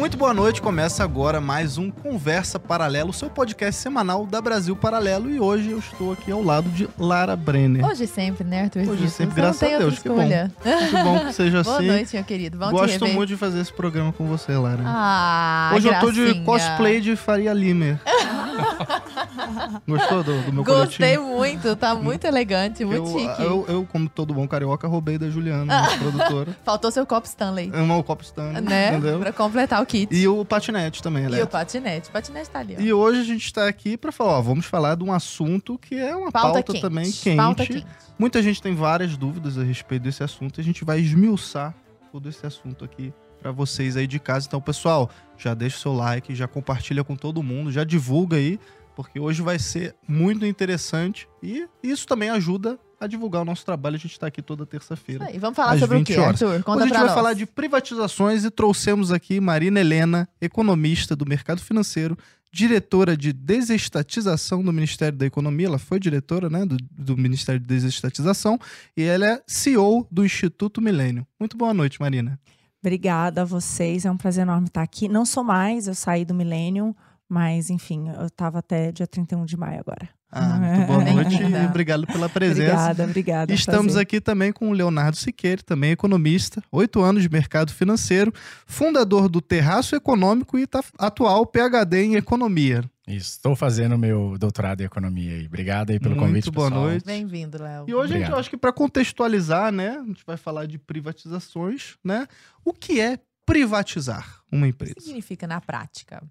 Muito 0.00 0.16
boa 0.16 0.32
noite, 0.32 0.62
começa 0.62 1.04
agora 1.04 1.42
mais 1.42 1.76
um 1.76 1.90
Conversa 1.90 2.58
Paralelo, 2.58 3.12
seu 3.12 3.28
podcast 3.28 3.82
semanal 3.82 4.24
da 4.24 4.40
Brasil 4.40 4.74
Paralelo. 4.74 5.28
E 5.30 5.38
hoje 5.38 5.72
eu 5.72 5.78
estou 5.78 6.10
aqui 6.10 6.32
ao 6.32 6.42
lado 6.42 6.70
de 6.70 6.88
Lara 6.98 7.36
Brenner. 7.36 7.84
Hoje 7.84 8.06
sempre, 8.06 8.42
né, 8.42 8.62
Arthur? 8.62 8.88
Hoje 8.88 9.10
sempre, 9.10 9.34
graças 9.34 9.62
a 9.62 9.76
Deus, 9.76 9.98
que 9.98 10.08
bom. 10.08 10.26
Que 10.26 11.02
bom 11.04 11.26
que 11.26 11.34
seja 11.34 11.60
Boa 11.62 11.76
assim. 11.76 11.86
noite, 11.86 12.16
meu 12.16 12.24
querido. 12.24 12.56
Bom 12.56 12.70
Gosto 12.70 13.06
muito 13.08 13.28
de 13.28 13.36
fazer 13.36 13.60
esse 13.60 13.72
programa 13.74 14.10
com 14.10 14.26
você, 14.26 14.56
Lara. 14.56 14.80
Ah, 14.86 15.72
hoje 15.76 15.88
eu 15.88 16.00
tô 16.00 16.10
de 16.10 16.24
gracinha. 16.24 16.44
cosplay 16.46 17.00
de 17.02 17.14
Faria 17.14 17.52
Limer. 17.52 17.98
Gostou 19.86 20.22
do, 20.24 20.42
do 20.42 20.52
meu 20.52 20.64
Gostei 20.64 21.16
coletinho? 21.16 21.36
muito, 21.38 21.76
tá 21.76 21.94
muito 21.94 22.24
elegante, 22.26 22.84
muito 22.84 23.08
eu, 23.10 23.18
chique. 23.18 23.42
eu, 23.42 23.64
eu, 23.68 23.86
como 23.90 24.08
todo 24.08 24.32
bom 24.34 24.46
carioca, 24.46 24.86
roubei 24.88 25.18
da 25.18 25.28
Juliana, 25.28 25.64
nossa 25.64 25.96
produtora. 25.98 26.56
Faltou 26.64 26.90
seu 26.90 27.06
copo 27.06 27.26
Stanley, 27.26 27.70
Uma 27.70 27.96
o 27.96 28.04
copo 28.04 28.22
stand, 28.22 28.60
né? 28.62 28.88
entendeu? 28.90 29.18
Pra 29.20 29.32
completar 29.32 29.82
o 29.82 29.86
kit. 29.86 30.14
E 30.14 30.26
o 30.28 30.44
patinete 30.44 31.02
também, 31.02 31.22
E 31.22 31.26
elétrico. 31.26 31.46
o 31.48 31.50
patinete. 31.50 32.08
O 32.08 32.12
patinete 32.12 32.50
tá 32.50 32.58
ali, 32.60 32.76
ó. 32.78 32.80
E 32.80 32.92
hoje 32.92 33.20
a 33.20 33.24
gente 33.24 33.44
está 33.44 33.66
aqui 33.68 33.96
para 33.96 34.12
falar, 34.12 34.38
ó, 34.38 34.42
vamos 34.42 34.66
falar 34.66 34.94
de 34.96 35.04
um 35.04 35.12
assunto 35.12 35.78
que 35.78 35.94
é 35.94 36.14
uma 36.14 36.30
Pauta 36.30 36.54
pauta, 36.54 36.72
quente. 36.72 36.80
também 36.82 37.04
quente. 37.10 37.36
Pauta 37.36 37.66
quente. 37.66 37.86
Muita 38.18 38.42
gente 38.42 38.60
tem 38.60 38.74
várias 38.74 39.16
dúvidas 39.16 39.56
a 39.58 39.62
respeito 39.62 40.02
desse 40.02 40.22
assunto 40.22 40.58
e 40.58 40.60
a 40.60 40.64
gente 40.64 40.84
vai 40.84 41.00
esmiuçar 41.00 41.74
todo 42.12 42.28
esse 42.28 42.44
assunto 42.46 42.84
aqui 42.84 43.12
para 43.40 43.50
vocês 43.50 43.96
aí 43.96 44.06
de 44.06 44.18
casa. 44.18 44.46
Então, 44.46 44.60
pessoal, 44.60 45.10
já 45.36 45.54
deixa 45.54 45.76
o 45.76 45.80
seu 45.80 45.92
like, 45.92 46.34
já 46.34 46.46
compartilha 46.46 47.02
com 47.02 47.16
todo 47.16 47.42
mundo, 47.42 47.72
já 47.72 47.84
divulga 47.84 48.36
aí, 48.36 48.58
porque 48.94 49.18
hoje 49.18 49.42
vai 49.42 49.58
ser 49.58 49.94
muito 50.06 50.44
interessante 50.44 51.28
e 51.42 51.66
isso 51.82 52.06
também 52.06 52.28
ajuda 52.30 52.78
a 53.00 53.06
divulgar 53.06 53.40
o 53.40 53.44
nosso 53.44 53.64
trabalho. 53.64 53.96
A 53.96 53.98
gente 53.98 54.12
está 54.12 54.26
aqui 54.26 54.42
toda 54.42 54.66
terça-feira. 54.66 55.24
Aí, 55.24 55.38
vamos 55.38 55.56
falar 55.56 55.78
sobre 55.78 55.96
o 55.96 55.98
20 56.00 56.06
quê, 56.06 56.18
horas. 56.18 56.42
Arthur? 56.42 56.62
Conta 56.62 56.78
Hoje 56.78 56.84
a 56.84 56.86
gente 56.88 56.96
vai 56.96 57.06
nós. 57.06 57.14
falar 57.14 57.32
de 57.32 57.46
privatizações 57.46 58.44
e 58.44 58.50
trouxemos 58.50 59.10
aqui 59.10 59.40
Marina 59.40 59.80
Helena, 59.80 60.28
economista 60.40 61.16
do 61.16 61.24
mercado 61.24 61.62
financeiro, 61.62 62.16
diretora 62.52 63.16
de 63.16 63.32
desestatização 63.32 64.62
do 64.62 64.72
Ministério 64.72 65.16
da 65.16 65.24
Economia. 65.24 65.68
Ela 65.68 65.78
foi 65.78 65.98
diretora 65.98 66.50
né, 66.50 66.66
do, 66.66 66.76
do 66.90 67.16
Ministério 67.16 67.60
de 67.60 67.66
Desestatização 67.66 68.58
e 68.94 69.02
ela 69.02 69.26
é 69.26 69.42
CEO 69.46 70.06
do 70.10 70.24
Instituto 70.24 70.82
Milênio. 70.82 71.26
Muito 71.38 71.56
boa 71.56 71.72
noite, 71.72 71.98
Marina. 72.00 72.38
Obrigada 72.82 73.42
a 73.42 73.44
vocês, 73.44 74.04
é 74.04 74.10
um 74.10 74.16
prazer 74.16 74.42
enorme 74.42 74.66
estar 74.68 74.82
aqui. 74.82 75.08
Não 75.08 75.24
sou 75.26 75.44
mais, 75.44 75.86
eu 75.86 75.94
saí 75.94 76.24
do 76.24 76.32
Millennium, 76.34 76.94
mas 77.28 77.68
enfim, 77.70 78.08
eu 78.08 78.26
estava 78.26 78.58
até 78.60 78.90
dia 78.90 79.06
31 79.06 79.44
de 79.44 79.56
maio 79.56 79.80
agora. 79.80 80.08
Ah, 80.32 80.58
muito 80.58 80.86
boa 80.86 81.04
noite 81.12 81.42
e 81.42 81.66
obrigado 81.66 82.06
pela 82.06 82.28
presença. 82.28 82.62
Obrigada, 82.72 83.04
obrigada. 83.04 83.52
Estamos 83.52 83.86
prazer. 83.92 84.02
aqui 84.02 84.20
também 84.20 84.52
com 84.52 84.70
o 84.70 84.72
Leonardo 84.72 85.16
Siqueira, 85.16 85.60
também 85.62 85.90
economista, 85.90 86.62
oito 86.72 87.00
anos 87.02 87.22
de 87.22 87.28
mercado 87.28 87.72
financeiro, 87.72 88.32
fundador 88.64 89.28
do 89.28 89.40
Terraço 89.40 89.94
Econômico 89.96 90.56
e 90.56 90.66
tá- 90.66 90.84
atual 90.98 91.44
PhD 91.46 92.02
em 92.04 92.14
Economia. 92.14 92.82
Isso, 93.16 93.30
estou 93.32 93.54
fazendo 93.56 93.96
meu 93.98 94.36
doutorado 94.38 94.80
em 94.80 94.84
economia 94.84 95.32
aí. 95.34 95.46
Obrigado 95.46 95.90
aí 95.90 95.98
pelo 96.00 96.14
Muito 96.14 96.26
convite, 96.26 96.50
boa 96.50 96.68
pessoal. 96.68 96.84
noite. 96.88 97.04
Bem-vindo, 97.04 97.62
Léo. 97.62 97.84
E 97.88 97.94
hoje, 97.94 98.14
a 98.14 98.18
gente, 98.18 98.30
eu 98.30 98.36
acho 98.36 98.48
que 98.50 98.56
para 98.56 98.72
contextualizar, 98.72 99.72
né, 99.72 99.98
a 99.98 100.04
gente 100.04 100.24
vai 100.26 100.36
falar 100.36 100.66
de 100.66 100.78
privatizações, 100.78 101.96
né? 102.04 102.26
O 102.64 102.72
que 102.72 103.00
é 103.00 103.18
privatizar 103.44 104.42
uma 104.50 104.62
O 104.62 104.64
que 104.64 104.68
empresa? 104.70 104.94
significa 105.00 105.46
na 105.46 105.60
prática? 105.60 106.22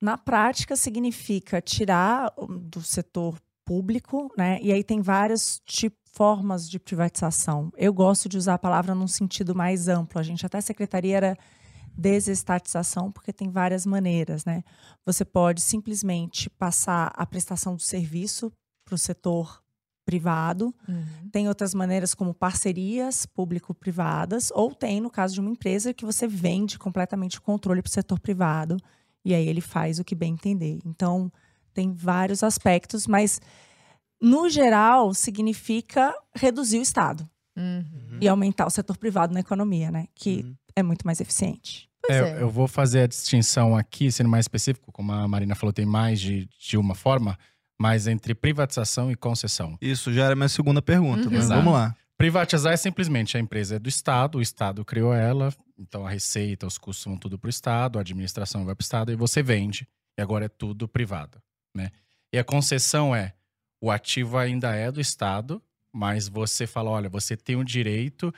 Na 0.00 0.16
prática, 0.18 0.76
significa 0.76 1.60
tirar 1.60 2.32
o- 2.36 2.46
do 2.46 2.80
setor 2.82 3.38
público, 3.64 4.32
né? 4.36 4.58
E 4.62 4.72
aí 4.72 4.82
tem 4.84 5.00
várias 5.00 5.60
tipo, 5.64 5.96
formas 6.12 6.68
de 6.68 6.78
privatização. 6.80 7.72
Eu 7.76 7.92
gosto 7.92 8.28
de 8.28 8.36
usar 8.36 8.54
a 8.54 8.58
palavra 8.58 8.94
num 8.94 9.06
sentido 9.06 9.54
mais 9.54 9.86
amplo. 9.88 10.18
A 10.18 10.22
gente 10.22 10.44
até 10.44 10.58
a 10.58 10.62
secretaria 10.62 11.16
era 11.16 11.38
desestatização, 11.96 13.10
porque 13.10 13.32
tem 13.32 13.50
várias 13.50 13.84
maneiras, 13.86 14.44
né? 14.44 14.62
Você 15.04 15.24
pode 15.24 15.60
simplesmente 15.60 16.48
passar 16.50 17.12
a 17.14 17.26
prestação 17.26 17.74
do 17.76 17.82
serviço 17.82 18.52
para 18.84 18.94
o 18.94 18.98
setor 18.98 19.62
privado, 20.04 20.74
Uhum. 20.88 21.28
Tem 21.30 21.46
outras 21.46 21.72
maneiras 21.72 22.14
como 22.14 22.34
parcerias 22.34 23.26
público-privadas, 23.26 24.50
ou 24.52 24.74
tem, 24.74 25.00
no 25.00 25.08
caso 25.10 25.34
de 25.34 25.40
uma 25.40 25.50
empresa, 25.50 25.94
que 25.94 26.04
você 26.04 26.26
vende 26.26 26.76
completamente 26.78 27.38
o 27.38 27.42
controle 27.42 27.80
para 27.82 27.88
o 27.90 27.92
setor 27.92 28.18
privado, 28.18 28.76
e 29.24 29.32
aí 29.34 29.46
ele 29.46 29.60
faz 29.60 30.00
o 30.00 30.04
que 30.04 30.14
bem 30.16 30.32
entender. 30.32 30.80
Então, 30.84 31.30
tem 31.72 31.92
vários 31.92 32.42
aspectos, 32.42 33.06
mas, 33.06 33.40
no 34.20 34.48
geral, 34.48 35.14
significa 35.14 36.12
reduzir 36.34 36.78
o 36.78 36.82
Estado 36.82 37.28
Uhum. 37.56 38.18
e 38.20 38.26
aumentar 38.28 38.66
o 38.66 38.70
setor 38.70 38.96
privado 38.96 39.32
na 39.34 39.40
economia, 39.40 39.90
né? 39.92 40.08
Que 40.14 40.42
Uhum. 40.42 40.54
é 40.76 40.82
muito 40.82 41.04
mais 41.06 41.20
eficiente. 41.20 41.89
É, 42.12 42.38
é. 42.38 42.42
Eu 42.42 42.50
vou 42.50 42.66
fazer 42.68 43.02
a 43.02 43.06
distinção 43.06 43.76
aqui, 43.76 44.10
sendo 44.10 44.28
mais 44.28 44.44
específico, 44.44 44.90
como 44.92 45.12
a 45.12 45.26
Marina 45.28 45.54
falou, 45.54 45.72
tem 45.72 45.86
mais 45.86 46.20
de, 46.20 46.48
de 46.58 46.76
uma 46.76 46.94
forma, 46.94 47.38
mas 47.78 48.06
entre 48.06 48.34
privatização 48.34 49.10
e 49.10 49.14
concessão. 49.16 49.76
Isso 49.80 50.12
já 50.12 50.24
era 50.26 50.36
minha 50.36 50.48
segunda 50.48 50.82
pergunta, 50.82 51.24
Uhum. 51.24 51.30
mas 51.32 51.44
Exato. 51.44 51.60
vamos 51.60 51.72
lá. 51.78 51.94
Privatizar 52.16 52.72
é 52.72 52.76
simplesmente 52.76 53.36
a 53.36 53.40
empresa 53.40 53.76
é 53.76 53.78
do 53.78 53.88
Estado, 53.88 54.38
o 54.38 54.42
Estado 54.42 54.84
criou 54.84 55.14
ela, 55.14 55.50
então 55.78 56.06
a 56.06 56.10
receita, 56.10 56.66
os 56.66 56.76
custos 56.76 57.06
vão 57.06 57.16
tudo 57.16 57.38
para 57.38 57.46
o 57.46 57.50
Estado, 57.50 57.98
a 57.98 58.02
administração 58.02 58.64
vai 58.66 58.74
para 58.74 58.82
o 58.82 58.84
Estado 58.84 59.10
e 59.10 59.16
você 59.16 59.42
vende, 59.42 59.88
e 60.18 60.20
agora 60.20 60.44
é 60.44 60.48
tudo 60.48 60.86
privado. 60.86 61.40
Né? 61.74 61.90
E 62.30 62.38
a 62.38 62.44
concessão 62.44 63.14
é, 63.16 63.32
o 63.80 63.90
ativo 63.90 64.36
ainda 64.36 64.74
é 64.74 64.92
do 64.92 65.00
Estado, 65.00 65.62
mas 65.90 66.28
você 66.28 66.66
fala, 66.66 66.90
olha, 66.90 67.08
você 67.08 67.34
tem 67.36 67.56
o 67.56 67.64
direito 67.64 68.32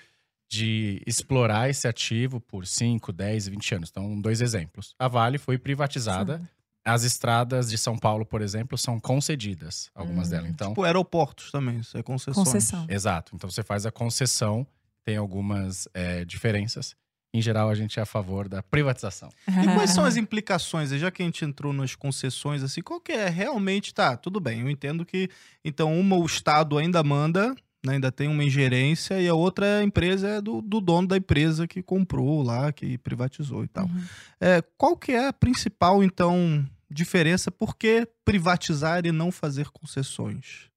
de 0.53 1.01
explorar 1.07 1.71
esse 1.71 1.89
ativo 1.89 2.39
por 2.39 2.67
5, 2.67 3.11
10, 3.11 3.49
20 3.49 3.75
anos. 3.75 3.89
Então, 3.91 4.21
dois 4.21 4.43
exemplos. 4.43 4.95
A 4.99 5.09
Vale 5.09 5.39
foi 5.39 5.57
privatizada, 5.57 6.43
as 6.85 7.05
estradas 7.05 7.71
de 7.71 7.79
São 7.79 7.97
Paulo, 7.97 8.27
por 8.27 8.43
exemplo, 8.43 8.77
são 8.77 9.01
concedidas, 9.01 9.91
algumas 9.95 10.29
Hum. 10.29 10.31
delas. 10.33 10.51
Então, 10.51 10.69
Tipo, 10.69 10.83
aeroportos 10.85 11.51
também, 11.51 11.79
isso 11.79 11.97
é 11.97 12.03
concessões. 12.03 12.47
Concessão. 12.47 12.85
Exato. 12.87 13.35
Então 13.35 13.49
você 13.51 13.63
faz 13.63 13.87
a 13.87 13.91
concessão, 13.91 14.67
tem 15.07 15.17
algumas 15.17 15.89
é, 15.95 16.23
diferenças. 16.27 16.95
Em 17.35 17.41
geral, 17.41 17.71
a 17.71 17.75
gente 17.75 17.99
é 17.99 18.03
a 18.03 18.05
favor 18.07 18.47
da 18.47 18.63
privatização. 18.63 19.31
E 19.49 19.65
quais 19.75 19.89
são 19.89 20.05
as 20.05 20.19
implicações, 20.19 20.91
já 20.91 21.11
que 21.11 21.23
a 21.23 21.25
gente 21.25 21.47
entrou 21.47 21.73
nas 21.73 21.95
concessões, 21.95 22.63
assim, 22.63 22.83
qual 22.83 23.01
que 23.01 23.13
é 23.13 23.27
realmente, 23.31 23.95
tá, 23.95 24.19
tudo 24.19 24.39
bem, 24.39 24.61
eu 24.61 24.69
entendo 24.69 25.07
que, 25.07 25.31
então, 25.65 25.99
uma 25.99 26.15
o 26.17 26.27
Estado 26.27 26.77
ainda 26.77 27.03
manda, 27.03 27.55
né, 27.85 27.95
ainda 27.95 28.13
tem 28.13 28.29
uma 28.29 28.45
ingerência, 28.45 29.21
e 29.21 29.29
a 29.29 29.35
outra 29.35 29.83
empresa 29.83 30.29
é 30.29 30.41
do, 30.41 30.63
do 30.63 30.81
dono 30.81 31.09
da 31.09 31.17
empresa 31.17 31.67
que 31.67 31.83
comprou 31.83 32.43
lá, 32.43 32.73
que 32.73 32.97
privatizou 32.99 33.65
e 33.65 33.69
tal. 33.69 33.87
Uhum. 33.87 34.05
É, 34.41 34.63
qual 34.79 34.97
que 34.97 35.13
é 35.13 35.29
a 35.29 35.33
principal, 35.33 36.03
então, 36.03 36.65
diferença? 36.91 37.51
Por 37.51 37.77
que 37.77 38.07
privatizar 38.25 39.05
e 39.05 39.13
não 39.13 39.33
fazer 39.33 39.69
concessões? 39.71 40.71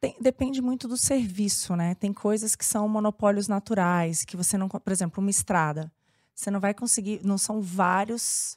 Tem- 0.00 0.16
depende 0.18 0.62
muito 0.62 0.88
do 0.88 0.96
serviço, 0.96 1.76
né? 1.76 1.94
Tem 1.94 2.12
coisas 2.12 2.56
que 2.56 2.64
são 2.64 2.88
monopólios 2.88 3.46
naturais, 3.46 4.24
que 4.24 4.36
você 4.36 4.56
não. 4.56 4.66
Por 4.68 4.92
exemplo, 4.92 5.20
uma 5.20 5.30
estrada. 5.30 5.92
Você 6.34 6.50
não 6.50 6.58
vai 6.58 6.72
conseguir. 6.72 7.20
Não 7.22 7.36
são 7.36 7.60
vários. 7.60 8.56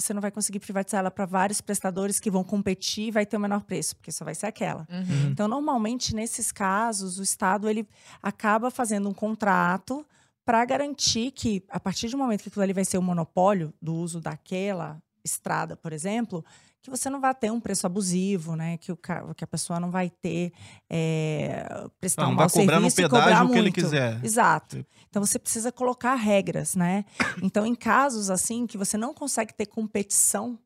Você 0.00 0.14
não 0.14 0.20
vai 0.20 0.30
conseguir 0.30 0.60
privatizar 0.60 1.00
ela 1.00 1.10
para 1.10 1.26
vários 1.26 1.60
prestadores 1.60 2.20
que 2.20 2.30
vão 2.30 2.44
competir 2.44 3.08
e 3.08 3.10
vai 3.10 3.26
ter 3.26 3.36
o 3.36 3.40
menor 3.40 3.64
preço, 3.64 3.96
porque 3.96 4.12
só 4.12 4.24
vai 4.24 4.34
ser 4.34 4.46
aquela. 4.46 4.86
Uhum. 4.88 5.30
Então, 5.30 5.48
normalmente, 5.48 6.14
nesses 6.14 6.52
casos, 6.52 7.18
o 7.18 7.22
Estado 7.22 7.68
ele 7.68 7.86
acaba 8.22 8.70
fazendo 8.70 9.08
um 9.08 9.14
contrato 9.14 10.06
para 10.44 10.64
garantir 10.64 11.32
que, 11.32 11.64
a 11.68 11.80
partir 11.80 12.08
do 12.08 12.16
momento 12.16 12.42
que 12.42 12.48
aquilo 12.48 12.62
ali 12.62 12.72
vai 12.72 12.84
ser 12.84 12.96
o 12.96 13.02
monopólio 13.02 13.74
do 13.82 13.94
uso 13.94 14.20
daquela 14.20 15.02
estrada, 15.24 15.76
por 15.76 15.92
exemplo, 15.92 16.44
que 16.88 16.96
você 16.96 17.10
não 17.10 17.20
vai 17.20 17.34
ter 17.34 17.50
um 17.50 17.60
preço 17.60 17.86
abusivo, 17.86 18.56
né? 18.56 18.76
Que, 18.78 18.92
o, 18.92 18.96
que 18.96 19.44
a 19.44 19.46
pessoa 19.46 19.78
não 19.78 19.90
vai 19.90 20.10
ter 20.10 20.52
é, 20.88 21.86
prestar 22.00 22.22
Não, 22.22 22.32
um 22.32 22.34
mau 22.34 22.48
serviço 22.48 23.00
e 23.00 23.02
pedágio 23.04 23.08
cobrar 23.10 23.44
o 23.44 23.48
que 23.48 23.54
ele 23.54 23.62
muito. 23.62 23.74
quiser. 23.74 24.24
Exato. 24.24 24.84
Então 25.08 25.24
você 25.24 25.38
precisa 25.38 25.70
colocar 25.70 26.14
regras, 26.14 26.74
né? 26.74 27.04
Então, 27.42 27.66
em 27.66 27.74
casos 27.74 28.30
assim 28.30 28.66
que 28.66 28.78
você 28.78 28.96
não 28.96 29.14
consegue 29.14 29.54
ter 29.54 29.66
competição, 29.66 30.58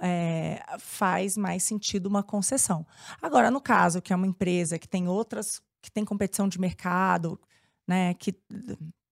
é, 0.00 0.62
faz 0.78 1.36
mais 1.36 1.62
sentido 1.62 2.06
uma 2.06 2.22
concessão. 2.22 2.86
Agora, 3.20 3.50
no 3.50 3.60
caso 3.60 4.00
que 4.00 4.12
é 4.12 4.16
uma 4.16 4.26
empresa 4.26 4.78
que 4.78 4.88
tem 4.88 5.08
outras, 5.08 5.60
que 5.82 5.90
tem 5.90 6.04
competição 6.04 6.48
de 6.48 6.58
mercado, 6.58 7.38
né? 7.86 8.14
Que 8.14 8.34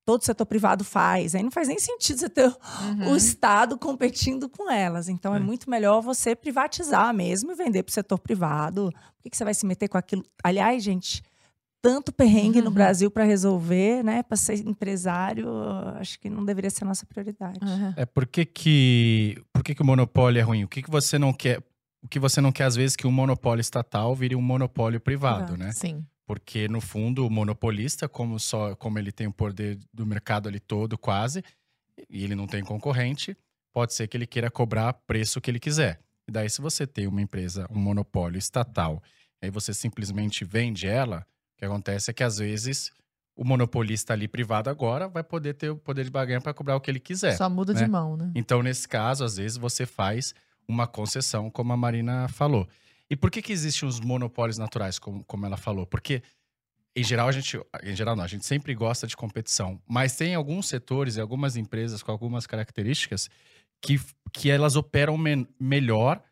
todo 0.09 0.25
setor 0.25 0.47
privado 0.47 0.85
faz, 0.85 1.35
aí 1.35 1.43
não 1.43 1.51
faz 1.51 1.69
nem 1.69 1.79
sentido 1.79 2.19
você 2.19 2.31
ter 2.31 2.47
Uhum. 2.47 3.13
o 3.13 3.17
Estado 3.17 3.77
competindo 3.77 4.49
com 4.49 4.71
elas. 4.71 5.07
Então, 5.07 5.35
é, 5.35 5.37
É. 5.37 5.41
muito 5.41 5.69
melhor 5.69 6.01
você 6.01 6.35
privatizar 6.35 7.13
mesmo 7.13 7.53
e 7.53 7.55
vender 7.55 7.83
para 7.83 7.91
o 7.91 7.93
setor 7.93 8.19
privado. 8.19 8.91
Por 8.91 9.23
que, 9.23 9.29
que 9.29 9.37
você 9.37 9.45
vai 9.45 9.53
se 9.53 9.67
meter 9.67 9.87
com 9.87 9.99
aquilo? 9.99 10.25
Aliás, 10.43 10.83
gente, 10.83 11.23
tanto 11.83 12.11
perrengue 12.11 12.63
no 12.63 12.69
Uhum. 12.69 12.73
Brasil 12.73 13.11
para 13.11 13.25
resolver, 13.25 14.03
né? 14.03 14.23
Para 14.23 14.39
ser 14.39 14.67
empresário, 14.67 15.47
acho 16.01 16.19
que 16.19 16.31
não 16.31 16.43
deveria 16.43 16.71
ser 16.71 16.85
a 16.85 16.87
nossa 16.89 17.05
prioridade. 17.05 17.59
Uhum. 17.63 17.93
É 17.95 18.07
por 18.07 18.27
que, 18.27 18.47
que, 18.47 19.37
por 19.53 19.63
que, 19.63 19.75
que 19.75 19.83
o 19.83 19.85
monopólio 19.85 20.41
é 20.41 20.43
ruim? 20.43 20.65
O 20.65 20.69
que, 20.69 20.81
que 20.81 20.91
você 20.91 21.19
não 21.19 21.35
quer? 21.35 21.59
O 22.03 22.09
que 22.09 22.19
você 22.19 22.41
não 22.41 22.51
quer, 22.51 22.65
às 22.65 22.77
vezes, 22.77 22.97
que 22.97 23.07
um 23.07 23.13
monopólio 23.13 23.61
estatal 23.61 24.15
vire 24.15 24.35
um 24.35 24.41
monopólio 24.41 25.01
privado, 25.01 25.53
Privado. 25.53 25.59
né? 25.59 25.73
Sim. 25.73 26.03
Porque, 26.29 26.69
no 26.69 26.79
fundo, 26.79 27.27
o 27.27 27.31
monopolista, 27.31 28.07
como, 28.07 28.39
só, 28.39 28.77
como 28.77 28.99
ele 28.99 29.11
tem 29.11 29.27
o 29.27 29.33
poder 29.33 29.79
do 29.91 30.05
mercado 30.05 30.47
ali 30.47 30.61
todo, 30.61 30.99
quase, 30.99 31.43
e 32.07 32.23
ele 32.23 32.35
não 32.35 32.47
tem 32.47 32.63
concorrente, 32.63 33.35
pode 33.73 33.95
ser 33.95 34.07
que 34.07 34.15
ele 34.15 34.27
queira 34.27 34.51
cobrar 34.51 34.93
preço 34.93 35.41
que 35.41 35.51
ele 35.51 35.59
quiser. 35.59 35.99
E 36.29 36.31
daí, 36.31 36.51
se 36.51 36.61
você 36.61 36.87
tem 36.87 37.07
uma 37.07 37.23
empresa, 37.23 37.67
um 37.71 37.79
monopólio 37.79 38.39
estatal, 38.39 39.03
e 39.41 39.47
aí 39.47 39.51
você 39.51 39.73
simplesmente 39.73 40.45
vende 40.45 40.87
ela, 40.87 41.27
o 41.55 41.59
que 41.61 41.65
acontece 41.65 42.11
é 42.11 42.13
que 42.13 42.23
às 42.23 42.37
vezes 42.37 42.93
o 43.35 43.43
monopolista 43.43 44.13
ali 44.13 44.29
privado 44.29 44.69
agora 44.69 45.09
vai 45.09 45.25
poder 45.25 45.55
ter 45.55 45.71
o 45.71 45.79
poder 45.79 46.05
de 46.05 46.11
barganha 46.11 46.43
para 46.43 46.53
cobrar 46.53 46.77
o 46.77 46.81
que 46.83 46.91
ele 46.91 47.01
quiser. 47.01 47.39
Só 47.39 47.49
muda 47.49 47.73
né? 47.73 47.85
de 47.85 47.91
mão, 47.91 48.19
né? 48.19 48.31
Então, 48.35 48.63
nesse 48.63 48.87
caso, 48.87 49.25
às 49.25 49.39
vezes 49.39 49.57
você 49.57 49.87
faz 49.87 50.35
uma 50.69 50.87
concessão, 50.87 51.51
como 51.51 51.73
a 51.73 51.77
Marina 51.77 52.29
falou. 52.29 52.69
E 53.11 53.17
por 53.17 53.31
que 53.31 53.41
que 53.41 53.53
existem 53.53 53.89
os 53.89 54.01
monopólios 54.01 54.59
naturais, 54.59 54.99
como, 54.99 55.25
como 55.25 55.47
ela 55.47 55.57
falou? 55.57 55.87
Porque 55.87 56.23
em 56.97 57.05
geral 57.05 57.29
a 57.29 57.33
gente, 57.33 57.59
em 57.83 57.95
geral 57.95 58.17
não, 58.17 58.25
a 58.25 58.29
gente 58.29 58.45
sempre 58.45 58.75
gosta 58.75 59.07
de 59.07 59.17
competição, 59.17 59.81
mas 59.89 60.17
tem 60.17 60.35
alguns 60.35 60.67
setores 60.69 61.17
e 61.17 61.21
algumas 61.21 61.57
empresas 61.57 62.03
com 62.03 62.11
algumas 62.11 62.47
características 62.47 63.31
que, 63.81 64.01
que 64.33 64.51
elas 64.51 64.77
operam 64.77 65.17
men- 65.17 65.47
melhor 65.61 66.23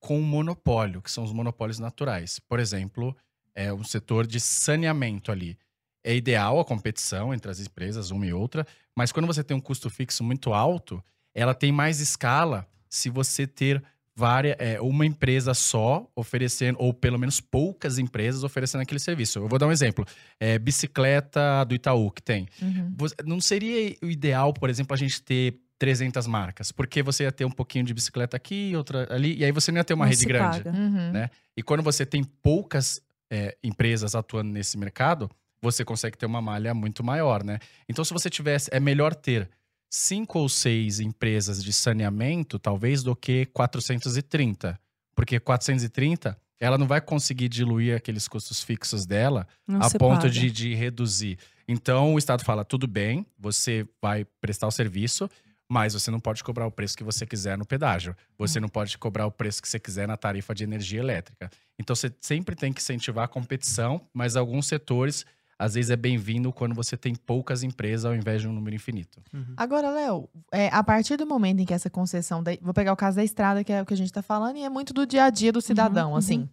com 0.00 0.18
o 0.20 0.22
monopólio, 0.22 1.02
que 1.02 1.10
são 1.10 1.24
os 1.24 1.32
monopólios 1.32 1.78
naturais. 1.78 2.38
Por 2.38 2.60
exemplo, 2.60 3.16
é 3.54 3.72
um 3.72 3.82
setor 3.82 4.26
de 4.26 4.38
saneamento 4.38 5.32
ali. 5.32 5.58
É 6.04 6.14
ideal 6.14 6.60
a 6.60 6.64
competição 6.64 7.34
entre 7.34 7.50
as 7.50 7.58
empresas, 7.58 8.10
uma 8.12 8.24
e 8.24 8.32
outra, 8.32 8.64
mas 8.96 9.10
quando 9.10 9.26
você 9.26 9.42
tem 9.42 9.56
um 9.56 9.60
custo 9.60 9.90
fixo 9.90 10.22
muito 10.22 10.52
alto, 10.54 11.02
ela 11.34 11.52
tem 11.54 11.72
mais 11.72 11.98
escala 12.00 12.68
se 12.88 13.10
você 13.10 13.46
ter 13.46 13.82
várias, 14.16 14.56
é, 14.58 14.80
uma 14.80 15.04
empresa 15.04 15.52
só 15.52 16.10
oferecendo, 16.16 16.78
ou 16.80 16.94
pelo 16.94 17.18
menos 17.18 17.38
poucas 17.38 17.98
empresas 17.98 18.42
oferecendo 18.42 18.80
aquele 18.80 18.98
serviço. 18.98 19.40
Eu 19.40 19.48
vou 19.48 19.58
dar 19.58 19.66
um 19.66 19.72
exemplo. 19.72 20.06
É, 20.40 20.58
bicicleta 20.58 21.62
do 21.64 21.74
Itaú, 21.74 22.10
que 22.10 22.22
tem. 22.22 22.48
Uhum. 22.62 22.96
Não 23.26 23.40
seria 23.40 23.94
o 24.02 24.06
ideal, 24.06 24.54
por 24.54 24.70
exemplo, 24.70 24.94
a 24.94 24.96
gente 24.96 25.22
ter 25.22 25.60
300 25.78 26.26
marcas? 26.26 26.72
Porque 26.72 27.02
você 27.02 27.24
ia 27.24 27.32
ter 27.32 27.44
um 27.44 27.50
pouquinho 27.50 27.84
de 27.84 27.92
bicicleta 27.92 28.36
aqui, 28.36 28.72
outra 28.74 29.06
ali, 29.14 29.36
e 29.36 29.44
aí 29.44 29.52
você 29.52 29.70
não 29.70 29.78
ia 29.78 29.84
ter 29.84 29.92
uma 29.92 30.06
Não 30.06 30.10
rede 30.10 30.24
grande. 30.24 30.66
Uhum. 30.66 31.12
Né? 31.12 31.30
E 31.54 31.62
quando 31.62 31.82
você 31.82 32.06
tem 32.06 32.24
poucas 32.24 33.02
é, 33.30 33.54
empresas 33.62 34.14
atuando 34.14 34.50
nesse 34.50 34.78
mercado, 34.78 35.30
você 35.60 35.84
consegue 35.84 36.16
ter 36.16 36.24
uma 36.24 36.40
malha 36.40 36.72
muito 36.72 37.04
maior, 37.04 37.42
né? 37.42 37.58
Então, 37.88 38.04
se 38.04 38.12
você 38.12 38.30
tivesse, 38.30 38.70
é 38.72 38.78
melhor 38.78 39.14
ter 39.14 39.48
cinco 39.90 40.38
ou 40.38 40.48
seis 40.48 41.00
empresas 41.00 41.62
de 41.62 41.72
saneamento, 41.72 42.58
talvez, 42.58 43.02
do 43.02 43.14
que 43.14 43.46
430. 43.46 44.78
Porque 45.14 45.40
430, 45.40 46.38
ela 46.60 46.78
não 46.78 46.86
vai 46.86 47.00
conseguir 47.00 47.48
diluir 47.48 47.96
aqueles 47.96 48.28
custos 48.28 48.62
fixos 48.62 49.06
dela 49.06 49.46
Não 49.66 49.80
a 49.80 49.90
ponto 49.90 50.22
paga. 50.22 50.30
de, 50.30 50.50
de 50.50 50.74
reduzir. 50.74 51.38
Então, 51.68 52.14
o 52.14 52.18
Estado 52.18 52.44
fala: 52.44 52.64
tudo 52.64 52.86
bem, 52.86 53.26
você 53.38 53.86
vai 54.00 54.24
prestar 54.40 54.66
o 54.66 54.70
serviço, 54.70 55.28
mas 55.68 55.94
você 55.94 56.10
não 56.10 56.20
pode 56.20 56.44
cobrar 56.44 56.66
o 56.66 56.70
preço 56.70 56.96
que 56.96 57.02
você 57.04 57.26
quiser 57.26 57.58
no 57.58 57.66
pedágio. 57.66 58.16
Você 58.38 58.60
não 58.60 58.68
pode 58.68 58.96
cobrar 58.98 59.26
o 59.26 59.32
preço 59.32 59.60
que 59.60 59.68
você 59.68 59.80
quiser 59.80 60.06
na 60.06 60.16
tarifa 60.16 60.54
de 60.54 60.64
energia 60.64 61.00
elétrica. 61.00 61.50
Então, 61.78 61.94
você 61.96 62.12
sempre 62.20 62.54
tem 62.54 62.72
que 62.72 62.80
incentivar 62.80 63.24
a 63.24 63.28
competição, 63.28 64.00
mas 64.14 64.36
alguns 64.36 64.66
setores, 64.66 65.26
às 65.58 65.74
vezes, 65.74 65.90
é 65.90 65.96
bem-vindo 65.96 66.52
quando 66.52 66.74
você 66.74 66.96
tem 66.96 67.14
poucas 67.14 67.62
empresas 67.62 68.04
ao 68.04 68.14
invés 68.14 68.42
de 68.42 68.48
um 68.48 68.52
número 68.52 68.76
infinito. 68.76 69.22
Agora, 69.56 69.90
Léo, 69.90 70.28
é, 70.52 70.68
a 70.68 70.82
partir 70.84 71.16
do 71.16 71.26
momento 71.26 71.60
em 71.60 71.64
que 71.64 71.72
essa 71.72 71.88
concessão. 71.88 72.42
Da, 72.42 72.52
vou 72.60 72.74
pegar 72.74 72.92
o 72.92 72.96
caso 72.96 73.16
da 73.16 73.24
estrada, 73.24 73.64
que 73.64 73.72
é 73.72 73.80
o 73.80 73.86
que 73.86 73.94
a 73.94 73.96
gente 73.96 74.12
tá 74.12 74.22
falando, 74.22 74.56
e 74.56 74.64
é 74.64 74.68
muito 74.68 74.92
do 74.92 75.06
dia 75.06 75.24
a 75.24 75.30
dia 75.30 75.50
do 75.52 75.60
cidadão, 75.62 76.10
uhum. 76.10 76.16
assim. 76.16 76.48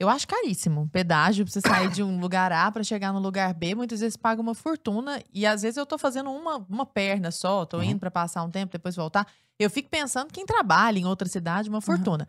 Eu 0.00 0.08
acho 0.08 0.28
caríssimo. 0.28 0.88
Pedágio 0.92 1.44
pra 1.44 1.52
você 1.52 1.60
sair 1.60 1.90
de 1.90 2.02
um 2.04 2.20
lugar 2.20 2.52
A 2.52 2.70
pra 2.70 2.84
chegar 2.84 3.12
no 3.12 3.18
lugar 3.18 3.52
B, 3.52 3.74
muitas 3.74 3.98
vezes 4.00 4.16
paga 4.16 4.40
uma 4.40 4.54
fortuna. 4.54 5.20
E 5.34 5.44
às 5.44 5.62
vezes 5.62 5.76
eu 5.76 5.84
tô 5.84 5.98
fazendo 5.98 6.30
uma, 6.30 6.64
uma 6.70 6.86
perna 6.86 7.30
só, 7.32 7.66
tô 7.66 7.78
Uhum. 7.78 7.82
indo 7.84 7.98
pra 7.98 8.10
passar 8.10 8.44
um 8.44 8.50
tempo, 8.50 8.72
depois 8.72 8.94
voltar. 8.94 9.26
Eu 9.58 9.68
fico 9.68 9.88
pensando 9.90 10.32
quem 10.32 10.46
trabalha 10.46 11.00
em 11.00 11.04
outra 11.04 11.28
cidade, 11.28 11.68
uma 11.68 11.80
fortuna. 11.80 12.28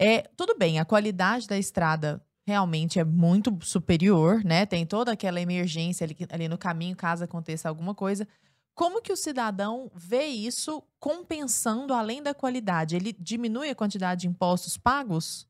É, 0.00 0.22
tudo 0.36 0.56
bem, 0.58 0.80
a 0.80 0.86
qualidade 0.86 1.46
da 1.46 1.58
estrada 1.58 2.20
realmente 2.46 2.98
é 2.98 3.04
muito 3.04 3.56
superior, 3.62 4.42
né? 4.44 4.66
Tem 4.66 4.84
toda 4.84 5.12
aquela 5.12 5.40
emergência 5.40 6.04
ali, 6.04 6.16
ali 6.30 6.48
no 6.48 6.58
caminho, 6.58 6.96
caso 6.96 7.24
aconteça 7.24 7.68
alguma 7.68 7.94
coisa. 7.94 8.26
Como 8.74 9.02
que 9.02 9.12
o 9.12 9.16
cidadão 9.16 9.90
vê 9.94 10.26
isso 10.26 10.82
compensando 10.98 11.92
além 11.92 12.22
da 12.22 12.34
qualidade? 12.34 12.96
Ele 12.96 13.12
diminui 13.12 13.68
a 13.68 13.74
quantidade 13.74 14.22
de 14.22 14.28
impostos 14.28 14.76
pagos? 14.76 15.46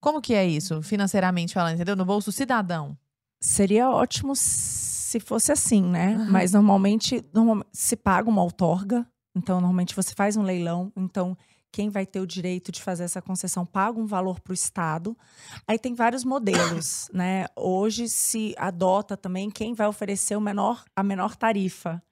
Como 0.00 0.20
que 0.20 0.34
é 0.34 0.46
isso, 0.46 0.82
financeiramente 0.82 1.54
falando, 1.54 1.74
entendeu? 1.74 1.96
No 1.96 2.04
bolso 2.04 2.30
cidadão. 2.30 2.96
Seria 3.40 3.90
ótimo 3.90 4.34
se 4.36 5.18
fosse 5.18 5.50
assim, 5.50 5.82
né? 5.82 6.14
Aham. 6.14 6.30
Mas 6.30 6.52
normalmente, 6.52 7.24
normalmente 7.32 7.68
se 7.72 7.96
paga 7.96 8.28
uma 8.28 8.42
outorga, 8.42 9.06
então 9.34 9.60
normalmente 9.60 9.96
você 9.96 10.14
faz 10.14 10.36
um 10.36 10.42
leilão, 10.42 10.92
então 10.96 11.36
quem 11.72 11.88
vai 11.88 12.04
ter 12.04 12.20
o 12.20 12.26
direito 12.26 12.72
de 12.72 12.82
fazer 12.82 13.04
essa 13.04 13.22
concessão 13.22 13.64
paga 13.64 13.98
um 13.98 14.06
valor 14.06 14.40
para 14.40 14.50
o 14.50 14.54
Estado. 14.54 15.16
Aí 15.66 15.78
tem 15.78 15.94
vários 15.94 16.24
modelos, 16.24 17.08
né? 17.14 17.46
Hoje 17.56 18.08
se 18.08 18.54
adota 18.58 19.16
também 19.16 19.50
quem 19.50 19.74
vai 19.74 19.86
oferecer 19.86 20.36
o 20.36 20.40
menor, 20.40 20.84
a 20.96 21.02
menor 21.02 21.36
tarifa. 21.36 22.02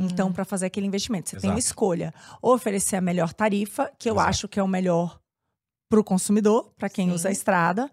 Então, 0.00 0.32
para 0.32 0.44
fazer 0.44 0.66
aquele 0.66 0.86
investimento, 0.86 1.30
você 1.30 1.36
tem 1.38 1.50
uma 1.50 1.58
Exato. 1.58 1.68
escolha. 1.70 2.12
Ou 2.42 2.54
oferecer 2.54 2.96
a 2.96 3.00
melhor 3.00 3.32
tarifa, 3.32 3.90
que 3.98 4.08
eu 4.10 4.14
Exato. 4.14 4.28
acho 4.28 4.48
que 4.48 4.58
é 4.58 4.62
o 4.62 4.68
melhor 4.68 5.20
para 5.88 6.00
o 6.00 6.04
consumidor, 6.04 6.72
para 6.76 6.88
quem 6.88 7.08
Sim. 7.08 7.14
usa 7.14 7.28
a 7.28 7.32
estrada, 7.32 7.90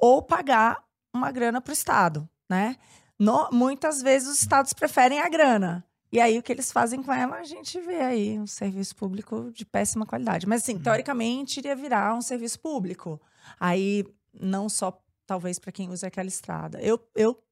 ou 0.00 0.22
pagar 0.22 0.82
uma 1.14 1.30
grana 1.30 1.60
para 1.60 1.70
o 1.70 1.74
Estado, 1.74 2.28
né? 2.48 2.76
No- 3.18 3.50
muitas 3.52 4.00
vezes 4.00 4.28
os 4.28 4.40
estados 4.40 4.72
preferem 4.72 5.20
a 5.20 5.28
grana. 5.28 5.84
E 6.12 6.20
aí, 6.20 6.38
o 6.38 6.42
que 6.42 6.52
eles 6.52 6.70
fazem 6.70 7.02
com 7.02 7.10
ela, 7.10 7.36
a 7.36 7.44
gente 7.44 7.80
vê 7.80 8.00
aí 8.00 8.38
um 8.38 8.46
serviço 8.46 8.94
público 8.94 9.50
de 9.50 9.64
péssima 9.64 10.04
qualidade. 10.04 10.46
Mas, 10.46 10.62
assim, 10.62 10.78
teoricamente, 10.78 11.58
iria 11.58 11.74
virar 11.74 12.14
um 12.14 12.20
serviço 12.20 12.60
público. 12.60 13.18
Aí, 13.58 14.04
não 14.38 14.68
só, 14.68 15.02
talvez, 15.26 15.58
para 15.58 15.72
quem 15.72 15.88
usa 15.88 16.08
aquela 16.08 16.28
estrada. 16.28 16.78
Eu, 16.82 17.00
eu 17.16 17.42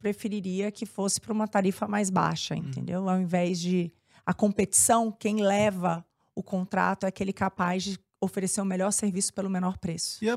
preferiria 0.00 0.72
que 0.72 0.84
fosse 0.84 1.20
para 1.20 1.32
uma 1.32 1.46
tarifa 1.46 1.86
mais 1.86 2.10
baixa, 2.10 2.56
entendeu? 2.56 3.08
Ao 3.08 3.20
invés 3.20 3.60
de 3.60 3.92
a 4.26 4.34
competição, 4.34 5.12
quem 5.12 5.40
leva 5.40 6.04
o 6.34 6.42
contrato 6.42 7.04
é 7.04 7.08
aquele 7.08 7.32
capaz 7.32 7.84
de 7.84 7.98
oferecer 8.20 8.60
o 8.60 8.64
melhor 8.64 8.90
serviço 8.90 9.32
pelo 9.32 9.48
menor 9.48 9.78
preço. 9.78 10.24
E 10.24 10.28
a 10.28 10.36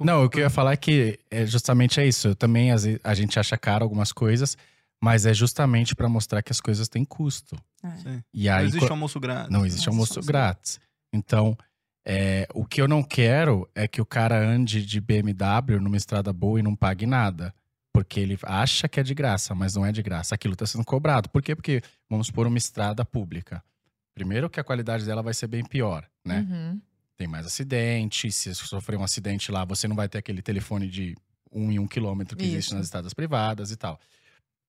Não, 0.00 0.24
o 0.24 0.28
que 0.28 0.38
eu 0.38 0.42
ia 0.42 0.50
falar 0.50 0.72
é 0.72 0.76
que 0.76 1.18
é 1.30 1.46
justamente 1.46 2.00
é 2.00 2.06
isso. 2.06 2.28
Eu 2.28 2.34
também, 2.34 2.70
a 2.72 3.14
gente 3.14 3.38
acha 3.38 3.56
caro 3.56 3.84
algumas 3.84 4.12
coisas, 4.12 4.56
mas 5.02 5.26
é 5.26 5.34
justamente 5.34 5.94
para 5.94 6.08
mostrar 6.08 6.42
que 6.42 6.52
as 6.52 6.60
coisas 6.60 6.88
têm 6.88 7.04
custo. 7.04 7.56
Sim. 8.02 8.22
E 8.32 8.46
Não 8.48 8.54
aí, 8.56 8.66
existe 8.66 8.86
co- 8.86 8.92
almoço 8.92 9.20
grátis. 9.20 9.50
Não 9.50 9.64
existe 9.66 9.86
Não 9.86 9.92
almoço 9.92 10.12
existe 10.18 10.26
grátis. 10.28 10.80
Então, 11.12 11.56
é, 12.04 12.46
o 12.54 12.64
que 12.64 12.80
eu 12.80 12.88
não 12.88 13.02
quero 13.02 13.68
é 13.74 13.86
que 13.86 14.00
o 14.00 14.06
cara 14.06 14.38
ande 14.38 14.84
de 14.84 15.00
BMW 15.00 15.80
numa 15.80 15.96
estrada 15.96 16.32
boa 16.32 16.58
e 16.58 16.62
não 16.62 16.74
pague 16.74 17.06
nada. 17.06 17.54
Porque 17.92 18.20
ele 18.20 18.38
acha 18.42 18.86
que 18.88 19.00
é 19.00 19.02
de 19.02 19.14
graça, 19.14 19.54
mas 19.54 19.74
não 19.74 19.84
é 19.86 19.90
de 19.90 20.02
graça. 20.02 20.34
Aquilo 20.34 20.52
está 20.52 20.66
sendo 20.66 20.84
cobrado. 20.84 21.30
Por 21.30 21.40
quê? 21.42 21.54
Porque 21.56 21.82
vamos 22.10 22.30
pôr 22.30 22.46
uma 22.46 22.58
estrada 22.58 23.04
pública. 23.06 23.62
Primeiro 24.14 24.50
que 24.50 24.60
a 24.60 24.64
qualidade 24.64 25.04
dela 25.06 25.22
vai 25.22 25.32
ser 25.32 25.46
bem 25.46 25.64
pior, 25.64 26.06
né? 26.24 26.46
Uhum. 26.48 26.80
Tem 27.16 27.26
mais 27.26 27.46
acidente. 27.46 28.30
Se 28.30 28.54
sofrer 28.54 28.98
um 28.98 29.02
acidente 29.02 29.50
lá, 29.50 29.64
você 29.64 29.88
não 29.88 29.96
vai 29.96 30.08
ter 30.10 30.18
aquele 30.18 30.42
telefone 30.42 30.88
de 30.88 31.16
um 31.50 31.70
em 31.72 31.78
um 31.78 31.86
quilômetro 31.86 32.36
que 32.36 32.44
existe 32.44 32.68
Isso. 32.68 32.74
nas 32.76 32.84
estradas 32.86 33.14
privadas 33.14 33.70
e 33.70 33.76
tal. 33.76 33.98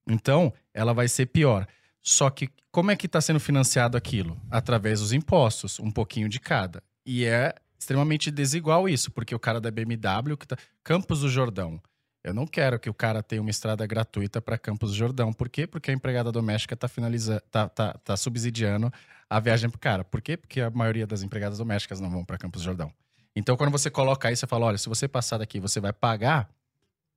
Então, 0.07 0.53
ela 0.73 0.93
vai 0.93 1.07
ser 1.07 1.27
pior. 1.27 1.67
Só 2.01 2.29
que 2.29 2.49
como 2.71 2.91
é 2.91 2.95
que 2.95 3.07
está 3.07 3.19
sendo 3.19 3.39
financiado 3.39 3.97
aquilo? 3.97 4.39
Através 4.49 4.99
dos 4.99 5.11
impostos, 5.11 5.79
um 5.79 5.91
pouquinho 5.91 6.29
de 6.29 6.39
cada. 6.39 6.81
E 7.05 7.25
é 7.25 7.53
extremamente 7.77 8.29
desigual 8.31 8.87
isso, 8.87 9.11
porque 9.11 9.33
o 9.33 9.39
cara 9.39 9.59
da 9.59 9.71
BMW, 9.71 10.37
que 10.37 10.47
tá... 10.47 10.57
Campos 10.83 11.21
do 11.21 11.29
Jordão. 11.29 11.81
Eu 12.23 12.33
não 12.33 12.45
quero 12.45 12.79
que 12.79 12.89
o 12.89 12.93
cara 12.93 13.23
tenha 13.23 13.41
uma 13.41 13.49
estrada 13.49 13.85
gratuita 13.85 14.41
para 14.41 14.57
Campos 14.57 14.91
do 14.91 14.95
Jordão. 14.95 15.31
Por 15.31 15.49
quê? 15.49 15.65
Porque 15.65 15.91
a 15.91 15.93
empregada 15.93 16.31
doméstica 16.31 16.73
está 16.73 16.87
finalizando, 16.87 17.41
tá, 17.49 17.69
tá, 17.69 17.93
tá 17.93 18.17
subsidiando 18.17 18.91
a 19.29 19.39
viagem 19.39 19.69
pro 19.69 19.79
cara. 19.79 20.03
Por 20.03 20.21
quê? 20.21 20.35
Porque 20.35 20.61
a 20.61 20.69
maioria 20.69 21.07
das 21.07 21.23
empregadas 21.23 21.57
domésticas 21.57 21.99
não 21.99 22.09
vão 22.09 22.25
para 22.25 22.37
Campos 22.37 22.61
do 22.61 22.65
Jordão. 22.65 22.91
Então, 23.35 23.55
quando 23.55 23.71
você 23.71 23.89
coloca 23.89 24.27
aí, 24.27 24.35
você 24.35 24.47
fala: 24.47 24.65
olha, 24.65 24.77
se 24.77 24.89
você 24.89 25.07
passar 25.07 25.37
daqui, 25.37 25.59
você 25.59 25.79
vai 25.79 25.93
pagar, 25.93 26.49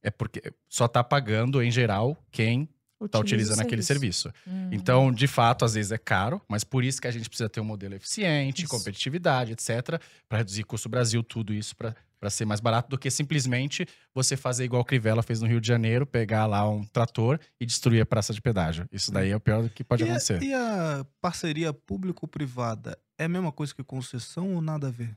é 0.02 0.10
porque 0.10 0.52
só 0.68 0.86
tá 0.86 1.02
pagando, 1.02 1.62
em 1.62 1.70
geral, 1.70 2.16
quem 2.30 2.68
tá 3.08 3.18
o 3.18 3.22
utilizando 3.22 3.60
aquele 3.60 3.82
serviço. 3.82 4.32
Uhum. 4.46 4.68
Então, 4.72 5.12
de 5.12 5.26
fato, 5.26 5.64
às 5.64 5.74
vezes 5.74 5.92
é 5.92 5.98
caro, 5.98 6.40
mas 6.48 6.64
por 6.64 6.84
isso 6.84 7.00
que 7.00 7.08
a 7.08 7.10
gente 7.10 7.28
precisa 7.28 7.48
ter 7.48 7.60
um 7.60 7.64
modelo 7.64 7.94
eficiente, 7.94 8.64
Isso. 8.64 8.70
competitividade, 8.70 9.52
etc., 9.52 10.00
para 10.28 10.38
reduzir 10.38 10.64
custo 10.64 10.88
Brasil, 10.88 11.22
tudo 11.22 11.54
isso 11.54 11.74
para 11.76 11.94
ser 12.28 12.44
mais 12.44 12.60
barato 12.60 12.90
do 12.90 12.98
que 12.98 13.10
simplesmente 13.10 13.86
você 14.14 14.36
fazer 14.36 14.64
igual 14.64 14.82
o 14.82 14.84
Crivella 14.84 15.22
fez 15.22 15.40
no 15.40 15.48
Rio 15.48 15.60
de 15.60 15.68
Janeiro, 15.68 16.06
pegar 16.06 16.46
lá 16.46 16.68
um 16.68 16.84
trator 16.84 17.40
e 17.58 17.64
destruir 17.64 18.02
a 18.02 18.06
praça 18.06 18.32
de 18.34 18.42
pedágio. 18.42 18.86
Isso 18.92 19.10
daí 19.10 19.30
é 19.30 19.36
o 19.36 19.40
pior 19.40 19.68
que 19.70 19.82
pode 19.82 20.02
e, 20.02 20.06
a, 20.06 20.10
acontecer. 20.10 20.42
e 20.42 20.52
a 20.52 21.04
parceria 21.20 21.72
público-privada 21.72 22.98
é 23.18 23.24
a 23.24 23.28
mesma 23.28 23.52
coisa 23.52 23.74
que 23.74 23.82
concessão 23.82 24.54
ou 24.54 24.60
nada 24.60 24.88
a 24.88 24.90
ver? 24.90 25.16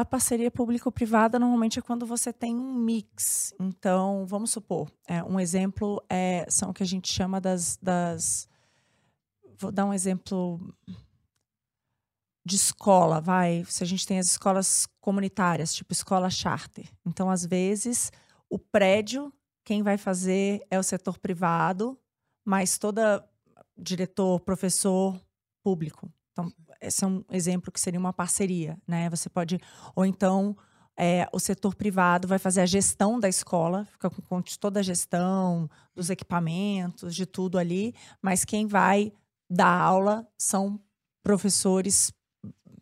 A 0.00 0.04
parceria 0.06 0.50
público-privada 0.50 1.38
normalmente 1.38 1.78
é 1.78 1.82
quando 1.82 2.06
você 2.06 2.32
tem 2.32 2.56
um 2.56 2.72
mix. 2.72 3.52
Então, 3.60 4.24
vamos 4.24 4.50
supor, 4.50 4.90
é, 5.06 5.22
um 5.22 5.38
exemplo 5.38 6.02
é, 6.08 6.46
são 6.48 6.70
o 6.70 6.72
que 6.72 6.82
a 6.82 6.86
gente 6.86 7.12
chama 7.12 7.38
das, 7.38 7.76
das. 7.82 8.48
Vou 9.58 9.70
dar 9.70 9.84
um 9.84 9.92
exemplo 9.92 10.58
de 12.46 12.56
escola, 12.56 13.20
vai, 13.20 13.62
se 13.68 13.84
a 13.84 13.86
gente 13.86 14.06
tem 14.06 14.18
as 14.18 14.28
escolas 14.28 14.88
comunitárias, 15.02 15.74
tipo 15.74 15.92
escola 15.92 16.30
charter. 16.30 16.90
Então, 17.04 17.28
às 17.28 17.44
vezes, 17.44 18.10
o 18.48 18.58
prédio, 18.58 19.30
quem 19.62 19.82
vai 19.82 19.98
fazer 19.98 20.66
é 20.70 20.78
o 20.78 20.82
setor 20.82 21.18
privado, 21.18 22.00
mas 22.42 22.78
toda 22.78 23.22
diretor, 23.76 24.40
professor, 24.40 25.20
público. 25.62 26.10
Então, 26.32 26.50
esse 26.80 27.04
é 27.04 27.06
um 27.06 27.24
exemplo 27.30 27.70
que 27.72 27.80
seria 27.80 28.00
uma 28.00 28.12
parceria, 28.12 28.78
né? 28.86 29.08
Você 29.10 29.28
pode, 29.28 29.58
ou 29.94 30.04
então 30.04 30.56
é, 30.96 31.26
o 31.32 31.38
setor 31.38 31.74
privado 31.74 32.28
vai 32.28 32.38
fazer 32.38 32.60
a 32.60 32.66
gestão 32.66 33.18
da 33.18 33.28
escola, 33.28 33.86
fica 33.86 34.10
com 34.10 34.20
conta 34.22 34.50
de 34.50 34.58
toda 34.58 34.80
a 34.80 34.82
gestão, 34.82 35.68
dos 35.94 36.10
equipamentos, 36.10 37.14
de 37.14 37.24
tudo 37.24 37.58
ali, 37.58 37.94
mas 38.20 38.44
quem 38.44 38.66
vai 38.66 39.12
dar 39.48 39.80
aula 39.80 40.26
são 40.38 40.78
professores 41.22 42.12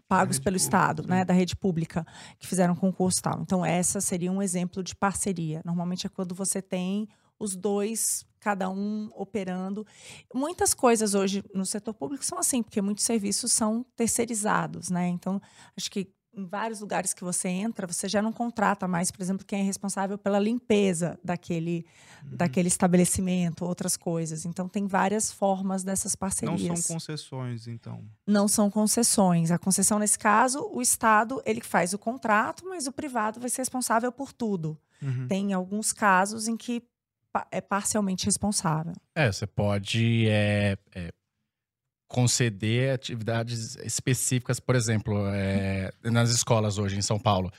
pagos 0.09 0.39
pelo 0.39 0.55
pública, 0.55 0.65
Estado, 0.65 1.03
sim. 1.03 1.09
né, 1.09 1.25
da 1.25 1.35
rede 1.35 1.55
pública, 1.55 2.05
que 2.39 2.47
fizeram 2.47 2.75
concurso 2.75 3.21
e 3.21 3.23
tal. 3.23 3.41
Então, 3.43 3.65
essa 3.65 4.01
seria 4.01 4.33
um 4.33 4.43
exemplo 4.43 4.83
de 4.83 4.97
parceria. 4.97 5.63
Normalmente 5.65 6.07
é 6.07 6.11
quando 6.11 6.35
você 6.35 6.63
tem 6.63 7.09
os 7.39 7.55
dois, 7.55 8.27
cada 8.39 8.69
um 8.71 9.11
operando. 9.15 9.87
Muitas 10.35 10.75
coisas 10.75 11.15
hoje 11.15 11.43
no 11.55 11.67
setor 11.67 11.95
público 11.95 12.25
são 12.25 12.39
assim, 12.39 12.63
porque 12.63 12.81
muitos 12.81 13.05
serviços 13.05 13.53
são 13.53 13.85
terceirizados, 13.97 14.91
né? 14.91 15.09
Então, 15.09 15.41
acho 15.77 15.91
que 15.91 16.09
em 16.35 16.47
vários 16.47 16.81
lugares 16.81 17.13
que 17.13 17.25
você 17.25 17.49
entra, 17.49 17.85
você 17.87 18.09
já 18.09 18.23
não 18.23 18.33
contrata 18.33 18.87
mais, 18.87 19.11
por 19.11 19.21
exemplo, 19.21 19.45
quem 19.45 19.61
é 19.61 19.63
responsável 19.65 20.17
pela 20.17 20.39
limpeza 20.39 21.19
daquele, 21.25 21.85
Uhum. 22.23 22.37
daquele 22.37 22.69
estabelecimento, 22.69 23.65
outras 23.65 23.97
coisas. 23.97 24.45
Então, 24.45 24.69
tem 24.69 24.87
várias 24.87 25.33
formas 25.33 25.83
dessas 25.83 26.13
Não 26.13 26.19
parcerias 26.19 26.81
são 26.85 26.95
concessões, 26.95 27.67
então. 27.67 28.05
não 28.25 28.47
são 28.47 28.71
concessões. 28.71 29.51
A 29.51 29.59
concessão, 29.59 29.99
nesse 29.99 30.19
caso, 30.19 30.61
o 30.73 30.81
Estado 30.81 31.43
ele 31.45 31.61
faz 31.61 31.93
o 31.93 31.99
contrato, 31.99 32.65
mas 32.69 32.87
o 32.87 32.93
privado 32.93 33.41
vai 33.41 33.49
ser 33.51 33.63
responsável 33.63 34.13
por 34.13 34.33
tudo. 34.33 34.79
Uhum. 35.03 35.27
Tem 35.27 35.53
alguns 35.53 35.93
casos 35.93 36.47
em 36.47 36.57
que 36.57 36.83
é 37.51 37.61
parcialmente 37.61 38.27
responsável. 38.27 38.95
É, 39.15 39.31
você 39.31 39.47
pode 39.47 40.29
é, 40.29 40.77
é, 40.95 41.13
conceder 42.09 42.95
atividades 42.95 43.77
específicas, 43.77 44.59
por 44.59 44.75
exemplo, 44.75 45.27
é, 45.29 45.93
nas 46.05 46.31
escolas 46.31 46.79
hoje 46.79 46.97
em 46.97 47.03
São 47.03 47.19
Paulo. 47.19 47.53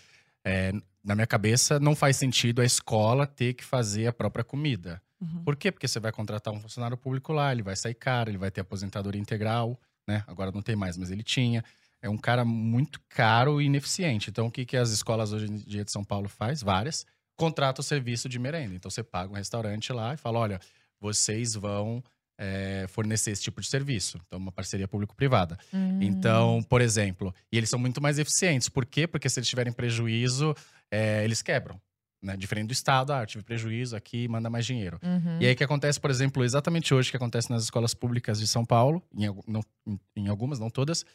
É, 0.44 0.72
na 1.04 1.16
minha 1.16 1.28
cabeça, 1.28 1.80
não 1.80 1.96
faz 1.96 2.18
sentido 2.18 2.62
a 2.62 2.66
escola 2.66 3.26
ter 3.26 3.54
que 3.54 3.64
fazer 3.64 4.08
a 4.08 4.14
própria 4.14 4.44
comida. 4.44 5.02
Uhum. 5.22 5.44
Por 5.44 5.56
quê? 5.56 5.72
Porque 5.72 5.88
você 5.88 6.00
vai 6.00 6.12
contratar 6.12 6.54
um 6.54 6.60
funcionário 6.60 6.98
público 6.98 7.34
lá, 7.34 7.52
ele 7.52 7.62
vai 7.62 7.76
sair 7.76 7.94
caro, 7.94 8.30
ele 8.30 8.38
vai 8.38 8.50
ter 8.50 8.62
aposentadoria 8.62 9.22
integral, 9.22 9.80
né? 10.08 10.24
Agora 10.28 10.52
não 10.52 10.62
tem 10.62 10.76
mais, 10.76 10.98
mas 10.98 11.12
ele 11.12 11.24
tinha. 11.24 11.64
É 12.02 12.10
um 12.10 12.18
cara 12.18 12.46
muito 12.46 13.02
caro 13.10 13.62
e 13.62 13.66
ineficiente. 13.66 14.30
Então, 14.30 14.48
o 14.48 14.52
que, 14.52 14.66
que 14.66 14.78
as 14.78 14.90
escolas 14.90 15.34
hoje 15.34 15.48
em 15.48 15.56
dia 15.56 15.84
de 15.84 15.92
São 15.92 16.04
Paulo 16.04 16.30
faz? 16.30 16.64
Várias. 16.64 17.06
Contrata 17.40 17.82
o 17.82 17.84
serviço 17.84 18.28
de 18.28 18.38
merenda. 18.38 18.76
Então, 18.76 18.92
você 18.92 19.02
paga 19.02 19.32
um 19.32 19.36
restaurante 19.36 19.92
lá 19.94 20.14
e 20.14 20.18
fala, 20.18 20.40
olha, 20.40 20.60
vocês 21.00 21.56
vão 21.56 22.04
é, 22.38 22.86
fornecer 22.90 23.32
esse 23.32 23.42
tipo 23.42 23.62
de 23.62 23.68
serviço. 23.68 24.20
Então, 24.28 24.38
uma 24.38 24.52
parceria 24.52 24.88
público-privada. 24.88 25.58
Hum. 25.74 26.00
Então, 26.02 26.62
por 26.64 26.82
exemplo, 26.82 27.34
e 27.52 27.58
eles 27.58 27.70
são 27.70 27.80
muito 27.80 28.02
mais 28.02 28.20
eficientes. 28.20 28.68
Por 28.70 28.86
quê? 28.86 29.08
Porque 29.08 29.30
se 29.30 29.40
eles 29.40 29.48
tiverem 29.50 29.72
prejuízo, 29.74 30.54
é, 30.92 31.24
eles 31.24 31.42
quebram. 31.42 31.80
Né? 32.22 32.36
Diferente 32.36 32.68
do 32.68 32.74
Estado, 32.74 33.14
ah, 33.14 33.26
tive 33.26 33.44
prejuízo 33.46 33.96
aqui, 33.96 34.28
manda 34.28 34.50
mais 34.50 34.66
dinheiro. 34.66 35.00
Uhum. 35.02 35.38
E 35.42 35.48
aí, 35.48 35.56
que 35.56 35.64
acontece, 35.64 35.98
por 35.98 36.12
exemplo, 36.12 36.44
exatamente 36.44 36.94
hoje, 36.94 37.10
que 37.10 37.16
acontece 37.16 37.50
nas 37.50 37.64
escolas 37.64 37.94
públicas 37.94 38.38
de 38.40 38.48
São 38.48 38.66
Paulo, 38.66 39.02
em, 39.16 39.28
não- 39.48 39.64
em- 39.88 40.00
em 40.18 40.28
algumas, 40.28 40.60
não 40.60 40.70
todas, 40.70 41.06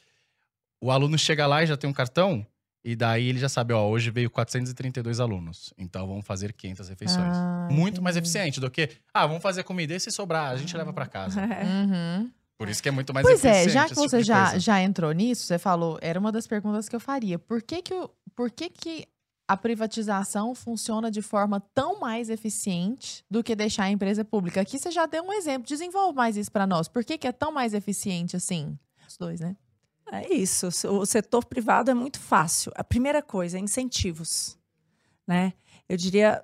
o 0.80 0.90
aluno 0.90 1.18
chega 1.18 1.46
lá 1.46 1.62
e 1.62 1.66
já 1.66 1.76
tem 1.76 1.88
um 1.88 1.92
cartão, 1.92 2.46
e 2.84 2.94
daí 2.94 3.28
ele 3.28 3.38
já 3.38 3.48
sabe, 3.48 3.72
ó, 3.72 3.86
hoje 3.88 4.10
veio 4.10 4.30
432 4.30 5.18
alunos, 5.20 5.72
então 5.78 6.06
vamos 6.06 6.26
fazer 6.26 6.52
500 6.52 6.88
refeições. 6.88 7.32
Ah, 7.34 7.68
Muito 7.70 8.02
mais 8.02 8.16
entendi. 8.16 8.28
eficiente 8.28 8.60
do 8.60 8.70
que, 8.70 8.90
ah, 9.12 9.26
vamos 9.26 9.42
fazer 9.42 9.62
comida 9.64 9.94
e 9.94 9.98
se 10.00 10.10
sobrar, 10.10 10.50
a 10.50 10.56
gente 10.56 10.76
leva 10.76 10.92
pra 10.92 11.06
casa. 11.06 11.40
Uhum. 11.64 12.30
Por 12.56 12.68
isso 12.68 12.80
que 12.82 12.88
é 12.88 12.92
muito 12.92 13.12
mais 13.12 13.26
Pois 13.26 13.44
é, 13.44 13.64
eficiente. 13.64 13.72
já 13.74 13.82
que 13.84 13.88
tipo 13.94 14.00
você 14.08 14.18
de 14.18 14.24
já, 14.24 14.58
já 14.58 14.80
entrou 14.80 15.10
nisso, 15.12 15.44
você 15.44 15.58
falou, 15.58 15.98
era 16.00 16.20
uma 16.20 16.30
das 16.30 16.46
perguntas 16.46 16.88
que 16.88 16.94
eu 16.94 17.00
faria. 17.00 17.36
Por 17.38 17.60
que 17.60 17.82
que, 17.82 18.08
por 18.34 18.48
que 18.50 18.70
que 18.70 19.06
a 19.48 19.56
privatização 19.56 20.54
funciona 20.54 21.10
de 21.10 21.20
forma 21.20 21.60
tão 21.74 21.98
mais 21.98 22.30
eficiente 22.30 23.24
do 23.30 23.42
que 23.42 23.56
deixar 23.56 23.84
a 23.84 23.90
empresa 23.90 24.24
pública? 24.24 24.60
Aqui 24.60 24.78
você 24.78 24.90
já 24.92 25.04
deu 25.04 25.24
um 25.24 25.32
exemplo, 25.32 25.66
desenvolve 25.66 26.16
mais 26.16 26.36
isso 26.36 26.50
para 26.50 26.64
nós. 26.66 26.86
Por 26.86 27.04
que 27.04 27.18
que 27.18 27.26
é 27.26 27.32
tão 27.32 27.50
mais 27.52 27.74
eficiente 27.74 28.36
assim? 28.36 28.78
Os 29.06 29.16
dois, 29.16 29.40
né? 29.40 29.56
É 30.12 30.32
isso. 30.34 30.68
O 30.88 31.06
setor 31.06 31.44
privado 31.44 31.90
é 31.90 31.94
muito 31.94 32.20
fácil. 32.20 32.70
A 32.76 32.84
primeira 32.84 33.22
coisa 33.22 33.56
é 33.56 33.60
incentivos, 33.60 34.58
né? 35.26 35.52
Eu 35.88 35.96
diria, 35.96 36.42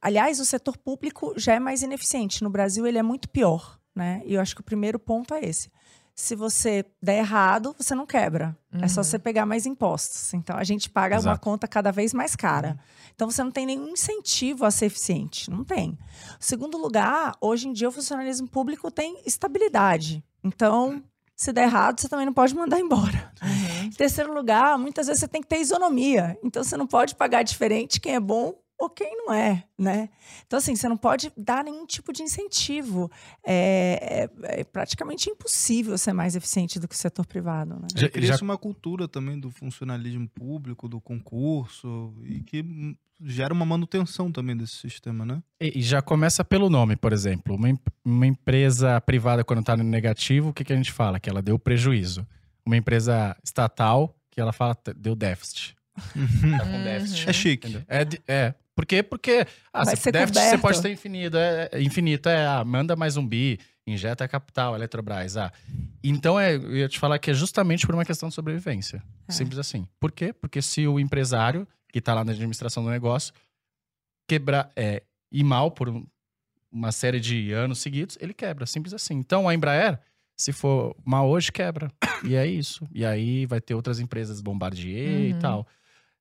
aliás, 0.00 0.40
o 0.40 0.44
setor 0.44 0.76
público 0.76 1.34
já 1.36 1.54
é 1.54 1.58
mais 1.60 1.82
ineficiente. 1.82 2.42
No 2.42 2.50
Brasil, 2.50 2.86
ele 2.86 2.98
é 2.98 3.02
muito 3.02 3.28
pior, 3.28 3.78
né? 3.94 4.22
E 4.24 4.34
eu 4.34 4.40
acho 4.40 4.54
que 4.54 4.60
o 4.60 4.64
primeiro 4.64 4.98
ponto 4.98 5.34
é 5.34 5.44
esse. 5.44 5.70
Se 6.14 6.36
você 6.36 6.84
der 7.02 7.18
errado, 7.18 7.74
você 7.78 7.94
não 7.94 8.04
quebra. 8.06 8.56
É 8.74 8.86
só 8.86 9.00
Uhum. 9.00 9.04
você 9.04 9.18
pegar 9.18 9.46
mais 9.46 9.64
impostos. 9.64 10.34
Então, 10.34 10.56
a 10.56 10.62
gente 10.64 10.90
paga 10.90 11.16
uma 11.16 11.20
Exato. 11.20 11.40
conta 11.40 11.66
cada 11.66 11.90
vez 11.90 12.12
mais 12.12 12.36
cara. 12.36 12.78
Então, 13.14 13.30
você 13.30 13.42
não 13.42 13.50
tem 13.50 13.64
nenhum 13.64 13.88
incentivo 13.88 14.64
a 14.66 14.70
ser 14.70 14.86
eficiente. 14.86 15.50
Não 15.50 15.64
tem. 15.64 15.98
Segundo 16.38 16.76
lugar, 16.76 17.34
hoje 17.40 17.66
em 17.68 17.72
dia, 17.72 17.88
o 17.88 17.92
funcionalismo 17.92 18.46
público 18.46 18.90
tem 18.90 19.22
estabilidade. 19.24 20.22
Então, 20.44 21.02
se 21.42 21.52
der 21.52 21.64
errado, 21.64 22.00
você 22.00 22.08
também 22.08 22.26
não 22.26 22.32
pode 22.32 22.54
mandar 22.54 22.78
embora. 22.78 23.32
Uhum. 23.42 23.84
Em 23.86 23.90
terceiro 23.96 24.32
lugar, 24.32 24.78
muitas 24.78 25.06
vezes 25.06 25.20
você 25.20 25.28
tem 25.28 25.40
que 25.42 25.48
ter 25.48 25.60
isonomia. 25.60 26.38
Então, 26.44 26.62
você 26.62 26.76
não 26.76 26.86
pode 26.86 27.14
pagar 27.16 27.42
diferente 27.42 28.00
quem 28.00 28.14
é 28.14 28.20
bom 28.20 28.54
ou 28.78 28.90
quem 28.90 29.16
não 29.16 29.32
é, 29.32 29.64
né? 29.78 30.08
Então, 30.46 30.56
assim, 30.58 30.74
você 30.74 30.88
não 30.88 30.96
pode 30.96 31.32
dar 31.36 31.62
nenhum 31.64 31.86
tipo 31.86 32.12
de 32.12 32.22
incentivo. 32.22 33.08
É, 33.46 34.28
é- 34.42 34.60
é 34.60 34.64
praticamente 34.64 35.30
impossível 35.30 35.96
ser 35.96 36.12
mais 36.12 36.34
eficiente 36.34 36.80
do 36.80 36.88
que 36.88 36.94
o 36.94 36.98
setor 36.98 37.24
privado, 37.26 37.74
né? 37.74 37.86
Já- 37.94 38.08
já- 38.14 38.42
uma 38.42 38.58
cultura 38.58 39.06
também 39.06 39.38
do 39.38 39.50
funcionalismo 39.50 40.28
público, 40.28 40.88
do 40.88 41.00
concurso, 41.00 42.12
e 42.24 42.40
que 42.40 42.64
gera 43.24 43.52
uma 43.54 43.64
manutenção 43.64 44.30
também 44.30 44.56
desse 44.56 44.76
sistema, 44.76 45.24
né? 45.24 45.42
E 45.60 45.78
e 45.78 45.82
já 45.82 46.00
começa 46.02 46.44
pelo 46.44 46.68
nome, 46.70 46.96
por 46.96 47.12
exemplo. 47.12 47.54
Uma, 47.54 47.68
uma 48.04 48.26
empresa 48.26 49.00
privada, 49.00 49.44
quando 49.44 49.60
está 49.60 49.76
no 49.76 49.84
negativo, 49.84 50.48
o 50.50 50.52
que, 50.52 50.64
que 50.64 50.72
a 50.72 50.76
gente 50.76 50.92
fala? 50.92 51.18
Que 51.20 51.28
ela 51.30 51.40
deu 51.42 51.58
prejuízo. 51.58 52.26
Uma 52.64 52.76
empresa 52.76 53.36
estatal, 53.44 54.14
que 54.30 54.40
ela 54.40 54.52
fala 54.52 54.74
"T- 54.74 54.94
deu 54.94 55.14
déficit. 55.14 55.74
Tá 55.94 56.64
com 56.64 56.84
déficit. 56.84 57.28
É 57.28 57.32
chique. 57.32 57.68
Entendeu? 57.68 57.84
É, 57.88 58.06
é. 58.32 58.54
Por 58.74 58.86
quê? 58.86 59.02
Porque 59.02 59.46
ah, 59.72 59.84
Vai 59.84 59.96
se 59.96 60.02
ser 60.02 60.12
déficit 60.12 60.40
você 60.50 60.58
pode 60.58 60.80
ter 60.80 60.90
infinito. 60.90 61.36
É, 61.36 61.68
é 61.72 61.82
infinito 61.82 62.28
é, 62.28 62.46
ah, 62.46 62.64
manda 62.64 62.96
mais 62.96 63.16
um 63.18 63.26
bi, 63.26 63.58
injeta 63.86 64.26
capital, 64.26 64.74
Eletrobras. 64.74 65.36
Ah. 65.36 65.52
Então, 66.02 66.40
é, 66.40 66.54
eu 66.54 66.76
ia 66.76 66.88
te 66.88 66.98
falar 66.98 67.18
que 67.18 67.30
é 67.30 67.34
justamente 67.34 67.86
por 67.86 67.94
uma 67.94 68.04
questão 68.04 68.28
de 68.30 68.34
sobrevivência. 68.34 69.02
É. 69.28 69.32
Simples 69.32 69.58
assim. 69.58 69.86
Por 70.00 70.10
quê? 70.10 70.32
Porque 70.32 70.62
se 70.62 70.86
o 70.88 70.98
empresário, 70.98 71.68
que 71.92 71.98
está 71.98 72.14
lá 72.14 72.24
na 72.24 72.32
administração 72.32 72.82
do 72.82 72.88
negócio, 72.90 73.34
quebrar, 74.26 74.70
é, 74.74 75.02
ir 75.30 75.44
mal 75.44 75.70
por 75.70 75.88
um- 75.88 76.06
uma 76.70 76.90
série 76.92 77.20
de 77.20 77.52
anos 77.52 77.78
seguidos, 77.80 78.16
ele 78.20 78.32
quebra. 78.32 78.64
Simples 78.64 78.94
assim. 78.94 79.14
Então, 79.14 79.46
a 79.46 79.54
Embraer, 79.54 80.00
se 80.34 80.52
for 80.52 80.96
mal 81.04 81.28
hoje, 81.28 81.52
quebra. 81.52 81.90
E 82.24 82.34
é 82.34 82.46
isso. 82.46 82.88
E 82.90 83.04
aí 83.04 83.44
vai 83.44 83.60
ter 83.60 83.74
outras 83.74 84.00
empresas, 84.00 84.40
Bombardier 84.40 85.20
e 85.28 85.32
Uhum. 85.34 85.38
tal. 85.38 85.66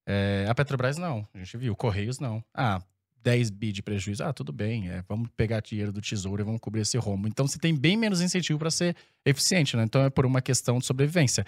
É, 0.06 0.46
a 0.50 0.56
Petrobras 0.56 0.98
não, 0.98 1.28
a 1.34 1.38
gente 1.38 1.58
viu. 1.58 1.76
Correios 1.76 2.20
não. 2.20 2.44
Ah, 2.54 2.82
10 3.24 3.50
bi 3.52 3.72
de 3.72 3.82
prejuízo. 3.82 4.24
Ah, 4.24 4.34
tudo 4.34 4.52
bem. 4.52 4.90
é, 4.90 5.04
vamos 5.08 5.30
pegar 5.36 5.62
dinheiro 5.62 5.92
do 5.92 6.02
tesouro 6.02 6.42
e 6.42 6.46
vamos 6.46 6.60
cobrir 6.60 6.82
esse 6.82 6.98
rombo. 6.98 7.28
Então 7.28 7.48
você 7.48 7.60
tem 7.60 7.76
bem 7.76 7.96
menos 7.96 8.22
incentivo 8.22 8.58
para 8.60 8.72
ser 8.72 8.96
eficiente, 9.26 9.78
né? 9.78 9.84
Então 9.84 10.04
é 10.04 10.10
por 10.10 10.26
uma 10.26 10.42
questão 10.42 10.80
de 10.80 10.86
sobrevivência. 10.86 11.46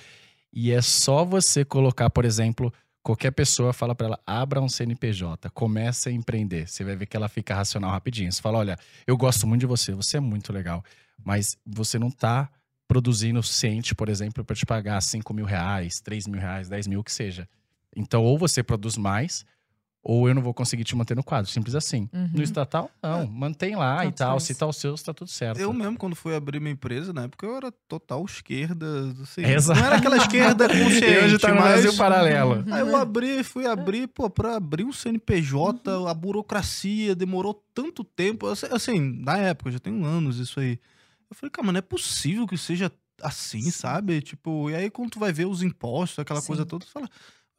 E 0.51 0.71
é 0.71 0.81
só 0.81 1.25
você 1.25 1.65
colocar, 1.65 2.09
por 2.11 2.25
exemplo, 2.25 2.71
qualquer 3.01 3.31
pessoa 3.31 3.73
fala 3.73 3.95
para 3.95 4.07
ela, 4.07 4.19
abra 4.25 4.61
um 4.61 4.69
CNPJ, 4.69 5.49
comece 5.49 6.09
a 6.09 6.11
empreender. 6.11 6.67
Você 6.67 6.83
vai 6.83 6.95
ver 6.95 7.07
que 7.07 7.17
ela 7.17 7.27
fica 7.27 7.55
racional 7.55 7.89
rapidinho. 7.89 8.31
Você 8.31 8.41
fala, 8.41 8.59
olha, 8.59 8.77
eu 9.07 9.17
gosto 9.17 9.47
muito 9.47 9.61
de 9.61 9.65
você, 9.67 9.93
você 9.93 10.17
é 10.17 10.19
muito 10.19 10.53
legal, 10.53 10.83
mas 11.23 11.57
você 11.65 11.97
não 11.97 12.11
tá 12.11 12.49
produzindo 12.87 13.39
o 13.39 13.43
suficiente, 13.43 13.95
por 13.95 14.09
exemplo, 14.09 14.45
para 14.45 14.55
te 14.55 14.65
pagar 14.65 15.01
5 15.01 15.33
mil 15.33 15.45
reais, 15.45 15.99
3 16.01 16.27
mil 16.27 16.39
reais, 16.39 16.69
10 16.69 16.85
mil, 16.87 16.99
o 16.99 17.03
que 17.03 17.11
seja. 17.11 17.47
Então, 17.95 18.23
ou 18.23 18.37
você 18.37 18.63
produz 18.63 18.97
mais, 18.97 19.45
ou 20.05 20.27
eu 20.27 20.35
não 20.35 20.41
vou 20.41 20.53
conseguir 20.53 20.83
te 20.83 20.95
manter 20.97 21.15
no 21.15 21.23
quadro. 21.23 21.49
Simples 21.49 21.75
assim. 21.75 22.09
Uhum. 22.11 22.29
No 22.33 22.43
estatal, 22.43 22.91
não. 23.01 23.25
Mantém 23.25 23.75
lá 23.75 24.03
e 24.03 24.07
Tanto 24.07 24.17
tal. 24.17 24.31
faz. 24.31 24.43
Se 24.43 24.55
tá 24.55 24.65
o 24.67 24.73
seu, 24.73 24.95
tá 24.95 25.13
tudo 25.13 25.29
certo. 25.29 25.59
Eu 25.59 25.71
mesmo, 25.71 25.97
quando 25.97 26.13
fui 26.15 26.35
abrir 26.35 26.59
minha 26.59 26.73
empresa, 26.73 27.13
na 27.13 27.23
época 27.23 27.45
eu 27.45 27.55
era 27.55 27.71
total 27.87 28.25
esquerda. 28.25 28.85
Assim, 29.21 29.45
Exato. 29.45 29.79
Não 29.79 29.87
era 29.87 29.95
aquela 29.95 30.17
esquerda 30.17 30.67
consciente, 30.67 31.05
E 31.05 31.17
hoje 31.19 31.39
tá 31.39 31.47
no 31.49 31.55
mas... 31.55 31.63
Brasil 31.81 31.95
paralelo. 31.95 32.65
Aí 32.69 32.81
eu 32.81 32.95
abri, 32.97 33.43
fui 33.45 33.65
abrir, 33.65 34.07
pô, 34.07 34.29
pra 34.29 34.57
abrir 34.57 34.83
um 34.83 34.91
CNPJ, 34.91 35.89
Uhum. 35.99 36.07
a 36.07 36.13
burocracia 36.13 37.15
demorou 37.15 37.63
tanto 37.73 38.03
tempo. 38.03 38.47
Assim, 38.47 38.65
Assim, 38.71 38.99
na 39.23 39.37
época, 39.37 39.71
já 39.71 39.79
tem 39.79 40.03
anos 40.03 40.37
isso 40.37 40.59
aí. 40.59 40.77
Eu 41.29 41.35
falei, 41.35 41.49
cara, 41.49 41.65
mas 41.65 41.73
não 41.73 41.79
é 41.79 41.81
possível 41.81 42.45
que 42.45 42.57
seja 42.57 42.91
assim, 43.21 43.71
sabe? 43.71 44.21
Tipo, 44.21 44.69
e 44.69 44.75
aí 44.75 44.89
quando 44.89 45.11
tu 45.11 45.19
vai 45.19 45.31
ver 45.31 45.45
os 45.45 45.63
impostos, 45.63 46.19
aquela 46.19 46.41
Sim. 46.41 46.47
coisa 46.47 46.65
toda, 46.65 46.85
tu 46.85 46.91
fala. 46.91 47.07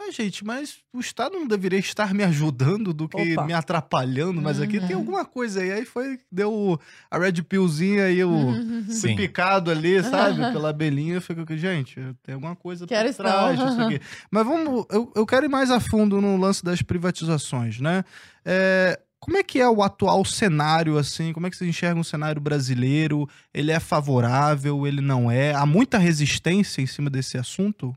Mas, 0.07 0.15
gente, 0.17 0.45
mas 0.45 0.77
o 0.93 1.01
Estado 1.01 1.33
não 1.39 1.47
deveria 1.47 1.79
estar 1.79 2.13
me 2.13 2.23
ajudando 2.23 2.93
do 2.93 3.09
que 3.09 3.33
Opa. 3.33 3.47
me 3.47 3.55
atrapalhando, 3.55 4.43
mas 4.43 4.61
aqui 4.61 4.79
tem 4.79 4.91
Uhum. 4.95 5.01
alguma 5.03 5.25
coisa 5.25 5.63
aí. 5.63 5.73
Aí 5.73 5.85
foi, 5.87 6.19
deu 6.31 6.79
a 7.11 7.19
Red 7.19 7.43
Pillzinha 7.43 8.05
aí, 8.05 8.23
o, 8.23 8.29
Uhum. 8.31 8.85
fui 8.85 9.11
Sim. 9.11 9.17
picado 9.17 9.71
ali, 9.71 10.03
sabe? 10.05 10.53
Pela 10.53 10.69
abelhinha. 10.71 11.15
Eu 11.15 11.23
fico, 11.23 11.45
gente, 11.57 11.95
tem 12.23 12.35
alguma 12.35 12.55
coisa 12.55 12.87
Quero 12.87 13.09
por 13.09 13.17
trás 13.17 13.59
disso 13.59 13.81
aqui. 13.81 13.99
Mas 14.31 14.47
vamos, 14.47 14.85
eu, 14.91 15.11
eu 15.17 15.25
quero 15.25 15.47
ir 15.47 15.49
mais 15.49 15.71
a 15.71 15.81
fundo 15.81 16.21
no 16.21 16.37
lance 16.37 16.63
das 16.63 16.83
privatizações, 16.83 17.81
né? 17.81 18.05
É, 18.45 19.01
como 19.19 19.39
é 19.39 19.43
que 19.43 19.59
é 19.59 19.67
o 19.69 19.83
atual 19.83 20.23
cenário, 20.23 20.99
assim? 20.99 21.33
Como 21.33 21.47
é 21.47 21.51
que 21.51 21.57
você 21.57 21.67
enxerga 21.67 21.99
um 21.99 22.05
cenário 22.05 22.43
brasileiro? 22.43 23.27
Ele 23.55 23.73
é 23.73 23.81
favorável, 23.81 24.87
ele 24.87 25.01
não 25.01 25.31
é? 25.31 25.55
Há 25.55 25.65
muita 25.65 25.97
resistência 25.97 26.83
em 26.83 26.87
cima 26.87 27.09
desse 27.09 27.39
assunto? 27.39 27.97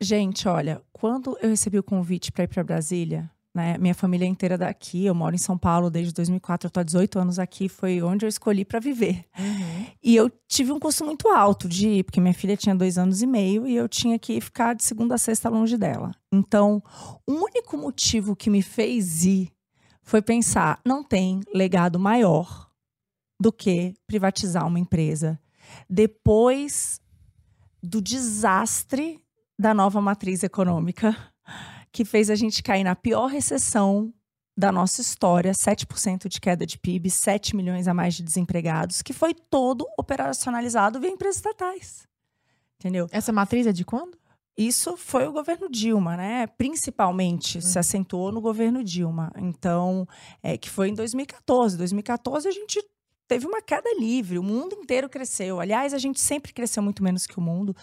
Gente, 0.00 0.46
olha, 0.46 0.82
quando 0.92 1.36
eu 1.40 1.48
recebi 1.48 1.78
o 1.78 1.82
convite 1.82 2.30
para 2.30 2.44
ir 2.44 2.48
para 2.48 2.62
Brasília, 2.62 3.30
né, 3.54 3.78
minha 3.78 3.94
família 3.94 4.26
é 4.26 4.28
inteira 4.28 4.58
daqui, 4.58 5.06
eu 5.06 5.14
moro 5.14 5.34
em 5.34 5.38
São 5.38 5.56
Paulo 5.56 5.88
desde 5.88 6.12
2004, 6.12 6.66
eu 6.66 6.70
tô 6.70 6.80
há 6.80 6.82
18 6.82 7.18
anos 7.18 7.38
aqui, 7.38 7.70
foi 7.70 8.02
onde 8.02 8.26
eu 8.26 8.28
escolhi 8.28 8.66
para 8.66 8.78
viver. 8.78 9.24
Uhum. 9.38 9.86
E 10.02 10.14
eu 10.14 10.30
tive 10.46 10.72
um 10.72 10.78
custo 10.78 11.06
muito 11.06 11.28
alto 11.28 11.66
de 11.66 11.88
ir, 11.88 12.04
porque 12.04 12.20
minha 12.20 12.34
filha 12.34 12.54
tinha 12.54 12.74
dois 12.74 12.98
anos 12.98 13.22
e 13.22 13.26
meio 13.26 13.66
e 13.66 13.74
eu 13.74 13.88
tinha 13.88 14.18
que 14.18 14.38
ficar 14.42 14.74
de 14.74 14.84
segunda 14.84 15.14
a 15.14 15.18
sexta 15.18 15.48
longe 15.48 15.78
dela. 15.78 16.14
Então, 16.30 16.82
o 17.26 17.32
único 17.32 17.78
motivo 17.78 18.36
que 18.36 18.50
me 18.50 18.60
fez 18.60 19.24
ir 19.24 19.50
foi 20.02 20.20
pensar: 20.20 20.78
não 20.84 21.02
tem 21.02 21.40
legado 21.54 21.98
maior 21.98 22.70
do 23.40 23.50
que 23.50 23.94
privatizar 24.06 24.66
uma 24.66 24.78
empresa 24.78 25.40
depois 25.88 27.00
do 27.82 28.00
desastre 28.02 29.20
da 29.58 29.72
nova 29.72 30.00
matriz 30.00 30.42
econômica, 30.42 31.16
que 31.90 32.04
fez 32.04 32.30
a 32.30 32.34
gente 32.34 32.62
cair 32.62 32.84
na 32.84 32.94
pior 32.94 33.26
recessão 33.26 34.12
da 34.56 34.72
nossa 34.72 35.00
história, 35.00 35.52
7% 35.52 36.28
de 36.28 36.40
queda 36.40 36.66
de 36.66 36.78
PIB, 36.78 37.10
7 37.10 37.54
milhões 37.54 37.86
a 37.86 37.94
mais 37.94 38.14
de 38.14 38.22
desempregados, 38.22 39.02
que 39.02 39.12
foi 39.12 39.34
todo 39.34 39.86
operacionalizado 39.98 40.98
via 40.98 41.10
empresas 41.10 41.36
estatais. 41.36 42.06
Entendeu? 42.78 43.06
Essa 43.10 43.32
matriz 43.32 43.66
é 43.66 43.72
de 43.72 43.84
quando? 43.84 44.18
Isso 44.56 44.96
foi 44.96 45.26
o 45.26 45.32
governo 45.32 45.68
Dilma, 45.68 46.16
né? 46.16 46.46
Principalmente 46.46 47.60
se 47.60 47.78
acentuou 47.78 48.32
no 48.32 48.40
governo 48.40 48.82
Dilma. 48.82 49.30
Então, 49.36 50.08
é, 50.42 50.56
que 50.56 50.70
foi 50.70 50.88
em 50.88 50.94
2014. 50.94 51.76
2014 51.76 52.48
a 52.48 52.50
gente 52.50 52.82
teve 53.26 53.46
uma 53.46 53.60
queda 53.60 53.88
livre, 53.98 54.38
o 54.38 54.42
mundo 54.42 54.74
inteiro 54.74 55.08
cresceu. 55.08 55.60
Aliás, 55.60 55.92
a 55.92 55.98
gente 55.98 56.20
sempre 56.20 56.52
cresceu 56.52 56.82
muito 56.82 57.02
menos 57.02 57.26
que 57.26 57.38
o 57.38 57.40
mundo, 57.40 57.74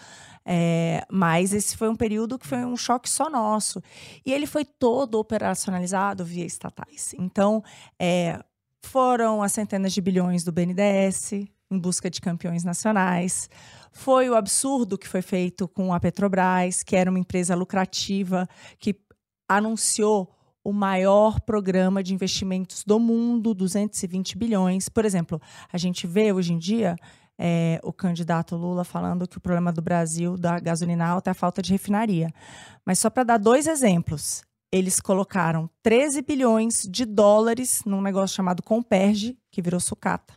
é, 0.44 1.04
mas 1.10 1.52
esse 1.52 1.76
foi 1.76 1.88
um 1.88 1.96
período 1.96 2.38
que 2.38 2.46
foi 2.46 2.64
um 2.64 2.76
choque 2.76 3.08
só 3.08 3.28
nosso. 3.28 3.82
E 4.24 4.32
ele 4.32 4.46
foi 4.46 4.64
todo 4.64 5.18
operacionalizado 5.18 6.24
via 6.24 6.44
estatais. 6.44 7.14
Então, 7.18 7.62
é, 7.98 8.38
foram 8.82 9.42
as 9.42 9.52
centenas 9.52 9.92
de 9.92 10.00
bilhões 10.00 10.44
do 10.44 10.52
BNDES 10.52 11.32
em 11.70 11.78
busca 11.78 12.10
de 12.10 12.20
campeões 12.20 12.64
nacionais. 12.64 13.48
Foi 13.92 14.28
o 14.28 14.34
absurdo 14.34 14.98
que 14.98 15.08
foi 15.08 15.22
feito 15.22 15.66
com 15.68 15.92
a 15.92 16.00
Petrobras, 16.00 16.82
que 16.82 16.96
era 16.96 17.10
uma 17.10 17.18
empresa 17.18 17.54
lucrativa 17.54 18.48
que 18.78 18.94
anunciou 19.48 20.30
o 20.64 20.72
maior 20.72 21.40
programa 21.40 22.02
de 22.02 22.14
investimentos 22.14 22.82
do 22.84 22.98
mundo, 22.98 23.54
220 23.54 24.38
bilhões. 24.38 24.88
Por 24.88 25.04
exemplo, 25.04 25.40
a 25.70 25.76
gente 25.76 26.06
vê 26.06 26.32
hoje 26.32 26.54
em 26.54 26.58
dia 26.58 26.96
é, 27.38 27.78
o 27.84 27.92
candidato 27.92 28.56
Lula 28.56 28.82
falando 28.82 29.28
que 29.28 29.36
o 29.36 29.40
problema 29.40 29.70
do 29.70 29.82
Brasil 29.82 30.38
da 30.38 30.58
gasolina 30.58 31.06
alta 31.06 31.30
é 31.30 31.32
a 31.32 31.34
falta 31.34 31.60
de 31.60 31.72
refinaria. 31.72 32.32
Mas 32.84 32.98
só 32.98 33.10
para 33.10 33.24
dar 33.24 33.38
dois 33.38 33.66
exemplos, 33.66 34.42
eles 34.72 35.00
colocaram 35.00 35.68
13 35.82 36.22
bilhões 36.22 36.88
de 36.88 37.04
dólares 37.04 37.82
num 37.84 38.00
negócio 38.00 38.34
chamado 38.34 38.62
Comperge, 38.62 39.38
que 39.50 39.62
virou 39.62 39.78
sucata. 39.78 40.34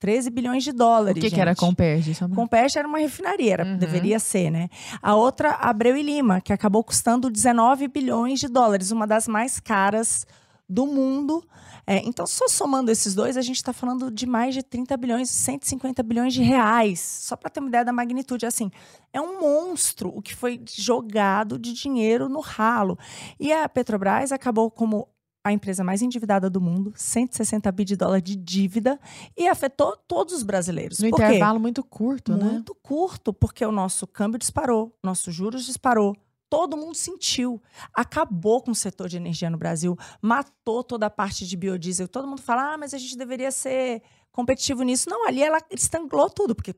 13 0.00 0.30
bilhões 0.30 0.64
de 0.64 0.70
O 0.70 0.74
dólares. 0.74 1.22
que, 1.22 1.30
que 1.30 1.40
era. 1.40 1.54
Comperge? 1.54 2.12
Comperge 2.34 2.78
era 2.78 2.88
uma 2.88 2.98
refinaria, 2.98 3.52
era- 3.52 3.64
Uhum. 3.64 3.76
deveria 3.76 4.18
ser, 4.18 4.50
né? 4.50 4.68
A 5.02 5.14
outra, 5.14 5.50
Abreu 5.50 5.96
e 5.96 6.02
Lima, 6.02 6.40
que 6.40 6.52
acabou 6.52 6.82
custando 6.82 7.30
19 7.30 7.86
bilhões 7.86 8.40
de 8.40 8.48
dólares, 8.48 8.90
uma 8.90 9.06
das 9.06 9.28
mais 9.28 9.60
caras 9.60 10.26
do 10.68 10.86
mundo. 10.86 11.44
É, 11.86 11.96
então, 12.06 12.24
só 12.26 12.46
somando 12.48 12.90
esses 12.92 13.14
dois, 13.14 13.36
a 13.36 13.42
gente 13.42 13.56
está 13.56 13.72
falando 13.72 14.10
de 14.10 14.24
mais 14.24 14.54
de 14.54 14.62
30 14.62 14.96
bilhões, 14.96 15.28
150 15.28 16.02
bilhões 16.04 16.32
de 16.32 16.40
reais. 16.42 17.00
Só 17.00 17.34
para 17.36 17.50
ter 17.50 17.58
uma 17.60 17.68
ideia 17.68 17.84
da 17.84 17.92
magnitude. 17.92 18.46
Assim, 18.46 18.70
é 19.12 19.20
um 19.20 19.40
monstro 19.40 20.08
o 20.16 20.22
que 20.22 20.34
foi 20.34 20.60
jogado 20.72 21.58
de 21.58 21.72
dinheiro 21.72 22.28
no 22.28 22.40
ralo. 22.40 22.96
E 23.40 23.52
a 23.52 23.68
Petrobras 23.68 24.30
acabou 24.32 24.70
como 24.70 25.08
a 25.42 25.52
empresa 25.52 25.82
mais 25.82 26.02
endividada 26.02 26.50
do 26.50 26.60
mundo, 26.60 26.92
160 26.94 27.70
bi 27.72 27.84
de 27.84 27.96
dólar 27.96 28.20
de 28.20 28.36
dívida, 28.36 29.00
e 29.36 29.48
afetou 29.48 29.96
todos 29.96 30.34
os 30.34 30.42
brasileiros. 30.42 30.98
No 30.98 31.10
Por 31.10 31.16
quê? 31.16 31.24
intervalo 31.24 31.58
muito 31.58 31.82
curto, 31.82 32.36
né? 32.36 32.44
Muito 32.44 32.74
curto, 32.74 33.32
porque 33.32 33.64
o 33.64 33.72
nosso 33.72 34.06
câmbio 34.06 34.38
disparou, 34.38 34.94
nossos 35.02 35.34
juros 35.34 35.64
disparou. 35.64 36.14
Todo 36.50 36.76
mundo 36.76 36.96
sentiu. 36.96 37.62
Acabou 37.94 38.60
com 38.60 38.72
o 38.72 38.74
setor 38.74 39.08
de 39.08 39.16
energia 39.16 39.48
no 39.48 39.56
Brasil, 39.56 39.96
matou 40.20 40.82
toda 40.82 41.06
a 41.06 41.10
parte 41.10 41.46
de 41.46 41.56
biodiesel. 41.56 42.08
Todo 42.08 42.26
mundo 42.26 42.42
fala, 42.42 42.74
ah, 42.74 42.78
mas 42.78 42.92
a 42.92 42.98
gente 42.98 43.16
deveria 43.16 43.52
ser 43.52 44.02
competitivo 44.32 44.82
nisso. 44.82 45.08
Não, 45.08 45.26
ali 45.26 45.42
ela 45.42 45.58
estanglou 45.70 46.28
tudo, 46.28 46.54
porque 46.54 46.74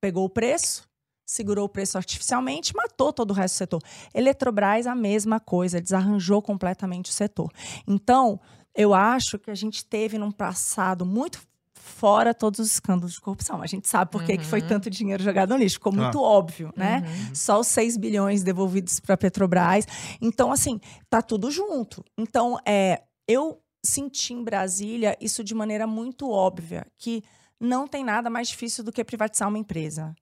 pegou 0.00 0.24
o 0.24 0.30
preço, 0.30 0.88
segurou 1.30 1.64
o 1.66 1.68
preço 1.68 1.96
artificialmente, 1.96 2.74
matou 2.74 3.12
todo 3.12 3.30
o 3.30 3.34
resto 3.34 3.54
do 3.54 3.58
setor. 3.58 3.82
Eletrobras, 4.14 4.86
a 4.86 4.94
mesma 4.94 5.38
coisa, 5.40 5.80
desarranjou 5.80 6.42
completamente 6.42 7.10
o 7.10 7.14
setor. 7.14 7.50
Então, 7.86 8.40
eu 8.74 8.92
acho 8.94 9.38
que 9.38 9.50
a 9.50 9.54
gente 9.54 9.84
teve 9.84 10.18
num 10.18 10.30
passado 10.32 11.06
muito 11.06 11.40
fora 11.74 12.34
todos 12.34 12.60
os 12.60 12.72
escândalos 12.72 13.14
de 13.14 13.20
corrupção. 13.20 13.62
A 13.62 13.66
gente 13.66 13.88
sabe 13.88 14.10
por 14.10 14.22
que 14.24 14.36
que 14.38 14.44
foi 14.44 14.60
Uhum. 14.60 14.68
tanto 14.68 14.90
dinheiro 14.90 15.22
jogado 15.22 15.50
no 15.50 15.56
lixo. 15.56 15.76
Ficou 15.76 15.92
muito 15.92 16.18
Ah. 16.18 16.22
óbvio, 16.22 16.72
né? 16.76 17.02
Uhum. 17.28 17.34
Só 17.34 17.58
os 17.60 17.66
6 17.68 17.96
bilhões 17.96 18.42
devolvidos 18.42 19.00
para 19.00 19.14
a 19.14 19.18
Petrobras. 19.18 19.86
Então, 20.20 20.52
assim, 20.52 20.78
tá 21.08 21.22
tudo 21.22 21.50
junto. 21.50 22.04
Então, 22.18 22.58
é, 22.66 23.02
eu 23.26 23.60
senti 23.84 24.34
em 24.34 24.44
Brasília 24.44 25.16
isso 25.20 25.42
de 25.42 25.54
maneira 25.54 25.86
muito 25.86 26.28
óbvia, 26.30 26.86
que 26.98 27.22
não 27.58 27.86
tem 27.88 28.04
nada 28.04 28.28
mais 28.28 28.48
difícil 28.48 28.84
do 28.84 28.92
que 28.92 29.02
privatizar 29.04 29.48
uma 29.48 29.58
empresa. 29.58 30.14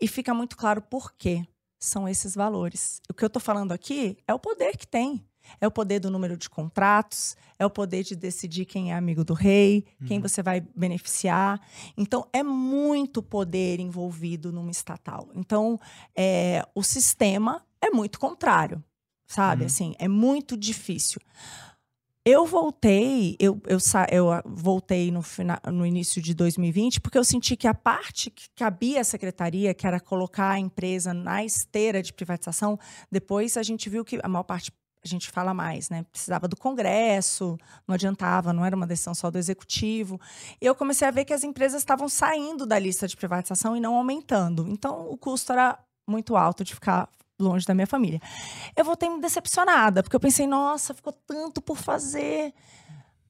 E 0.00 0.06
fica 0.08 0.34
muito 0.34 0.56
claro 0.56 0.82
por 0.82 1.12
quê. 1.14 1.46
São 1.78 2.08
esses 2.08 2.34
valores. 2.34 3.00
O 3.08 3.14
que 3.14 3.22
eu 3.22 3.28
estou 3.28 3.40
falando 3.40 3.72
aqui 3.72 4.16
é 4.26 4.32
o 4.32 4.38
poder 4.38 4.76
que 4.76 4.86
tem. 4.86 5.24
É 5.60 5.66
o 5.66 5.70
poder 5.70 6.00
do 6.00 6.10
número 6.10 6.36
de 6.36 6.50
contratos, 6.50 7.36
é 7.58 7.64
o 7.64 7.70
poder 7.70 8.02
de 8.02 8.16
decidir 8.16 8.64
quem 8.64 8.92
é 8.92 8.96
amigo 8.96 9.24
do 9.24 9.32
rei, 9.32 9.84
quem 10.04 10.20
você 10.20 10.42
vai 10.42 10.60
beneficiar. 10.74 11.60
Então, 11.96 12.26
é 12.32 12.42
muito 12.42 13.22
poder 13.22 13.78
envolvido 13.78 14.50
numa 14.52 14.70
estatal. 14.70 15.28
Então, 15.34 15.78
é, 16.16 16.66
o 16.74 16.82
sistema 16.82 17.64
é 17.80 17.90
muito 17.90 18.18
contrário, 18.18 18.82
sabe? 19.26 19.62
Uhum. 19.62 19.66
Assim, 19.66 19.94
é 19.98 20.08
muito 20.08 20.56
difícil. 20.56 21.20
Eu 22.28 22.44
voltei, 22.44 23.36
eu, 23.38 23.62
eu, 23.68 23.78
eu 24.10 24.32
ah, 24.32 24.42
voltei 24.44 25.12
no, 25.12 25.22
fina- 25.22 25.60
no 25.72 25.86
início 25.86 26.20
de 26.20 26.34
2020, 26.34 27.00
porque 27.00 27.16
eu 27.16 27.22
senti 27.22 27.56
que 27.56 27.68
a 27.68 27.72
parte 27.72 28.30
que 28.30 28.48
cabia 28.56 29.00
à 29.00 29.04
secretaria, 29.04 29.72
que 29.72 29.86
era 29.86 30.00
colocar 30.00 30.50
a 30.50 30.58
empresa 30.58 31.14
na 31.14 31.44
esteira 31.44 32.02
de 32.02 32.12
privatização, 32.12 32.76
depois 33.12 33.56
a 33.56 33.62
gente 33.62 33.88
viu 33.88 34.04
que 34.04 34.18
a 34.20 34.26
maior 34.26 34.42
parte, 34.42 34.72
a 35.04 35.06
gente 35.06 35.30
fala 35.30 35.54
mais, 35.54 35.88
né? 35.88 36.04
Precisava 36.10 36.48
do 36.48 36.56
Congresso, 36.56 37.56
não 37.86 37.94
adiantava, 37.94 38.52
não 38.52 38.64
era 38.64 38.74
uma 38.74 38.88
decisão 38.88 39.14
só 39.14 39.30
do 39.30 39.38
Executivo. 39.38 40.20
E 40.60 40.66
eu 40.66 40.74
comecei 40.74 41.06
a 41.06 41.12
ver 41.12 41.24
que 41.24 41.32
as 41.32 41.44
empresas 41.44 41.80
estavam 41.80 42.08
saindo 42.08 42.66
da 42.66 42.76
lista 42.76 43.06
de 43.06 43.16
privatização 43.16 43.76
e 43.76 43.80
não 43.80 43.94
aumentando. 43.94 44.66
Então, 44.68 45.08
o 45.08 45.16
custo 45.16 45.52
era 45.52 45.78
muito 46.04 46.34
alto 46.34 46.64
de 46.64 46.74
ficar 46.74 47.08
longe 47.38 47.66
da 47.66 47.74
minha 47.74 47.86
família. 47.86 48.20
Eu 48.74 48.84
voltei 48.84 49.08
me 49.08 49.20
decepcionada, 49.20 50.02
porque 50.02 50.16
eu 50.16 50.20
pensei, 50.20 50.46
nossa, 50.46 50.94
ficou 50.94 51.12
tanto 51.12 51.60
por 51.60 51.76
fazer. 51.76 52.52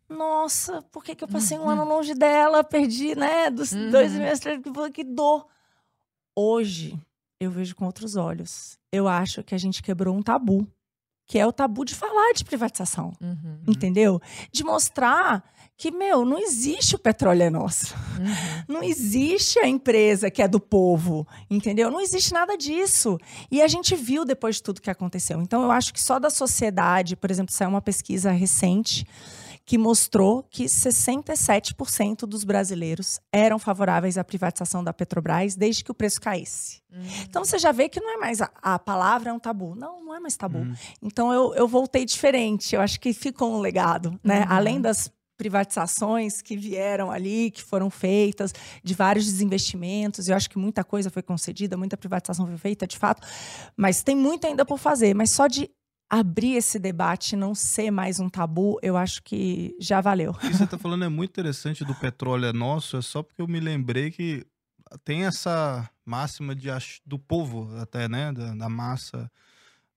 Nossa, 0.08 0.82
por 0.92 1.02
que, 1.02 1.14
que 1.16 1.24
eu 1.24 1.28
passei 1.28 1.58
um 1.58 1.68
ano 1.68 1.84
longe 1.84 2.14
dela? 2.14 2.62
Perdi, 2.62 3.14
né? 3.16 3.50
Dos 3.50 3.72
Uhum. 3.72 3.90
dois 3.90 4.12
meses, 4.12 4.44
que 4.94 5.02
dor. 5.02 5.46
Hoje, 6.34 6.98
eu 7.40 7.50
vejo 7.50 7.74
com 7.74 7.86
outros 7.86 8.14
olhos. 8.14 8.78
Eu 8.92 9.08
acho 9.08 9.42
que 9.42 9.54
a 9.54 9.58
gente 9.58 9.82
quebrou 9.82 10.14
um 10.16 10.22
tabu, 10.22 10.66
que 11.26 11.38
é 11.38 11.46
o 11.46 11.52
tabu 11.52 11.84
de 11.84 11.94
falar 11.94 12.32
de 12.34 12.44
privatização. 12.44 13.12
Uhum. 13.20 13.62
Entendeu? 13.66 14.20
De 14.52 14.62
mostrar 14.62 15.42
que, 15.76 15.90
meu, 15.90 16.24
não 16.24 16.38
existe 16.38 16.94
o 16.94 16.98
petróleo 16.98 17.42
é 17.42 17.50
nosso. 17.50 17.94
Uhum. 18.18 18.64
Não 18.66 18.82
existe 18.82 19.58
a 19.58 19.68
empresa 19.68 20.30
que 20.30 20.40
é 20.40 20.48
do 20.48 20.58
povo, 20.58 21.26
entendeu? 21.50 21.90
Não 21.90 22.00
existe 22.00 22.32
nada 22.32 22.56
disso. 22.56 23.18
E 23.50 23.60
a 23.60 23.68
gente 23.68 23.94
viu 23.94 24.24
depois 24.24 24.56
de 24.56 24.62
tudo 24.62 24.80
que 24.80 24.90
aconteceu. 24.90 25.40
Então, 25.42 25.62
eu 25.62 25.70
acho 25.70 25.92
que 25.92 26.00
só 26.00 26.18
da 26.18 26.30
sociedade, 26.30 27.14
por 27.14 27.30
exemplo, 27.30 27.52
saiu 27.52 27.68
uma 27.68 27.82
pesquisa 27.82 28.30
recente 28.30 29.06
que 29.66 29.76
mostrou 29.76 30.44
que 30.44 30.64
67% 30.66 32.20
dos 32.20 32.44
brasileiros 32.44 33.18
eram 33.32 33.58
favoráveis 33.58 34.16
à 34.16 34.22
privatização 34.22 34.82
da 34.82 34.92
Petrobras 34.92 35.56
desde 35.56 35.82
que 35.82 35.90
o 35.90 35.94
preço 35.94 36.20
caísse. 36.20 36.80
Hum. 36.90 37.02
Então 37.28 37.44
você 37.44 37.58
já 37.58 37.72
vê 37.72 37.88
que 37.88 38.00
não 38.00 38.14
é 38.14 38.16
mais 38.16 38.40
a, 38.40 38.48
a 38.62 38.78
palavra 38.78 39.30
é 39.30 39.32
um 39.32 39.40
tabu. 39.40 39.74
Não, 39.74 40.04
não 40.04 40.14
é 40.14 40.20
mais 40.20 40.36
tabu. 40.36 40.58
Uhum. 40.58 40.74
Então 41.02 41.32
eu, 41.32 41.52
eu 41.56 41.66
voltei 41.66 42.04
diferente. 42.04 42.76
Eu 42.76 42.80
acho 42.80 43.00
que 43.00 43.12
ficou 43.12 43.52
um 43.52 43.58
legado, 43.58 44.18
né? 44.22 44.42
Uhum. 44.42 44.46
Além 44.50 44.80
das 44.80 45.10
privatizações 45.36 46.40
que 46.40 46.56
vieram 46.56 47.10
ali, 47.10 47.50
que 47.50 47.62
foram 47.62 47.90
feitas, 47.90 48.52
de 48.82 48.94
vários 48.94 49.26
desinvestimentos. 49.26 50.28
Eu 50.28 50.36
acho 50.36 50.48
que 50.48 50.58
muita 50.58 50.82
coisa 50.82 51.10
foi 51.10 51.22
concedida, 51.22 51.76
muita 51.76 51.96
privatização 51.96 52.46
foi 52.46 52.56
feita, 52.56 52.86
de 52.86 52.98
fato. 52.98 53.26
Mas 53.76 54.02
tem 54.02 54.16
muito 54.16 54.46
ainda 54.46 54.64
por 54.64 54.78
fazer. 54.78 55.14
Mas 55.14 55.30
só 55.30 55.46
de 55.46 55.70
abrir 56.08 56.54
esse 56.54 56.78
debate, 56.78 57.34
não 57.34 57.54
ser 57.54 57.90
mais 57.90 58.20
um 58.20 58.28
tabu, 58.28 58.78
eu 58.80 58.96
acho 58.96 59.22
que 59.22 59.76
já 59.80 60.00
valeu. 60.00 60.30
O 60.30 60.38
que 60.38 60.52
você 60.54 60.66
tá 60.66 60.78
falando 60.78 61.04
é 61.04 61.08
muito 61.08 61.30
interessante 61.30 61.84
do 61.84 61.94
petróleo 61.94 62.46
é 62.46 62.52
nosso, 62.52 62.96
é 62.96 63.02
só 63.02 63.22
porque 63.22 63.42
eu 63.42 63.48
me 63.48 63.58
lembrei 63.58 64.10
que 64.10 64.46
tem 65.04 65.24
essa 65.24 65.88
máxima 66.04 66.54
de, 66.54 66.68
do 67.04 67.18
povo 67.18 67.76
até, 67.78 68.08
né? 68.08 68.32
Da, 68.32 68.54
da 68.54 68.68
massa, 68.68 69.30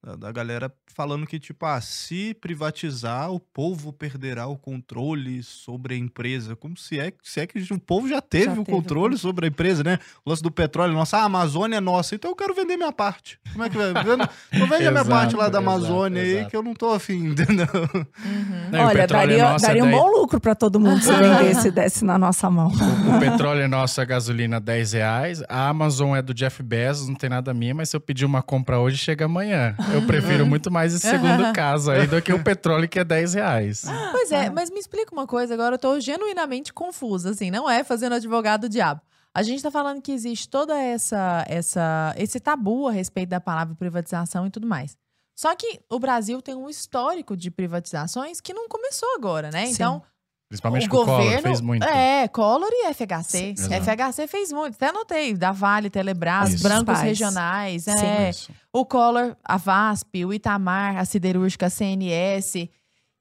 da, 0.04 0.16
da 0.16 0.32
galera 0.32 0.72
falando 0.96 1.26
que, 1.28 1.40
tipo, 1.40 1.66
ah, 1.66 1.80
se 1.82 2.34
privatizar, 2.34 3.32
o 3.32 3.40
povo 3.40 3.92
perderá 3.94 4.48
o 4.48 4.58
controle 4.58 5.44
sobre 5.44 5.94
a 5.96 5.98
empresa. 5.98 6.56
Como 6.56 6.78
se 6.78 7.00
é, 7.00 7.12
se 7.24 7.40
é 7.40 7.48
que 7.48 7.60
o 7.74 7.80
povo 7.80 8.08
já 8.08 8.22
teve 8.22 8.46
Já 8.46 8.52
o 8.52 8.56
teve 8.56 8.62
o 8.62 8.66
controle 8.76 9.18
sobre 9.18 9.46
a 9.46 9.50
empresa, 9.50 9.84
né? 9.84 10.00
O 10.26 10.30
lance 10.30 10.42
do 10.42 10.52
petróleo, 10.52 10.94
nossa, 10.94 11.18
a 11.18 11.24
Amazônia 11.24 11.78
é 11.78 11.80
nossa, 11.82 12.16
então 12.16 12.32
eu 12.32 12.36
quero 12.36 12.54
vender 12.54 12.78
minha 12.78 12.92
parte. 12.92 13.40
Como 13.52 13.64
é 13.64 13.70
que 13.70 13.78
vai? 13.78 13.94
Vendo- 14.04 14.30
Não 14.54 14.68
vende 14.68 14.88
a 14.88 14.92
minha 14.92 15.06
parte 15.06 15.36
lá 15.36 15.50
da 15.50 15.60
exato, 15.60 15.70
Amazônia 15.70 16.22
aí, 16.22 16.30
exato. 16.36 16.50
que 16.50 16.56
eu 16.56 16.64
não 16.64 16.74
tô 16.74 16.92
afim, 16.92 17.28
entendeu? 17.32 17.68
Uhum. 17.74 18.70
Não, 18.72 18.80
o 18.84 18.88
Olha, 18.88 19.02
é 19.02 19.08
daria, 19.08 19.44
é 19.44 19.58
daria 19.60 19.84
um 19.84 19.90
daí- 19.92 19.96
bom 20.00 20.08
lucro 20.12 20.40
para 20.40 20.56
todo 20.56 20.80
mundo 20.80 21.02
se 21.02 21.12
vendesse 21.14 21.68
e 21.68 21.72
desse 21.72 22.06
na 22.06 22.18
nossa 22.18 22.50
mão. 22.50 22.72
O 23.16 23.20
petróleo 23.20 23.62
é 23.62 23.68
nosso, 23.68 24.00
a 24.02 24.06
gasolina 24.06 24.60
10 24.60 24.94
reais. 24.94 25.44
A 25.50 25.68
Amazon 25.70 26.16
é 26.16 26.22
do 26.22 26.34
Jeff 26.34 26.62
Bezos, 26.64 27.08
não 27.08 27.16
tem 27.16 27.30
nada 27.30 27.54
minha, 27.54 27.74
mas 27.76 27.90
se 27.90 27.96
eu 27.96 28.02
pedir 28.02 28.26
uma 28.26 28.42
compra 28.42 28.80
hoje, 28.80 28.98
chega 28.98 29.26
amanhã. 29.26 29.76
Eu 29.93 30.06
prefiro 30.06 30.45
muito 30.45 30.71
mais 30.71 30.93
esse 30.93 31.08
segundo 31.08 31.52
caso 31.54 31.91
aí 31.91 32.08
do 32.08 32.21
que 32.21 32.32
o 32.34 32.43
petróleo 32.43 32.88
que 32.88 32.99
é 32.99 33.04
10 33.04 33.34
reais. 33.34 33.86
Pois 34.12 34.32
é, 34.32 34.49
mas 34.49 34.69
me 34.69 34.80
explica 34.80 35.12
uma 35.13 35.25
coisa, 35.28 35.54
agora 35.54 35.75
eu 35.75 35.80
tô 35.80 35.99
genuinamente 35.99 36.73
confusa, 36.73 37.32
assim, 37.32 37.49
não 37.52 37.69
é 37.69 37.84
fazendo 37.84 38.13
advogado 38.13 38.62
do 38.62 38.69
diabo. 38.69 39.02
A 39.34 39.43
gente 39.43 39.62
tá 39.62 39.69
falando 39.69 40.02
que 40.02 40.12
existe 40.12 40.49
toda 40.49 40.78
essa, 40.78 41.45
essa 41.47 42.13
esse 42.17 42.39
tabu 42.39 42.88
a 42.88 42.91
respeito 42.91 43.30
da 43.30 43.39
palavra 43.39 43.75
privatização 43.75 44.45
e 44.47 44.49
tudo 44.49 44.67
mais. 44.67 44.97
Só 45.36 45.56
que 45.56 45.80
o 45.89 45.99
Brasil 45.99 46.41
tem 46.41 46.56
um 46.56 46.69
histórico 46.69 47.38
de 47.38 47.49
privatizações 47.49 48.41
que 48.41 48.54
não 48.54 48.67
começou 48.67 49.08
agora, 49.15 49.49
né? 49.52 49.67
Sim. 49.67 49.73
Então, 49.73 50.04
Principalmente 50.50 50.88
o 50.88 50.90
que 50.90 50.96
o 50.96 51.06
Collor 51.06 51.22
governo 51.22 51.42
fez 51.44 51.62
muito. 51.62 51.84
É, 51.84 52.28
Collor 52.28 52.70
e 52.72 52.92
FHC. 52.92 53.54
Sim. 53.56 53.70
FHC 53.70 54.28
fez 54.28 54.52
muito. 54.52 54.74
Até 54.74 54.88
anotei. 54.90 55.36
Da 55.36 55.52
Vale, 55.52 55.92
Telebrás, 55.92 56.56
Isso. 56.56 56.64
Brancos 56.64 56.86
Pais. 56.86 57.02
Regionais. 57.02 57.84
Sim. 57.84 57.92
É. 57.92 58.30
Isso. 58.32 58.52
O 58.74 58.84
Collor, 58.84 59.38
a 59.44 59.58
VASP, 59.58 60.26
o 60.26 60.34
Itamar, 60.34 60.98
a 60.98 61.06
Siderúrgica, 61.06 61.68
a 61.68 61.70
CNS. 61.70 62.68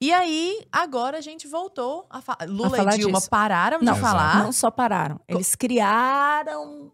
E 0.01 0.11
aí, 0.11 0.65
agora 0.71 1.19
a 1.19 1.21
gente 1.21 1.47
voltou 1.47 2.07
a 2.09 2.19
falar. 2.19 2.49
Lula 2.49 2.75
falar 2.75 2.95
e 2.95 2.97
Dilma 2.97 3.19
disso. 3.19 3.29
pararam 3.29 3.79
Não, 3.79 3.93
de 3.93 3.99
falar. 3.99 4.43
Não 4.43 4.51
só 4.51 4.71
pararam, 4.71 5.19
eles 5.27 5.53
criaram 5.55 6.91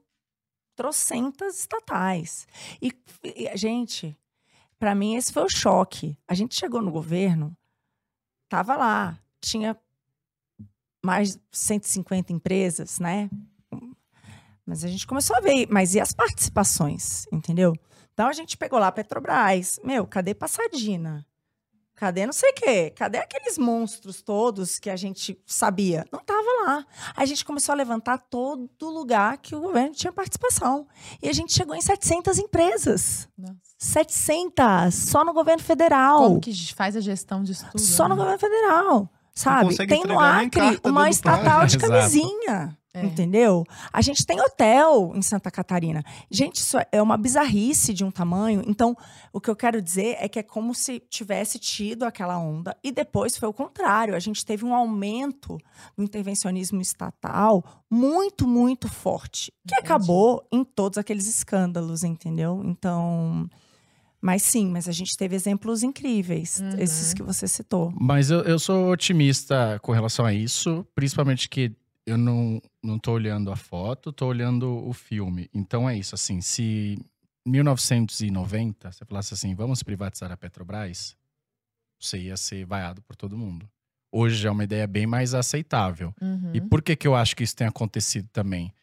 trocentas 0.76 1.60
estatais. 1.60 2.46
E, 2.82 2.92
e, 3.24 3.56
gente, 3.56 4.18
para 4.78 4.94
mim 4.94 5.16
esse 5.16 5.32
foi 5.32 5.44
o 5.44 5.50
choque. 5.50 6.18
A 6.28 6.34
gente 6.34 6.56
chegou 6.56 6.82
no 6.82 6.92
governo, 6.92 7.56
tava 8.50 8.76
lá, 8.76 9.18
tinha 9.40 9.78
mais 11.06 11.36
de 11.36 11.42
150 11.52 12.34
empresas, 12.34 13.00
né? 13.00 13.30
Mas 14.66 14.84
a 14.84 14.88
gente 14.88 15.06
começou 15.06 15.36
a 15.36 15.40
ver, 15.40 15.68
mas 15.70 15.94
e 15.94 16.00
as 16.00 16.12
participações, 16.12 17.26
entendeu? 17.32 17.74
Então 18.14 18.28
a 18.28 18.34
gente 18.34 18.58
pegou 18.58 18.80
lá 18.80 18.88
a 18.88 18.92
Petrobras, 18.92 19.80
meu, 19.84 20.08
cadê 20.08 20.34
Passadina? 20.34 21.26
Cadê 21.96 22.26
não 22.26 22.34
sei 22.34 22.50
o 22.50 22.54
quê? 22.54 22.90
Cadê 22.90 23.20
aqueles 23.20 23.58
monstros 23.58 24.22
todos 24.22 24.80
que 24.80 24.90
a 24.90 24.98
gente 24.98 25.42
sabia? 25.46 26.06
Não 26.12 26.20
tava 26.20 26.48
lá. 26.66 26.86
A 27.16 27.26
gente 27.26 27.46
começou 27.46 27.72
a 27.72 27.76
levantar 27.76 28.18
todo 28.18 28.90
lugar 28.90 29.38
que 29.38 29.56
o 29.56 29.62
governo 29.62 29.94
tinha 29.94 30.12
participação. 30.12 30.88
E 31.22 31.30
a 31.30 31.34
gente 31.34 31.54
chegou 31.54 31.74
em 31.74 31.80
700 31.80 32.38
empresas. 32.38 33.30
Nossa. 33.38 33.56
700! 33.78 34.94
Só 34.94 35.24
no 35.24 35.34
governo 35.34 35.64
federal. 35.64 36.20
Como 36.20 36.42
que 36.42 36.74
faz 36.74 36.98
a 36.98 37.00
gestão 37.00 37.44
disso 37.44 37.66
tudo? 37.72 37.80
Só 37.80 38.10
no 38.10 38.16
né? 38.16 38.22
governo 38.22 38.40
federal. 38.40 39.10
Sabe? 39.36 39.76
Tem 39.86 40.04
no 40.06 40.20
Acre 40.20 40.80
uma 40.84 41.10
estatal 41.10 41.66
de 41.68 41.78
camisinha. 41.80 42.78
É. 42.96 43.04
Entendeu? 43.04 43.66
A 43.92 44.00
gente 44.00 44.26
tem 44.26 44.40
hotel 44.40 45.12
em 45.14 45.22
Santa 45.22 45.52
Catarina. 45.52 46.02
Gente, 46.32 46.62
isso 46.62 46.78
é 46.94 47.02
uma 47.02 47.18
bizarrice 47.18 47.94
de 47.94 48.06
um 48.06 48.10
tamanho. 48.10 48.64
Então, 48.66 48.96
o 49.34 49.42
que 49.42 49.50
eu 49.50 49.56
quero 49.56 49.82
dizer 49.82 50.16
é 50.18 50.30
que 50.30 50.40
é 50.40 50.44
como 50.44 50.74
se 50.74 51.02
tivesse 51.10 51.60
tido 51.60 52.04
aquela 52.04 52.38
onda 52.38 52.76
e 52.82 52.94
depois 52.94 53.36
foi 53.36 53.50
o 53.50 53.54
contrário. 53.54 54.16
A 54.16 54.20
gente 54.20 54.46
teve 54.46 54.64
um 54.64 54.74
aumento 54.74 55.58
do 55.98 56.06
intervencionismo 56.06 56.80
estatal 56.80 57.84
muito, 57.92 58.48
muito 58.48 58.88
forte, 58.88 59.52
que 59.68 59.76
Entendi. 59.76 59.92
acabou 59.92 60.48
em 60.50 60.64
todos 60.64 60.98
aqueles 60.98 61.28
escândalos, 61.28 62.02
entendeu? 62.02 62.62
Então. 62.64 63.50
Mas 64.26 64.42
sim, 64.42 64.68
mas 64.72 64.90
a 64.90 64.92
gente 64.92 65.16
teve 65.16 65.36
exemplos 65.36 65.84
incríveis, 65.84 66.60
Uhum. 66.60 66.80
esses 66.80 67.14
que 67.14 67.22
você 67.22 67.48
citou. 67.48 67.94
Mas 67.96 68.32
eu, 68.32 68.42
eu 68.42 68.58
sou 68.58 68.90
otimista 68.90 69.80
com 69.84 69.92
relação 69.92 70.26
a 70.26 70.34
isso, 70.34 70.84
principalmente 70.96 71.48
que 71.48 71.72
eu 72.08 72.18
não, 72.18 72.60
não 72.84 72.98
tô 72.98 73.12
olhando 73.12 73.52
a 73.52 73.56
foto, 73.56 74.12
tô 74.12 74.26
olhando 74.26 74.68
o 74.88 74.94
filme. 74.94 75.48
Então 75.54 75.88
é 75.88 75.96
isso, 75.96 76.16
assim, 76.16 76.42
se 76.42 76.98
1990 77.46 78.92
você 78.92 79.06
falasse 79.06 79.36
assim, 79.36 79.54
vamos 79.54 79.84
privatizar 79.84 80.32
a 80.32 80.38
Petrobras, 80.38 81.16
você 82.00 82.18
ia 82.18 82.36
ser 82.36 82.66
vaiado 82.66 83.04
por 83.04 83.16
todo 83.16 83.38
mundo. 83.38 83.70
Hoje 84.12 84.38
já 84.38 84.50
é 84.50 84.52
uma 84.52 84.64
ideia 84.64 84.88
bem 84.88 85.06
mais 85.06 85.36
aceitável. 85.36 86.12
Uhum. 86.20 86.50
E 86.52 86.62
por 86.62 86.82
que, 86.82 86.96
que 86.96 87.08
eu 87.08 87.16
acho 87.16 87.36
que 87.36 87.44
isso 87.44 87.56
tem 87.56 87.68
acontecido 87.68 88.28
também? 88.34 88.74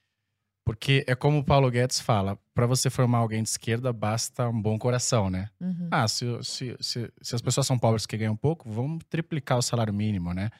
Porque 0.64 1.04
é 1.08 1.14
como 1.14 1.38
o 1.38 1.44
Paulo 1.44 1.68
Guedes 1.70 1.98
fala, 2.00 2.38
para 2.54 2.66
você 2.66 2.88
formar 2.88 3.18
alguém 3.18 3.42
de 3.42 3.48
esquerda 3.48 3.92
basta 3.92 4.48
um 4.48 4.60
bom 4.62 4.78
coração, 4.78 5.28
né? 5.28 5.48
Uhum. 5.60 5.88
Ah, 5.90 6.06
se, 6.06 6.24
se, 6.44 6.76
se, 6.80 7.12
se 7.20 7.34
as 7.34 7.42
pessoas 7.42 7.66
são 7.66 7.78
pobres 7.78 8.06
que 8.06 8.16
ganham 8.16 8.36
pouco, 8.36 8.70
vamos 8.70 9.02
triplicar 9.10 9.58
o 9.58 9.62
salário 9.62 9.92
mínimo, 9.92 10.32
né? 10.32 10.50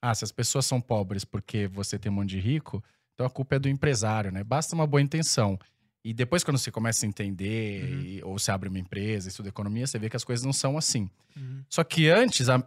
Ah, 0.00 0.14
se 0.14 0.24
as 0.24 0.32
pessoas 0.32 0.64
são 0.64 0.80
pobres 0.80 1.24
porque 1.26 1.66
você 1.68 1.98
tem 1.98 2.10
um 2.10 2.14
monte 2.14 2.30
de 2.30 2.40
rico, 2.40 2.82
então 3.12 3.26
a 3.26 3.30
culpa 3.30 3.56
é 3.56 3.58
do 3.58 3.68
empresário, 3.68 4.32
né? 4.32 4.42
Basta 4.42 4.74
uma 4.74 4.86
boa 4.86 5.02
intenção. 5.02 5.58
E 6.02 6.14
depois, 6.14 6.42
quando 6.42 6.56
você 6.56 6.70
começa 6.70 7.04
a 7.04 7.08
entender, 7.08 7.84
Uhum. 7.84 8.00
e- 8.00 8.22
ou 8.22 8.38
você 8.38 8.50
abre 8.50 8.70
uma 8.70 8.78
empresa, 8.78 9.28
estuda 9.28 9.50
economia, 9.50 9.86
você 9.86 9.98
vê 9.98 10.08
que 10.08 10.16
as 10.16 10.24
coisas 10.24 10.42
não 10.46 10.54
são 10.54 10.78
assim. 10.78 11.10
Uhum. 11.36 11.62
Só 11.68 11.84
que 11.84 12.08
antes, 12.08 12.48
a- 12.48 12.66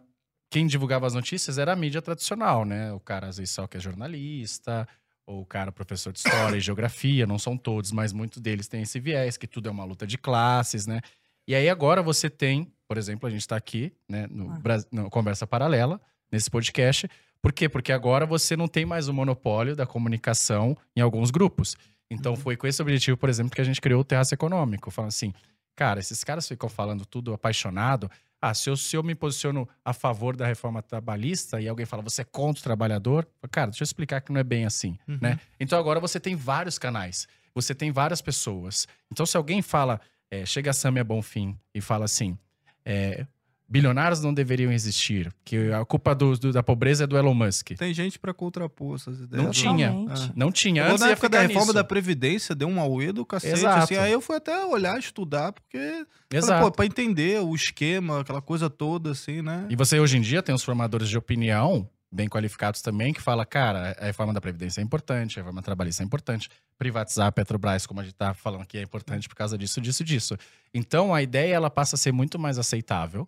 quem 0.52 0.68
divulgava 0.68 1.08
as 1.08 1.16
notícias 1.16 1.58
era 1.58 1.74
a 1.74 1.76
mídia 1.76 2.04
tradicional, 2.04 2.64
né? 2.64 2.94
O 2.94 3.00
cara 3.00 3.26
às 3.30 3.38
vezes 3.38 3.52
só 3.56 3.66
que 3.66 3.78
é 3.78 3.80
jornalista, 3.80 4.88
ou 5.26 5.42
o 5.42 5.46
cara 5.46 5.72
professor 5.72 6.12
de 6.12 6.20
história 6.20 6.58
e 6.58 6.60
geografia, 6.62 7.26
não 7.26 7.40
são 7.40 7.58
todos, 7.58 7.92
mas 7.92 8.12
muitos 8.12 8.42
deles 8.42 8.68
têm 8.68 8.82
esse 8.82 9.00
viés, 9.00 9.38
que 9.38 9.48
tudo 9.48 9.70
é 9.70 9.72
uma 9.72 9.86
luta 9.86 10.06
de 10.06 10.18
classes, 10.18 10.86
né? 10.86 11.00
E 11.48 11.56
aí 11.56 11.70
agora 11.70 12.02
você 12.02 12.30
tem, 12.30 12.72
por 12.88 12.98
exemplo, 12.98 13.28
a 13.28 13.30
gente 13.30 13.42
está 13.42 13.56
aqui, 13.56 13.92
né, 14.10 14.28
no, 14.30 14.52
Ah. 14.52 14.86
No 14.92 15.10
Conversa 15.10 15.46
Paralela, 15.46 16.00
nesse 16.32 16.50
podcast. 16.50 17.10
Por 17.42 17.52
quê? 17.52 17.68
Porque 17.68 17.92
agora 17.92 18.26
você 18.26 18.56
não 18.56 18.68
tem 18.68 18.86
mais 18.86 19.08
o 19.10 19.14
monopólio 19.14 19.76
da 19.76 19.86
comunicação 19.86 20.78
em 20.96 21.02
alguns 21.02 21.30
grupos. 21.30 21.76
Então 22.10 22.36
foi 22.36 22.56
com 22.56 22.68
esse 22.68 22.82
objetivo, 22.82 23.18
por 23.18 23.28
exemplo, 23.28 23.54
que 23.54 23.62
a 23.62 23.66
gente 23.66 23.82
criou 23.82 24.02
o 24.02 24.04
Terraço 24.04 24.34
Econômico. 24.34 24.90
Falando 24.90 25.10
assim, 25.10 25.34
cara, 25.76 26.00
esses 26.00 26.24
caras 26.24 26.48
ficam 26.48 26.70
falando 26.70 27.06
tudo 27.06 27.34
apaixonado. 27.34 28.10
Ah, 28.46 28.54
se 28.54 28.70
eu, 28.70 28.76
se 28.76 28.94
eu 28.98 29.02
me 29.02 29.16
posiciono 29.16 29.66
a 29.86 29.94
favor 29.94 30.36
da 30.36 30.46
reforma 30.46 30.82
trabalhista 30.82 31.62
e 31.62 31.68
alguém 31.70 31.86
fala, 31.86 32.04
você 32.04 32.24
é 32.24 32.26
contra 32.26 32.60
o 32.60 32.64
trabalhador, 32.64 33.26
cara, 33.50 33.68
deixa 33.72 33.84
eu 33.84 33.86
explicar 33.86 34.20
que 34.20 34.34
não 34.34 34.40
é 34.42 34.44
bem 34.44 34.66
assim, 34.66 34.98
Uhum. 35.08 35.18
né? 35.22 35.40
Então 35.58 35.80
agora 35.80 35.98
você 35.98 36.20
tem 36.20 36.36
vários 36.36 36.78
canais, 36.78 37.26
você 37.56 37.74
tem 37.74 37.90
várias 37.90 38.22
pessoas. 38.22 38.86
Então 39.10 39.26
se 39.26 39.38
alguém 39.38 39.62
fala, 39.62 40.02
é, 40.30 40.46
chega 40.46 40.72
a 40.72 40.74
Samia 40.74 41.06
Bonfim 41.06 41.58
e 41.74 41.80
fala 41.80 42.04
assim, 42.04 42.38
é, 42.84 43.26
bilionários 43.68 44.22
não 44.22 44.34
deveriam 44.34 44.72
existir, 44.72 45.34
que 45.44 45.72
a 45.72 45.84
culpa 45.86 46.14
do- 46.14 46.38
do- 46.38 46.52
da 46.52 46.62
pobreza 46.62 47.06
é 47.06 47.08
do 47.08 47.18
Elon 47.18 47.34
Musk. 47.34 47.72
Tem 47.78 47.94
gente 47.94 48.20
pra 48.20 48.34
contrapor 48.34 48.96
essas 48.96 49.20
ideias. 49.22 49.44
Não 49.44 49.52
tinha. 49.52 49.90
Totalmente. 49.92 50.32
Não 50.36 50.52
tinha. 50.52 50.86
Antes 50.88 51.00
na 51.02 51.10
época 51.12 51.30
da 51.30 51.42
reforma 51.42 51.62
nisso. 51.62 51.74
da 51.74 51.84
Previdência, 51.84 52.54
deu 52.54 52.68
um 52.68 52.80
auê 52.80 53.12
do 53.12 53.26
cacete. 53.26 53.54
Exato. 53.54 53.84
Assim, 53.84 53.96
aí 53.98 54.12
eu 54.12 54.22
fui 54.22 54.36
até 54.36 54.64
olhar, 54.66 55.00
estudar, 55.00 55.52
porque. 55.54 56.06
Exato. 56.32 56.64
pô, 56.66 56.72
pra 56.72 56.86
entender 56.86 57.40
o 57.42 57.54
esquema, 57.56 58.22
aquela 58.22 58.42
coisa 58.42 58.70
toda, 58.70 59.12
assim, 59.12 59.42
né? 59.42 59.66
E 59.70 59.76
você 59.76 60.00
hoje 60.00 60.18
em 60.18 60.22
dia 60.22 60.42
tem 60.44 60.54
os 60.54 60.64
formadores 60.64 61.08
de 61.10 61.18
opinião, 61.18 61.88
bem 62.12 62.28
qualificados 62.28 62.82
também, 62.82 63.12
que 63.12 63.22
fala, 63.22 63.44
cara, 63.46 63.96
a 64.00 64.06
reforma 64.06 64.34
da 64.34 64.42
Previdência 64.42 64.82
é 64.82 64.84
importante, 64.84 65.40
a 65.40 65.42
reforma 65.42 65.62
trabalhista 65.64 66.04
é 66.04 66.06
importante, 66.06 66.48
privatizar 66.78 67.28
a 67.28 67.32
Petrobras, 67.32 67.88
como 67.88 68.02
a 68.02 68.04
gente 68.04 68.14
tá 68.14 68.34
falando 68.36 68.62
aqui, 68.62 68.78
é 68.78 68.82
importante 68.84 69.28
por 69.28 69.36
causa 69.36 69.58
disso, 69.58 69.82
disso, 69.82 70.04
disso. 70.04 70.38
Então 70.74 71.14
a 71.14 71.22
ideia 71.24 71.56
ela 71.56 71.70
passa 71.72 71.96
a 71.96 71.98
ser 71.98 72.12
muito 72.12 72.38
mais 72.38 72.60
aceitável. 72.60 73.28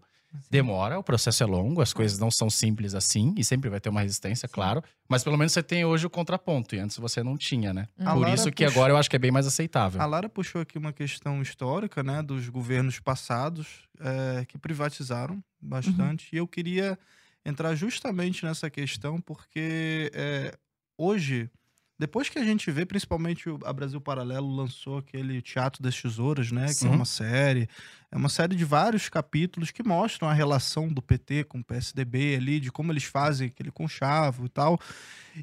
Demora, 0.50 0.98
o 1.00 1.04
processo 1.04 1.44
é 1.44 1.46
longo, 1.46 1.82
as 1.82 1.94
coisas 1.94 2.18
não 2.20 2.30
são 2.32 2.50
simples 2.50 2.94
assim, 2.96 3.34
e 3.38 3.44
sempre 3.44 3.70
vai 3.70 3.80
ter 3.80 3.90
uma 3.90 4.02
resistência, 4.02 4.48
claro. 4.48 4.84
Mas 5.08 5.24
pelo 5.24 5.38
menos 5.38 5.54
você 5.54 5.62
tem 5.64 5.86
hoje 5.86 6.06
o 6.06 6.10
contraponto, 6.10 6.76
e 6.76 6.80
antes 6.80 6.98
você 6.98 7.22
não 7.24 7.38
tinha, 7.38 7.74
né? 7.74 7.88
Uhum. 8.00 8.08
A 8.08 8.14
Por 8.14 8.20
Lara 8.22 8.34
isso 8.36 8.52
que 8.52 8.64
puxou- 8.66 8.80
agora 8.82 8.94
eu 8.94 8.98
acho 8.98 9.10
que 9.10 9.16
é 9.16 9.20
bem 9.20 9.32
mais 9.32 9.48
aceitável. 9.48 10.02
A 10.02 10.06
Lara 10.06 10.28
puxou 10.30 10.62
aqui 10.62 10.78
uma 10.78 10.94
questão 10.94 11.42
histórica, 11.42 12.04
né, 12.04 12.22
dos 12.22 12.50
governos 12.50 13.00
passados 13.00 13.88
é, 14.00 14.46
que 14.46 14.58
privatizaram 14.58 15.44
bastante. 15.62 16.28
E 16.34 16.38
eu 16.38 16.48
queria 16.48 16.98
entrar 17.46 17.76
justamente 17.76 18.44
nessa 18.46 18.70
questão, 18.70 19.22
porque 19.22 20.12
é, 20.14 20.54
hoje, 20.98 21.50
depois 21.98 22.28
que 22.30 22.38
a 22.40 22.44
gente 22.44 22.70
vê, 22.72 22.86
principalmente 22.86 23.50
o- 23.50 23.60
a 23.64 23.72
Brasil 23.72 24.02
Paralelo 24.02 24.48
lançou 24.54 24.98
aquele 24.98 25.42
Teatro 25.42 25.82
das 25.82 26.00
Tesouras, 26.02 26.52
né, 26.52 26.68
que 26.68 26.74
Sim. 26.74 26.88
é 26.88 26.92
uma 26.92 27.06
série, 27.06 27.70
é 28.12 28.18
uma 28.18 28.30
série 28.30 28.56
de 28.56 28.66
vários 28.66 29.08
capítulos 29.10 29.72
que 29.72 29.82
mostram 29.84 30.28
a 30.30 30.34
relação 30.34 30.88
do 30.92 31.02
PT 31.02 31.46
com 31.46 31.60
o 31.60 31.64
PSDB 31.64 32.36
ali, 32.36 32.60
de 32.60 32.72
como 32.72 32.92
eles 32.92 33.04
fazem 33.06 33.48
aquele 33.48 33.72
conchavo 33.72 34.46
e 34.46 34.50
tal. 34.50 34.80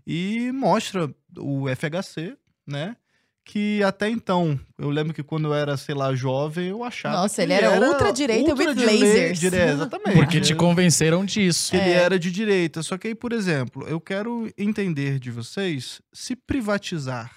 E 0.06 0.50
mostra 0.52 1.12
o 1.38 1.68
FHC, 1.68 2.36
né? 2.66 2.96
Que 3.44 3.82
até 3.82 4.08
então, 4.08 4.58
eu 4.78 4.88
lembro 4.88 5.12
que 5.12 5.22
quando 5.22 5.48
eu 5.48 5.54
era, 5.54 5.76
sei 5.76 5.94
lá, 5.96 6.14
jovem, 6.14 6.68
eu 6.68 6.84
achava. 6.84 7.16
Nossa, 7.16 7.36
que 7.36 7.42
ele 7.42 7.52
era 7.54 7.80
ultra-direita 7.88 8.54
with 8.54 8.66
ultra-dire- 8.68 8.86
lasers. 9.00 9.40
dire- 9.40 9.56
exatamente. 9.56 10.12
Porque 10.16 10.40
te 10.40 10.52
Eu- 10.52 10.56
convenceram 10.58 11.24
disso. 11.24 11.72
que 11.72 11.76
ele 11.76 11.90
É. 11.90 11.94
era 11.94 12.18
de 12.20 12.30
direita. 12.30 12.82
Só 12.84 12.96
que 12.96 13.08
aí, 13.08 13.14
por 13.16 13.32
exemplo, 13.32 13.86
eu 13.88 14.00
quero 14.00 14.48
entender 14.56 15.18
de 15.18 15.30
vocês 15.32 16.00
se 16.12 16.36
privatizar 16.36 17.32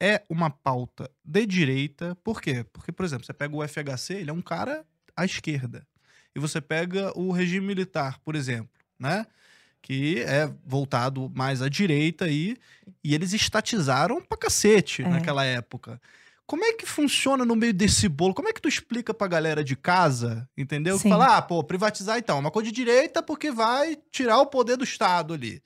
é 0.00 0.22
uma 0.30 0.48
pauta 0.50 1.10
de 1.24 1.44
direita. 1.46 2.16
Por 2.22 2.40
quê? 2.40 2.64
Porque, 2.72 2.92
por 2.92 3.04
exemplo, 3.04 3.26
você 3.26 3.32
pega 3.32 3.56
o 3.56 3.62
FHC, 3.66 4.14
ele 4.14 4.30
é 4.30 4.32
um 4.32 4.40
cara 4.40 4.84
à 5.16 5.24
esquerda. 5.24 5.84
E 6.34 6.38
você 6.38 6.60
pega 6.60 7.10
o 7.18 7.32
regime 7.32 7.66
militar, 7.66 8.20
por 8.20 8.36
exemplo, 8.36 8.70
né? 9.00 9.26
Que 9.88 10.20
é 10.20 10.50
voltado 10.66 11.32
mais 11.34 11.62
à 11.62 11.68
direita 11.68 12.26
aí. 12.26 12.56
E 13.02 13.14
eles 13.14 13.32
estatizaram 13.32 14.20
pra 14.20 14.36
cacete 14.36 15.02
É. 15.02 15.08
naquela 15.08 15.44
época. 15.44 15.98
Como 16.46 16.64
é 16.64 16.72
que 16.74 16.86
funciona 16.86 17.44
no 17.44 17.54
meio 17.56 17.72
desse 17.74 18.08
bolo? 18.08 18.34
Como 18.34 18.48
é 18.48 18.52
que 18.52 18.60
tu 18.60 18.68
explica 18.68 19.12
pra 19.14 19.26
galera 19.26 19.62
de 19.64 19.76
casa, 19.76 20.48
entendeu? 20.56 20.98
Sim. 20.98 21.08
fala, 21.10 21.36
ah, 21.36 21.42
pô, 21.42 21.62
privatizar 21.64 22.18
então, 22.18 22.36
é 22.36 22.40
uma 22.40 22.50
coisa 22.50 22.70
de 22.70 22.74
direita 22.74 23.22
porque 23.22 23.50
vai 23.50 23.96
tirar 24.10 24.38
o 24.38 24.46
poder 24.46 24.76
do 24.76 24.84
Estado 24.84 25.34
ali. 25.34 25.62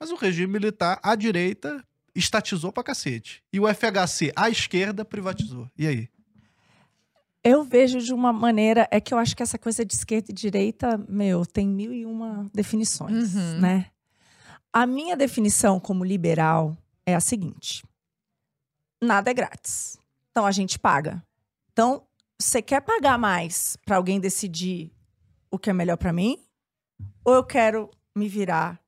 Mas 0.00 0.10
o 0.10 0.16
regime 0.16 0.52
militar, 0.52 0.98
à 1.02 1.14
direita, 1.14 1.82
estatizou 2.14 2.72
pra 2.72 2.82
cacete. 2.82 3.42
E 3.52 3.58
o 3.60 3.66
FHC, 3.68 4.32
à 4.36 4.48
esquerda, 4.50 5.04
privatizou. 5.04 5.70
E 5.78 5.86
aí? 5.86 6.08
Eu 7.48 7.62
vejo 7.62 7.98
de 8.00 8.12
uma 8.12 8.32
maneira, 8.32 8.88
é 8.90 9.00
que 9.00 9.14
eu 9.14 9.18
acho 9.18 9.36
que 9.36 9.42
essa 9.42 9.58
coisa 9.58 9.84
de 9.84 9.94
esquerda 9.94 10.30
e 10.30 10.34
direita, 10.34 10.98
meu, 11.08 11.46
tem 11.46 11.68
mil 11.68 11.92
e 11.92 12.04
uma 12.04 12.46
definições, 12.52 13.34
Uhum. 13.34 13.60
né? 13.60 13.86
A 14.72 14.84
minha 14.86 15.16
definição 15.16 15.78
como 15.78 16.04
liberal 16.04 16.76
é 17.06 17.14
a 17.14 17.20
seguinte: 17.20 17.84
nada 19.02 19.30
é 19.30 19.34
grátis. 19.34 19.98
Então 20.30 20.44
a 20.44 20.50
gente 20.50 20.78
paga. 20.78 21.22
Então, 21.72 22.02
você 22.40 22.60
quer 22.60 22.80
pagar 22.80 23.18
mais 23.18 23.76
para 23.86 23.96
alguém 23.96 24.18
decidir 24.20 24.90
o 25.50 25.58
que 25.58 25.70
é 25.70 25.72
melhor 25.72 25.96
para 25.96 26.12
mim? 26.12 26.38
Ou 27.24 27.34
eu 27.34 27.44
quero 27.44 27.90
me 28.14 28.28
virar 28.28 28.80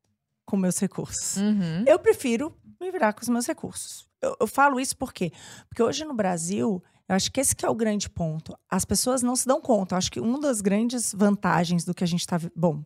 com 0.44 0.56
meus 0.56 0.78
recursos? 0.78 1.36
Uhum. 1.36 1.84
Eu 1.86 1.98
prefiro 1.98 2.54
me 2.80 2.90
virar 2.90 3.12
com 3.12 3.22
os 3.22 3.28
meus 3.28 3.46
recursos. 3.46 4.06
Eu, 4.20 4.36
eu 4.40 4.46
falo 4.46 4.80
isso 4.80 4.96
por 4.96 5.12
quê? 5.12 5.32
Porque 5.68 5.82
hoje 5.82 6.04
no 6.04 6.14
Brasil, 6.14 6.82
eu 7.08 7.14
acho 7.16 7.30
que 7.32 7.40
esse 7.40 7.56
que 7.56 7.64
é 7.64 7.70
o 7.70 7.74
grande 7.74 8.08
ponto. 8.10 8.56
As 8.70 8.84
pessoas 8.84 9.22
não 9.22 9.34
se 9.34 9.46
dão 9.46 9.60
conta. 9.60 9.94
Eu 9.94 9.98
acho 9.98 10.10
que 10.12 10.20
uma 10.20 10.38
das 10.40 10.60
grandes 10.60 11.12
vantagens 11.14 11.84
do 11.84 11.94
que 11.94 12.04
a 12.04 12.06
gente 12.06 12.20
está... 12.20 12.38
Bom, 12.54 12.82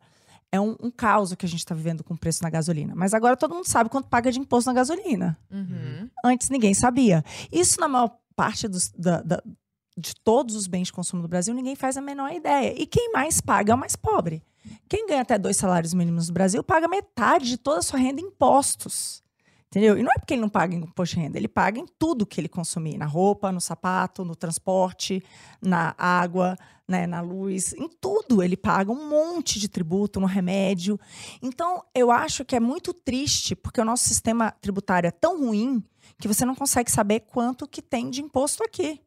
é 0.51 0.61
um, 0.61 0.77
um 0.83 0.91
caos 0.91 1.33
o 1.33 1.37
que 1.37 1.47
a 1.47 1.49
gente 1.49 1.61
está 1.61 1.75
vivendo 1.75 2.05
com 2.05 2.15
o 2.15 2.19
preço 2.19 2.43
na 2.43 2.51
gasolina. 2.51 2.95
Mas 2.95 3.15
agora 3.15 3.37
todo 3.37 3.55
mundo 3.55 3.67
sabe 3.69 3.91
quanto 3.91 4.09
paga 4.09 4.31
de 4.31 4.39
imposto 4.39 4.69
na 4.69 4.75
gasolina. 4.75 5.37
Uhum. 5.51 6.09
Antes 6.25 6.51
ninguém 6.51 6.75
sabia. 6.75 7.25
Isso 7.51 7.81
na 7.81 7.89
maior 7.89 8.17
parte 8.37 8.69
dos, 8.69 8.91
da- 8.93 9.23
da- 9.23 9.43
de 9.97 10.15
todos 10.23 10.55
os 10.57 10.67
bens 10.67 10.87
de 10.89 10.93
consumo 10.93 11.23
do 11.23 11.29
Brasil, 11.29 11.55
ninguém 11.55 11.75
faz 11.75 11.97
a 11.97 12.01
menor 12.01 12.33
ideia. 12.33 12.75
E 12.81 12.87
quem 12.87 13.13
mais 13.13 13.41
paga 13.41 13.73
é 13.73 13.75
o 13.75 13.79
mais 13.79 13.97
pobre. 13.97 14.43
Quem 14.89 15.07
ganha 15.07 15.23
até 15.23 15.37
dois 15.39 15.57
salários 15.57 15.93
mínimos 15.93 16.29
no 16.29 16.35
Brasil 16.35 16.63
paga 16.63 16.87
metade 16.87 17.47
de 17.47 17.57
toda 17.57 17.79
a 17.81 17.83
sua 17.83 17.99
renda 17.99 18.21
em 18.21 18.27
impostos. 18.27 19.22
Entendeu? 19.73 19.97
E 19.97 20.03
não 20.03 20.11
é 20.11 20.19
porque 20.19 20.35
ele 20.35 20.43
não 20.43 20.51
paga 20.51 20.75
imposto 20.75 21.17
de 21.17 21.23
renda, 21.23 21.39
ele 21.39 21.49
paga 21.49 21.81
em 21.81 21.87
tudo 21.99 22.27
que 22.27 22.39
ele 22.39 22.49
consumir, 22.49 22.99
na 22.99 23.07
roupa, 23.07 23.51
no 23.51 23.59
sapato, 23.59 24.23
no 24.23 24.37
transporte, 24.37 25.25
na 25.63 25.95
água, 25.97 26.59
né, 26.87 27.07
na 27.07 27.23
luz, 27.23 27.73
em 27.73 27.89
tudo 27.89 28.43
ele 28.43 28.55
paga 28.55 28.93
um 28.93 29.09
monte 29.09 29.59
de 29.59 29.71
tributo, 29.71 30.21
no 30.21 30.27
remédio. 30.27 31.01
Então, 31.41 31.83
eu 31.95 32.11
acho 32.11 32.45
que 32.45 32.55
é 32.55 32.61
muito 32.61 32.93
triste, 32.93 33.57
porque 33.57 33.81
o 33.81 33.85
nosso 33.85 34.05
sistema 34.05 34.51
tributário 34.61 35.09
é 35.09 35.11
tão 35.11 35.41
ruim 35.41 35.83
que 36.19 36.29
você 36.29 36.45
não 36.45 36.55
consegue 36.55 36.91
saber 36.91 37.21
quanto 37.21 37.67
que 37.67 37.81
tem 37.81 38.11
de 38.11 38.21
imposto 38.21 38.63
aqui. 38.63 39.01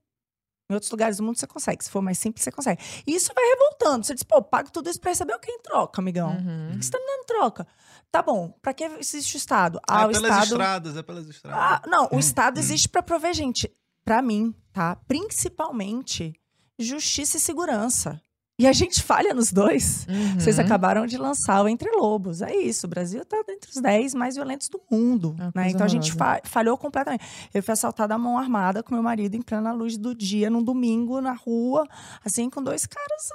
Em 0.69 0.73
outros 0.73 0.91
lugares 0.91 1.17
do 1.17 1.23
mundo 1.23 1.37
você 1.37 1.45
consegue. 1.45 1.83
Se 1.83 1.89
for 1.91 2.01
mais 2.01 2.17
simples, 2.17 2.43
você 2.43 2.51
consegue. 2.51 2.81
E 3.05 3.13
isso 3.15 3.31
vai 3.35 3.43
revoltando. 3.45 4.05
Você 4.05 4.13
diz, 4.15 4.23
pô, 4.23 4.41
pago 4.41 4.71
tudo 4.71 4.89
isso 4.89 4.99
pra 4.99 5.11
receber 5.11 5.33
o 5.35 5.39
que 5.39 5.51
em 5.51 5.61
troca, 5.61 6.01
amigão? 6.01 6.29
Uhum. 6.31 6.71
O 6.73 6.79
que 6.79 6.85
você 6.85 6.91
tá 6.91 6.97
me 6.99 7.05
dando 7.05 7.25
troca? 7.25 7.67
Tá 8.11 8.21
bom, 8.23 8.51
pra 8.61 8.73
que 8.73 8.83
existe 8.83 9.35
o 9.35 9.37
Estado? 9.37 9.79
Ah, 9.87 9.99
Ah, 9.99 10.01
é 10.03 10.05
o 10.05 10.09
pelas 10.11 10.23
Estado. 10.31 10.43
estradas, 10.45 10.97
é 10.97 11.03
pelas 11.03 11.27
estradas. 11.27 11.59
Ah, 11.59 11.81
não, 11.87 12.05
o 12.11 12.15
Hum, 12.15 12.19
Estado 12.19 12.57
hum. 12.57 12.59
existe 12.59 12.89
pra 12.89 13.03
prover 13.03 13.33
gente. 13.33 13.71
Pra 14.03 14.21
mim, 14.21 14.55
tá? 14.73 14.95
Principalmente 15.07 16.33
justiça 16.79 17.37
e 17.37 17.39
segurança. 17.39 18.21
E 18.57 18.65
a 18.65 18.71
gente 18.71 19.03
falha 19.03 19.33
nos 19.33 19.51
dois. 19.51 20.05
Uhum. 20.07 20.39
Vocês 20.39 20.57
acabaram 20.59 21.05
de 21.05 21.17
lançar 21.17 21.61
o 21.61 21.67
Entre 21.67 21.91
Lobos. 21.91 22.41
É 22.41 22.55
isso, 22.55 22.87
o 22.87 22.89
Brasil 22.89 23.21
está 23.21 23.37
entre 23.49 23.69
os 23.69 23.81
10 23.81 24.13
mais 24.13 24.35
violentos 24.35 24.69
do 24.69 24.79
mundo. 24.89 25.35
É 25.37 25.51
né? 25.59 25.69
Então 25.71 25.85
a 25.85 25.89
gente 25.89 26.13
fa- 26.13 26.39
falhou 26.45 26.77
completamente. 26.77 27.23
Eu 27.53 27.61
fui 27.61 27.73
assaltada 27.73 28.15
à 28.15 28.17
mão 28.17 28.37
armada 28.37 28.81
com 28.81 28.93
meu 28.93 29.03
marido 29.03 29.35
em 29.35 29.41
plena 29.41 29.73
luz 29.73 29.97
do 29.97 30.15
dia, 30.15 30.49
num 30.49 30.63
domingo, 30.63 31.19
na 31.19 31.33
rua, 31.33 31.85
assim, 32.23 32.49
com 32.49 32.63
dois 32.63 32.85
caras, 32.85 33.29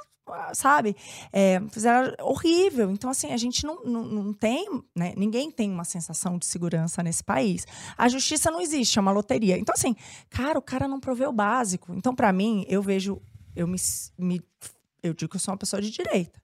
sabe? 0.54 0.96
É, 1.30 1.60
fizeram 1.70 2.14
horrível. 2.22 2.90
Então, 2.90 3.10
assim, 3.10 3.30
a 3.30 3.36
gente 3.36 3.66
não, 3.66 3.84
não, 3.84 4.02
não 4.04 4.32
tem, 4.32 4.66
né? 4.96 5.12
Ninguém 5.18 5.50
tem 5.50 5.70
uma 5.70 5.84
sensação 5.84 6.38
de 6.38 6.46
segurança 6.46 7.02
nesse 7.02 7.22
país. 7.22 7.66
A 7.98 8.08
justiça 8.08 8.50
não 8.50 8.60
existe, 8.60 8.98
é 8.98 9.02
uma 9.02 9.12
loteria. 9.12 9.58
Então, 9.58 9.74
assim, 9.76 9.94
cara, 10.30 10.58
o 10.58 10.62
cara 10.62 10.88
não 10.88 10.98
proveu 10.98 11.28
o 11.28 11.32
básico. 11.32 11.92
Então, 11.94 12.14
para 12.14 12.32
mim, 12.32 12.64
eu 12.68 12.80
vejo, 12.80 13.20
eu 13.54 13.66
me, 13.66 13.76
me 14.16 14.40
eu 15.02 15.12
digo 15.14 15.30
que 15.30 15.36
eu 15.36 15.40
sou 15.40 15.52
uma 15.52 15.58
pessoa 15.58 15.80
de 15.82 15.90
direita. 15.90 16.40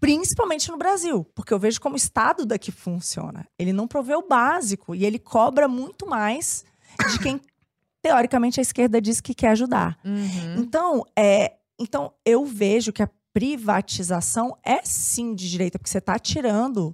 Principalmente 0.00 0.70
no 0.70 0.76
Brasil, 0.76 1.24
porque 1.34 1.54
eu 1.54 1.58
vejo 1.58 1.80
como 1.80 1.94
o 1.94 1.96
Estado 1.96 2.44
daqui 2.44 2.72
funciona. 2.72 3.46
Ele 3.58 3.72
não 3.72 3.86
provê 3.86 4.14
o 4.16 4.26
básico 4.26 4.94
e 4.94 5.04
ele 5.04 5.18
cobra 5.18 5.68
muito 5.68 6.08
mais 6.08 6.64
de 7.12 7.18
quem, 7.20 7.40
teoricamente, 8.02 8.58
a 8.58 8.62
esquerda 8.62 9.00
diz 9.00 9.20
que 9.20 9.32
quer 9.32 9.50
ajudar. 9.50 9.96
Uhum. 10.04 10.56
Então, 10.58 11.04
é, 11.16 11.56
então, 11.78 12.12
eu 12.24 12.44
vejo 12.44 12.92
que 12.92 13.02
a 13.02 13.08
privatização 13.32 14.56
é 14.64 14.80
sim 14.84 15.34
de 15.34 15.48
direita, 15.48 15.78
porque 15.78 15.90
você 15.90 15.98
está 15.98 16.18
tirando 16.18 16.92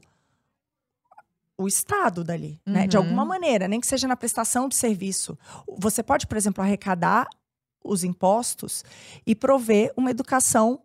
o 1.56 1.66
Estado 1.66 2.22
dali, 2.22 2.60
né? 2.64 2.86
De 2.86 2.96
Uhum. 2.96 3.02
alguma 3.02 3.24
maneira, 3.24 3.66
nem 3.66 3.80
que 3.80 3.86
seja 3.86 4.06
na 4.06 4.14
prestação 4.16 4.68
de 4.68 4.76
serviço. 4.76 5.36
Você 5.78 6.02
pode, 6.02 6.26
por 6.26 6.36
exemplo, 6.36 6.62
arrecadar 6.62 7.26
os 7.88 8.04
impostos 8.04 8.84
e 9.26 9.34
prover 9.34 9.92
uma 9.96 10.10
educação. 10.10 10.80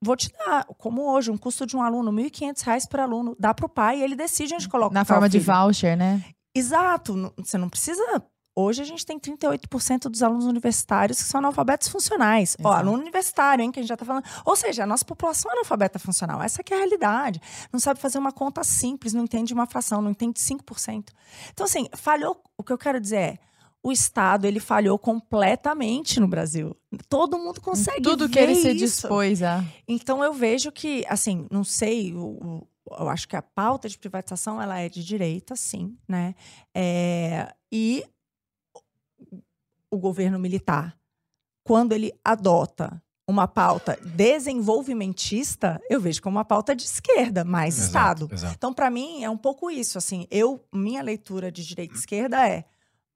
Vou 0.00 0.16
te 0.16 0.30
dar, 0.32 0.64
como 0.78 1.10
hoje, 1.10 1.30
um 1.30 1.36
custo 1.36 1.66
de 1.66 1.76
um 1.76 1.82
aluno, 1.82 2.12
1.500 2.12 2.62
reais 2.62 2.86
por 2.86 3.00
aluno, 3.00 3.34
dá 3.38 3.52
para 3.52 3.66
o 3.66 3.68
pai 3.68 3.98
e 3.98 4.02
ele 4.02 4.14
decide 4.14 4.54
onde 4.54 4.68
coloca 4.68 4.94
Na 4.94 5.04
forma 5.04 5.28
de 5.28 5.40
voucher, 5.40 5.96
né? 5.96 6.24
Exato. 6.54 7.32
Você 7.36 7.58
não 7.58 7.68
precisa. 7.68 8.02
Hoje 8.54 8.82
a 8.82 8.84
gente 8.84 9.06
tem 9.06 9.18
38% 9.20 10.08
dos 10.08 10.20
alunos 10.20 10.44
universitários 10.44 11.22
que 11.22 11.28
são 11.28 11.38
analfabetos 11.38 11.86
funcionais. 11.88 12.56
Ó, 12.60 12.68
Exato. 12.68 12.76
aluno 12.76 13.02
universitário, 13.02 13.62
hein, 13.62 13.70
que 13.70 13.78
a 13.78 13.82
gente 13.82 13.88
já 13.88 13.96
tá 13.96 14.04
falando. 14.04 14.24
Ou 14.44 14.56
seja, 14.56 14.82
a 14.82 14.86
nossa 14.86 15.04
população 15.04 15.50
é 15.50 15.54
analfabeta 15.54 15.98
funcional. 15.98 16.42
Essa 16.42 16.60
é 16.60 16.74
a 16.74 16.76
realidade. 16.76 17.40
Não 17.72 17.78
sabe 17.78 18.00
fazer 18.00 18.18
uma 18.18 18.32
conta 18.32 18.64
simples, 18.64 19.12
não 19.12 19.24
entende 19.24 19.54
uma 19.54 19.66
fração, 19.66 20.02
não 20.02 20.10
entende 20.10 20.40
5%. 20.40 21.10
Então, 21.52 21.66
assim, 21.66 21.88
falhou. 21.94 22.40
O 22.56 22.64
que 22.64 22.72
eu 22.72 22.78
quero 22.78 23.00
dizer 23.00 23.16
é. 23.16 23.38
O 23.82 23.92
Estado, 23.92 24.44
ele 24.46 24.58
falhou 24.60 24.98
completamente 24.98 26.18
no 26.20 26.26
Brasil. 26.28 26.76
Todo 27.08 27.38
mundo 27.38 27.60
consegue 27.60 28.02
Tudo 28.02 28.28
que 28.28 28.38
ele 28.38 28.54
se 28.56 28.70
isso. 28.72 29.02
dispôs 29.02 29.42
a. 29.42 29.64
Então 29.86 30.22
eu 30.22 30.32
vejo 30.32 30.72
que, 30.72 31.04
assim, 31.08 31.46
não 31.50 31.62
sei, 31.62 32.12
o- 32.14 32.66
eu 32.90 33.08
acho 33.08 33.28
que 33.28 33.36
a 33.36 33.42
pauta 33.42 33.88
de 33.88 33.98
privatização 33.98 34.60
ela 34.60 34.78
é 34.80 34.88
de 34.88 35.04
direita, 35.04 35.54
sim, 35.54 35.96
né? 36.08 36.34
É, 36.74 37.54
e 37.72 38.04
o 39.90 39.96
governo 39.98 40.38
militar, 40.38 40.98
quando 41.64 41.92
ele 41.92 42.12
adota 42.24 43.02
uma 43.28 43.46
pauta 43.46 43.98
desenvolvimentista, 44.04 45.80
eu 45.88 46.00
vejo 46.00 46.22
como 46.22 46.36
uma 46.38 46.44
pauta 46.44 46.74
de 46.74 46.82
esquerda, 46.84 47.44
mais 47.44 47.78
Estado. 47.78 48.28
Exato. 48.32 48.54
Então, 48.56 48.72
para 48.72 48.90
mim, 48.90 49.22
é 49.22 49.28
um 49.30 49.36
pouco 49.36 49.70
isso. 49.70 49.98
Assim, 49.98 50.26
eu, 50.30 50.64
minha 50.72 51.02
leitura 51.02 51.52
de 51.52 51.64
direita 51.64 51.94
e 51.94 51.98
esquerda 51.98 52.48
é 52.48 52.64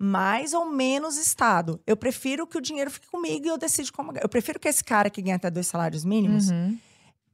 mais 0.05 0.53
ou 0.53 0.67
menos 0.67 1.17
Estado. 1.17 1.81
Eu 1.87 1.97
prefiro 1.97 2.45
que 2.47 2.59
o 2.59 2.61
dinheiro 2.61 2.91
fique 2.91 3.07
comigo 3.09 3.47
e 3.47 3.49
eu 3.49 3.57
decido 3.57 3.93
como. 3.93 4.13
Eu 4.21 4.29
prefiro 4.29 4.59
que 4.59 4.67
esse 4.69 4.83
cara 4.83 5.09
que 5.09 5.23
ganha 5.23 5.37
até 5.37 5.49
dois 5.49 5.69
salários 5.69 6.05
mínimos 6.05 6.51
Uhum. 6.51 6.77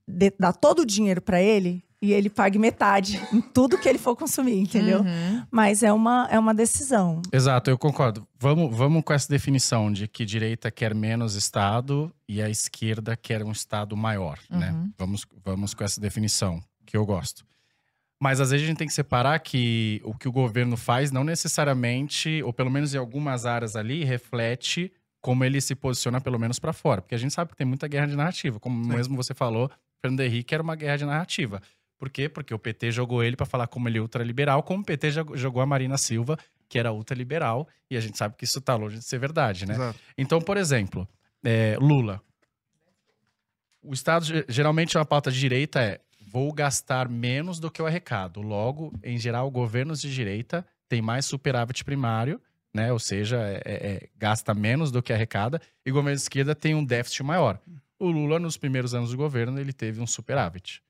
dê- 0.07 0.33
dá 0.38 0.52
todo 0.52 0.81
o 0.81 0.85
dinheiro 0.87 1.22
para 1.22 1.40
ele 1.40 1.83
e 2.00 2.12
ele 2.12 2.28
pague 2.31 2.59
metade 2.59 3.20
em 3.33 3.40
tudo 3.40 3.78
que 3.78 3.88
ele 3.88 3.98
for 3.98 4.14
consumir, 4.14 4.59
entendeu? 4.61 5.00
Uhum. 5.00 5.44
Mas 5.50 5.83
é 5.83 5.92
uma, 5.92 6.28
é 6.31 6.38
uma 6.38 6.54
decisão. 6.54 7.22
Exato, 7.33 7.70
eu 7.70 7.78
concordo. 7.78 8.26
Vamos, 8.38 8.76
vamos 8.76 9.02
com 9.02 9.12
essa 9.14 9.28
definição 9.28 9.90
de 9.90 10.07
que 10.07 10.24
direita 10.24 10.70
quer 10.70 10.94
menos 10.94 11.35
Estado 11.35 12.12
e 12.28 12.40
a 12.42 12.48
esquerda 12.50 13.16
quer 13.16 13.42
um 13.42 13.50
Estado 13.50 13.96
maior, 13.96 14.38
né? 14.50 14.70
Uhum. 14.72 14.92
Vamos, 14.98 15.26
vamos 15.44 15.72
com 15.74 15.83
essa 15.83 16.00
definição, 16.00 16.61
que 16.87 16.96
eu 16.96 17.04
gosto. 17.07 17.44
Mas 18.20 18.40
às 18.40 18.50
vezes 18.50 18.64
a 18.64 18.68
gente 18.68 18.78
tem 18.78 18.87
que 18.88 18.92
separar 18.94 19.38
que 19.38 20.00
o 20.04 20.12
que 20.12 20.28
o 20.28 20.33
governo 20.33 20.76
faz 20.76 21.12
não 21.12 21.22
necessariamente, 21.22 22.42
ou 22.42 22.52
pelo 22.52 22.70
menos 22.70 22.94
em 22.94 22.98
algumas 22.98 23.46
áreas 23.46 23.76
ali, 23.76 24.02
reflete 24.04 24.92
como 25.20 25.44
ele 25.44 25.61
se 25.61 25.74
posiciona 25.74 26.20
pelo 26.20 26.38
menos 26.38 26.59
para 26.59 26.72
fora. 26.72 27.00
Porque 27.02 27.14
a 27.14 27.18
gente 27.18 27.33
sabe 27.35 27.50
que 27.52 27.57
tem 27.57 27.66
muita 27.66 27.87
guerra 27.87 28.07
de 28.07 28.16
narrativa. 28.16 28.59
Como 28.59 28.85
Sim. 28.85 28.90
mesmo 28.90 29.16
você 29.16 29.35
falou, 29.35 29.70
Fernando 30.00 30.20
Henrique 30.20 30.52
era 30.54 30.62
uma 30.62 30.74
guerra 30.74 30.96
de 30.96 31.04
narrativa. 31.04 31.62
Por 31.96 32.09
quê? 32.11 32.28
Porque 32.28 32.54
o 32.54 32.59
PT 32.59 32.90
jogou 32.92 33.22
ele 33.22 33.37
para 33.37 33.46
falar 33.46 33.66
como 33.66 33.88
ele 33.88 33.98
é 33.98 34.00
ultraliberal, 34.00 34.62
como 34.62 34.83
o 34.83 34.85
PT 34.85 35.11
jog- 35.11 35.37
jogou 35.37 35.61
a 35.62 35.66
Marina 35.66 35.98
Silva, 35.98 36.37
que 36.68 36.78
era 36.78 36.92
ultraliberal, 36.92 37.66
e 37.90 37.96
a 37.96 38.00
gente 38.00 38.16
sabe 38.18 38.37
que 38.37 38.44
isso 38.44 38.61
tá 38.61 38.76
longe 38.76 38.98
de 38.98 39.04
ser 39.04 39.18
verdade, 39.18 39.66
né? 39.66 39.74
Exato. 39.74 39.98
Então, 40.16 40.40
por 40.40 40.57
exemplo, 40.57 41.09
é, 41.44 41.76
Lula. 41.81 42.20
O 43.83 43.92
Estado, 43.94 44.24
ge- 44.24 44.44
geralmente, 44.48 44.96
uma 44.98 45.04
pauta 45.04 45.31
de 45.31 45.38
direita 45.40 45.81
é 45.81 46.00
vou 46.30 46.52
gastar 46.52 47.08
menos 47.08 47.58
do 47.58 47.70
que 47.70 47.80
eu 47.80 47.86
arrecado. 47.86 48.40
Logo, 48.40 48.92
em 49.02 49.18
geral, 49.18 49.50
governos 49.50 50.00
de 50.00 50.12
direita 50.12 50.66
têm 50.88 51.00
mais 51.02 51.26
superávit 51.26 51.84
primário, 51.84 52.40
né? 52.74 52.92
Ou 52.92 52.98
seja, 52.98 53.36
é- 53.38 53.62
é- 53.64 53.86
é, 53.92 54.08
gasta 54.16 54.54
menos 54.54 54.90
do 54.90 55.02
que 55.02 55.12
arrecada, 55.12 55.60
e 55.84 55.90
governo 55.90 56.16
de 56.16 56.22
esquerda 56.22 56.54
tem 56.54 56.74
um 56.74 56.84
déficit 56.84 57.22
maior. 57.22 57.60
O 57.98 58.10
Lula, 58.10 58.38
nos 58.38 58.56
primeiros 58.56 58.94
anos 58.94 59.10
do 59.10 59.16
governo, 59.16 59.58
ele 59.58 59.72
teve 59.72 60.00
um 60.00 60.06
superávit. 60.06 60.82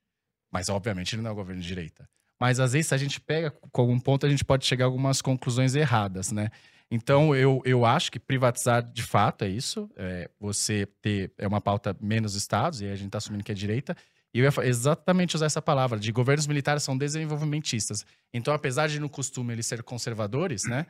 Mas, 0.50 0.68
obviamente, 0.68 1.14
ele 1.14 1.22
não 1.22 1.30
é 1.30 1.32
um 1.32 1.36
governo 1.36 1.60
de 1.62 1.68
direita. 1.68 2.08
Mas, 2.40 2.60
às 2.60 2.72
vezes, 2.72 2.88
se 2.88 2.94
a 2.94 2.98
gente 2.98 3.20
pega 3.20 3.50
com 3.50 3.80
algum 3.80 3.98
ponto, 3.98 4.26
a 4.26 4.28
gente 4.30 4.44
pode 4.44 4.64
chegar 4.66 4.84
a 4.84 4.88
algumas 4.88 5.20
conclusões 5.20 5.74
erradas, 5.74 6.30
né? 6.32 6.50
Então, 6.90 7.34
eu, 7.34 7.60
eu 7.64 7.84
acho 7.84 8.10
que 8.10 8.18
privatizar 8.18 8.82
de 8.82 9.02
fato 9.02 9.44
é 9.44 9.48
isso. 9.48 9.90
É, 9.96 10.30
você 10.40 10.86
ter 11.02 11.32
é 11.36 11.46
uma 11.46 11.60
pauta 11.60 11.96
menos 12.00 12.34
estados, 12.34 12.80
e 12.80 12.86
a 12.86 12.94
gente 12.94 13.06
está 13.06 13.18
assumindo 13.18 13.44
que 13.44 13.52
é 13.52 13.54
direita. 13.54 13.96
E 14.32 14.40
eu 14.40 14.44
ia 14.44 14.66
exatamente 14.66 15.34
usar 15.34 15.46
essa 15.46 15.62
palavra, 15.62 15.98
de 15.98 16.12
governos 16.12 16.46
militares 16.46 16.82
são 16.82 16.96
desenvolvimentistas. 16.96 18.04
Então, 18.32 18.52
apesar 18.52 18.88
de 18.88 19.00
no 19.00 19.08
costume 19.08 19.52
eles 19.52 19.66
ser 19.66 19.82
conservadores, 19.82 20.64
né? 20.64 20.86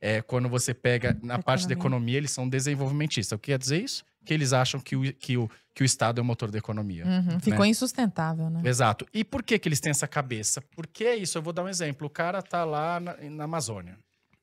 É, 0.00 0.22
quando 0.22 0.48
você 0.48 0.72
pega 0.72 1.16
na 1.22 1.38
parte 1.38 1.66
da 1.68 1.74
Economia. 1.74 1.74
economia, 1.74 2.16
eles 2.16 2.30
são 2.30 2.48
desenvolvimentistas. 2.48 3.36
O 3.36 3.38
que 3.38 3.52
quer 3.52 3.58
dizer 3.58 3.82
isso? 3.82 4.02
Que 4.24 4.32
eles 4.32 4.52
acham 4.52 4.80
que 4.80 4.96
o, 4.96 5.14
que 5.14 5.36
o, 5.36 5.48
que 5.74 5.82
o 5.82 5.84
Estado 5.84 6.18
é 6.18 6.22
o 6.22 6.24
motor 6.24 6.50
da 6.50 6.56
economia. 6.56 7.04
Uhum. 7.04 7.38
Ficou 7.38 7.66
insustentável, 7.66 8.48
né? 8.48 8.62
Exato. 8.64 9.06
E 9.12 9.22
por 9.22 9.42
que, 9.42 9.58
que 9.58 9.68
eles 9.68 9.78
têm 9.78 9.90
essa 9.90 10.08
cabeça? 10.08 10.62
Porque 10.74 11.04
é 11.04 11.16
isso, 11.16 11.36
eu 11.36 11.42
vou 11.42 11.52
dar 11.52 11.64
um 11.64 11.68
exemplo. 11.68 12.06
O 12.06 12.10
cara 12.10 12.42
tá 12.42 12.64
lá 12.64 12.98
na, 12.98 13.14
na 13.16 13.44
Amazônia. 13.44 13.98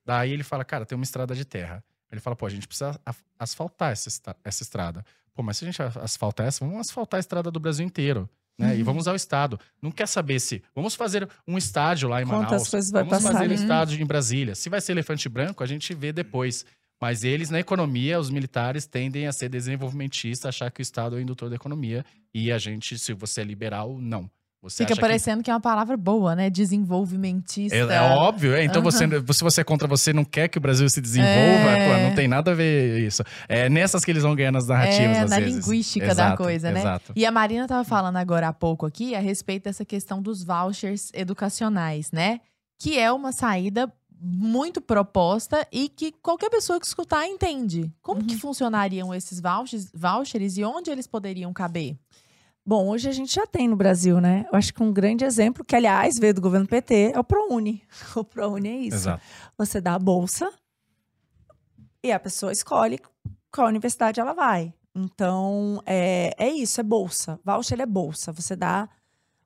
Daí 0.05 0.31
ele 0.31 0.43
fala, 0.43 0.63
cara, 0.63 0.85
tem 0.85 0.95
uma 0.95 1.03
estrada 1.03 1.35
de 1.35 1.43
terra. 1.43 1.83
Ele 2.11 2.21
fala, 2.21 2.35
pô, 2.35 2.45
a 2.45 2.49
gente 2.49 2.67
precisa 2.67 2.99
asfaltar 3.37 3.91
essa, 3.91 4.09
essa 4.43 4.63
estrada. 4.63 5.03
Pô, 5.37 5.43
mas 5.43 5.57
se 5.57 5.65
a 5.65 5.71
gente 5.71 5.79
asfaltar 6.01 6.47
essa, 6.47 6.65
vamos 6.65 6.79
asfaltar 6.79 7.19
a 7.19 7.21
estrada 7.21 7.51
do 7.51 7.59
Brasil 7.59 7.85
inteiro. 7.85 8.27
Né? 8.57 8.73
Uhum. 8.73 8.79
E 8.79 8.81
vamos 8.81 9.03
usar 9.03 9.11
o 9.11 9.15
Estado. 9.15 9.59
Não 9.79 9.91
quer 9.91 10.07
saber 10.07 10.39
se. 10.39 10.63
Vamos 10.73 10.95
fazer 10.95 11.29
um 11.47 11.59
estádio 11.59 12.09
lá 12.09 12.23
em 12.23 12.25
Quantas 12.25 12.49
Manaus. 12.49 12.69
coisas 12.69 12.89
vai 12.89 13.03
vamos 13.03 13.17
passar 13.19 13.33
fazer 13.33 13.45
um 13.45 13.53
ali. 13.53 13.61
estádio 13.61 14.01
em 14.01 14.05
Brasília. 14.05 14.55
Se 14.55 14.67
vai 14.67 14.81
ser 14.81 14.93
elefante 14.93 15.29
branco, 15.29 15.63
a 15.63 15.67
gente 15.67 15.93
vê 15.93 16.11
depois. 16.11 16.65
Mas 16.99 17.23
eles, 17.23 17.51
na 17.51 17.59
economia, 17.59 18.19
os 18.19 18.31
militares 18.31 18.87
tendem 18.87 19.27
a 19.27 19.31
ser 19.31 19.47
desenvolvimentistas, 19.47 20.49
achar 20.49 20.71
que 20.71 20.81
o 20.81 20.81
Estado 20.81 21.15
é 21.15 21.19
o 21.19 21.21
indutor 21.21 21.51
da 21.51 21.55
economia. 21.55 22.03
E 22.33 22.51
a 22.51 22.57
gente, 22.57 22.97
se 22.97 23.13
você 23.13 23.41
é 23.41 23.43
liberal, 23.43 23.95
não. 23.99 24.27
Você 24.61 24.83
Fica 24.83 24.93
acha 24.93 24.95
que 24.95 25.01
parecendo 25.01 25.43
que... 25.43 25.51
é 25.51 25.53
uma 25.53 25.59
palavra 25.61 25.95
boa, 25.95 26.35
né? 26.35 26.49
Desenvolvimentista. 26.49 27.75
é, 27.75 27.79
é 27.79 28.01
óbvio, 28.01 28.53
é. 28.55 28.63
Então, 28.63 28.81
você, 28.81 29.05
se 29.31 29.43
você 29.43 29.61
é 29.61 29.63
contra 29.63 29.87
você, 29.87 30.11
não 30.11 30.25
quer 30.25 30.47
que 30.47 30.57
o 30.57 30.61
Brasil 30.61 30.89
se 30.89 30.99
desenvolva, 30.99 31.69
É. 31.71 31.87
pô, 31.95 32.03
não 32.09 32.15
tem 32.15 32.27
nada 32.27 32.51
a 32.51 32.55
ver 32.55 32.99
isso. 33.05 33.23
É 33.47 33.69
nessas 33.69 34.03
que 34.03 34.11
eles 34.11 34.23
vão 34.23 34.35
ganhar 34.35 34.51
nas 34.51 34.67
narrativas, 34.67 35.17
É, 35.17 35.25
na 35.25 35.39
vezes. 35.39 35.55
linguística 35.65 36.07
da 36.07 36.11
Exato, 36.11 36.43
coisa, 36.43 36.71
né? 36.71 36.79
Exato. 36.79 37.13
E 37.15 37.25
a 37.25 37.31
Marina 37.31 37.63
estava 37.63 37.83
falando 37.83 38.17
agora 38.17 38.47
há 38.47 38.53
pouco 38.53 38.85
aqui 38.85 39.13
a 39.15 39.19
respeito 39.19 39.65
dessa 39.65 39.85
questão 39.85 40.21
dos 40.21 40.43
vouchers 40.43 41.11
educacionais, 41.13 42.11
né? 42.11 42.41
Que 42.79 42.97
é 42.99 43.11
uma 43.11 43.31
saída 43.31 43.91
muito 44.19 44.81
proposta 44.81 45.67
e 45.71 45.87
que 45.89 46.11
qualquer 46.11 46.49
pessoa 46.49 46.79
que 46.79 46.87
escutar 46.87 47.27
entende. 47.27 47.91
Como 48.01 48.23
que 48.23 48.35
funcionariam 48.35 49.13
esses 49.13 49.39
vouchers, 49.39 49.91
vouchers 49.93 50.57
e 50.57 50.63
onde 50.63 50.89
eles 50.89 51.05
poderiam 51.05 51.53
caber? 51.53 51.95
Bom, 52.67 52.89
hoje 52.89 53.07
a 53.07 53.13
gente 53.13 53.33
já 53.33 53.47
tem 53.47 53.65
no 53.65 53.77
Brasil, 53.77 54.19
né? 54.19 54.45
Eu 54.51 54.57
acho 54.57 54.73
que 54.73 54.83
um 54.83 54.91
grande 54.91 55.23
exemplo, 55.23 55.63
que 55.63 55.73
aliás 55.73 56.19
veio 56.19 56.33
do 56.33 56.41
governo 56.41 56.67
PT, 56.67 57.13
é 57.15 57.19
o 57.19 57.23
ProUni. 57.23 57.81
O 58.13 58.25
ProUni 58.25 58.67
é 58.67 58.75
isso. 58.75 58.97
Exato. 58.97 59.23
Você 59.57 59.79
dá 59.79 59.93
a 59.93 59.99
bolsa 59.99 60.51
e 62.03 62.11
a 62.11 62.19
pessoa 62.19 62.51
escolhe 62.51 62.99
qual 63.49 63.69
universidade 63.69 64.19
ela 64.19 64.33
vai. 64.33 64.73
Então, 64.93 65.81
é, 65.85 66.33
é 66.37 66.49
isso, 66.49 66.81
é 66.81 66.83
bolsa. 66.83 67.39
Voucher 67.41 67.79
é 67.79 67.85
bolsa. 67.85 68.33
Você 68.33 68.53
dá 68.53 68.89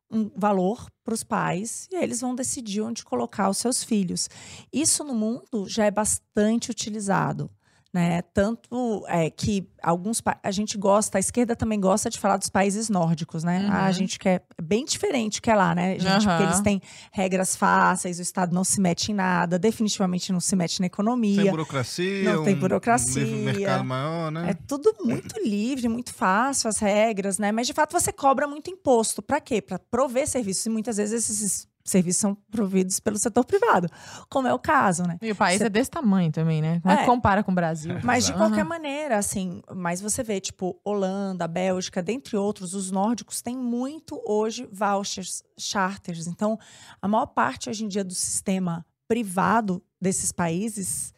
um 0.09 0.31
valor 0.35 0.89
para 1.03 1.13
os 1.13 1.23
pais 1.23 1.87
e 1.91 1.97
eles 1.97 2.21
vão 2.21 2.33
decidir 2.33 2.81
onde 2.81 3.05
colocar 3.05 3.49
os 3.49 3.59
seus 3.59 3.83
filhos. 3.83 4.31
Isso 4.73 5.03
no 5.03 5.13
mundo 5.13 5.67
já 5.67 5.85
é 5.85 5.91
bastante 5.91 6.71
utilizado. 6.71 7.51
Né? 7.93 8.21
Tanto 8.21 9.03
é, 9.09 9.29
que 9.29 9.67
alguns 9.83 10.23
a 10.41 10.49
gente 10.51 10.77
gosta, 10.77 11.17
a 11.17 11.19
esquerda 11.19 11.57
também 11.57 11.77
gosta 11.77 12.09
de 12.09 12.17
falar 12.17 12.37
dos 12.37 12.47
países 12.47 12.89
nórdicos, 12.89 13.43
né? 13.43 13.65
Uhum. 13.65 13.69
Ah, 13.69 13.85
a 13.85 13.91
gente 13.91 14.17
quer 14.17 14.45
é 14.57 14.61
bem 14.61 14.85
diferente 14.85 15.41
que 15.41 15.51
é 15.51 15.55
lá, 15.55 15.75
né, 15.75 15.99
gente? 15.99 16.25
Porque 16.25 16.29
Aham. 16.29 16.43
eles 16.43 16.61
têm 16.61 16.81
regras 17.11 17.53
fáceis, 17.53 18.17
o 18.17 18.21
Estado 18.21 18.53
não 18.53 18.63
se 18.63 18.79
mete 18.79 19.11
em 19.11 19.15
nada, 19.15 19.59
definitivamente 19.59 20.31
não 20.31 20.39
se 20.39 20.55
mete 20.55 20.79
na 20.79 20.83
Tem 20.83 20.87
economia. 20.87 21.51
burocracia. 21.51 22.33
Não 22.33 22.43
tem 22.45 22.55
burocracia. 22.55 23.25
mercado 23.25 23.83
maior, 23.83 24.31
né? 24.31 24.51
É 24.51 24.53
tudo 24.53 24.95
muito 25.03 25.37
livre, 25.43 25.89
muito 25.89 26.13
fácil 26.13 26.69
as 26.69 26.77
regras, 26.77 27.37
né? 27.37 27.51
Mas 27.51 27.67
de 27.67 27.73
fato 27.73 27.91
você 27.91 28.13
cobra 28.13 28.47
muito 28.47 28.69
imposto. 28.69 29.21
Para 29.21 29.41
quê? 29.41 29.61
Para 29.61 29.77
prover 29.77 30.27
serviços. 30.29 30.65
E 30.65 30.69
muitas 30.69 30.95
vezes 30.95 31.29
esses 31.29 31.67
serviços 31.83 32.19
são 32.21 32.35
providos 32.51 32.99
pelo 32.99 33.17
setor 33.17 33.43
privado, 33.45 33.87
como 34.29 34.47
é 34.47 34.53
o 34.53 34.59
caso, 34.59 35.03
né? 35.03 35.17
E 35.21 35.31
o 35.31 35.35
país 35.35 35.57
Cê- 35.59 35.65
é 35.65 35.69
desse 35.69 35.89
tamanho 35.91 36.31
também, 36.31 36.61
né? 36.61 36.79
Como 36.81 36.93
é 36.93 37.03
É. 37.03 37.05
compara 37.05 37.43
com 37.43 37.51
o 37.51 37.55
Brasil? 37.55 37.95
Mas 38.03 38.25
de 38.25 38.33
qualquer 38.33 38.63
maneira, 38.65 39.17
assim, 39.17 39.61
mas 39.75 39.99
você 40.01 40.21
vê, 40.23 40.39
tipo, 40.39 40.79
Holanda, 40.83 41.47
Bélgica, 41.47 42.01
dentre 42.03 42.35
outros, 42.37 42.73
os 42.73 42.91
nórdicos 42.91 43.41
têm 43.41 43.57
muito 43.57 44.21
hoje 44.25 44.67
vouchers, 44.71 45.43
charters. 45.57 46.27
Então, 46.27 46.57
a 47.01 47.07
maior 47.07 47.27
parte 47.27 47.69
hoje 47.69 47.85
em 47.85 47.87
dia 47.87 48.03
do 48.03 48.13
sistema 48.13 48.85
privado 49.07 49.83
desses 50.01 50.31
países 50.31 51.13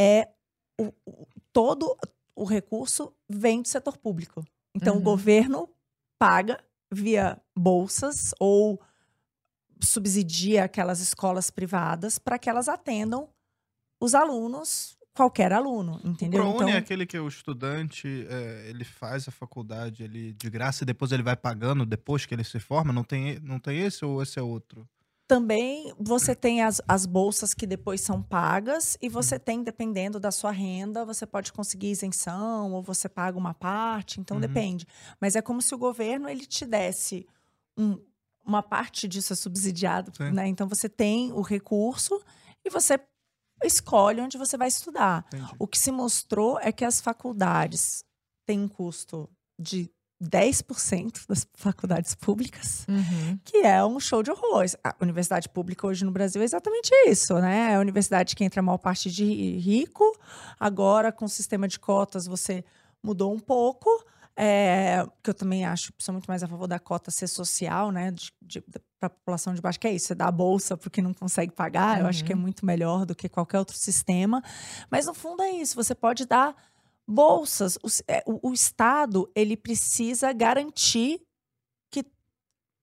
é 0.00 0.28
o, 0.80 0.92
o- 1.06 1.26
todo 1.52 1.96
o 2.34 2.44
recurso 2.44 3.12
vem 3.28 3.62
do 3.62 3.68
setor 3.68 3.96
público. 3.98 4.44
Então, 4.74 4.94
Uhum. 4.94 5.00
o 5.00 5.04
governo 5.04 5.68
paga 6.18 6.58
via 6.90 7.40
bolsas 7.56 8.32
ou 8.40 8.80
subsidia 9.84 10.64
aquelas 10.64 11.00
escolas 11.00 11.50
privadas 11.50 12.18
para 12.18 12.38
que 12.38 12.48
elas 12.48 12.68
atendam 12.68 13.28
os 14.00 14.14
alunos, 14.14 14.96
qualquer 15.14 15.52
aluno, 15.52 16.00
entendeu? 16.04 16.40
O 16.40 16.44
ProUni 16.44 16.54
então, 16.56 16.68
é 16.70 16.76
aquele 16.76 17.06
que 17.06 17.18
o 17.18 17.28
estudante 17.28 18.26
é, 18.28 18.66
ele 18.68 18.84
faz 18.84 19.28
a 19.28 19.30
faculdade 19.30 20.02
ele, 20.02 20.32
de 20.32 20.50
graça 20.50 20.82
e 20.82 20.86
depois 20.86 21.12
ele 21.12 21.22
vai 21.22 21.36
pagando 21.36 21.84
depois 21.86 22.26
que 22.26 22.34
ele 22.34 22.44
se 22.44 22.58
forma? 22.58 22.92
Não 22.92 23.04
tem, 23.04 23.38
não 23.40 23.58
tem 23.58 23.80
esse 23.80 24.04
ou 24.04 24.22
esse 24.22 24.38
é 24.38 24.42
outro? 24.42 24.88
também 25.28 25.94
você 25.98 26.34
tem 26.34 26.62
as, 26.62 26.78
as 26.86 27.06
bolsas 27.06 27.54
que 27.54 27.66
depois 27.66 28.02
são 28.02 28.22
pagas 28.22 28.98
e 29.00 29.08
você 29.08 29.38
tem, 29.38 29.62
dependendo 29.62 30.20
da 30.20 30.30
sua 30.30 30.50
renda, 30.50 31.06
você 31.06 31.24
pode 31.24 31.54
conseguir 31.54 31.90
isenção 31.90 32.72
ou 32.74 32.82
você 32.82 33.08
paga 33.08 33.38
uma 33.38 33.54
parte, 33.54 34.20
então 34.20 34.36
Uhum. 34.36 34.42
depende. 34.42 34.86
Mas 35.18 35.34
é 35.34 35.40
como 35.40 35.62
se 35.62 35.74
o 35.74 35.78
governo 35.78 36.28
ele 36.28 36.44
te 36.44 36.66
desse 36.66 37.26
um- 37.78 37.98
uma 38.44 38.62
parte 38.62 39.06
disso 39.08 39.32
é 39.32 39.36
subsidiado, 39.36 40.12
Sim. 40.16 40.30
né? 40.32 40.46
Então 40.48 40.66
você 40.68 40.88
tem 40.88 41.32
o 41.32 41.40
recurso 41.42 42.20
e 42.64 42.70
você 42.70 42.98
escolhe 43.64 44.20
onde 44.20 44.36
você 44.36 44.56
vai 44.56 44.68
estudar. 44.68 45.24
Entendi. 45.28 45.52
O 45.58 45.66
que 45.66 45.78
se 45.78 45.92
mostrou 45.92 46.58
é 46.60 46.72
que 46.72 46.84
as 46.84 47.00
faculdades 47.00 48.04
têm 48.46 48.60
um 48.60 48.68
custo 48.68 49.28
de 49.58 49.88
10% 50.20 51.26
das 51.28 51.46
faculdades 51.54 52.14
públicas, 52.14 52.86
Uhum. 52.88 53.38
que 53.44 53.58
é 53.58 53.84
um 53.84 53.98
show 53.98 54.22
de 54.22 54.30
horrores. 54.30 54.76
A 54.82 54.94
universidade 55.00 55.48
pública 55.48 55.86
hoje 55.86 56.04
no 56.04 56.12
Brasil 56.12 56.40
é 56.42 56.44
exatamente 56.44 56.90
isso, 57.08 57.34
né? 57.40 57.72
É 57.72 57.76
a 57.76 57.80
universidade 57.80 58.34
que 58.36 58.44
entra 58.44 58.60
a 58.60 58.62
maior 58.62 58.78
parte 58.78 59.10
de 59.10 59.24
rico, 59.58 60.04
agora 60.58 61.10
com 61.12 61.24
o 61.24 61.28
sistema 61.28 61.66
de 61.66 61.78
cotas 61.78 62.26
você 62.26 62.64
mudou 63.02 63.32
um 63.34 63.38
pouco. 63.40 63.88
É, 64.34 65.04
que 65.22 65.28
eu 65.28 65.34
também 65.34 65.64
acho, 65.66 65.92
sou 65.98 66.12
muito 66.14 66.26
mais 66.26 66.42
a 66.42 66.48
favor 66.48 66.66
da 66.66 66.78
cota 66.78 67.10
ser 67.10 67.26
social, 67.26 67.90
né? 67.90 68.10
De, 68.12 68.30
de, 68.40 68.60
para 68.98 69.06
a 69.08 69.10
população 69.10 69.52
de 69.54 69.60
baixo, 69.60 69.78
que 69.78 69.86
é 69.86 69.92
isso, 69.92 70.06
você 70.06 70.14
dá 70.14 70.26
a 70.28 70.32
bolsa 70.32 70.76
porque 70.76 71.02
não 71.02 71.12
consegue 71.12 71.52
pagar. 71.52 72.00
Eu 72.00 72.06
acho 72.06 72.24
que 72.24 72.32
é 72.32 72.34
Uhum. 72.36 72.40
muito 72.42 72.64
melhor 72.64 73.04
do 73.04 73.14
que 73.14 73.28
qualquer 73.28 73.58
outro 73.58 73.76
sistema. 73.76 74.42
Mas 74.90 75.06
no 75.06 75.12
fundo 75.14 75.42
é 75.42 75.50
isso, 75.50 75.74
você 75.76 75.94
pode 75.94 76.24
dar 76.24 76.54
bolsas. 77.06 77.76
O, 77.82 77.88
é, 78.08 78.22
o- 78.26 78.48
o 78.50 78.52
Estado, 78.54 79.30
ele 79.34 79.56
precisa 79.56 80.32
garantir 80.32 81.20
que, 81.90 82.02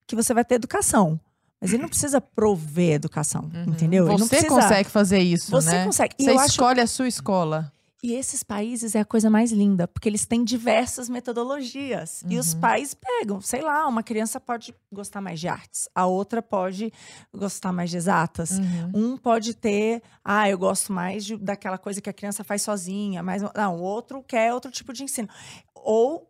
que 0.06 0.16
você 0.16 0.34
vai 0.34 0.46
ter 0.46 0.56
educação. 0.56 1.20
Mas 1.62 1.74
ele 1.74 1.82
não 1.82 1.90
precisa 1.90 2.22
prover 2.22 2.94
educação, 2.94 3.50
Uhum. 3.54 3.74
entendeu? 3.74 4.06
Você 4.06 4.28
precisa- 4.30 4.56
consegue 4.62 4.90
fazer 4.90 5.20
isso, 5.20 5.52
Você 5.52 5.72
né? 5.72 5.86
consegue. 5.86 6.16
Você 6.18 6.30
eu 6.32 6.40
acho 6.40 6.52
escolhe 6.52 6.80
a 6.80 6.88
sua 6.88 7.08
escola. 7.08 7.72
E 8.02 8.14
esses 8.14 8.44
países 8.44 8.96
é 8.96 9.00
a 9.02 9.06
coisa 9.06 9.30
mais 9.30 9.52
linda, 9.52 9.88
porque 9.88 10.08
eles 10.08 10.26
têm 10.26 10.44
diversas 10.44 11.10
metodologias. 11.10 12.24
E 12.30 12.38
os 12.38 12.54
Uhum. 12.54 12.60
pais 12.62 12.94
pegam, 12.94 13.42
sei 13.42 13.62
lá, 13.62 13.88
uma 13.88 14.02
criança 14.04 14.40
pode 14.40 14.74
gostar 14.92 15.20
mais 15.22 15.40
de 15.40 15.48
artes, 15.48 15.90
a 15.94 16.06
outra 16.06 16.42
pode 16.42 16.92
gostar 17.34 17.72
mais 17.74 17.90
de 17.90 17.98
exatas. 17.98 18.52
Uhum. 18.52 18.92
Um 19.14 19.18
pode 19.18 19.54
ter, 19.54 20.02
ah, 20.24 20.50
eu 20.50 20.58
gosto 20.58 20.94
mais 20.94 21.26
de- 21.26 21.38
daquela 21.38 21.78
coisa 21.78 22.00
que 22.02 22.10
a 22.10 22.14
criança 22.14 22.44
faz 22.44 22.62
sozinha, 22.62 23.22
mas 23.22 23.42
não, 23.56 23.78
o 23.78 23.82
outro 23.82 24.24
quer 24.24 24.54
outro 24.54 24.72
tipo 24.72 24.94
de 24.94 25.04
ensino. 25.04 25.28
Ou 25.76 26.28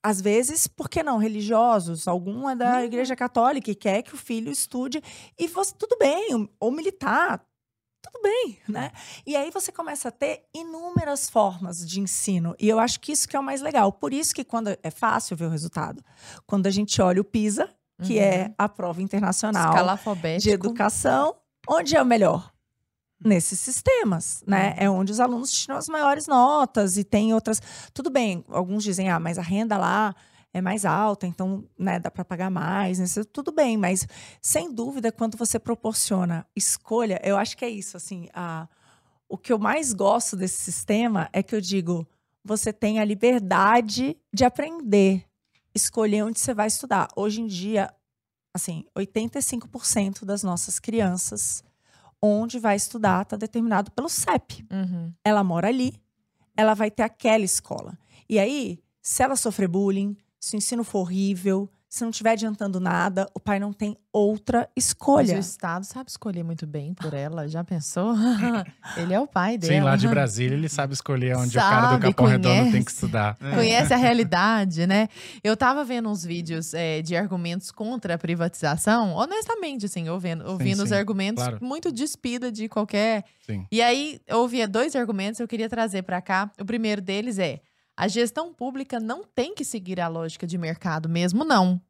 às 0.00 0.20
vezes, 0.20 0.68
por 0.68 0.88
que 0.88 1.02
não, 1.02 1.18
religiosos, 1.18 2.06
algum 2.06 2.48
é 2.48 2.54
da 2.54 2.76
Uhum. 2.78 2.84
Igreja 2.84 3.16
Católica 3.16 3.68
e 3.70 3.74
quer 3.74 4.02
que 4.02 4.14
o 4.14 4.16
filho 4.16 4.50
estude 4.50 5.02
e 5.36 5.48
você 5.48 5.74
tudo 5.76 5.96
bem, 5.98 6.48
ou 6.60 6.70
militar, 6.70 7.44
tudo 8.10 8.22
bem, 8.22 8.58
né? 8.68 8.90
E 9.26 9.36
aí 9.36 9.50
você 9.50 9.70
começa 9.70 10.08
a 10.08 10.12
ter 10.12 10.44
inúmeras 10.54 11.28
formas 11.28 11.86
de 11.86 12.00
ensino. 12.00 12.54
E 12.58 12.68
eu 12.68 12.78
acho 12.78 13.00
que 13.00 13.12
isso 13.12 13.28
que 13.28 13.36
é 13.36 13.40
o 13.40 13.42
mais 13.42 13.60
legal. 13.60 13.92
Por 13.92 14.12
isso 14.12 14.34
que 14.34 14.44
quando 14.44 14.76
é 14.82 14.90
fácil 14.90 15.36
ver 15.36 15.46
o 15.46 15.50
resultado. 15.50 16.02
Quando 16.46 16.66
a 16.66 16.70
gente 16.70 17.00
olha 17.02 17.20
o 17.20 17.24
PISA, 17.24 17.68
que 18.02 18.14
Uhum. 18.14 18.22
é 18.22 18.54
a 18.56 18.68
prova 18.68 19.02
internacional 19.02 19.72
de 20.38 20.50
educação, 20.50 21.34
onde 21.68 21.96
é 21.96 22.02
o 22.02 22.06
melhor? 22.06 22.52
Nesses 23.24 23.58
sistemas, 23.58 24.44
né? 24.46 24.74
É 24.78 24.88
onde 24.88 25.10
os 25.10 25.18
alunos 25.18 25.50
tiram 25.50 25.76
as 25.76 25.88
maiores 25.88 26.28
notas 26.28 26.96
e 26.96 27.02
tem 27.02 27.34
outras. 27.34 27.60
Tudo 27.92 28.10
bem, 28.10 28.44
alguns 28.48 28.84
dizem, 28.84 29.10
ah, 29.10 29.18
mas 29.18 29.38
a 29.38 29.42
renda 29.42 29.76
lá 29.76 30.14
é 30.52 30.60
mais 30.60 30.84
alta, 30.84 31.26
então 31.26 31.64
né, 31.78 31.98
dá 31.98 32.10
para 32.10 32.24
pagar 32.24 32.50
mais. 32.50 32.98
Né? 32.98 33.24
Tudo 33.32 33.52
bem, 33.52 33.76
mas 33.76 34.06
sem 34.40 34.72
dúvida, 34.72 35.12
quando 35.12 35.36
você 35.36 35.58
proporciona 35.58 36.46
escolha, 36.56 37.20
eu 37.22 37.36
acho 37.36 37.56
que 37.56 37.64
é 37.64 37.68
isso. 37.68 37.96
Assim, 37.96 38.28
a, 38.32 38.68
o 39.28 39.36
que 39.36 39.52
eu 39.52 39.58
mais 39.58 39.92
gosto 39.92 40.36
desse 40.36 40.62
sistema 40.62 41.28
é 41.32 41.42
que 41.42 41.54
eu 41.54 41.60
digo, 41.60 42.06
você 42.44 42.72
tem 42.72 42.98
a 42.98 43.04
liberdade 43.04 44.16
de 44.32 44.44
aprender, 44.44 45.24
escolher 45.74 46.24
onde 46.24 46.40
você 46.40 46.54
vai 46.54 46.66
estudar. 46.66 47.08
Hoje 47.14 47.42
em 47.42 47.46
dia, 47.46 47.92
assim, 48.54 48.84
85% 48.96 50.24
das 50.24 50.42
nossas 50.42 50.78
crianças 50.78 51.62
onde 52.20 52.58
vai 52.58 52.74
estudar 52.74 53.22
está 53.22 53.36
determinado 53.36 53.90
pelo 53.92 54.08
CEP. 54.08 54.66
Uhum. 54.72 55.12
Ela 55.24 55.44
mora 55.44 55.68
ali, 55.68 56.00
ela 56.56 56.74
vai 56.74 56.90
ter 56.90 57.02
aquela 57.02 57.44
escola. 57.44 57.96
E 58.28 58.38
aí, 58.38 58.80
se 59.00 59.22
ela 59.22 59.36
sofrer 59.36 59.68
bullying, 59.68 60.16
se 60.40 60.56
o 60.56 60.58
ensino 60.58 60.84
for 60.84 61.00
horrível, 61.00 61.70
se 61.88 62.02
não 62.02 62.10
estiver 62.10 62.32
adiantando 62.32 62.78
nada, 62.78 63.26
o 63.34 63.40
pai 63.40 63.58
não 63.58 63.72
tem 63.72 63.96
outra 64.12 64.68
Mas 64.76 64.84
escolha. 64.84 65.36
o 65.36 65.38
Estado 65.38 65.84
sabe 65.84 66.10
escolher 66.10 66.44
muito 66.44 66.66
bem 66.66 66.92
por 66.92 67.14
ela. 67.14 67.48
Já 67.48 67.64
pensou? 67.64 68.14
Ele 68.94 69.14
é 69.14 69.18
o 69.18 69.26
pai 69.26 69.56
dela. 69.56 69.72
Sim, 69.72 69.80
lá 69.80 69.96
de 69.96 70.06
Brasília 70.06 70.54
ele 70.54 70.68
sabe 70.68 70.92
escolher 70.92 71.34
onde 71.36 71.56
o 71.56 71.60
cara 71.60 71.86
do 71.86 71.90
Sabe, 71.92 72.06
Capão 72.08 72.26
Redondo 72.26 72.54
tem 72.54 72.70
conhece. 72.70 72.84
que 72.84 72.90
estudar. 72.90 73.38
É. 73.40 73.54
Conhece 73.54 73.94
a 73.94 73.96
realidade, 73.98 74.86
né? 74.86 75.08
Eu 75.42 75.56
tava 75.56 75.82
vendo 75.82 76.10
uns 76.10 76.22
vídeos 76.22 76.74
é, 76.74 77.00
de 77.00 77.16
argumentos 77.16 77.70
contra 77.70 78.14
a 78.14 78.18
privatização, 78.18 79.14
honestamente, 79.14 79.86
assim, 79.86 80.08
ouvindo, 80.10 80.46
ouvindo 80.46 80.82
os 80.82 80.90
sim, 80.90 80.94
argumentos 80.94 81.42
claro. 81.42 81.58
muito 81.62 81.90
despida 81.90 82.52
de 82.52 82.68
qualquer. 82.68 83.24
Sim. 83.46 83.66
E 83.72 83.80
aí, 83.80 84.20
eu 84.26 84.40
ouvi 84.40 84.66
dois 84.66 84.94
argumentos 84.94 85.38
que 85.38 85.42
eu 85.42 85.48
queria 85.48 85.70
trazer 85.70 86.02
pra 86.02 86.20
cá. 86.20 86.50
O 86.60 86.64
primeiro 86.66 87.00
deles 87.00 87.38
é: 87.38 87.60
a 87.98 88.06
gestão 88.08 88.54
pública 88.54 89.00
não 89.00 89.24
tem 89.24 89.54
que 89.54 89.64
seguir 89.64 90.00
a 90.00 90.06
lógica 90.08 90.46
de 90.46 90.56
mercado 90.56 91.08
mesmo, 91.08 91.44
não. 91.44 91.80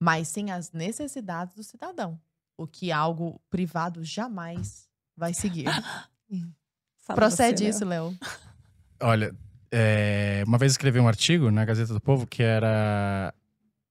Mas 0.00 0.28
sim 0.28 0.50
as 0.52 0.70
necessidades 0.72 1.54
do 1.56 1.64
cidadão. 1.64 2.18
O 2.56 2.66
que 2.66 2.92
algo 2.92 3.40
privado 3.50 4.04
jamais 4.04 4.88
vai 5.16 5.34
seguir. 5.34 5.66
Fala 6.98 7.16
Procede 7.16 7.64
você, 7.64 7.68
isso, 7.70 7.84
Léo. 7.84 8.16
Olha, 9.02 9.34
é, 9.72 10.44
uma 10.46 10.58
vez 10.58 10.72
escrevi 10.72 11.00
um 11.00 11.08
artigo 11.08 11.50
na 11.50 11.64
Gazeta 11.64 11.92
do 11.92 12.00
Povo 12.00 12.26
que 12.26 12.42
era 12.42 13.34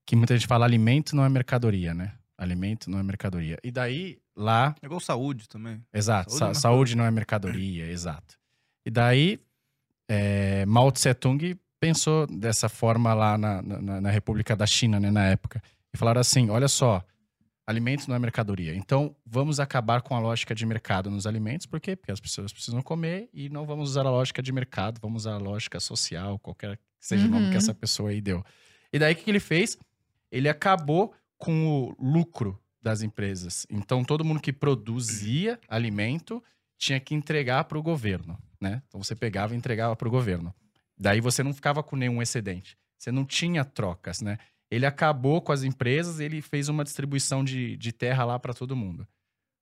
que 0.05 0.15
muita 0.15 0.35
gente 0.37 0.47
fala 0.47 0.65
alimento 0.65 1.15
não 1.15 1.25
é 1.25 1.29
mercadoria, 1.29 1.93
né? 1.93 2.13
Alimento 2.37 2.89
não 2.89 2.99
é 2.99 3.03
mercadoria. 3.03 3.57
E 3.63 3.71
daí, 3.71 4.19
lá, 4.35 4.75
É 4.81 4.85
igual 4.85 4.99
saúde 5.01 5.49
também. 5.49 5.83
exato, 5.93 6.29
Saúde 6.31 6.39
sa- 6.39 6.45
é 6.45 6.47
mercadoria. 6.47 6.61
saúde 6.61 6.95
não 6.95 7.03
é 7.05 7.11
mercadoria, 7.11 7.89
exato. 7.91 8.37
E 8.85 8.91
daí, 8.91 9.39
é, 10.07 10.65
Mao 10.65 10.91
Tse 10.91 11.13
Tung 11.13 11.57
pensou 11.79 12.25
dessa 12.27 12.67
forma 12.69 13.13
lá 13.13 13.37
na, 13.37 13.61
na, 13.61 14.01
na 14.01 14.09
República 14.09 14.55
da 14.55 14.65
China, 14.65 14.99
né, 14.99 15.11
na 15.11 15.25
época. 15.27 15.61
E 15.93 15.97
falaram 15.97 16.21
assim: 16.21 16.49
olha 16.49 16.67
só, 16.67 17.03
alimentos 17.65 18.07
não 18.07 18.15
é 18.15 18.19
mercadoria. 18.19 18.73
Então, 18.75 19.15
vamos 19.25 19.59
acabar 19.59 20.01
com 20.01 20.15
a 20.15 20.19
lógica 20.19 20.55
de 20.55 20.65
mercado 20.65 21.09
nos 21.11 21.27
alimentos, 21.27 21.65
por 21.65 21.79
quê? 21.79 21.95
Porque 21.95 22.11
as 22.11 22.19
pessoas 22.19 22.53
precisam 22.53 22.81
comer 22.81 23.29
e 23.33 23.49
não 23.49 23.65
vamos 23.65 23.89
usar 23.89 24.05
a 24.05 24.11
lógica 24.11 24.41
de 24.41 24.51
mercado, 24.51 24.99
vamos 25.01 25.23
usar 25.23 25.33
a 25.35 25.37
lógica 25.37 25.79
social, 25.79 26.39
qualquer 26.39 26.77
que 26.77 27.05
seja 27.05 27.25
o 27.25 27.29
nome 27.29 27.45
Uhum. 27.45 27.51
que 27.51 27.57
essa 27.57 27.73
pessoa 27.73 28.09
aí 28.09 28.21
deu. 28.21 28.43
E 28.91 28.97
daí, 28.97 29.13
o 29.13 29.15
que 29.17 29.29
ele 29.29 29.39
fez? 29.39 29.77
Ele 30.31 30.49
acabou 30.49 31.13
com 31.37 31.67
o 31.67 31.95
lucro 31.99 32.59
das 32.81 33.01
empresas. 33.01 33.67
Então, 33.69 34.03
todo 34.03 34.23
mundo 34.23 34.39
que 34.39 34.53
produzia 34.53 35.59
alimento 35.67 36.41
tinha 36.77 36.99
que 36.99 37.15
entregar 37.15 37.63
para 37.65 37.77
o 37.77 37.83
governo, 37.83 38.37
né? 38.61 38.81
Então, 38.87 39.01
você 39.01 39.15
pegava 39.15 39.53
e 39.53 39.57
entregava 39.57 39.95
para 39.95 40.07
o 40.07 40.11
governo. 40.11 40.53
Daí, 40.97 41.21
você 41.21 41.43
não 41.43 41.53
ficava 41.53 41.83
com 41.83 41.95
nenhum 41.95 42.21
excedente. 42.21 42.77
Você 42.97 43.11
não 43.11 43.25
tinha 43.25 43.63
trocas, 43.63 44.21
né? 44.21 44.37
Ele 44.69 44.85
acabou 44.85 45.41
com 45.41 45.51
as 45.51 45.63
empresas, 45.63 46.19
ele 46.19 46.41
fez 46.41 46.67
uma 46.67 46.83
distribuição 46.83 47.43
de, 47.43 47.77
de 47.77 47.91
terra 47.91 48.25
lá 48.25 48.37
para 48.37 48.53
todo 48.53 48.75
mundo. 48.75 49.07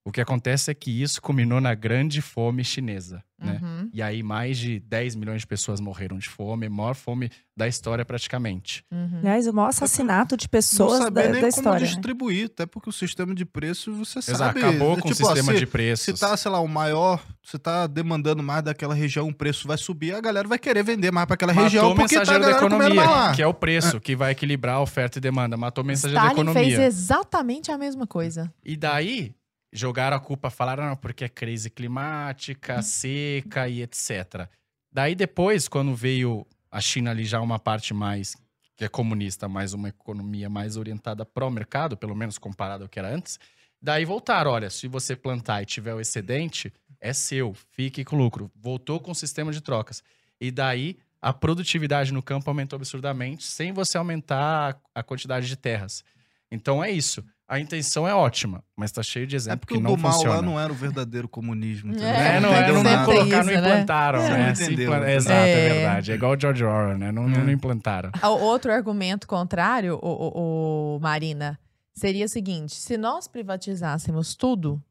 O 0.07 0.11
que 0.11 0.21
acontece 0.21 0.69
é 0.69 0.73
que 0.75 1.01
isso 1.01 1.19
culminou 1.19 1.59
na 1.59 1.73
grande 1.73 2.21
fome 2.21 2.63
chinesa, 2.63 3.23
né? 3.39 3.59
Uhum. 3.59 3.89
E 3.91 4.03
aí 4.03 4.21
mais 4.21 4.55
de 4.55 4.79
10 4.79 5.15
milhões 5.15 5.41
de 5.41 5.47
pessoas 5.47 5.79
morreram 5.81 6.19
de 6.19 6.29
fome, 6.29 6.67
a 6.67 6.69
maior 6.69 6.93
fome 6.93 7.31
da 7.57 7.67
história 7.67 8.05
praticamente. 8.05 8.83
Uhum. 8.91 9.17
Aliás, 9.19 9.47
o 9.47 9.53
maior 9.53 9.69
assassinato 9.69 10.37
de 10.37 10.45
não 10.45 10.49
pessoas 10.51 10.99
saber 10.99 11.23
da, 11.23 11.29
nem 11.31 11.41
da 11.41 11.49
como 11.49 11.59
história. 11.59 11.79
né? 11.79 11.85
distribuir, 11.87 12.45
até 12.45 12.67
porque 12.67 12.87
o 12.87 12.93
sistema 12.93 13.33
de 13.33 13.45
preço 13.45 13.91
você 13.93 14.19
Exato, 14.19 14.37
sabe. 14.37 14.59
acabou 14.59 14.95
é 14.95 15.01
com 15.01 15.09
o 15.09 15.11
tipo, 15.11 15.25
ó, 15.25 15.33
sistema 15.33 15.53
se- 15.53 15.59
de 15.59 15.65
preços. 15.65 16.05
Se 16.05 16.13
tá, 16.13 16.37
sei 16.37 16.51
lá, 16.51 16.59
o 16.59 16.67
maior, 16.67 17.25
se 17.43 17.57
tá 17.57 17.87
demandando 17.87 18.43
mais 18.43 18.63
daquela 18.63 18.93
região, 18.93 19.27
o 19.27 19.33
preço 19.33 19.67
vai 19.67 19.77
subir, 19.77 20.13
a 20.13 20.21
galera 20.21 20.47
vai 20.47 20.59
querer 20.59 20.83
vender 20.83 21.11
mais 21.11 21.25
para 21.25 21.33
aquela 21.33 21.51
Matou 21.51 21.63
região 21.63 21.91
o 21.91 21.95
porque 21.95 22.13
tá 22.13 22.21
a 22.21 22.39
mensageiro 22.39 22.69
da 22.69 22.77
mais 22.77 22.93
lá. 22.93 22.95
economia, 23.01 23.35
que 23.35 23.41
é 23.41 23.47
o 23.47 23.53
preço 23.55 23.99
que 23.99 24.15
vai 24.15 24.33
equilibrar 24.33 24.75
a 24.75 24.81
oferta 24.81 25.17
e 25.17 25.21
demanda. 25.21 25.57
Matou 25.57 25.83
o 25.83 25.87
mensageiro 25.87 26.21
da 26.21 26.27
Stalin 26.27 26.41
economia. 26.51 26.75
fez 26.77 26.95
exatamente 26.95 27.71
a 27.71 27.77
mesma 27.77 28.05
coisa. 28.05 28.53
E 28.63 28.77
daí, 28.77 29.33
jogaram 29.71 30.17
a 30.17 30.19
culpa, 30.19 30.49
falaram, 30.49 30.85
não, 30.85 30.95
porque 30.95 31.25
é 31.25 31.29
crise 31.29 31.69
Hum. 31.69 31.71
climática, 31.75 32.81
seca 32.81 33.67
e 33.67 33.81
etc. 33.81 34.47
Daí 34.91 35.15
depois, 35.15 35.67
quando 35.67 35.95
veio 35.95 36.45
a 36.71 36.79
China 36.81 37.11
ali 37.11 37.25
já 37.25 37.41
uma 37.41 37.59
parte 37.59 37.93
mais, 37.93 38.35
que 38.75 38.85
é 38.85 38.89
comunista, 38.89 39.47
mais 39.47 39.73
uma 39.73 39.89
economia 39.89 40.49
mais 40.49 40.77
orientada 40.77 41.25
pro 41.25 41.49
mercado, 41.49 41.97
pelo 41.97 42.15
menos 42.15 42.37
comparado 42.37 42.83
ao 42.83 42.89
que 42.89 42.99
era 42.99 43.13
antes, 43.13 43.39
daí 43.81 44.05
voltaram, 44.05 44.51
olha, 44.51 44.69
se 44.69 44.87
você 44.87 45.15
plantar 45.15 45.61
e 45.61 45.65
tiver 45.65 45.93
o 45.93 45.99
excedente, 45.99 46.71
é 46.99 47.13
seu, 47.13 47.53
fique 47.71 48.03
com 48.03 48.15
lucro. 48.17 48.51
Voltou 48.55 48.99
com 48.99 49.11
o 49.11 49.15
sistema 49.15 49.51
de 49.51 49.61
trocas. 49.61 50.03
E 50.39 50.51
daí, 50.51 50.97
a 51.21 51.33
produtividade 51.33 52.13
no 52.13 52.21
campo 52.21 52.49
aumentou 52.49 52.77
absurdamente, 52.77 53.43
sem 53.43 53.71
você 53.71 53.97
aumentar 53.97 54.79
a 54.93 55.03
quantidade 55.03 55.47
de 55.47 55.55
terras. 55.55 56.03
Então 56.51 56.83
é 56.83 56.91
isso. 56.91 57.23
A 57.47 57.59
intenção 57.59 58.07
é 58.07 58.13
ótima, 58.15 58.63
mas 58.75 58.91
tá 58.91 59.03
cheio 59.03 59.27
de 59.27 59.35
É 59.35 59.37
exemplo 59.37 59.59
porque 59.59 59.75
que 59.75 59.79
o 59.79 59.83
não 59.83 59.95
do 59.95 60.01
mal 60.01 60.13
funciona. 60.13 60.35
lá 60.37 60.41
não 60.41 60.59
era 60.59 60.73
o 60.73 60.75
verdadeiro 60.75 61.29
comunismo. 61.29 61.91
entendeu? 61.91 62.07
É, 62.09 62.37
É, 62.37 62.39
não, 62.39 62.51
entendeu 62.51 62.73
não, 62.75 62.83
não 62.83 63.05
não 63.05 63.23
isso, 63.27 63.43
né? 63.43 63.55
implantaram, 63.59 64.19
É, 64.19 64.29
né? 64.29 64.53
não 64.57 64.71
implan- 64.71 65.07
Exato, 65.09 65.35
é. 65.35 65.51
É. 65.51 65.73
verdade. 65.73 66.11
É 66.11 66.15
igual 66.15 66.31
o 66.33 66.39
George 66.39 66.63
Orwell, 66.63 66.97
né? 66.97 67.11
Não, 67.11 67.27
não, 67.29 67.39
É. 67.39 67.43
não 67.43 67.51
implantaram. 67.51 68.09
O 68.23 68.27
outro 68.45 68.71
argumento 68.71 69.27
contrário, 69.27 69.99
o, 70.01 70.07
o- 70.07 70.95
o 70.95 70.99
Marina, 70.99 71.59
seria 71.93 72.25
o 72.25 72.29
seguinte: 72.29 72.73
se 72.75 72.97
nós 72.97 73.27
privatizássemos 73.27 74.33
tudo, 74.35 74.81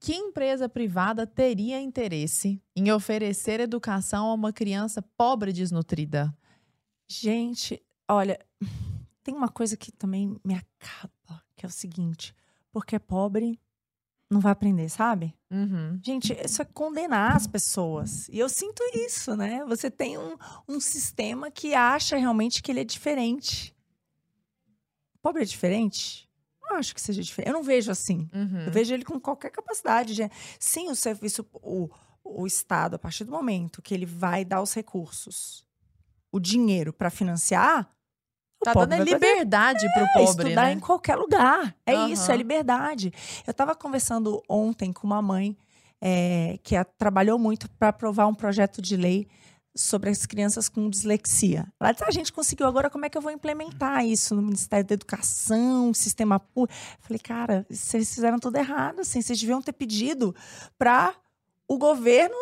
que 0.00 0.14
empresa 0.14 0.68
privada 0.68 1.26
teria 1.26 1.80
interesse 1.80 2.62
em 2.76 2.92
oferecer 2.92 3.58
educação 3.58 4.26
a 4.26 4.34
uma 4.34 4.52
criança 4.52 5.02
pobre 5.16 5.50
e 5.50 5.52
desnutrida? 5.52 6.32
Gente, 7.10 7.82
olha, 8.08 8.38
tem 9.24 9.34
uma 9.34 9.48
coisa 9.48 9.76
que 9.76 9.90
também 9.90 10.36
me 10.44 10.54
acaba, 10.54 11.12
que 11.60 11.66
é 11.66 11.68
o 11.68 11.72
seguinte: 11.72 12.34
porque 12.72 12.96
é 12.96 12.98
pobre, 12.98 13.60
não 14.30 14.40
vai 14.40 14.52
aprender, 14.52 14.88
sabe? 14.88 15.36
Uhum. 15.50 16.00
Gente, 16.02 16.32
isso 16.42 16.62
é 16.62 16.64
condenar 16.64 17.36
as 17.36 17.46
pessoas. 17.46 18.28
E 18.30 18.38
eu 18.38 18.48
sinto 18.48 18.82
isso, 18.94 19.36
né? 19.36 19.62
Você 19.66 19.90
tem 19.90 20.16
um, 20.16 20.38
um 20.66 20.80
sistema 20.80 21.50
que 21.50 21.74
acha 21.74 22.16
realmente 22.16 22.62
que 22.62 22.72
ele 22.72 22.80
é 22.80 22.84
diferente. 22.84 23.76
Pobre 25.20 25.42
é 25.42 25.44
diferente? 25.44 26.30
Não 26.62 26.76
acho 26.76 26.94
que 26.94 27.00
seja 27.00 27.22
diferente. 27.22 27.48
Eu 27.48 27.54
não 27.54 27.62
vejo 27.62 27.90
assim. 27.90 28.30
Uhum. 28.32 28.64
Eu 28.64 28.72
vejo 28.72 28.94
ele 28.94 29.04
com 29.04 29.20
qualquer 29.20 29.50
capacidade. 29.50 30.14
De... 30.14 30.30
Sim, 30.58 30.88
o 30.88 30.96
serviço, 30.96 31.44
o, 31.52 31.90
o 32.24 32.46
Estado, 32.46 32.94
a 32.94 32.98
partir 32.98 33.24
do 33.24 33.32
momento 33.32 33.82
que 33.82 33.92
ele 33.92 34.06
vai 34.06 34.46
dar 34.46 34.62
os 34.62 34.72
recursos, 34.72 35.66
o 36.32 36.40
dinheiro 36.40 36.90
para 36.90 37.10
financiar, 37.10 37.92
Tá 38.62 38.74
dando 38.74 38.90
fazer 38.98 39.04
liberdade 39.04 39.86
pro 39.94 40.02
é, 40.04 40.12
pobre, 40.12 40.24
estudar 40.48 40.64
né? 40.66 40.72
em 40.72 40.80
qualquer 40.80 41.16
lugar. 41.16 41.74
É 41.86 41.94
isso, 42.08 42.30
é 42.30 42.36
liberdade. 42.36 43.12
Eu 43.46 43.50
estava 43.52 43.74
conversando 43.74 44.42
ontem 44.48 44.92
com 44.92 45.06
uma 45.06 45.22
mãe 45.22 45.56
é, 46.00 46.58
que 46.62 46.76
a- 46.76 46.84
trabalhou 46.84 47.38
muito 47.38 47.70
para 47.70 47.88
aprovar 47.88 48.26
um 48.26 48.34
projeto 48.34 48.80
de 48.82 48.96
lei 48.96 49.26
sobre 49.74 50.10
as 50.10 50.26
crianças 50.26 50.68
com 50.68 50.90
dislexia. 50.90 51.66
Ela 51.80 51.92
disse, 51.92 52.04
"Ah, 52.04 52.08
a 52.08 52.12
gente 52.12 52.32
conseguiu, 52.32 52.66
agora 52.66 52.90
como 52.90 53.06
é 53.06 53.08
que 53.08 53.16
eu 53.16 53.22
vou 53.22 53.30
implementar 53.30 54.04
isso 54.04 54.34
no 54.34 54.42
Ministério 54.42 54.84
da 54.84 54.94
Educação, 54.94 55.94
sistema 55.94 56.40
público? 56.40 56.74
Falei, 57.00 57.18
cara, 57.20 57.64
vocês 57.70 58.12
fizeram 58.14 58.38
tudo 58.38 58.56
errado, 58.56 59.00
assim, 59.00 59.22
vocês 59.22 59.38
deviam 59.40 59.62
ter 59.62 59.72
pedido 59.72 60.34
para 60.78 61.14
o 61.68 61.78
governo 61.78 62.34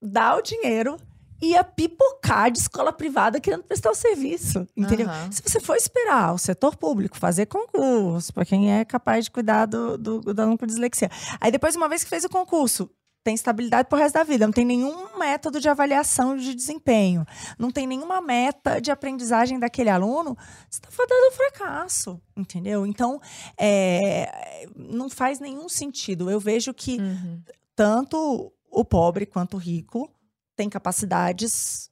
dar 0.00 0.36
o 0.38 0.42
dinheiro 0.42 0.96
ia 1.40 1.62
pipocar 1.64 2.50
de 2.50 2.58
escola 2.58 2.92
privada 2.92 3.40
querendo 3.40 3.62
prestar 3.64 3.90
o 3.90 3.94
serviço, 3.94 4.66
entendeu? 4.76 5.08
Aham. 5.08 5.30
Se 5.30 5.42
você 5.42 5.60
for 5.60 5.76
esperar 5.76 6.34
o 6.34 6.38
setor 6.38 6.76
público 6.76 7.16
fazer 7.16 7.46
concurso 7.46 8.32
para 8.32 8.44
quem 8.44 8.72
é 8.72 8.84
capaz 8.84 9.24
de 9.26 9.30
cuidar 9.30 9.66
do, 9.66 9.96
do, 9.96 10.20
do 10.20 10.42
aluno 10.42 10.58
com 10.58 10.66
dislexia, 10.66 11.10
aí 11.40 11.50
depois, 11.50 11.76
uma 11.76 11.88
vez 11.88 12.02
que 12.02 12.10
fez 12.10 12.24
o 12.24 12.28
concurso, 12.28 12.90
tem 13.24 13.34
estabilidade 13.34 13.88
pro 13.88 13.98
resto 13.98 14.14
da 14.14 14.22
vida, 14.24 14.46
não 14.46 14.52
tem 14.52 14.64
nenhum 14.64 15.18
método 15.18 15.60
de 15.60 15.68
avaliação 15.68 16.36
de 16.36 16.54
desempenho, 16.54 17.26
não 17.58 17.70
tem 17.70 17.86
nenhuma 17.86 18.20
meta 18.22 18.80
de 18.80 18.90
aprendizagem 18.90 19.58
daquele 19.58 19.90
aluno, 19.90 20.36
você 20.70 20.78
está 20.78 20.90
fadado 20.90 21.24
ao 21.26 21.32
fracasso, 21.32 22.20
entendeu? 22.36 22.86
Então, 22.86 23.20
é, 23.58 24.66
não 24.74 25.10
faz 25.10 25.40
nenhum 25.40 25.68
sentido. 25.68 26.30
Eu 26.30 26.40
vejo 26.40 26.72
que 26.72 26.98
Uhum. 26.98 27.42
tanto 27.76 28.52
o 28.70 28.84
pobre 28.84 29.26
quanto 29.26 29.54
o 29.54 29.60
rico 29.60 30.10
têm 30.58 30.68
capacidades 30.68 31.88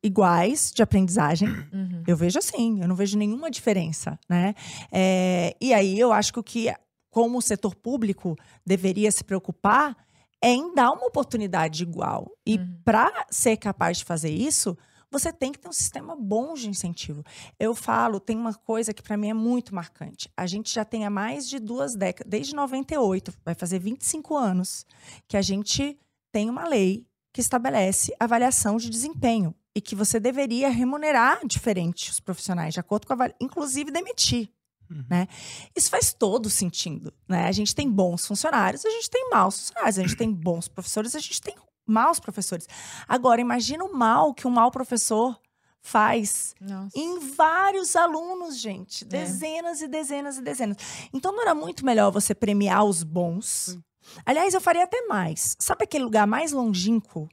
iguais 0.00 0.70
de 0.72 0.82
aprendizagem. 0.82 1.48
Uhum. 1.48 2.04
Eu 2.06 2.16
vejo 2.16 2.38
assim, 2.38 2.80
eu 2.80 2.86
não 2.86 2.94
vejo 2.94 3.18
nenhuma 3.18 3.50
diferença, 3.50 4.18
né? 4.28 4.54
É, 4.92 5.56
e 5.60 5.74
aí 5.74 5.98
eu 5.98 6.12
acho 6.12 6.32
que 6.32 6.38
o 6.38 6.42
que, 6.42 6.72
como 7.10 7.38
o 7.38 7.42
setor 7.42 7.74
público 7.74 8.36
deveria 8.64 9.10
se 9.10 9.24
preocupar 9.24 9.96
é 10.40 10.50
em 10.50 10.74
dar 10.74 10.92
uma 10.92 11.06
oportunidade 11.06 11.82
igual. 11.82 12.30
E 12.46 12.56
Uhum. 12.58 12.78
para 12.84 13.26
ser 13.30 13.56
capaz 13.56 13.98
de 13.98 14.04
fazer 14.04 14.30
isso, 14.30 14.76
você 15.10 15.32
tem 15.32 15.50
que 15.50 15.58
ter 15.58 15.68
um 15.68 15.72
sistema 15.72 16.14
bom 16.14 16.54
de 16.54 16.68
incentivo. 16.68 17.24
Eu 17.58 17.74
falo, 17.74 18.20
tem 18.20 18.36
uma 18.36 18.54
coisa 18.54 18.92
que 18.92 19.02
para 19.02 19.16
mim 19.16 19.30
é 19.30 19.34
muito 19.34 19.74
marcante. 19.74 20.28
A 20.36 20.46
gente 20.46 20.72
já 20.72 20.84
tem 20.84 21.04
há 21.04 21.10
mais 21.10 21.48
de 21.48 21.58
duas 21.58 21.96
décadas, 21.96 22.30
desde 22.30 22.54
98, 22.54 23.32
vai 23.44 23.54
fazer 23.54 23.78
25 23.80 24.36
anos, 24.36 24.84
que 25.26 25.36
a 25.36 25.42
gente 25.42 25.98
tem 26.30 26.50
uma 26.50 26.68
lei 26.68 27.06
que 27.34 27.40
estabelece 27.40 28.14
avaliação 28.20 28.76
de 28.76 28.88
desempenho 28.88 29.52
e 29.74 29.80
que 29.80 29.96
você 29.96 30.20
deveria 30.20 30.68
remunerar 30.68 31.44
diferente 31.44 32.08
os 32.08 32.20
profissionais, 32.20 32.72
de 32.72 32.78
acordo 32.78 33.08
com 33.08 33.12
a 33.12 33.28
inclusive 33.40 33.90
demitir. 33.90 34.48
Uhum. 34.88 35.04
Né? 35.10 35.26
Isso 35.74 35.90
faz 35.90 36.12
todo 36.12 36.48
sentido. 36.48 37.12
Né? 37.28 37.48
A 37.48 37.52
gente 37.52 37.74
tem 37.74 37.90
bons 37.90 38.24
funcionários, 38.24 38.84
a 38.84 38.90
gente 38.90 39.10
tem 39.10 39.28
maus 39.30 39.58
funcionários, 39.58 39.98
a 39.98 40.02
gente 40.02 40.16
tem 40.16 40.32
bons 40.32 40.68
professores, 40.68 41.16
a 41.16 41.18
gente 41.18 41.40
tem 41.40 41.56
maus 41.84 42.20
professores. 42.20 42.68
Agora, 43.08 43.40
imagina 43.40 43.82
o 43.84 43.92
mal 43.92 44.32
que 44.32 44.46
um 44.46 44.50
mau 44.50 44.70
professor 44.70 45.36
faz 45.80 46.54
Nossa. 46.60 46.96
em 46.96 47.18
vários 47.34 47.96
alunos, 47.96 48.60
gente. 48.60 49.02
É. 49.02 49.08
Dezenas 49.08 49.82
e 49.82 49.88
dezenas 49.88 50.38
e 50.38 50.42
dezenas. 50.42 50.76
Então 51.12 51.32
não 51.32 51.42
era 51.42 51.54
muito 51.54 51.84
melhor 51.84 52.12
você 52.12 52.32
premiar 52.32 52.84
os 52.84 53.02
bons? 53.02 53.76
Aliás, 54.24 54.54
eu 54.54 54.60
faria 54.60 54.84
até 54.84 55.06
mais. 55.06 55.56
Sabe 55.58 55.84
aquele 55.84 56.04
lugar 56.04 56.26
mais 56.26 56.52
longínquo, 56.52 57.28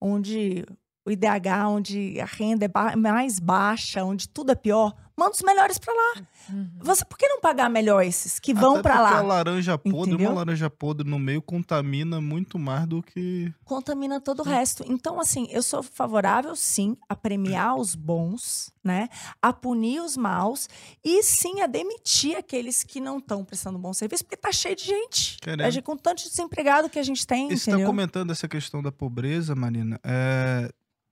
onde 0.00 0.64
o 1.04 1.10
IDH, 1.10 1.68
onde 1.68 2.18
a 2.20 2.24
renda 2.24 2.66
é 2.66 2.96
mais 2.96 3.38
baixa, 3.38 4.04
onde 4.04 4.28
tudo 4.28 4.52
é 4.52 4.54
pior? 4.54 4.94
Manda 5.16 5.30
os 5.30 5.42
melhores 5.42 5.78
para 5.78 5.92
lá. 5.92 6.26
Uhum. 6.50 6.70
Você, 6.80 7.04
por 7.04 7.16
que 7.16 7.28
não 7.28 7.40
pagar 7.40 7.70
melhor 7.70 8.02
esses 8.02 8.40
que 8.40 8.52
vão 8.52 8.82
para 8.82 8.96
porque 8.96 9.14
lá? 9.14 9.18
a 9.18 9.22
laranja 9.22 9.78
podre, 9.78 10.14
Entendeu? 10.14 10.30
uma 10.30 10.38
laranja 10.38 10.68
podre 10.68 11.08
no 11.08 11.18
meio 11.18 11.40
contamina 11.40 12.20
muito 12.20 12.58
mais 12.58 12.86
do 12.86 13.00
que. 13.02 13.52
contamina 13.64 14.20
todo 14.20 14.40
o 14.40 14.42
resto. 14.42 14.84
Então, 14.86 15.20
assim, 15.20 15.46
eu 15.50 15.62
sou 15.62 15.82
favorável, 15.82 16.56
sim, 16.56 16.96
a 17.08 17.14
premiar 17.14 17.76
os 17.76 17.94
bons, 17.94 18.72
né? 18.82 19.08
A 19.40 19.52
punir 19.52 20.00
os 20.00 20.16
maus 20.16 20.68
e, 21.04 21.22
sim, 21.22 21.60
a 21.60 21.66
demitir 21.66 22.36
aqueles 22.36 22.82
que 22.82 23.00
não 23.00 23.18
estão 23.18 23.44
prestando 23.44 23.78
bom 23.78 23.92
serviço, 23.92 24.24
porque 24.24 24.36
tá 24.36 24.50
cheio 24.50 24.74
de 24.74 24.84
gente. 24.84 25.38
Querendo. 25.40 25.62
A 25.62 25.70
gente, 25.70 25.84
com 25.84 25.96
tanto 25.96 26.24
de 26.24 26.28
desempregado 26.28 26.90
que 26.90 26.98
a 26.98 27.02
gente 27.04 27.24
tem, 27.24 27.52
E 27.52 27.56
você 27.56 27.70
está 27.70 27.84
comentando 27.86 28.32
essa 28.32 28.48
questão 28.48 28.82
da 28.82 28.90
pobreza, 28.90 29.54
Marina. 29.54 30.00
É, 30.02 30.68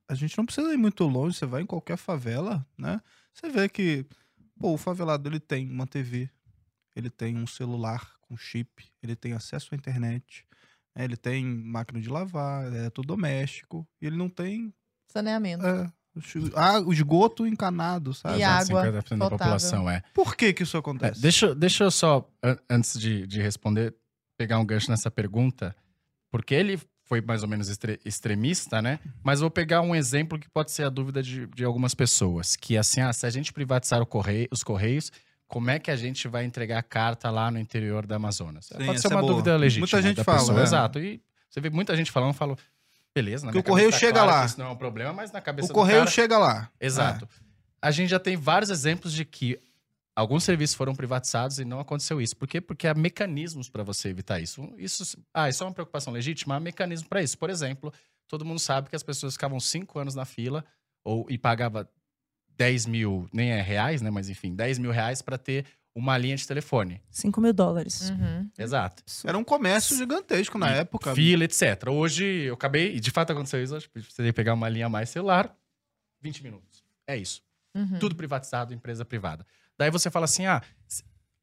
a 0.08 0.14
gente 0.14 0.36
não 0.36 0.44
precisa 0.44 0.72
ir 0.72 0.76
muito 0.76 1.04
longe, 1.04 1.36
você 1.36 1.46
vai 1.46 1.62
em 1.62 1.66
qualquer 1.66 1.96
favela, 1.96 2.66
né? 2.76 3.00
Você 3.34 3.48
vê 3.48 3.68
que, 3.68 4.06
pô, 4.58 4.72
o 4.74 4.78
favelado 4.78 5.28
ele 5.28 5.40
tem 5.40 5.70
uma 5.70 5.86
TV, 5.86 6.30
ele 6.94 7.10
tem 7.10 7.36
um 7.36 7.46
celular 7.46 8.12
com 8.20 8.36
chip, 8.36 8.86
ele 9.02 9.16
tem 9.16 9.32
acesso 9.32 9.74
à 9.74 9.76
internet, 9.76 10.44
né? 10.94 11.04
ele 11.04 11.16
tem 11.16 11.44
máquina 11.44 12.00
de 12.00 12.08
lavar, 12.08 12.72
é 12.72 12.90
tudo 12.90 13.08
doméstico, 13.08 13.86
e 14.00 14.06
ele 14.06 14.16
não 14.16 14.28
tem 14.28 14.72
Saneamento. 15.10 15.64
é, 15.66 15.92
ah, 16.56 16.80
o 16.80 16.92
esgoto 16.92 17.46
encanado, 17.46 18.12
sabe? 18.14 18.38
E 18.38 18.42
água 18.44 18.82
50% 18.82 19.18
da 19.18 19.30
população, 19.30 19.90
é. 19.90 20.02
Por 20.14 20.36
que 20.36 20.52
que 20.52 20.62
isso 20.62 20.76
É, 20.76 20.80
acontece? 20.80 21.20
deixa, 21.20 21.54
deixa 21.54 21.84
eu 21.84 21.90
só, 21.90 22.30
an- 22.42 22.58
antes 22.68 22.98
de, 22.98 23.26
de 23.26 23.40
responder, 23.40 23.94
pegar 24.38 24.58
um 24.58 24.64
gancho 24.66 24.90
nessa 24.90 25.10
pergunta, 25.10 25.74
porque 26.30 26.54
ele 26.54 26.78
foi 27.12 27.20
mais 27.20 27.42
ou 27.42 27.48
menos 27.48 27.68
extre- 27.68 28.00
extremista, 28.06 28.80
né? 28.80 28.98
Mas 29.22 29.40
vou 29.40 29.50
pegar 29.50 29.82
um 29.82 29.94
exemplo 29.94 30.38
que 30.38 30.48
pode 30.48 30.70
ser 30.70 30.84
a 30.84 30.88
dúvida 30.88 31.22
de, 31.22 31.46
de 31.48 31.62
algumas 31.62 31.94
pessoas, 31.94 32.56
que 32.56 32.74
assim, 32.74 33.02
ah, 33.02 33.12
se 33.12 33.26
a 33.26 33.30
gente 33.30 33.52
privatizar 33.52 34.00
o 34.00 34.06
correio, 34.06 34.48
os 34.50 34.64
correios, 34.64 35.12
como 35.46 35.68
é 35.68 35.78
que 35.78 35.90
a 35.90 35.96
gente 35.96 36.26
vai 36.26 36.46
entregar 36.46 36.78
a 36.78 36.82
carta 36.82 37.30
lá 37.30 37.50
no 37.50 37.58
interior 37.58 38.06
da 38.06 38.16
Amazonas? 38.16 38.64
Sim, 38.74 38.86
pode 38.86 38.98
ser 38.98 39.08
é 39.08 39.10
uma 39.10 39.20
boa. 39.20 39.30
dúvida 39.34 39.54
legítima 39.58 39.82
Muita 39.84 40.00
gente 40.00 40.24
fala, 40.24 40.38
pessoa, 40.38 40.60
é. 40.60 40.62
exato. 40.62 40.98
E 41.00 41.20
você 41.50 41.60
vê 41.60 41.68
muita 41.68 41.94
gente 41.94 42.10
falando, 42.10 42.32
falo, 42.32 42.56
beleza, 43.14 43.44
na 43.44 43.52
Que 43.52 43.58
o 43.58 43.62
correio 43.62 43.90
tá 43.90 43.98
chega 43.98 44.12
claro 44.14 44.30
lá. 44.30 44.46
Isso 44.46 44.58
não 44.58 44.66
é 44.68 44.70
um 44.70 44.76
problema, 44.76 45.12
mas 45.12 45.30
na 45.30 45.42
cabeça 45.42 45.70
o 45.70 45.74
correio 45.74 45.98
cara- 45.98 46.10
chega 46.10 46.38
lá. 46.38 46.70
Exato. 46.80 47.28
A 47.82 47.90
gente 47.90 48.08
já 48.08 48.18
tem 48.18 48.38
vários 48.38 48.70
exemplos 48.70 49.12
de 49.12 49.26
que 49.26 49.58
alguns 50.14 50.44
serviços 50.44 50.76
foram 50.76 50.94
privatizados 50.94 51.58
e 51.58 51.64
não 51.64 51.80
aconteceu 51.80 52.20
isso. 52.20 52.36
Por 52.36 52.46
quê? 52.46 52.60
Porque 52.60 52.86
há 52.86 52.94
mecanismos 52.94 53.68
para 53.68 53.82
você 53.82 54.08
evitar 54.08 54.40
isso. 54.40 54.72
Isso, 54.76 55.18
ah, 55.32 55.48
isso 55.48 55.62
é 55.62 55.66
uma 55.66 55.72
preocupação 55.72 56.12
legítima? 56.12 56.56
Há 56.56 56.60
mecanismo 56.60 57.08
para 57.08 57.22
isso. 57.22 57.38
Por 57.38 57.50
exemplo, 57.50 57.92
todo 58.28 58.44
mundo 58.44 58.58
sabe 58.58 58.88
que 58.88 58.96
as 58.96 59.02
pessoas 59.02 59.34
ficavam 59.34 59.58
cinco 59.60 59.98
anos 59.98 60.14
na 60.14 60.24
fila 60.24 60.64
ou, 61.04 61.26
e 61.28 61.36
pagava 61.36 61.88
10 62.56 62.86
mil, 62.86 63.28
nem 63.32 63.50
é 63.50 63.60
reais, 63.60 64.02
né? 64.02 64.10
Mas 64.10 64.28
enfim, 64.28 64.54
10 64.54 64.78
mil 64.78 64.90
reais 64.90 65.22
para 65.22 65.38
ter 65.38 65.66
uma 65.94 66.16
linha 66.16 66.36
de 66.36 66.46
telefone. 66.46 67.02
5 67.10 67.40
mil 67.40 67.52
dólares. 67.52 68.10
Uhum. 68.10 68.50
Exato. 68.58 69.02
Era 69.24 69.36
um 69.36 69.44
comércio 69.44 69.96
gigantesco 69.96 70.58
na 70.58 70.70
E 70.70 70.78
época. 70.78 71.14
Fila, 71.14 71.44
etc. 71.44 71.88
Hoje 71.90 72.24
eu 72.24 72.54
acabei, 72.54 72.96
e 72.96 73.00
de 73.00 73.10
fato 73.10 73.32
aconteceu 73.32 73.62
isso, 73.62 73.76
acho 73.76 73.88
que 73.88 74.00
precisei 74.00 74.32
pegar 74.32 74.54
uma 74.54 74.68
linha 74.68 74.86
a 74.86 74.88
mais 74.88 75.10
celular, 75.10 75.54
20 76.20 76.42
minutos. 76.42 76.82
É 77.06 77.16
isso. 77.16 77.42
Uhum. 77.74 77.98
Tudo 77.98 78.14
privatizado, 78.14 78.72
empresa 78.72 79.04
privada. 79.04 79.46
Daí 79.78 79.90
você 79.90 80.10
fala 80.10 80.24
assim: 80.24 80.46
ah, 80.46 80.62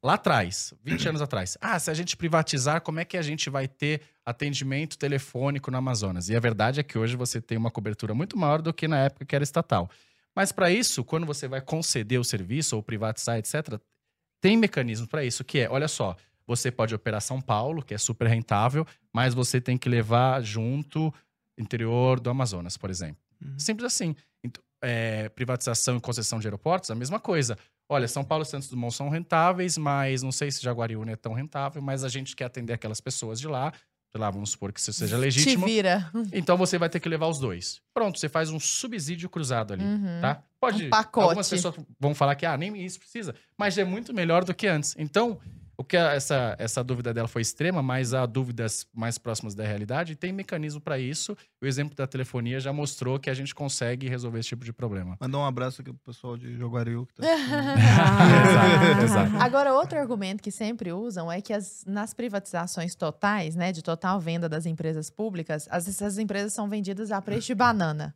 lá 0.02 0.14
atrás, 0.14 0.72
20 0.82 1.08
anos 1.08 1.22
atrás, 1.22 1.56
ah, 1.60 1.78
se 1.78 1.90
a 1.90 1.94
gente 1.94 2.16
privatizar, 2.16 2.80
como 2.80 3.00
é 3.00 3.04
que 3.04 3.16
a 3.16 3.22
gente 3.22 3.50
vai 3.50 3.68
ter 3.68 4.02
atendimento 4.24 4.98
telefônico 4.98 5.70
no 5.70 5.76
Amazonas? 5.76 6.28
E 6.28 6.36
a 6.36 6.40
verdade 6.40 6.80
é 6.80 6.82
que 6.82 6.98
hoje 6.98 7.16
você 7.16 7.40
tem 7.40 7.58
uma 7.58 7.70
cobertura 7.70 8.14
muito 8.14 8.36
maior 8.36 8.62
do 8.62 8.72
que 8.72 8.88
na 8.88 8.98
época 8.98 9.24
que 9.24 9.34
era 9.34 9.44
estatal. 9.44 9.90
Mas 10.34 10.52
para 10.52 10.70
isso, 10.70 11.04
quando 11.04 11.26
você 11.26 11.48
vai 11.48 11.60
conceder 11.60 12.18
o 12.18 12.24
serviço 12.24 12.76
ou 12.76 12.82
privatizar, 12.82 13.38
etc., 13.38 13.78
tem 14.40 14.56
mecanismo 14.56 15.06
para 15.06 15.24
isso, 15.24 15.44
que 15.44 15.58
é, 15.58 15.68
olha 15.68 15.88
só, 15.88 16.16
você 16.46 16.70
pode 16.70 16.94
operar 16.94 17.20
São 17.20 17.40
Paulo, 17.40 17.82
que 17.82 17.94
é 17.94 17.98
super 17.98 18.26
rentável, 18.26 18.86
mas 19.12 19.34
você 19.34 19.60
tem 19.60 19.76
que 19.76 19.88
levar 19.88 20.40
junto 20.42 21.12
interior 21.58 22.18
do 22.18 22.30
Amazonas, 22.30 22.76
por 22.76 22.90
exemplo. 22.90 23.22
Uhum. 23.40 23.58
Simples 23.58 23.86
assim. 23.86 24.16
Então, 24.42 24.62
é, 24.82 25.28
privatização 25.28 25.96
e 25.96 26.00
concessão 26.00 26.38
de 26.38 26.46
aeroportos, 26.46 26.90
a 26.90 26.94
mesma 26.94 27.20
coisa. 27.20 27.56
Olha, 27.92 28.06
São 28.06 28.22
Paulo 28.22 28.44
e 28.44 28.46
Santos 28.46 28.68
Dumont 28.68 28.94
são 28.94 29.08
rentáveis, 29.08 29.76
mas 29.76 30.22
não 30.22 30.30
sei 30.30 30.50
se 30.52 30.62
Jaguariúna 30.62 31.10
é 31.10 31.16
tão 31.16 31.32
rentável, 31.32 31.82
mas 31.82 32.04
a 32.04 32.08
gente 32.08 32.36
quer 32.36 32.44
atender 32.44 32.72
aquelas 32.72 33.00
pessoas 33.00 33.40
de 33.40 33.48
lá. 33.48 33.72
Sei 34.12 34.20
lá, 34.20 34.30
vamos 34.30 34.50
supor 34.50 34.72
que 34.72 34.78
isso 34.80 34.92
seja 34.92 35.16
legítimo. 35.16 35.66
Te 35.66 35.72
vira. 35.72 36.10
Então 36.32 36.56
você 36.56 36.78
vai 36.78 36.88
ter 36.88 37.00
que 37.00 37.08
levar 37.08 37.26
os 37.26 37.38
dois. 37.40 37.80
Pronto, 37.92 38.18
você 38.18 38.28
faz 38.28 38.50
um 38.50 38.58
subsídio 38.60 39.28
cruzado 39.28 39.72
ali, 39.72 39.84
Uhum. 39.84 40.20
tá? 40.20 40.42
Pode. 40.60 40.86
Um 40.86 40.90
pacote. 40.90 41.24
Algumas 41.24 41.48
pessoas 41.48 41.74
vão 41.98 42.14
falar 42.14 42.34
que 42.36 42.46
ah, 42.46 42.56
nem 42.56 42.76
isso 42.84 42.98
precisa, 43.00 43.34
mas 43.58 43.76
é 43.76 43.84
muito 43.84 44.12
melhor 44.14 44.44
do 44.44 44.54
que 44.54 44.66
antes. 44.68 44.94
Então, 44.98 45.38
O 45.80 45.84
que 45.84 45.96
a- 45.96 46.12
essa, 46.12 46.54
essa 46.58 46.84
dúvida 46.84 47.14
dela 47.14 47.26
foi 47.26 47.40
extrema, 47.40 47.82
mas 47.82 48.12
há 48.12 48.26
dúvidas 48.26 48.86
mais 48.94 49.16
próximas 49.16 49.54
da 49.54 49.64
realidade 49.64 50.12
e 50.12 50.14
tem 50.14 50.30
mecanismo 50.30 50.78
para 50.78 50.98
isso. 50.98 51.34
O 51.62 51.64
exemplo 51.66 51.96
da 51.96 52.06
telefonia 52.06 52.60
já 52.60 52.70
mostrou 52.70 53.18
que 53.18 53.30
a 53.30 53.34
gente 53.34 53.54
consegue 53.54 54.06
resolver 54.06 54.40
esse 54.40 54.50
tipo 54.50 54.62
de 54.62 54.74
problema. 54.74 55.16
Mandar 55.18 55.38
um 55.38 55.44
abraço 55.46 55.80
aqui 55.80 55.90
pro 55.90 56.12
pessoal 56.12 56.36
de 56.36 56.54
Joguaril. 56.58 57.06
Que 57.06 57.14
tá 57.14 57.22
Exato, 58.44 59.04
exato. 59.04 59.36
Agora, 59.42 59.72
outro 59.72 59.98
argumento 59.98 60.42
que 60.42 60.50
sempre 60.50 60.92
usam 60.92 61.32
é 61.32 61.40
que 61.40 61.52
as- 61.52 61.82
nas 61.86 62.12
privatizações 62.12 62.94
totais, 62.94 63.56
né, 63.56 63.72
de 63.72 63.82
total 63.82 64.20
venda 64.20 64.50
das 64.50 64.66
empresas 64.66 65.08
públicas, 65.08 65.66
as, 65.70 65.88
essas 65.88 66.18
empresas 66.18 66.52
são 66.52 66.68
vendidas 66.68 67.10
a 67.10 67.22
preço 67.22 67.46
de 67.46 67.54
banana. 67.54 68.14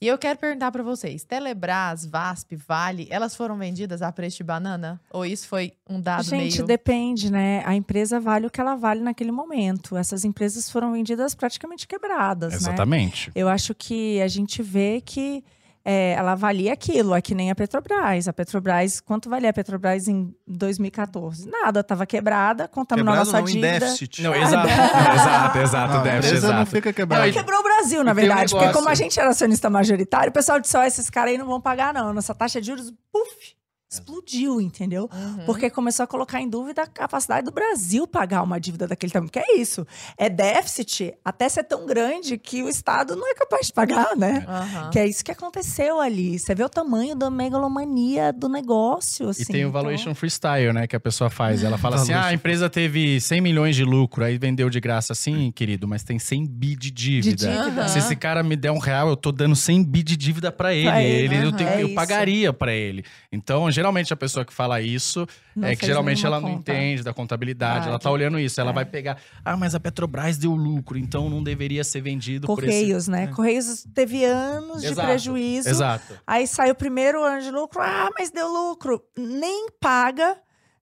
E 0.00 0.06
eu 0.06 0.18
quero 0.18 0.38
perguntar 0.38 0.70
para 0.70 0.82
vocês: 0.82 1.24
Telebrás, 1.24 2.04
VASP, 2.04 2.56
Vale, 2.56 3.06
elas 3.10 3.34
foram 3.34 3.56
vendidas 3.56 4.02
a 4.02 4.10
preço 4.12 4.38
de 4.38 4.44
banana? 4.44 5.00
Ou 5.10 5.24
isso 5.24 5.48
foi 5.48 5.72
um 5.88 6.00
dado 6.00 6.24
Gente, 6.24 6.56
meio. 6.56 6.66
depende, 6.66 7.30
né? 7.30 7.62
A 7.64 7.74
empresa 7.74 8.20
vale 8.20 8.46
o 8.46 8.50
que 8.50 8.60
ela 8.60 8.74
vale 8.74 9.00
naquele 9.00 9.32
momento. 9.32 9.96
Essas 9.96 10.24
empresas 10.24 10.70
foram 10.70 10.92
vendidas 10.92 11.34
praticamente 11.34 11.86
quebradas, 11.86 12.52
né? 12.52 12.58
Exatamente. 12.58 13.30
Eu 13.34 13.48
acho 13.48 13.74
que 13.74 14.20
a 14.20 14.28
gente 14.28 14.62
vê 14.62 15.00
que 15.00 15.42
é, 15.84 16.12
ela 16.12 16.34
valia 16.34 16.72
aquilo, 16.72 17.14
é 17.14 17.20
que 17.20 17.34
nem 17.34 17.50
a 17.50 17.54
Petrobras. 17.54 18.26
A 18.26 18.32
Petrobras, 18.32 19.00
quanto 19.00 19.28
valia 19.28 19.50
a 19.50 19.52
Petrobras 19.52 20.08
em 20.08 20.34
2014? 20.46 21.48
Nada, 21.48 21.80
estava 21.80 22.06
quebrada, 22.06 22.66
contaminou 22.66 23.12
a 23.12 23.16
nossa 23.18 23.32
não, 23.40 23.40
em 23.48 23.52
dívida. 23.52 23.80
déficit. 23.80 24.22
Não, 24.22 24.34
exato, 24.34 24.68
exato, 25.14 25.58
exato, 25.58 25.92
Não, 25.92 26.00
a 26.00 26.02
déficit, 26.02 26.26
empresa 26.28 26.46
não 26.48 26.54
exato. 26.62 26.70
fica 26.70 26.88
Ela 26.88 26.94
quebrada. 26.94 27.32
quebrou 27.32 27.60
o 27.60 27.62
Brasil, 27.62 28.02
na 28.04 28.12
E 28.12 28.14
tem 28.14 28.24
um 28.24 28.28
verdade. 28.28 28.52
porque 28.54 28.72
como 28.72 28.88
a 28.88 28.94
gente 28.94 29.20
era 29.20 29.28
acionista 29.28 29.68
majoritário, 29.68 30.30
o 30.30 30.32
pessoal 30.32 30.58
disse: 30.58 30.76
ó, 30.76 30.82
esses 30.84 31.10
caras 31.10 31.32
aí 31.32 31.38
não 31.38 31.46
vão 31.46 31.60
pagar, 31.60 31.92
não. 31.92 32.12
Nossa 32.14 32.34
taxa 32.34 32.60
de 32.60 32.66
juros, 32.68 32.90
puf, 33.12 33.54
explodiu, 33.94 34.60
entendeu? 34.60 35.08
Uhum. 35.12 35.44
Porque 35.46 35.70
começou 35.70 36.04
a 36.04 36.06
colocar 36.06 36.40
em 36.40 36.48
dúvida 36.48 36.82
a 36.82 36.86
capacidade 36.86 37.44
do 37.44 37.52
Brasil 37.52 38.06
pagar 38.06 38.42
uma 38.42 38.58
dívida 38.60 38.86
daquele 38.86 39.12
tamanho. 39.12 39.30
Que 39.30 39.38
é 39.38 39.56
isso? 39.56 39.86
É 40.16 40.28
déficit 40.28 41.14
até 41.24 41.48
ser 41.48 41.64
tão 41.64 41.86
grande 41.86 42.36
que 42.38 42.62
o 42.62 42.68
Estado 42.68 43.16
não 43.16 43.28
é 43.30 43.34
capaz 43.34 43.66
de 43.66 43.72
pagar, 43.72 44.16
né? 44.16 44.44
Aham. 44.48 44.90
Que 44.90 44.98
é 44.98 45.06
isso 45.06 45.24
que 45.24 45.30
aconteceu 45.30 46.00
ali. 46.00 46.38
Você 46.38 46.54
vê 46.54 46.62
o 46.64 46.68
tamanho 46.68 47.14
da 47.14 47.30
megalomania 47.30 48.32
do 48.32 48.48
negócio, 48.48 49.28
assim. 49.28 49.42
E 49.42 49.46
tem 49.46 49.56
o 49.64 49.68
então- 49.68 49.72
valuation 49.72 50.14
freestyle, 50.14 50.72
né, 50.72 50.86
que 50.86 50.96
a 50.96 51.00
pessoa 51.00 51.30
faz. 51.30 51.62
Ela 51.64 51.78
fala 51.78 51.96
assim: 51.96 52.12
ah, 52.12 52.26
a 52.26 52.34
empresa 52.34 52.68
teve 52.68 53.20
100 53.20 53.40
milhões 53.40 53.76
de 53.76 53.84
lucro, 53.84 54.24
aí 54.24 54.36
vendeu 54.38 54.68
de 54.70 54.80
graça. 54.80 55.14
Sim, 55.14 55.50
querido, 55.50 55.86
mas 55.88 56.02
tem 56.02 56.18
100 56.18 56.46
bi 56.46 56.76
de 56.76 56.90
dívida. 56.90 57.36
De 57.36 57.52
dívida. 57.52 57.80
Aham. 57.82 57.88
Se 57.88 57.98
esse 57.98 58.16
cara 58.16 58.42
me 58.42 58.56
der 58.56 58.70
um 58.70 58.78
real, 58.78 59.08
eu 59.08 59.16
tô 59.16 59.32
dando 59.32 59.56
100 59.56 59.82
bi 59.84 60.02
de 60.02 60.16
dívida 60.16 60.50
pra 60.52 60.74
ele. 60.74 60.84
Pra 60.88 61.02
ele, 61.02 61.34
ele 61.36 61.46
eu, 61.46 61.52
tenho- 61.52 61.68
É 61.70 61.82
eu 61.82 61.94
pagaria 61.94 62.52
pra 62.52 62.72
ele. 62.72 63.04
Então, 63.32 63.70
geralmente, 63.70 63.83
a 64.12 64.16
pessoa 64.16 64.44
que 64.44 64.52
fala 64.52 64.80
isso 64.80 65.26
Não 65.54 65.68
é 65.68 65.76
que 65.76 65.84
geralmente 65.86 66.24
ela 66.24 66.40
não 66.40 66.56
conta. 66.56 66.72
entende 66.72 67.02
da 67.02 67.12
contabilidade. 67.12 67.74
Ela 67.74 67.82
Verdade. 67.84 68.02
tá 68.02 68.10
olhando 68.10 68.38
isso. 68.38 68.60
Ela 68.60 68.70
É. 68.70 68.74
vai 68.74 68.84
pegar, 68.84 69.18
ah, 69.44 69.56
mas 69.56 69.74
a 69.74 69.80
Petrobras 69.80 70.38
deu 70.38 70.52
lucro, 70.54 70.96
então 70.98 71.28
não 71.28 71.42
deveria 71.42 71.84
ser 71.84 72.00
vendido 72.00 72.46
por 72.46 72.64
esse. 72.64 72.66
Correios, 72.72 73.08
né? 73.08 73.24
É. 73.24 73.26
Correios 73.28 73.86
teve 73.94 74.24
anos 74.24 74.80
de 74.82 74.88
Exato, 74.88 75.08
prejuízo. 75.08 75.68
Exato. 75.68 76.18
Aí 76.26 76.46
sai 76.46 76.70
o 76.70 76.74
primeiro 76.74 77.22
ano 77.22 77.42
de 77.42 77.50
lucro. 77.50 77.80
Ah, 77.82 78.08
mas 78.18 78.30
deu 78.30 78.48
lucro. 78.48 79.02
Nem 79.16 79.68
paga, 79.80 80.36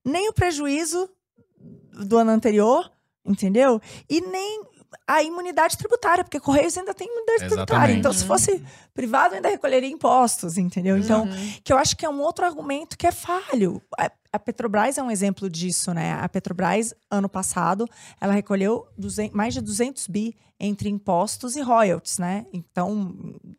nem 0.04 0.28
o 0.28 0.32
prejuízo 0.32 1.08
do 2.04 2.18
ano 2.18 2.30
anterior, 2.30 2.90
entendeu? 3.24 3.80
E 4.08 4.20
nem 4.20 4.62
a 5.06 5.22
imunidade 5.22 5.76
tributária, 5.76 6.24
porque 6.24 6.38
Correios 6.40 6.76
ainda 6.78 6.94
tem 6.94 7.06
imunidade 7.08 7.38
tributária. 7.40 7.62
Exatamente. 7.72 7.98
Então, 7.98 8.12
se 8.12 8.24
fosse 8.24 8.62
privado, 8.94 9.34
ainda 9.34 9.48
recolheria 9.48 9.88
impostos, 9.90 10.56
entendeu? 10.56 10.96
Então, 10.96 11.24
Uhum. 11.24 11.52
que 11.64 11.72
eu 11.72 11.76
acho 11.78 11.96
que 11.96 12.06
é 12.06 12.08
um 12.08 12.20
outro 12.20 12.44
argumento 12.44 12.96
que 12.96 13.06
é 13.06 13.12
falho. 13.12 13.82
A, 14.32 14.38
Petrobras 14.38 14.98
é 14.98 15.02
um 15.02 15.10
exemplo 15.10 15.48
disso, 15.50 15.92
né? 15.92 16.14
A 16.14 16.28
Petrobras, 16.28 16.94
ano 17.10 17.28
passado, 17.28 17.86
ela 18.20 18.32
recolheu 18.32 18.86
200 18.96 19.36
mais 19.36 19.54
de 19.54 19.60
200 19.60 20.06
bi 20.06 20.36
entre 20.58 20.88
impostos 20.88 21.56
e 21.56 21.60
royalties, 21.60 22.18
né? 22.18 22.46
Então, 22.52 23.16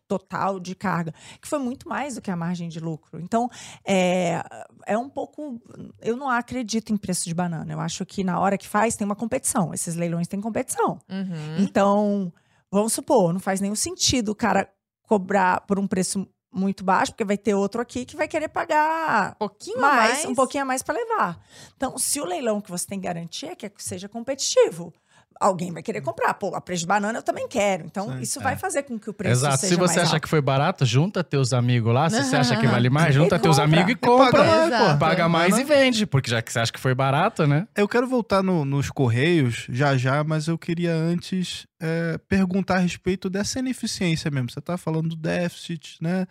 total 0.08 0.60
de 0.60 0.74
carga, 0.74 1.14
que 1.42 1.48
foi 1.48 1.60
muito 1.60 1.88
mais 1.88 2.16
do 2.16 2.22
que 2.22 2.32
a 2.32 2.36
margem 2.36 2.70
de 2.70 2.80
lucro. 2.80 3.20
Então, 3.20 3.50
é, 3.86 4.42
é 4.88 4.98
um 4.98 5.10
pouco. 5.10 5.62
Eu 6.02 6.16
não 6.16 6.30
acredito 6.30 6.94
em 6.94 6.98
preço 6.98 7.26
de 7.26 7.34
banana. 7.34 7.72
Eu 7.72 7.80
acho 7.80 8.06
que 8.06 8.24
na 8.24 8.40
hora 8.40 8.58
que 8.58 8.68
faz, 8.68 8.96
tem 8.96 9.06
uma 9.06 9.16
competição. 9.16 9.74
Esses 9.74 9.96
leilões 9.96 10.28
têm 10.28 10.40
competição. 10.40 10.98
Uhum. 11.10 11.58
Então, 11.60 12.34
vamos 12.72 12.94
supor, 12.94 13.34
não 13.34 13.40
faz 13.40 13.60
nenhum 13.60 13.76
sentido 13.76 14.30
o 14.30 14.36
cara 14.36 14.68
cobrar 15.04 15.62
por 15.62 15.78
um 15.78 15.86
preço 15.86 16.28
muito 16.54 16.84
baixo, 16.84 17.12
porque 17.12 17.24
vai 17.24 17.38
ter 17.38 17.54
outro 17.54 17.82
aqui 17.82 18.06
que 18.06 18.16
vai 18.16 18.28
querer 18.28 18.48
pagar 18.50 19.32
Um 19.32 19.36
pouquinho 19.40 19.82
mais, 19.82 20.12
mais. 20.14 20.26
um 20.26 20.36
pouquinho 20.36 20.64
a 20.64 20.66
mais 20.66 20.84
para 20.84 20.96
levar. 20.96 21.40
Então, 21.76 21.98
se 21.98 22.22
o 22.22 22.26
leilão 22.26 22.62
que 22.62 22.70
você 22.70 22.86
tem 22.86 23.00
garantia 23.00 23.52
é 23.52 23.56
que 23.56 23.72
seja 23.78 24.08
competitivo, 24.08 24.94
alguém 25.40 25.72
vai 25.72 25.82
querer 25.84 26.02
comprar. 26.02 26.34
Pô, 26.34 26.56
a 26.56 26.62
preço 26.62 26.82
de 26.82 26.88
banana 26.88 27.20
eu 27.20 27.24
também 27.24 27.48
quero. 27.48 27.86
Então, 27.86 28.08
Sim. 28.14 28.20
isso 28.22 28.40
vai 28.40 28.56
fazer 28.56 28.84
com 28.84 28.98
que 29.00 29.10
o 29.10 29.14
preço 29.14 29.42
Exato. 29.42 29.58
seja 29.58 29.74
Se 29.74 29.80
você 29.80 29.96
mais 29.96 30.08
achar 30.08 30.16
alto. 30.16 30.24
que 30.24 30.30
foi 30.30 30.42
barato, 30.42 30.86
junta 30.86 31.24
teus 31.24 31.54
amigos 31.54 31.94
lá. 31.94 32.10
Se 32.10 32.24
você 32.24 32.36
acha 32.36 32.56
que 32.58 32.68
vale 32.68 32.90
mais, 32.90 33.10
E 33.16 33.20
junta 33.20 33.38
teus 33.40 33.58
compra. 33.58 33.64
amigos 33.82 33.90
e 33.90 33.94
E 33.94 33.96
compra. 33.96 34.32
paga 34.32 34.44
mais, 34.44 34.70
Paga, 34.72 34.94
pô. 34.94 35.00
paga 35.00 35.30
mais 35.30 35.58
e 35.58 35.64
vende. 35.64 36.06
Porque 36.06 36.30
já 36.30 36.42
que 36.42 36.52
você 36.52 36.60
acha 36.60 36.72
que 36.72 36.80
foi 36.80 36.94
barato, 36.96 37.46
né? 37.48 37.68
Eu 37.76 37.88
quero 37.88 38.08
voltar 38.08 38.42
no- 38.44 38.66
nos 38.66 38.90
Correios 38.90 39.66
já 39.70 39.98
já, 39.98 40.24
mas 40.24 40.48
eu 40.48 40.58
queria 40.58 40.94
antes 40.94 41.66
é, 41.82 42.18
perguntar 42.30 42.76
a 42.76 42.80
respeito 42.80 43.30
dessa 43.30 43.60
ineficiência 43.60 44.32
mesmo. 44.32 44.50
Você 44.50 44.62
tá 44.62 44.78
falando 44.78 45.10
do 45.10 45.16
déficit, 45.18 45.98
né? 46.02 46.26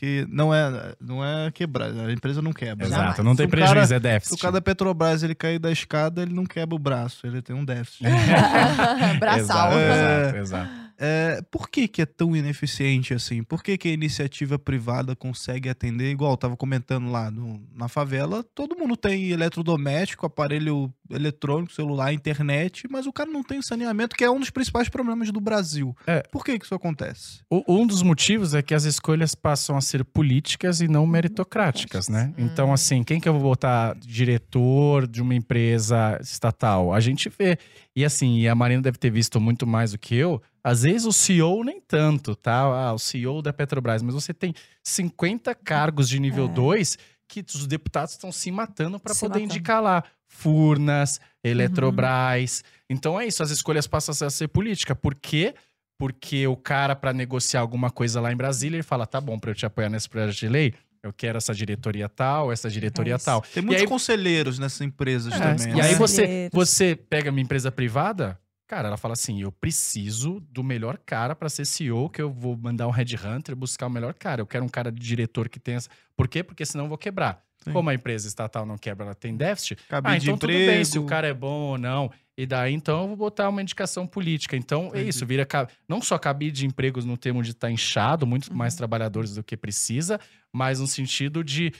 Que 0.00 0.26
não 0.30 0.54
é, 0.54 0.94
não 0.98 1.22
é 1.22 1.50
quebrar, 1.50 1.90
a 1.90 2.10
empresa 2.10 2.40
não 2.40 2.54
quebra. 2.54 2.88
né? 2.88 2.94
Exato. 2.96 3.22
Não 3.22 3.36
tem 3.36 3.44
Se 3.44 3.50
prejuízo, 3.50 3.74
cara- 3.74 3.84
é 3.84 3.86
Se 3.86 3.94
o 3.96 4.00
déficit. 4.00 4.40
cara 4.40 4.52
da 4.52 4.60
Petrobras 4.62 5.22
ele 5.22 5.34
cair 5.34 5.58
da 5.58 5.70
escada, 5.70 6.22
ele 6.22 6.32
não 6.32 6.46
quebra 6.46 6.74
o 6.74 6.78
braço, 6.78 7.26
ele 7.26 7.42
tem 7.42 7.54
um 7.54 7.62
déficit. 7.66 8.04
Braçal. 9.20 9.72
Exato, 9.72 9.76
É. 9.78 10.20
exato, 10.30 10.36
exato. 10.38 10.70
É, 11.02 11.40
por 11.50 11.70
que, 11.70 11.88
que 11.88 12.02
é 12.02 12.06
tão 12.06 12.36
ineficiente 12.36 13.14
assim? 13.14 13.42
Por 13.42 13.62
que, 13.62 13.78
que 13.78 13.88
a 13.88 13.92
iniciativa 13.92 14.58
privada 14.58 15.16
consegue 15.16 15.68
atender? 15.70 16.10
Igual 16.10 16.32
eu 16.32 16.36
tava 16.36 16.56
comentando 16.58 17.10
lá 17.10 17.30
no- 17.30 17.62
na 17.74 17.88
favela, 17.88 18.44
todo 18.54 18.76
mundo 18.76 18.96
tem 18.96 19.30
eletrodoméstico, 19.30 20.26
aparelho 20.26 20.92
eletrônico, 21.10 21.72
celular, 21.72 22.12
internet, 22.12 22.86
mas 22.90 23.06
o 23.06 23.12
cara 23.12 23.30
não 23.30 23.42
tem 23.42 23.62
saneamento, 23.62 24.14
que 24.14 24.22
é 24.22 24.30
um 24.30 24.38
dos 24.38 24.50
principais 24.50 24.88
problemas 24.88 25.30
do 25.32 25.40
Brasil. 25.40 25.96
É. 26.06 26.22
Por 26.30 26.44
que, 26.44 26.58
que 26.58 26.64
isso 26.66 26.74
acontece? 26.74 27.40
O- 27.50 27.64
Um 27.66 27.86
dos 27.86 28.02
motivos 28.02 28.52
é 28.54 28.60
que 28.62 28.74
as 28.74 28.84
escolhas 28.84 29.34
passam 29.34 29.76
a 29.76 29.80
ser 29.80 30.04
políticas 30.04 30.80
e 30.80 30.86
não 30.88 31.06
meritocráticas, 31.06 32.08
né? 32.08 32.32
Então, 32.36 32.72
assim, 32.72 33.02
quem 33.02 33.18
que 33.18 33.28
eu 33.28 33.32
vou 33.32 33.42
botar 33.42 33.96
diretor 33.96 35.06
de 35.06 35.20
uma 35.22 35.34
empresa 35.34 36.18
estatal? 36.20 36.92
A 36.92 37.00
gente 37.00 37.28
vê. 37.28 37.58
E 37.96 38.04
assim, 38.04 38.38
e 38.38 38.48
a 38.48 38.54
Marina 38.54 38.80
deve 38.82 38.98
ter 38.98 39.10
visto 39.10 39.40
muito 39.40 39.66
mais 39.66 39.92
do 39.92 39.98
que 39.98 40.14
eu. 40.14 40.40
Às 40.62 40.82
vezes 40.82 41.06
o 41.06 41.12
CEO 41.12 41.64
nem 41.64 41.80
tanto, 41.80 42.34
tá? 42.36 42.60
Ah, 42.62 42.92
o 42.92 42.98
CEO 42.98 43.40
da 43.42 43.52
Petrobras, 43.52 44.02
mas 44.02 44.14
você 44.14 44.34
tem 44.34 44.54
50 44.82 45.54
cargos 45.54 46.08
de 46.08 46.18
nível 46.20 46.46
É. 46.46 46.48
2 46.48 46.98
que 47.28 47.44
os 47.54 47.66
deputados 47.66 48.12
estão 48.14 48.30
se 48.32 48.50
matando 48.50 48.98
para 48.98 49.14
poder 49.14 49.28
matando. 49.40 49.44
indicar 49.44 49.82
lá. 49.82 50.02
Furnas, 50.26 51.20
Eletrobras. 51.42 52.62
Então 52.88 53.20
é 53.20 53.26
isso, 53.26 53.42
as 53.42 53.50
escolhas 53.50 53.86
passam 53.86 54.26
a 54.26 54.30
ser 54.30 54.48
política. 54.48 54.94
Por 54.94 55.14
quê? 55.14 55.54
Porque 55.98 56.46
o 56.46 56.56
cara, 56.56 56.96
para 56.96 57.12
negociar 57.12 57.60
alguma 57.60 57.90
coisa 57.90 58.20
lá 58.20 58.32
em 58.32 58.36
Brasília, 58.36 58.76
ele 58.76 58.82
fala: 58.82 59.06
tá 59.06 59.20
bom, 59.20 59.38
para 59.38 59.50
eu 59.50 59.54
te 59.54 59.66
apoiar 59.66 59.88
nesse 59.90 60.08
projeto 60.08 60.36
de 60.38 60.48
lei, 60.48 60.74
eu 61.02 61.12
quero 61.12 61.36
essa 61.38 61.54
diretoria 61.54 62.08
tal, 62.08 62.50
essa 62.52 62.70
diretoria 62.70 63.14
É 63.14 63.18
tal. 63.18 63.42
Tem 63.42 63.62
muitos 63.62 63.82
aí- 63.82 63.88
conselheiros 63.88 64.58
nessas 64.58 64.80
empresas 64.80 65.32
É, 65.34 65.38
também. 65.38 65.72
E 65.72 65.76
né? 65.76 65.82
aí 65.82 65.94
você, 65.94 66.22
Conselheiros. 66.22 66.50
você 66.54 66.96
pega 66.96 67.30
minha 67.30 67.42
empresa 67.44 67.70
privada, 67.70 68.38
cara, 68.70 68.86
ela 68.88 68.96
fala 68.96 69.14
assim: 69.14 69.40
eu 69.42 69.50
preciso 69.50 70.38
do 70.50 70.62
melhor 70.62 70.96
cara 71.04 71.34
para 71.34 71.48
ser 71.48 71.64
CEO, 71.64 72.08
que 72.08 72.22
eu 72.22 72.30
vou 72.30 72.56
mandar 72.56 72.86
um 72.86 72.90
headhunter 72.92 73.56
buscar 73.56 73.86
o 73.88 73.90
melhor 73.90 74.14
cara. 74.14 74.40
Eu 74.40 74.46
quero 74.46 74.64
um 74.64 74.68
cara 74.68 74.92
de 74.92 75.00
diretor 75.00 75.48
que 75.48 75.58
tenha. 75.58 75.78
essa- 75.78 75.90
Por 76.16 76.28
quê? 76.28 76.44
Porque 76.44 76.64
senão 76.64 76.84
eu 76.84 76.88
vou 76.88 76.98
quebrar. 76.98 77.42
Sim. 77.64 77.72
Como 77.72 77.90
a 77.90 77.94
empresa 77.94 78.26
estatal 78.28 78.64
não 78.64 78.78
quebra, 78.78 79.04
ela 79.06 79.14
tem 79.14 79.36
déficit. 79.36 79.76
Cabide 79.88 80.14
ah, 80.14 80.16
então 80.18 80.34
de 80.34 80.40
tudo 80.40 80.50
bem 80.52 80.84
se 80.84 80.92
o 80.98 81.02
emprego. 81.02 81.06
cara 81.08 81.26
é 81.28 81.34
bom 81.34 81.72
ou 81.72 81.78
não. 81.78 82.10
E 82.38 82.46
daí, 82.46 82.72
então, 82.72 83.02
eu 83.02 83.08
vou 83.08 83.16
botar 83.18 83.48
uma 83.50 83.60
indicação 83.60 84.06
política. 84.06 84.56
Então, 84.56 84.90
é 84.94 85.02
isso, 85.02 85.26
vira 85.26 85.46
não 85.86 86.00
só 86.00 86.16
cabide 86.18 86.60
de 86.60 86.66
empregos 86.66 87.04
no 87.04 87.18
termo 87.18 87.42
de 87.42 87.50
estar 87.50 87.70
inchado, 87.70 88.26
muito 88.26 88.48
Uhum. 88.50 88.56
mais 88.56 88.74
trabalhadores 88.76 89.34
do 89.34 89.42
que 89.44 89.58
precisa, 89.58 90.18
mas 90.50 90.80
no 90.80 90.86
sentido 90.86 91.44
de 91.44 91.70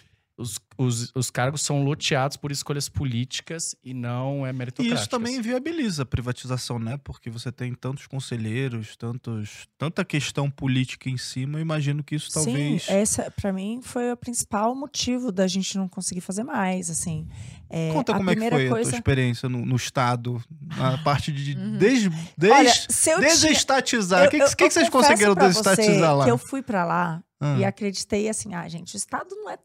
os, 0.40 0.58
os, 0.78 1.12
os 1.14 1.30
cargos 1.30 1.60
são 1.62 1.82
loteados 1.84 2.36
por 2.36 2.50
escolhas 2.50 2.88
políticas 2.88 3.74
e 3.84 3.92
não 3.94 4.46
é 4.46 4.50
E 4.50 4.52
meritocráticas. 4.52 5.00
isso 5.00 5.08
também 5.10 5.40
viabiliza 5.40 6.02
a 6.02 6.06
privatização, 6.06 6.78
né? 6.78 6.96
Porque 7.04 7.28
você 7.30 7.52
tem 7.52 7.74
tantos 7.74 8.06
conselheiros, 8.06 8.96
tantos, 8.96 9.68
tanta 9.78 10.04
questão 10.04 10.50
política 10.50 11.08
em 11.10 11.16
cima. 11.18 11.58
Eu 11.58 11.62
imagino 11.62 12.02
que 12.02 12.14
isso 12.14 12.32
talvez. 12.32 12.84
Sim, 12.84 12.92
essa 12.92 13.30
para 13.30 13.52
mim 13.52 13.80
foi 13.82 14.10
o 14.10 14.16
principal 14.16 14.74
motivo 14.74 15.30
da 15.30 15.46
gente 15.46 15.76
não 15.76 15.86
conseguir 15.88 16.20
fazer 16.22 16.42
mais, 16.42 16.88
assim. 16.90 17.28
É, 17.68 17.92
Conta 17.92 18.12
a 18.12 18.16
como 18.16 18.30
é 18.30 18.34
que 18.34 18.48
foi 18.50 18.66
a 18.66 18.70
coisa... 18.70 18.90
tua 18.90 18.98
experiência 18.98 19.48
no, 19.48 19.64
no 19.64 19.76
Estado, 19.76 20.42
na 20.76 20.98
parte 21.04 21.30
de. 21.30 21.56
Uhum. 21.56 21.78
Desde, 21.78 22.10
Olha, 22.50 22.72
desestatizar. 23.20 24.26
O 24.26 24.30
que, 24.30 24.36
eu- 24.36 24.46
que, 24.48 24.56
que 24.56 24.64
eu 24.64 24.70
vocês 24.70 24.88
conseguiram 24.88 25.34
pra 25.34 25.48
você 25.52 25.62
desestatizar 25.62 26.16
lá? 26.16 26.24
Que 26.24 26.30
eu 26.30 26.38
fui 26.38 26.62
pra 26.62 26.84
lá 26.84 27.22
Ah. 27.40 27.56
e 27.58 27.64
acreditei 27.64 28.28
assim, 28.28 28.54
ah, 28.54 28.66
gente, 28.68 28.94
o 28.94 28.98
Estado 28.98 29.28
não 29.36 29.50
é 29.50 29.58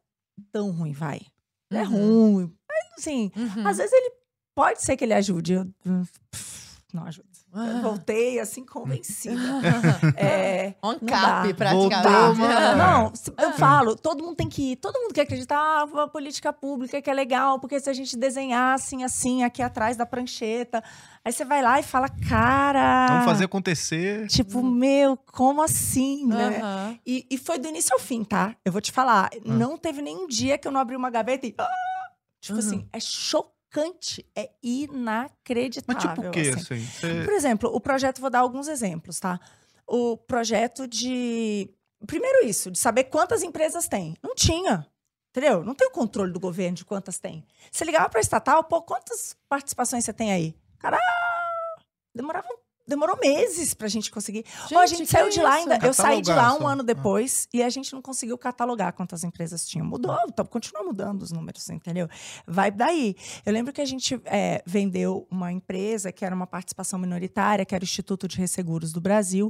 tão 0.51 0.71
ruim, 0.71 0.91
vai. 0.93 1.21
É 1.71 1.81
Uhum. 1.83 2.33
ruim. 2.35 2.57
Mas, 2.67 2.99
assim, 2.99 3.31
Uhum. 3.35 3.67
às 3.67 3.77
vezes 3.77 3.91
ele 3.93 4.11
pode 4.55 4.81
ser 4.81 4.95
que 4.97 5.03
ele 5.03 5.13
ajude. 5.13 5.53
Eu, 5.53 5.65
não 6.93 7.03
ajuda. 7.05 7.27
Eu 7.55 7.81
voltei 7.81 8.39
assim 8.39 8.65
convencida. 8.65 9.35
É, 10.17 10.75
On 10.83 10.93
não 10.93 10.99
cap, 11.07 11.53
praticamente. 11.53 12.37
Voltou. 12.37 12.75
Não, 12.75 13.11
eu 13.37 13.53
falo, 13.53 13.95
todo 13.95 14.23
mundo 14.23 14.35
tem 14.35 14.47
que 14.49 14.71
ir, 14.71 14.75
todo 14.77 14.99
mundo 14.99 15.13
quer 15.13 15.21
acreditar 15.21 15.57
ah, 15.57 16.03
a 16.03 16.07
política 16.07 16.51
pública 16.53 17.01
que 17.01 17.09
é 17.09 17.13
legal, 17.13 17.59
porque 17.59 17.79
se 17.79 17.89
a 17.89 17.93
gente 17.93 18.15
desenhar 18.17 18.73
assim, 18.75 19.03
assim, 19.03 19.43
aqui 19.43 19.61
atrás 19.61 19.95
da 19.97 20.05
prancheta, 20.05 20.83
aí 21.23 21.31
você 21.31 21.43
vai 21.45 21.61
lá 21.61 21.79
e 21.79 21.83
fala, 21.83 22.07
cara. 22.09 23.07
Vamos 23.09 23.25
fazer 23.25 23.45
acontecer. 23.45 24.27
Tipo, 24.27 24.63
meu, 24.63 25.17
como 25.17 25.61
assim, 25.61 26.25
né? 26.27 26.59
Aham. 26.61 26.99
E, 27.05 27.25
e 27.29 27.37
foi 27.37 27.57
do 27.57 27.67
início 27.67 27.93
ao 27.93 27.99
fim, 27.99 28.23
tá? 28.23 28.55
Eu 28.65 28.71
vou 28.71 28.81
te 28.81 28.91
falar, 28.91 29.29
não 29.45 29.77
teve 29.77 30.01
nenhum 30.01 30.27
dia 30.27 30.57
que 30.57 30.67
eu 30.67 30.71
não 30.71 30.79
abri 30.79 30.95
uma 30.95 31.09
gaveta 31.09 31.45
e. 31.47 31.55
Ah! 31.57 31.65
Tipo 32.41 32.59
Uhum. 32.59 32.67
assim, 32.67 32.87
é 32.93 32.99
chocante, 32.99 33.54
é 34.35 34.49
inacreditável. 34.63 35.93
Mas 35.95 36.03
tipo 36.03 36.27
o 36.27 36.31
quê, 36.31 36.39
assim. 36.55 36.75
assim? 36.75 36.85
Você- 36.85 37.23
Por 37.23 37.33
exemplo, 37.33 37.69
o 37.73 37.79
projeto, 37.79 38.21
vou 38.21 38.29
dar 38.29 38.39
alguns 38.39 38.67
exemplos, 38.67 39.19
tá? 39.19 39.39
O 39.87 40.17
projeto 40.17 40.87
de. 40.87 41.69
Primeiro, 42.07 42.45
isso, 42.45 42.69
de 42.71 42.77
saber 42.79 43.05
quantas 43.05 43.43
empresas 43.43 43.87
tem. 43.87 44.15
Não 44.23 44.35
tinha. 44.35 44.87
Entendeu? 45.31 45.63
Não 45.63 45.75
tem 45.75 45.87
o 45.87 45.91
controle 45.91 46.31
do 46.31 46.39
governo 46.39 46.77
de 46.77 46.85
quantas 46.85 47.17
tem. 47.19 47.45
Você 47.71 47.83
ligava 47.83 48.07
para 48.07 48.21
estatal, 48.21 48.63
pô, 48.63 48.81
quantas 48.81 49.35
participações 49.49 50.05
você 50.05 50.13
tem 50.13 50.31
aí? 50.31 50.55
Cara, 50.79 50.97
demorava, 52.15 52.47
demorou 52.87 53.17
meses 53.19 53.73
pra 53.73 53.87
gente 53.87 54.11
conseguir. 54.11 54.45
Ó, 54.73 54.79
a 54.79 54.85
gente 54.85 55.07
saiu 55.09 55.29
de 55.29 55.41
lá 55.41 55.53
ainda. 55.55 55.79
Eu 55.83 55.93
saí 55.93 56.21
de 56.21 56.29
lá 56.29 56.35
Catalogar 56.35 56.55
um 56.55 56.61
só. 56.61 56.67
ano 56.67 56.81
Ah. 56.81 56.85
depois 56.85 57.47
e 57.53 57.63
a 57.63 57.69
gente 57.69 57.93
não 57.93 58.01
conseguiu 58.01 58.37
catalogar 58.37 58.93
quantas 58.93 59.23
empresas 59.23 59.65
tinham. 59.65 59.85
Mudou, 59.85 60.17
então, 60.27 60.45
continua 60.45 60.83
mudando 60.83 61.21
os 61.23 61.31
números, 61.31 61.69
entendeu? 61.69 62.07
Vai 62.45 62.71
daí. 62.71 63.15
Eu 63.45 63.53
lembro 63.53 63.73
que 63.73 63.81
a 63.81 63.85
gente 63.85 64.19
é, 64.25 64.61
vendeu 64.65 65.27
uma 65.31 65.51
empresa 65.51 66.11
que 66.11 66.23
era 66.23 66.35
uma 66.35 66.47
participação 66.47 66.99
minoritária, 66.99 67.65
que 67.65 67.73
era 67.73 67.83
o 67.83 67.85
Instituto 67.85 68.27
de 68.27 68.37
Resseguros 68.37 68.91
do 68.91 69.01
Brasil. 69.01 69.49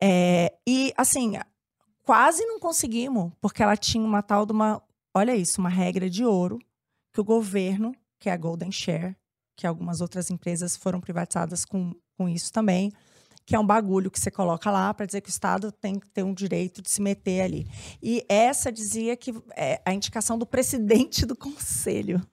É, 0.00 0.52
e, 0.66 0.92
assim, 0.96 1.34
quase 2.02 2.44
não 2.46 2.58
conseguimos, 2.58 3.32
porque 3.40 3.62
ela 3.62 3.76
tinha 3.76 4.04
uma 4.04 4.22
tal 4.22 4.44
de 4.46 4.52
uma. 4.52 4.82
Olha 5.14 5.34
isso, 5.36 5.60
uma 5.60 5.70
regra 5.70 6.10
de 6.10 6.24
ouro 6.24 6.58
que 7.12 7.20
o 7.20 7.24
governo, 7.24 7.94
que 8.18 8.28
é 8.28 8.32
a 8.32 8.36
Golden 8.36 8.72
Share, 8.72 9.16
que 9.56 9.66
algumas 9.66 10.00
outras 10.00 10.30
empresas 10.30 10.76
foram 10.76 11.00
privatizadas 11.00 11.64
com, 11.64 11.94
com 12.16 12.28
isso 12.28 12.52
também, 12.52 12.92
que 13.46 13.54
é 13.54 13.58
um 13.58 13.66
bagulho 13.66 14.10
que 14.10 14.18
você 14.18 14.30
coloca 14.30 14.70
lá 14.70 14.92
para 14.94 15.06
dizer 15.06 15.20
que 15.20 15.28
o 15.28 15.30
Estado 15.30 15.70
tem 15.70 15.98
que 15.98 16.08
ter 16.08 16.22
um 16.22 16.32
direito 16.32 16.80
de 16.80 16.90
se 16.90 17.02
meter 17.02 17.42
ali. 17.42 17.66
E 18.02 18.24
essa 18.28 18.72
dizia 18.72 19.16
que 19.16 19.34
é 19.54 19.82
a 19.84 19.92
indicação 19.92 20.38
do 20.38 20.46
presidente 20.46 21.26
do 21.26 21.36
conselho. 21.36 22.26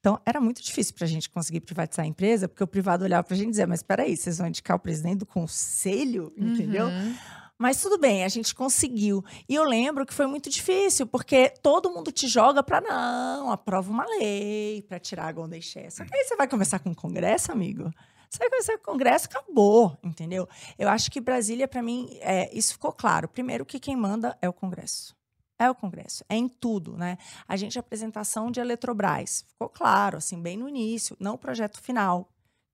Então, 0.00 0.20
era 0.24 0.40
muito 0.40 0.62
difícil 0.62 0.94
para 0.94 1.04
a 1.04 1.08
gente 1.08 1.28
conseguir 1.28 1.60
privatizar 1.60 2.04
a 2.04 2.08
empresa, 2.08 2.48
porque 2.48 2.62
o 2.62 2.68
privado 2.68 3.04
olhava 3.04 3.24
para 3.24 3.34
a 3.34 3.36
gente 3.36 3.48
e 3.48 3.50
dizia, 3.50 3.66
mas 3.66 3.80
espera 3.80 4.04
aí, 4.04 4.16
vocês 4.16 4.38
vão 4.38 4.46
indicar 4.46 4.76
o 4.76 4.80
presidente 4.80 5.18
do 5.18 5.26
conselho? 5.26 6.32
Entendeu? 6.36 6.86
Uhum. 6.86 7.14
Mas 7.58 7.82
tudo 7.82 7.98
bem, 7.98 8.22
a 8.22 8.28
gente 8.28 8.54
conseguiu. 8.54 9.24
E 9.48 9.54
eu 9.54 9.64
lembro 9.64 10.06
que 10.06 10.14
foi 10.14 10.26
muito 10.26 10.48
difícil, 10.48 11.08
porque 11.08 11.50
todo 11.60 11.90
mundo 11.90 12.12
te 12.12 12.28
joga 12.28 12.62
para 12.62 12.80
não, 12.80 13.50
aprova 13.50 13.90
uma 13.90 14.06
lei 14.06 14.82
para 14.82 15.00
tirar 15.00 15.26
a 15.26 15.32
Golden. 15.32 15.60
Só 15.60 16.04
que 16.04 16.14
aí 16.14 16.24
você 16.24 16.36
vai 16.36 16.46
conversar 16.46 16.78
com 16.78 16.90
o 16.90 16.94
Congresso, 16.94 17.50
amigo. 17.50 17.90
Você 18.30 18.38
vai 18.38 18.48
conversar 18.48 18.78
com 18.78 18.82
o 18.82 18.92
Congresso, 18.92 19.26
acabou, 19.26 19.98
entendeu? 20.04 20.48
Eu 20.78 20.88
acho 20.88 21.10
que 21.10 21.20
Brasília, 21.20 21.66
para 21.66 21.82
mim, 21.82 22.08
é, 22.20 22.48
isso 22.56 22.74
ficou 22.74 22.92
claro. 22.92 23.26
Primeiro 23.26 23.66
que 23.66 23.80
quem 23.80 23.96
manda 23.96 24.38
é 24.40 24.48
o 24.48 24.52
Congresso. 24.52 25.16
É 25.58 25.68
o 25.68 25.74
Congresso, 25.74 26.24
é 26.28 26.36
em 26.36 26.48
tudo, 26.48 26.96
né? 26.96 27.18
A 27.48 27.56
gente, 27.56 27.76
apresentação 27.76 28.48
de 28.48 28.60
Eletrobras, 28.60 29.44
ficou 29.48 29.68
claro, 29.68 30.18
assim, 30.18 30.40
bem 30.40 30.56
no 30.56 30.68
início, 30.68 31.16
não 31.18 31.34
o 31.34 31.38
projeto 31.38 31.80
final, 31.80 32.28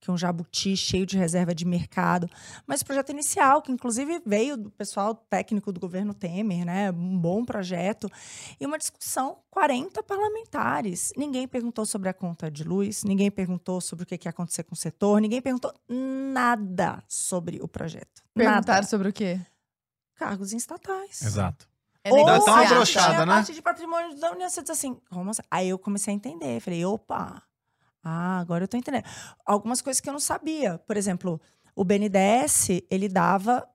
que 0.05 0.11
é 0.11 0.13
um 0.13 0.19
jabuti 0.19 0.77
cheio 0.77 1.07
de 1.07 1.17
reserva 1.17 1.55
de 1.55 1.65
mercado, 1.65 2.29
mas 2.67 2.83
o 2.83 2.85
projeto 2.85 3.11
inicial, 3.11 3.63
que 3.63 3.73
inclusive 3.73 4.21
veio 4.27 4.55
do 4.55 4.71
pessoal 4.71 5.15
técnico 5.15 5.73
do 5.73 5.81
governo 5.81 6.13
Temer, 6.13 6.67
né? 6.67 6.91
Um 6.91 7.19
bom 7.19 7.43
projeto. 7.43 8.11
E 8.61 8.67
uma 8.67 8.77
discussão, 8.77 9.39
40 9.51 10.03
parlamentares. 10.03 11.11
Ninguém 11.17 11.49
perguntou 11.49 11.87
sobre 11.87 12.11
a 12.11 12.13
conta 12.13 12.51
de 12.51 12.65
luz, 12.65 13.03
ninguém 13.03 13.31
perguntou 13.31 13.81
sobre 13.81 14.03
o 14.03 14.07
que 14.07 14.19
que 14.19 14.29
ia 14.29 14.31
acontecer 14.31 14.65
com 14.65 14.75
o 14.75 14.77
setor, 14.77 15.21
ninguém 15.23 15.41
perguntou 15.41 15.73
nada 15.89 17.03
sobre 17.09 17.61
o 17.63 17.67
projeto. 17.67 18.23
Perguntaram 18.35 18.67
Nada. 18.67 18.87
sobre 18.87 19.09
o 19.09 19.13
quê? 19.13 19.41
Cargos 20.17 20.53
estatais. 20.53 21.23
Exato. 21.23 21.67
É 22.03 22.13
Ou 22.13 22.27
Dá 22.27 22.37
até 22.37 22.51
uma 22.51 22.67
brochada, 22.67 23.07
tinha 23.07 23.23
a 23.23 23.27
né? 23.27 23.35
parte 23.35 23.55
de 23.55 23.63
patrimônio 23.63 24.15
da 24.17 24.33
União, 24.33 24.51
você 24.51 24.61
diz 24.61 24.71
assim, 24.71 25.01
como 25.09 25.31
assim? 25.31 25.41
Aí 25.51 25.71
eu 25.71 25.79
comecei 25.79 26.13
a 26.13 26.17
entender. 26.17 26.61
Falei, 26.61 26.85
opa, 26.85 27.43
ah, 28.05 28.39
agora 28.39 28.65
eu 28.65 28.69
tô 28.69 28.77
entendendo. 28.77 29.05
Algumas 29.45 29.81
coisas 29.81 30.01
que 30.01 30.09
eu 30.09 30.13
não 30.13 30.21
sabia. 30.21 30.79
Por 30.87 30.97
exemplo, 30.97 31.41
o 31.75 31.85
BNDES, 31.85 32.83
ele 32.91 33.09
dava 33.09 33.67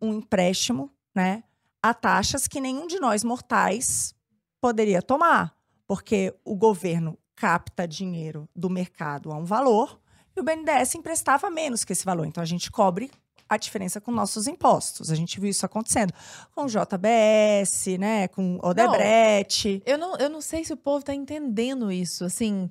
um 0.00 0.14
empréstimo, 0.14 0.90
né, 1.14 1.42
a 1.82 1.92
taxas 1.92 2.48
que 2.48 2.60
nenhum 2.60 2.86
de 2.86 2.98
nós 2.98 3.24
mortais 3.24 4.14
poderia 4.60 5.02
tomar. 5.02 5.54
Porque 5.86 6.34
o 6.44 6.56
governo 6.56 7.18
capta 7.36 7.86
dinheiro 7.86 8.48
do 8.54 8.70
mercado 8.70 9.30
a 9.32 9.36
um 9.36 9.44
valor 9.44 10.00
e 10.36 10.40
o 10.40 10.42
BNDES 10.42 10.94
emprestava 10.94 11.50
menos 11.50 11.84
que 11.84 11.92
esse 11.92 12.04
valor. 12.04 12.26
Então 12.26 12.42
a 12.42 12.46
gente 12.46 12.70
cobre 12.70 13.10
a 13.48 13.56
diferença 13.56 14.00
com 14.00 14.10
nossos 14.10 14.46
impostos. 14.46 15.10
A 15.10 15.14
gente 15.14 15.38
viu 15.38 15.50
isso 15.50 15.66
acontecendo 15.66 16.12
com 16.54 16.64
o 16.64 16.66
JBS, 16.66 17.98
né, 17.98 18.28
com 18.28 18.58
Odebrecht. 18.62 19.82
Eu 19.84 19.98
não, 19.98 20.16
eu 20.16 20.30
não 20.30 20.40
sei 20.40 20.64
se 20.64 20.72
o 20.72 20.76
povo 20.76 21.04
tá 21.04 21.14
entendendo 21.14 21.92
isso, 21.92 22.24
assim. 22.24 22.68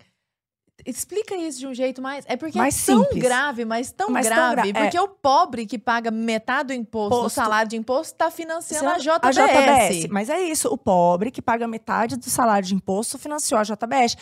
Explica 0.86 1.36
isso 1.36 1.60
de 1.60 1.68
um 1.68 1.74
jeito 1.74 2.02
mais. 2.02 2.26
É 2.28 2.36
porque 2.36 2.58
Mais 2.58 2.82
é 2.88 2.92
tão 2.94 3.04
simples. 3.04 3.24
grave, 3.24 3.66
mas 3.66 3.92
tão 3.92 4.10
Mas 4.10 4.28
tão 4.28 4.36
grave. 4.36 4.72
gra- 4.72 4.80
é. 4.82 4.84
porque 4.84 5.00
o 5.00 5.08
pobre 5.08 5.66
que 5.66 5.78
paga 5.80 6.12
metade 6.12 6.68
do 6.68 6.74
imposto, 6.74 7.16
do 7.18 7.22
Posto. 7.24 7.36
salário 7.36 7.70
de 7.70 7.76
imposto, 7.78 8.16
tá 8.18 8.30
financiando 8.30 8.90
a 8.90 8.94
A 8.94 8.98
JBS. 9.32 9.36
JBS. 9.36 10.08
Mas 10.12 10.30
é 10.30 10.42
isso, 10.42 10.68
o 10.70 10.78
pobre 10.78 11.32
que 11.32 11.42
paga 11.42 11.68
metade 11.68 12.16
do 12.18 12.30
salário 12.30 12.68
de 12.68 12.76
imposto 12.76 13.18
financiou 13.18 13.60
a 13.60 13.64
JBS, 13.64 14.16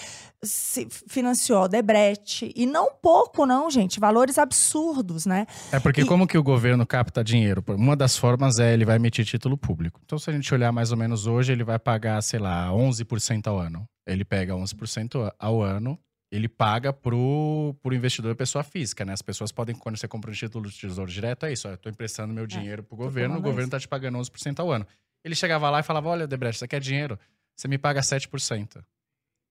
se 0.44 0.88
financiou 1.08 1.60
a 1.60 1.64
Odebrecht. 1.64 2.52
E 2.56 2.66
não 2.66 2.92
pouco, 3.02 3.46
não, 3.46 3.70
gente. 3.70 4.00
Valores 4.00 4.38
absurdos, 4.38 5.26
né? 5.26 5.46
É 5.72 5.80
porque 5.80 6.02
E- 6.02 6.06
como 6.06 6.28
que 6.28 6.38
o 6.38 6.44
governo 6.44 6.86
capta 6.86 7.24
dinheiro? 7.24 7.62
Por- 7.62 7.76
Uma 7.76 7.96
das 7.96 8.18
formas 8.18 8.60
é 8.60 8.74
ele 8.74 8.86
vai 8.86 8.96
emitir 8.96 9.26
título 9.26 9.58
público. 9.58 10.00
Então, 10.06 10.18
se 10.18 10.30
a 10.30 10.34
gente 10.34 10.54
olhar 10.54 10.72
mais 10.72 10.92
ou 10.92 10.98
menos 10.98 11.28
hoje, 11.28 11.52
ele 11.52 11.64
vai 11.64 11.78
pagar, 11.80 12.22
sei 12.22 12.40
lá, 12.40 12.72
11% 12.72 13.48
ao 13.48 13.58
ano. 13.60 13.86
Ele 14.06 14.26
pega 14.26 14.56
11% 14.56 15.32
ao 15.40 15.62
ano, 15.62 15.98
ele 16.32 16.48
paga 16.48 16.94
pro, 16.94 17.76
pro 17.84 17.94
investidor 17.94 18.36
pessoa 18.36 18.64
física, 18.64 19.04
né? 19.04 19.12
As 19.12 19.22
pessoas 19.22 19.52
podem, 19.52 19.76
quando 19.76 19.98
você 19.98 20.08
compra 20.08 20.32
um 20.32 20.34
título 20.34 20.70
de 20.70 20.78
tesouro 20.78 21.12
direto, 21.12 21.46
é 21.46 21.52
isso. 21.52 21.68
Eu 21.68 21.78
tô 21.78 21.90
emprestando 21.90 22.34
meu 22.34 22.48
dinheiro 22.48 22.82
pro 22.82 22.96
governo, 22.96 23.38
o 23.38 23.42
governo 23.42 23.64
isso. 23.64 23.72
tá 23.72 23.80
te 23.80 23.88
pagando 23.88 24.18
11% 24.18 24.60
ao 24.60 24.72
ano. 24.72 24.88
Ele 25.24 25.36
chegava 25.36 25.70
lá 25.70 25.82
e 25.82 25.84
falava, 25.84 26.08
olha, 26.08 26.26
Debrecht, 26.26 26.58
você 26.58 26.68
quer 26.68 26.80
dinheiro? 26.80 27.20
Você 27.56 27.68
me 27.68 27.78
paga 27.78 28.00
7%. 28.00 28.82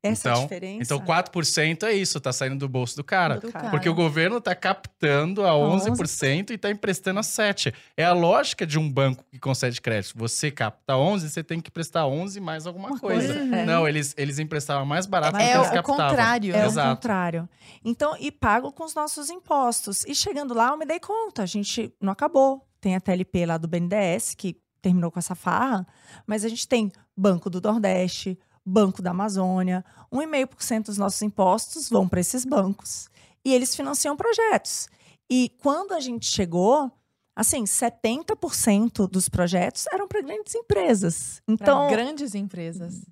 Essa 0.02 0.28
é 0.28 0.32
a 0.32 0.34
Então- 0.34 0.42
diferença. 0.44 0.82
Então, 0.94 0.98
4% 1.04 1.82
é 1.84 1.92
isso, 1.92 2.18
tá 2.20 2.32
saindo 2.32 2.56
do 2.56 2.68
bolso 2.68 2.96
do 2.96 3.04
cara. 3.04 3.38
Do 3.38 3.52
cara. 3.52 3.68
Porque 3.70 3.88
o 3.88 3.94
governo 3.94 4.40
tá 4.40 4.54
captando 4.54 5.44
a 5.46 5.52
11% 5.54 6.50
e 6.52 6.58
tá 6.58 6.70
emprestando 6.70 7.20
a 7.20 7.22
7%. 7.22 7.72
É 7.96 8.04
a 8.04 8.12
lógica 8.12 8.66
de 8.66 8.78
um 8.78 8.90
banco 8.90 9.22
que 9.30 9.38
concede 9.38 9.78
crédito. 9.80 10.16
Você 10.16 10.50
capta 10.50 10.96
11, 10.96 11.28
você 11.28 11.44
tem 11.44 11.60
que 11.60 11.70
prestar 11.70 12.06
11 12.06 12.40
mais 12.40 12.66
alguma 12.66 12.88
Uma 12.88 12.98
coisa. 12.98 13.34
coisa, 13.34 13.56
é. 13.56 13.64
Não, 13.66 13.86
eles, 13.86 14.14
eles 14.16 14.38
emprestavam 14.38 14.86
mais 14.86 15.04
barato 15.04 15.32
do 15.32 15.38
que 15.38 15.44
É 15.44 15.54
eles 15.54 15.68
o 15.68 15.72
captavam. 15.72 16.08
contrário. 16.08 16.56
É 16.56 16.64
o 16.64 16.66
Exato. 16.66 16.96
contrário. 16.96 17.48
Então, 17.84 18.16
e 18.18 18.30
pago 18.32 18.72
com 18.72 18.84
os 18.84 18.94
nossos 18.94 19.28
impostos. 19.28 20.04
E 20.06 20.14
chegando 20.14 20.54
lá, 20.54 20.68
eu 20.70 20.78
me 20.78 20.86
dei 20.86 20.98
conta, 20.98 21.42
a 21.42 21.46
gente 21.46 21.92
não 22.00 22.12
acabou. 22.12 22.66
Tem 22.80 22.96
a 22.96 23.00
TLP 23.00 23.44
lá 23.44 23.58
do 23.58 23.68
BNDES, 23.68 24.34
que 24.34 24.56
terminou 24.80 25.10
com 25.10 25.18
essa 25.18 25.34
farra, 25.34 25.86
mas 26.26 26.42
a 26.42 26.48
gente 26.48 26.66
tem 26.66 26.90
Banco 27.14 27.50
do 27.50 27.60
Nordeste, 27.60 28.38
Banco 28.64 29.02
da 29.02 29.10
Amazônia, 29.10 29.84
1,5% 30.12 30.86
dos 30.86 30.98
nossos 30.98 31.20
impostos 31.22 31.88
vão 31.88 32.08
para 32.08 32.20
esses 32.20 32.44
bancos. 32.44 33.08
E 33.44 33.54
eles 33.54 33.74
financiam 33.74 34.16
projetos. 34.16 34.88
E 35.30 35.50
quando 35.62 35.92
a 35.92 36.00
gente 36.00 36.26
chegou, 36.26 36.90
assim, 37.34 37.64
70% 37.64 39.08
dos 39.08 39.28
projetos 39.28 39.86
eram 39.92 40.06
para 40.06 40.20
grandes 40.22 40.54
empresas. 40.54 41.40
Pra 41.46 41.54
Então, 41.54 41.88
grandes 41.88 42.34
empresas. 42.34 43.02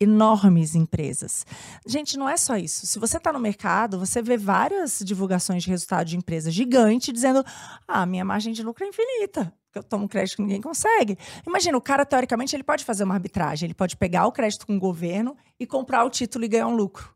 enormes 0.00 0.74
empresas. 0.74 1.46
Gente, 1.86 2.16
não 2.18 2.28
é 2.28 2.36
só 2.36 2.56
isso. 2.56 2.86
Se 2.86 2.98
você 2.98 3.16
está 3.16 3.32
no 3.32 3.40
mercado, 3.40 3.98
você 3.98 4.20
vê 4.22 4.36
várias 4.36 5.00
divulgações 5.04 5.62
de 5.62 5.70
resultado 5.70 6.06
de 6.06 6.16
empresa 6.16 6.50
gigante 6.50 7.12
dizendo: 7.12 7.44
ah, 7.86 8.04
minha 8.06 8.24
margem 8.24 8.52
de 8.52 8.62
lucro 8.62 8.84
é 8.84 8.88
infinita. 8.88 9.52
Eu 9.78 9.82
tomo 9.82 10.08
crédito 10.08 10.36
que 10.36 10.42
ninguém 10.42 10.60
consegue. 10.60 11.16
Imagina, 11.46 11.76
o 11.76 11.80
cara, 11.80 12.04
teoricamente, 12.04 12.54
ele 12.54 12.62
pode 12.62 12.84
fazer 12.84 13.04
uma 13.04 13.14
arbitragem. 13.14 13.66
Ele 13.66 13.74
pode 13.74 13.96
pegar 13.96 14.26
o 14.26 14.32
crédito 14.32 14.66
com 14.66 14.76
o 14.76 14.78
governo 14.78 15.36
e 15.58 15.66
comprar 15.66 16.04
o 16.04 16.10
título 16.10 16.44
e 16.44 16.48
ganhar 16.48 16.66
um 16.66 16.74
lucro. 16.74 17.14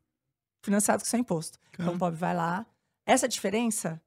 Financiado 0.64 1.02
com 1.02 1.08
seu 1.08 1.18
imposto. 1.18 1.58
Então, 1.74 1.94
o 1.94 1.98
pobre 1.98 2.18
vai 2.18 2.34
lá. 2.34 2.64
Essa 3.04 3.28
diferença, 3.28 4.00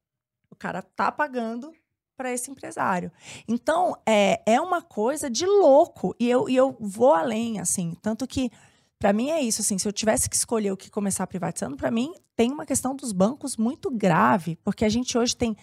o 0.49 0.55
cara 0.55 0.81
tá 0.81 1.11
pagando 1.11 1.73
para 2.17 2.31
esse 2.31 2.49
empresário. 2.49 3.11
Então, 3.45 3.97
é, 4.05 4.41
é 4.45 4.61
uma 4.61 4.81
coisa 4.81 5.29
de 5.29 5.45
louco. 5.45 6.15
E 6.17 6.29
eu, 6.29 6.47
e 6.47 6.55
eu 6.55 6.75
vou 6.79 7.13
além, 7.13 7.59
assim. 7.59 7.93
Tanto 8.01 8.25
que 8.25 8.49
Para 8.97 9.11
mim 9.13 9.29
é 9.29 9.41
isso, 9.41 9.61
assim, 9.61 9.77
se 9.77 9.87
eu 9.87 9.91
tivesse 9.93 10.29
que 10.29 10.35
escolher 10.35 10.71
o 10.71 10.77
que 10.77 10.89
começar 10.89 11.27
privatizando, 11.27 11.75
para 11.75 11.91
mim 11.91 12.13
tem 12.35 12.51
uma 12.51 12.65
questão 12.65 12.95
dos 12.95 13.11
bancos 13.11 13.57
muito 13.57 13.91
grave, 13.91 14.57
porque 14.63 14.85
a 14.85 14.89
gente 14.89 15.17
hoje 15.17 15.35
tem 15.35 15.55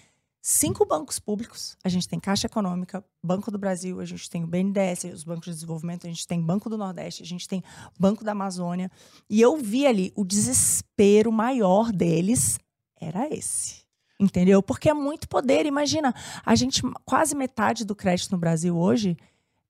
cinco 0.43 0.85
bancos 0.85 1.21
públicos. 1.21 1.77
A 1.85 1.89
gente 1.89 2.09
tem 2.09 2.19
Caixa 2.19 2.49
Econômica, 2.49 3.05
Banco 3.23 3.51
do 3.51 3.59
Brasil, 3.59 4.01
a 4.01 4.05
gente 4.05 4.29
tem 4.29 4.43
o 4.43 4.47
BNDES, 4.47 5.05
os 5.15 5.25
bancos 5.25 5.45
de 5.45 5.53
desenvolvimento, 5.53 6.07
a 6.07 6.11
gente 6.11 6.27
tem 6.27 6.43
Banco 6.43 6.69
do 6.69 6.77
Nordeste, 6.77 7.23
a 7.23 7.27
gente 7.27 7.49
tem 7.49 7.63
Banco 7.99 8.25
da 8.25 8.33
Amazônia. 8.33 8.91
E 9.31 9.41
eu 9.41 9.57
vi 9.57 9.87
ali 9.87 10.13
o 10.17 10.25
desespero 10.25 11.31
maior 11.31 11.93
deles 11.93 12.59
era 13.01 13.33
esse. 13.33 13.83
Entendeu? 14.19 14.63
Porque 14.63 14.89
é 14.89 14.95
muito 14.95 15.29
poder. 15.29 15.65
Imagina, 15.65 16.15
a 16.45 16.55
gente, 16.55 16.83
quase 17.05 17.35
metade 17.35 17.85
do 17.85 17.95
crédito 17.95 18.33
no 18.33 18.39
Brasil 18.39 18.77
hoje 18.77 19.17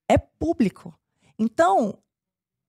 é 0.09 0.19
público. 0.19 0.95
Então, 1.39 1.99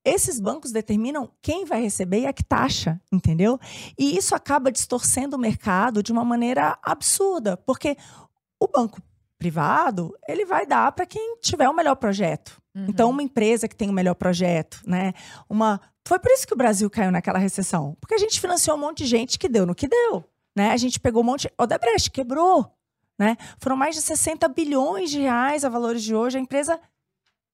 esses 0.06 0.40
bancos 0.40 0.72
determinam 0.72 1.30
quem 1.42 1.66
vai 1.66 1.82
receber 1.82 2.22
e 2.22 2.26
a 2.26 2.34
que 2.34 2.44
taxa, 2.44 3.00
entendeu? 3.12 3.60
E 3.98 4.18
isso 4.18 4.36
acaba 4.36 4.72
distorcendo 4.72 5.36
o 5.36 5.40
mercado 5.40 6.04
de 6.04 6.12
uma 6.12 6.26
maneira 6.26 6.78
absurda, 6.84 7.56
porque 7.58 7.98
o 8.60 8.68
banco 8.68 9.02
privado, 9.38 10.16
ele 10.28 10.46
vai 10.46 10.66
dar 10.66 10.92
para 10.94 11.06
quem 11.06 11.38
tiver 11.42 11.68
o 11.68 11.76
melhor 11.76 11.96
projeto. 11.96 12.62
Uhum. 12.74 12.86
Então, 12.88 13.10
uma 13.10 13.22
empresa 13.22 13.68
que 13.68 13.76
tem 13.76 13.90
o 13.90 13.94
melhor 13.94 14.16
projeto, 14.16 14.82
né? 14.86 15.14
Uma 15.50 15.82
Foi 16.06 16.18
por 16.18 16.32
isso 16.32 16.48
que 16.48 16.54
o 16.54 16.58
Brasil 16.58 16.90
caiu 16.90 17.12
naquela 17.12 17.40
recessão, 17.40 17.98
porque 18.00 18.16
a 18.16 18.18
gente 18.18 18.40
financiou 18.40 18.78
um 18.78 18.80
monte 18.80 19.00
de 19.00 19.06
gente 19.06 19.38
que 19.38 19.50
deu 19.50 19.66
no 19.66 19.76
que 19.76 19.88
deu, 19.88 20.24
né? 20.56 20.72
A 20.72 20.78
gente 20.78 21.00
pegou 21.00 21.22
um 21.22 21.26
monte, 21.26 21.52
Odebrecht 21.60 22.10
quebrou, 22.10 22.74
né? 23.20 23.36
Foram 23.60 23.76
mais 23.76 23.96
de 23.96 24.02
60 24.02 24.48
bilhões 24.48 25.12
de 25.12 25.20
reais 25.20 25.66
a 25.66 25.70
valores 25.70 26.04
de 26.04 26.16
hoje, 26.16 26.38
a 26.38 26.42
empresa 26.42 26.80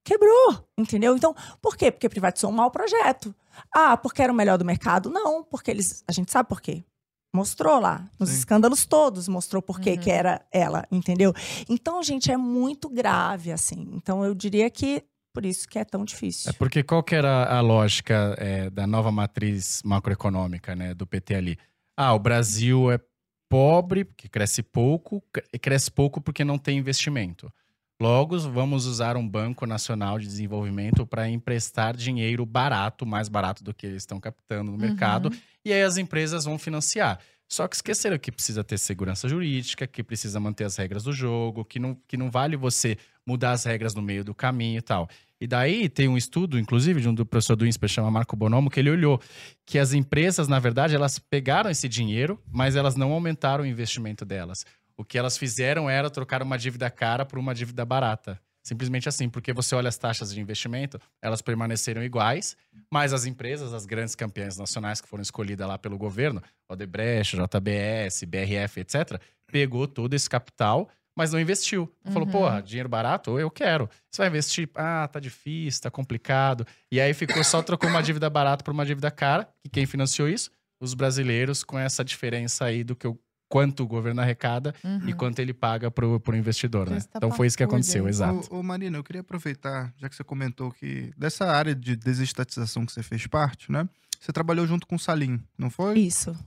quebrou, 0.10 0.68
entendeu? 0.78 1.16
Então, 1.16 1.36
por 1.62 1.78
quê? 1.78 1.92
Porque 1.92 2.10
privatizou 2.10 2.50
um 2.50 2.54
mau 2.54 2.72
projeto. 2.72 3.34
Ah, 3.72 3.96
porque 3.96 4.22
era 4.22 4.34
o 4.34 4.36
melhor 4.36 4.58
do 4.58 4.66
mercado? 4.66 5.10
Não, 5.10 5.44
porque 5.44 5.70
eles. 5.70 6.04
A 6.08 6.12
gente 6.12 6.32
sabe 6.32 6.50
por 6.50 6.62
quê. 6.62 6.84
Mostrou 7.32 7.80
lá, 7.80 8.10
nos 8.20 8.30
Sim. 8.30 8.38
escândalos 8.38 8.88
todos, 8.88 9.28
mostrou 9.28 9.62
por 9.62 9.78
uhum. 9.78 9.98
que 9.98 10.10
era 10.10 10.42
ela, 10.52 10.88
entendeu? 10.92 11.32
Então, 11.70 12.02
gente, 12.02 12.32
é 12.32 12.38
muito 12.38 12.90
grave, 12.90 13.52
assim. 13.52 13.88
Então, 13.94 14.26
eu 14.26 14.34
diria 14.34 14.68
que 14.72 15.04
por 15.32 15.46
isso 15.46 15.68
que 15.68 15.78
é 15.78 15.86
tão 15.86 16.04
difícil. 16.04 16.50
É 16.50 16.54
porque 16.54 16.82
qual 16.82 17.04
que 17.04 17.14
era 17.14 17.46
a 17.46 17.62
lógica 17.62 18.36
é, 18.40 18.68
da 18.72 18.88
nova 18.88 19.12
matriz 19.12 19.84
macroeconômica, 19.86 20.76
né, 20.76 20.96
do 20.96 21.06
PT 21.06 21.36
ali? 21.36 21.58
Ah, 21.96 22.16
o 22.16 22.20
Brasil 22.20 22.92
é 22.92 23.00
pobre, 23.48 24.06
que 24.18 24.28
cresce 24.28 24.64
pouco, 24.64 25.24
e 25.54 25.60
cresce 25.60 25.92
pouco 25.92 26.20
porque 26.20 26.44
não 26.44 26.58
tem 26.58 26.80
investimento. 26.80 27.54
Logo, 28.02 28.40
vamos 28.40 28.86
usar 28.86 29.18
um 29.18 29.28
Banco 29.28 29.66
Nacional 29.66 30.18
de 30.18 30.26
Desenvolvimento 30.26 31.06
para 31.06 31.30
emprestar 31.30 31.98
dinheiro 31.98 32.46
barato, 32.46 33.06
mais 33.06 33.28
barato 33.28 33.62
do 33.62 33.74
que 33.74 33.86
eles 33.86 34.04
estão 34.04 34.22
captando 34.22 34.72
no 34.72 34.78
uhum. 34.78 34.78
mercado, 34.78 35.30
e 35.66 35.74
aí 35.74 35.84
as 35.84 35.98
empresas 35.98 36.46
vão 36.46 36.58
financiar. 36.58 37.20
Só 37.46 37.68
que 37.68 37.76
esqueceram 37.76 38.18
que 38.18 38.32
precisa 38.32 38.64
ter 38.64 38.78
segurança 38.78 39.28
jurídica, 39.28 39.86
que 39.86 40.02
precisa 40.02 40.40
manter 40.40 40.64
as 40.64 40.78
regras 40.78 41.04
do 41.04 41.12
jogo, 41.12 41.66
que 41.66 41.78
não, 41.78 41.98
que 42.08 42.16
não 42.16 42.32
vale 42.32 42.56
você 42.56 42.96
mudar 43.26 43.52
as 43.52 43.66
regras 43.66 43.94
no 43.94 44.02
meio 44.02 44.24
do 44.24 44.34
caminho 44.34 44.78
e 44.78 44.82
tal. 44.82 45.10
E 45.42 45.46
daí 45.46 45.90
tem 45.90 46.08
um 46.08 46.16
estudo, 46.16 46.58
inclusive, 46.58 47.02
de 47.02 47.10
um 47.10 47.14
do 47.14 47.26
professor 47.26 47.56
do 47.58 47.66
INSPER, 47.66 47.90
chama 47.90 48.12
Marco 48.12 48.36
Bonomo, 48.36 48.70
que 48.70 48.80
ele 48.80 48.92
olhou 48.92 49.20
que 49.66 49.78
as 49.78 49.94
empresas, 49.94 50.48
na 50.48 50.60
verdade, 50.60 50.96
elas 50.96 51.20
pegaram 51.20 51.70
esse 51.70 51.90
dinheiro, 51.90 52.42
mas 52.50 52.76
elas 52.78 52.96
não 52.96 53.12
aumentaram 53.12 53.64
o 53.64 53.68
investimento 53.68 54.24
delas. 54.24 54.66
O 55.00 55.06
que 55.06 55.18
elas 55.18 55.38
fizeram 55.38 55.90
era 55.90 56.10
trocar 56.10 56.44
uma 56.44 56.58
dívida 56.58 56.90
cara 56.90 57.26
por 57.26 57.40
uma 57.40 57.56
dívida 57.56 57.86
barata. 57.86 58.38
Simplesmente 58.62 59.08
assim, 59.08 59.30
porque 59.30 59.54
você 59.54 59.74
olha 59.74 59.88
as 59.88 59.98
taxas 59.98 60.34
de 60.34 60.42
investimento, 60.42 61.00
elas 61.22 61.42
permaneceram 61.42 62.04
iguais, 62.04 62.58
mas 62.92 63.14
as 63.14 63.26
empresas, 63.26 63.74
as 63.74 63.86
grandes 63.86 64.14
campeãs 64.14 64.58
nacionais 64.58 65.00
que 65.00 65.08
foram 65.08 65.22
escolhidas 65.22 65.66
lá 65.66 65.78
pelo 65.78 65.98
governo, 65.98 66.44
Odebrecht, 66.68 67.38
JBS, 67.38 68.26
BRF, 68.26 68.82
etc., 68.82 69.22
pegou 69.48 69.88
todo 69.88 70.14
esse 70.14 70.30
capital, 70.30 70.90
mas 71.16 71.32
não 71.32 71.40
investiu. 71.40 71.90
Uhum. 72.06 72.12
Falou, 72.12 72.28
porra, 72.28 72.62
dinheiro 72.62 72.90
barato? 72.90 73.40
Eu 73.40 73.50
quero. 73.50 73.90
Você 74.12 74.22
vai 74.22 74.28
investir? 74.28 74.70
Ah, 74.76 75.08
tá 75.08 75.22
difícil, 75.22 75.82
tá 75.82 75.90
complicado. 75.90 76.68
E 76.92 77.00
aí 77.00 77.14
ficou 77.14 77.42
só 77.46 77.64
trocou 77.64 77.90
uma 77.90 78.04
dívida 78.04 78.30
barata 78.30 78.66
por 78.66 78.74
uma 78.74 78.86
dívida 78.86 79.10
cara. 79.10 79.48
E 79.64 79.70
quem 79.70 79.86
financiou 79.86 80.28
isso? 80.28 80.52
Os 80.82 80.94
brasileiros, 80.94 81.64
com 81.64 81.80
essa 81.80 82.04
diferença 82.04 82.66
aí 82.66 82.84
do 82.84 82.98
que 82.98 83.08
eu 83.08 83.18
quanto 83.50 83.84
o 83.84 83.88
governo 83.88 84.22
arrecada 84.22 84.74
uhum. 84.84 85.10
e 85.10 85.14
quanto 85.14 85.40
ele 85.40 85.54
paga 85.54 85.90
para 85.90 86.06
o 86.06 86.36
investidor, 86.36 86.90
né? 86.90 87.00
Então 87.16 87.32
foi 87.32 87.48
isso 87.48 87.58
que 87.58 87.64
aconteceu, 87.64 88.08
exato. 88.08 88.48
Ô, 88.54 88.60
ô, 88.60 88.64
Marina, 88.64 88.98
eu 88.98 89.04
queria 89.04 89.22
aproveitar, 89.22 89.92
já 89.98 90.08
que 90.08 90.16
você 90.16 90.24
comentou 90.24 90.72
que 90.72 91.12
dessa 91.18 91.46
área 91.46 91.74
de 91.74 91.96
desestatização 91.96 92.86
que 92.86 92.94
você 92.94 93.02
fez 93.02 93.26
parte, 93.26 93.72
né? 93.72 93.90
Você 94.20 94.32
trabalhou 94.32 94.68
junto 94.68 94.86
com 94.86 94.96
o 94.96 95.00
Salim, 95.00 95.42
não 95.58 95.70
foi? 95.70 95.98
Isso. 95.98 96.38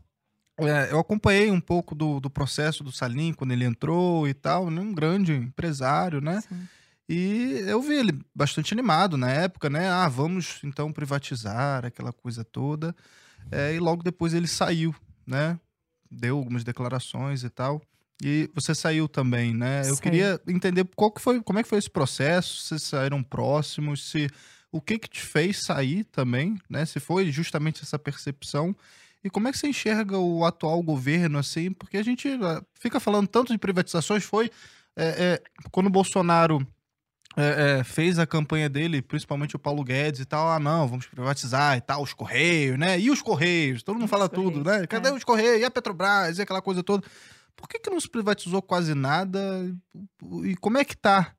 É, 0.58 0.92
eu 0.92 1.00
acompanhei 1.00 1.50
um 1.50 1.60
pouco 1.60 1.94
do, 1.94 2.20
do 2.20 2.30
processo 2.30 2.84
do 2.84 2.92
Salim, 2.92 3.32
quando 3.32 3.52
ele 3.52 3.64
entrou 3.64 4.28
e 4.28 4.34
tal, 4.34 4.70
né? 4.70 4.80
Um 4.80 4.94
grande 4.94 5.32
empresário, 5.32 6.20
né? 6.20 6.40
Sim. 6.42 6.68
E 7.08 7.64
eu 7.66 7.82
vi 7.82 7.94
ele 7.94 8.18
bastante 8.34 8.72
animado 8.72 9.16
na 9.16 9.28
época, 9.28 9.68
né? 9.68 9.88
Ah, 9.88 10.08
vamos 10.08 10.60
então 10.62 10.92
privatizar 10.92 11.84
aquela 11.84 12.12
coisa 12.12 12.44
toda. 12.44 12.94
É, 13.50 13.74
e 13.74 13.80
logo 13.80 14.02
depois 14.02 14.32
ele 14.34 14.46
saiu, 14.46 14.94
né? 15.26 15.58
Deu 16.12 16.36
algumas 16.36 16.64
declarações 16.64 17.42
e 17.42 17.50
tal. 17.50 17.80
E 18.22 18.48
você 18.54 18.74
saiu 18.74 19.08
também, 19.08 19.52
né? 19.52 19.82
Eu 19.88 19.96
queria 19.96 20.40
entender 20.46 20.86
qual 20.94 21.10
que 21.10 21.20
foi, 21.20 21.42
como 21.42 21.58
é 21.58 21.62
que 21.62 21.68
foi 21.68 21.78
esse 21.78 21.90
processo, 21.90 22.62
se 22.62 22.78
saíram 22.78 23.22
próximos, 23.22 24.10
se 24.10 24.28
o 24.70 24.80
que 24.80 24.98
que 24.98 25.08
te 25.08 25.20
fez 25.20 25.64
sair 25.64 26.04
também, 26.04 26.56
né? 26.70 26.84
Se 26.84 27.00
foi 27.00 27.32
justamente 27.32 27.82
essa 27.82 27.98
percepção 27.98 28.76
e 29.24 29.30
como 29.30 29.48
é 29.48 29.52
que 29.52 29.58
você 29.58 29.68
enxerga 29.68 30.18
o 30.18 30.44
atual 30.44 30.82
governo 30.82 31.38
assim? 31.38 31.72
Porque 31.72 31.96
a 31.96 32.02
gente 32.02 32.28
ah, 32.42 32.62
fica 32.74 32.98
falando 32.98 33.28
tanto 33.28 33.52
de 33.52 33.58
privatizações, 33.58 34.24
foi 34.24 34.50
é, 34.96 35.04
é, 35.04 35.42
quando 35.70 35.86
o 35.86 35.90
Bolsonaro 35.90 36.66
é, 37.36 37.78
é, 37.80 37.84
fez 37.84 38.18
a 38.18 38.26
campanha 38.26 38.68
dele, 38.68 39.00
principalmente 39.00 39.56
o 39.56 39.58
Paulo 39.58 39.82
Guedes 39.82 40.20
e 40.20 40.24
tal, 40.24 40.50
ah, 40.50 40.58
não, 40.58 40.86
vamos 40.86 41.06
privatizar 41.06 41.76
e 41.76 41.80
tal, 41.80 42.02
os 42.02 42.12
Correios, 42.12 42.78
né? 42.78 42.98
E 42.98 43.10
os 43.10 43.22
Correios? 43.22 43.82
Todo 43.82 43.98
mundo 43.98 44.08
fala 44.08 44.28
tudo, 44.28 44.62
né? 44.62 44.86
Cadê 44.86 45.08
é. 45.08 45.12
os 45.12 45.24
Correios? 45.24 45.60
E 45.60 45.64
a 45.64 45.70
Petrobras? 45.70 46.38
E 46.38 46.42
aquela 46.42 46.60
coisa 46.60 46.82
toda. 46.82 47.06
Por 47.56 47.68
que, 47.68 47.78
que 47.78 47.90
não 47.90 48.00
se 48.00 48.08
privatizou 48.08 48.60
quase 48.60 48.94
nada? 48.94 49.40
E 50.44 50.56
como 50.56 50.78
é 50.78 50.84
que 50.84 50.96
tá 50.96 51.34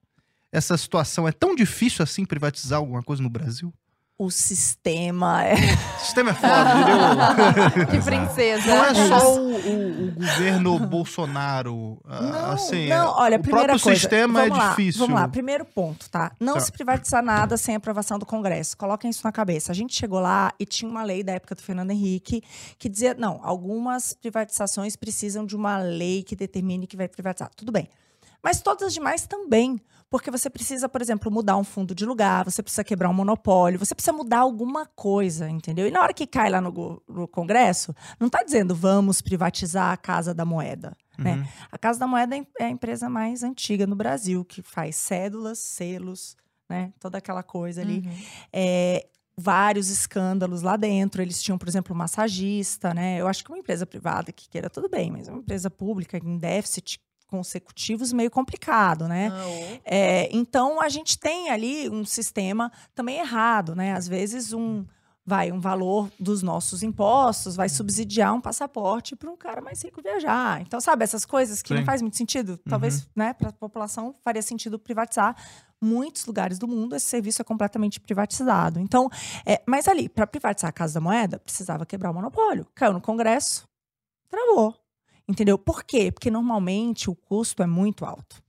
essa 0.52 0.78
situação? 0.78 1.28
É 1.28 1.32
tão 1.32 1.56
difícil 1.56 2.04
assim 2.04 2.26
privatizar 2.26 2.80
alguma 2.80 3.04
coisa 3.04 3.22
no 3.22 3.30
Brasil? 3.30 3.74
O 4.18 4.30
sistema 4.30 5.44
é. 5.44 5.56
O 5.56 6.00
sistema 6.00 6.30
é 6.30 6.34
foda, 6.34 6.74
entendeu? 6.76 7.88
que 7.92 8.06
princesa. 8.06 8.68
Não 8.68 8.86
é 8.86 8.94
só 9.08 9.36
o, 9.36 9.52
o, 9.52 10.08
o 10.08 10.12
governo 10.12 10.80
Bolsonaro. 10.80 12.00
Não, 12.06 12.52
assim, 12.52 12.88
não, 12.88 13.10
olha, 13.18 13.38
o 13.38 13.42
próprio 13.42 13.80
coisa, 13.80 14.00
sistema 14.00 14.46
é 14.46 14.50
lá, 14.50 14.70
difícil. 14.70 15.00
Vamos 15.00 15.20
lá, 15.20 15.28
primeiro 15.28 15.66
ponto, 15.66 16.10
tá? 16.10 16.32
Não 16.40 16.54
tá. 16.54 16.60
se 16.60 16.72
privatizar 16.72 17.24
nada 17.24 17.58
sem 17.58 17.76
aprovação 17.76 18.20
do 18.20 18.26
Congresso. 18.26 18.78
Coloquem 18.78 19.10
isso 19.10 19.22
na 19.24 19.32
cabeça. 19.32 19.72
A 19.72 19.76
gente 19.76 19.96
chegou 19.96 20.20
lá 20.20 20.54
e 20.60 20.66
tinha 20.66 20.90
uma 20.90 21.04
lei 21.04 21.24
da 21.24 21.34
época 21.34 21.56
do 21.56 21.62
Fernando 21.62 21.92
Henrique 21.92 22.44
que 22.78 22.88
dizia: 22.88 23.16
não, 23.16 23.40
algumas 23.44 24.14
privatizações 24.14 24.96
precisam 24.96 25.46
de 25.46 25.56
uma 25.56 25.78
lei 25.78 26.22
que 26.24 26.36
determine 26.36 26.86
que 26.86 26.96
vai 26.96 27.08
privatizar. 27.08 27.50
Tudo 27.56 27.72
bem. 27.72 27.90
Mas 28.44 28.62
todas 28.62 28.88
as 28.88 28.94
demais 28.94 29.26
também. 29.26 29.80
Porque 30.14 30.30
você 30.30 30.48
precisa, 30.48 30.88
por 30.88 31.02
exemplo, 31.02 31.32
mudar 31.32 31.58
um 31.58 31.64
fundo 31.64 31.96
de 31.96 32.06
lugar, 32.06 32.46
você 32.46 32.62
precisa 32.62 32.84
quebrar 32.84 33.10
um 33.10 33.14
monopólio, 33.14 33.80
você 33.80 33.96
precisa 33.96 34.14
mudar 34.14 34.42
alguma 34.42 34.86
coisa, 34.86 35.50
entendeu? 35.50 35.88
E 35.88 35.92
na 35.92 36.04
hora 36.04 36.14
que 36.14 36.28
cai 36.28 36.52
lá 36.52 36.62
no, 36.62 37.02
no 37.08 37.28
Congresso, 37.28 37.96
não 38.20 38.28
está 38.28 38.44
dizendo 38.44 38.76
vamos 38.76 39.22
privatizar 39.22 39.92
a 39.92 39.98
Casa 39.98 40.32
da 40.32 40.46
Moeda. 40.46 40.96
Né? 41.18 41.34
Uhum. 41.34 41.40
Né? 41.40 41.50
A 41.72 41.80
Casa 41.80 41.98
da 41.98 42.06
Moeda 42.06 42.36
é 42.60 42.66
a 42.66 42.70
empresa 42.70 43.10
mais 43.10 43.42
antiga 43.42 43.88
no 43.88 43.96
Brasil, 43.96 44.46
que 44.46 44.62
faz 44.62 44.98
cédulas, 44.98 45.58
selos, 45.58 46.38
né? 46.70 46.94
toda 47.00 47.18
aquela 47.18 47.42
coisa 47.42 47.82
ali. 47.82 48.04
Uhum. 48.06 48.18
É, 48.54 49.08
vários 49.36 49.90
escândalos 49.90 50.62
lá 50.62 50.78
dentro. 50.78 51.24
Eles 51.24 51.42
tinham, 51.42 51.58
por 51.58 51.68
exemplo, 51.68 51.96
um 51.96 51.98
massagista, 51.98 52.94
né? 52.94 53.20
Eu 53.20 53.28
acho 53.28 53.44
que 53.44 53.50
uma 53.50 53.58
empresa 53.58 53.84
privada 53.84 54.32
que 54.32 54.48
queira 54.48 54.70
tudo 54.70 54.88
bem, 54.88 55.10
mas 55.12 55.28
uma 55.28 55.40
empresa 55.40 55.72
pública 55.72 56.18
em 56.18 56.38
déficit 56.38 57.00
consecutivos 57.34 58.14
meio 58.14 58.30
complicado, 58.30 59.08
né? 59.08 59.32
Ah, 59.34 59.80
é, 59.84 60.30
então 60.32 60.80
a 60.80 60.88
gente 60.88 61.18
tem 61.18 61.50
ali 61.50 61.90
um 61.90 62.06
sistema 62.06 62.72
também 62.94 63.18
errado, 63.18 63.74
né? 63.74 63.94
Às 63.94 64.08
vezes 64.08 64.54
um 64.54 64.86
vai 65.26 65.52
um 65.52 65.60
valor 65.60 66.12
dos 66.20 66.44
nossos 66.44 66.84
impostos 66.84 67.56
vai 67.56 67.70
subsidiar 67.70 68.34
um 68.36 68.42
passaporte 68.42 69.16
para 69.16 69.32
um 69.32 69.38
cara 69.38 69.62
mais 69.62 69.82
rico 69.82 70.00
viajar. 70.00 70.62
Então 70.62 70.80
sabe 70.80 71.04
essas 71.04 71.26
coisas 71.26 71.64
que 71.64 71.70
Sim. 71.70 71.80
não 71.80 71.86
faz 71.86 72.04
muito 72.04 72.18
sentido. 72.18 72.56
Talvez, 72.70 73.02
uhum. 73.02 73.08
né? 73.16 73.34
Para 73.34 73.50
a 73.50 73.54
população 73.54 74.14
faria 74.22 74.44
sentido 74.44 74.78
privatizar. 74.78 75.36
Muitos 75.82 76.28
lugares 76.28 76.60
do 76.60 76.68
mundo 76.68 76.96
esse 76.96 77.08
serviço 77.08 77.42
é 77.42 77.46
completamente 77.46 78.00
privatizado. 78.00 78.80
Então, 78.80 79.10
é, 79.44 79.60
mas 79.66 79.88
ali 79.88 80.08
para 80.08 80.28
privatizar 80.28 80.70
a 80.70 80.74
Casa 80.74 80.94
da 80.94 81.02
Moeda 81.02 81.40
precisava 81.40 81.84
quebrar 81.84 82.12
o 82.12 82.14
monopólio. 82.14 82.68
Caiu 82.76 82.94
no 82.94 83.02
Congresso, 83.02 83.64
travou. 84.30 84.83
Entendeu? 85.28 85.58
Por 85.58 85.84
quê? 85.84 86.12
Porque 86.12 86.30
normalmente 86.30 87.10
o 87.10 87.16
custo 87.16 87.64
é 87.64 87.68
muito 87.68 88.06
alto. 88.06 88.44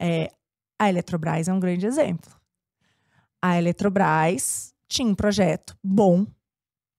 É, 0.00 0.30
a 0.78 0.88
Eletrobras 0.88 1.48
é 1.48 1.52
um 1.52 1.60
grande 1.60 1.86
exemplo. 1.86 2.30
A 3.40 3.58
Eletrobras 3.58 4.74
tinha 4.88 5.08
um 5.08 5.14
projeto 5.14 5.76
bom, 5.82 6.26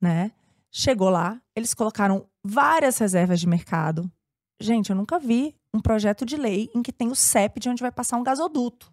né? 0.02 0.32
Chegou 0.72 1.10
lá, 1.10 1.42
eles 1.56 1.74
colocaram 1.74 2.28
várias 2.44 2.98
reservas 2.98 3.40
de 3.40 3.48
mercado. 3.48 4.12
Gente, 4.60 4.90
eu 4.90 4.96
nunca 4.96 5.20
vi 5.20 5.56
um 5.74 5.80
projeto 5.80 6.26
de 6.26 6.38
lei 6.38 6.70
em 6.76 6.82
que 6.82 6.92
tem 6.92 7.10
o 7.10 7.16
CEP 7.16 7.60
de 7.60 7.70
onde 7.70 7.82
vai 7.82 7.92
passar 7.92 8.18
um 8.18 8.24
gasoduto. 8.24 8.93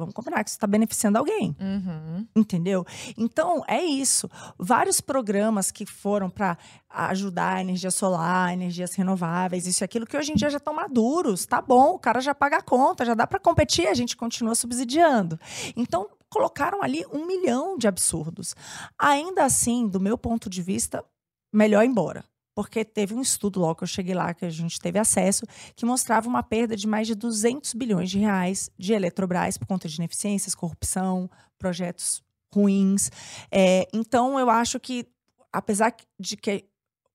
Vamos 0.00 0.14
combinar 0.14 0.42
que 0.42 0.50
isso 0.50 0.56
está 0.56 0.66
beneficiando 0.66 1.18
alguém. 1.18 1.56
Uhum. 1.60 2.26
Entendeu? 2.34 2.84
Então, 3.16 3.62
é 3.68 3.82
isso. 3.82 4.28
Vários 4.58 5.00
programas 5.00 5.70
que 5.70 5.86
foram 5.86 6.28
para 6.28 6.56
ajudar 6.88 7.56
a 7.56 7.60
energia 7.60 7.90
solar, 7.90 8.52
energias 8.52 8.94
renováveis, 8.94 9.66
isso 9.66 9.82
e 9.82 9.84
aquilo, 9.84 10.06
que 10.06 10.16
hoje 10.16 10.32
em 10.32 10.34
dia 10.34 10.50
já 10.50 10.58
estão 10.58 10.74
maduros. 10.74 11.46
Tá 11.46 11.60
bom, 11.60 11.94
o 11.94 11.98
cara 11.98 12.20
já 12.20 12.34
paga 12.34 12.58
a 12.58 12.62
conta, 12.62 13.04
já 13.04 13.14
dá 13.14 13.26
para 13.26 13.38
competir, 13.38 13.86
a 13.86 13.94
gente 13.94 14.16
continua 14.16 14.54
subsidiando. 14.54 15.38
Então, 15.76 16.08
colocaram 16.28 16.82
ali 16.82 17.04
um 17.12 17.26
milhão 17.26 17.76
de 17.76 17.86
absurdos. 17.86 18.54
Ainda 18.98 19.44
assim, 19.44 19.86
do 19.86 20.00
meu 20.00 20.16
ponto 20.16 20.48
de 20.48 20.62
vista, 20.62 21.04
melhor 21.52 21.84
ir 21.84 21.88
embora 21.88 22.24
porque 22.60 22.84
teve 22.84 23.14
um 23.14 23.22
estudo 23.22 23.58
logo 23.58 23.76
que 23.76 23.84
eu 23.84 23.88
cheguei 23.88 24.14
lá, 24.14 24.34
que 24.34 24.44
a 24.44 24.50
gente 24.50 24.78
teve 24.78 24.98
acesso, 24.98 25.46
que 25.74 25.86
mostrava 25.86 26.28
uma 26.28 26.42
perda 26.42 26.76
de 26.76 26.86
mais 26.86 27.06
de 27.06 27.14
200 27.14 27.72
bilhões 27.72 28.10
de 28.10 28.18
reais 28.18 28.70
de 28.78 28.92
Eletrobras 28.92 29.56
por 29.56 29.66
conta 29.66 29.88
de 29.88 29.96
ineficiências, 29.96 30.54
corrupção, 30.54 31.30
projetos 31.58 32.22
ruins. 32.52 33.10
É, 33.50 33.88
então, 33.94 34.38
eu 34.38 34.50
acho 34.50 34.78
que, 34.78 35.08
apesar 35.50 35.96
de 36.18 36.36
que 36.36 36.66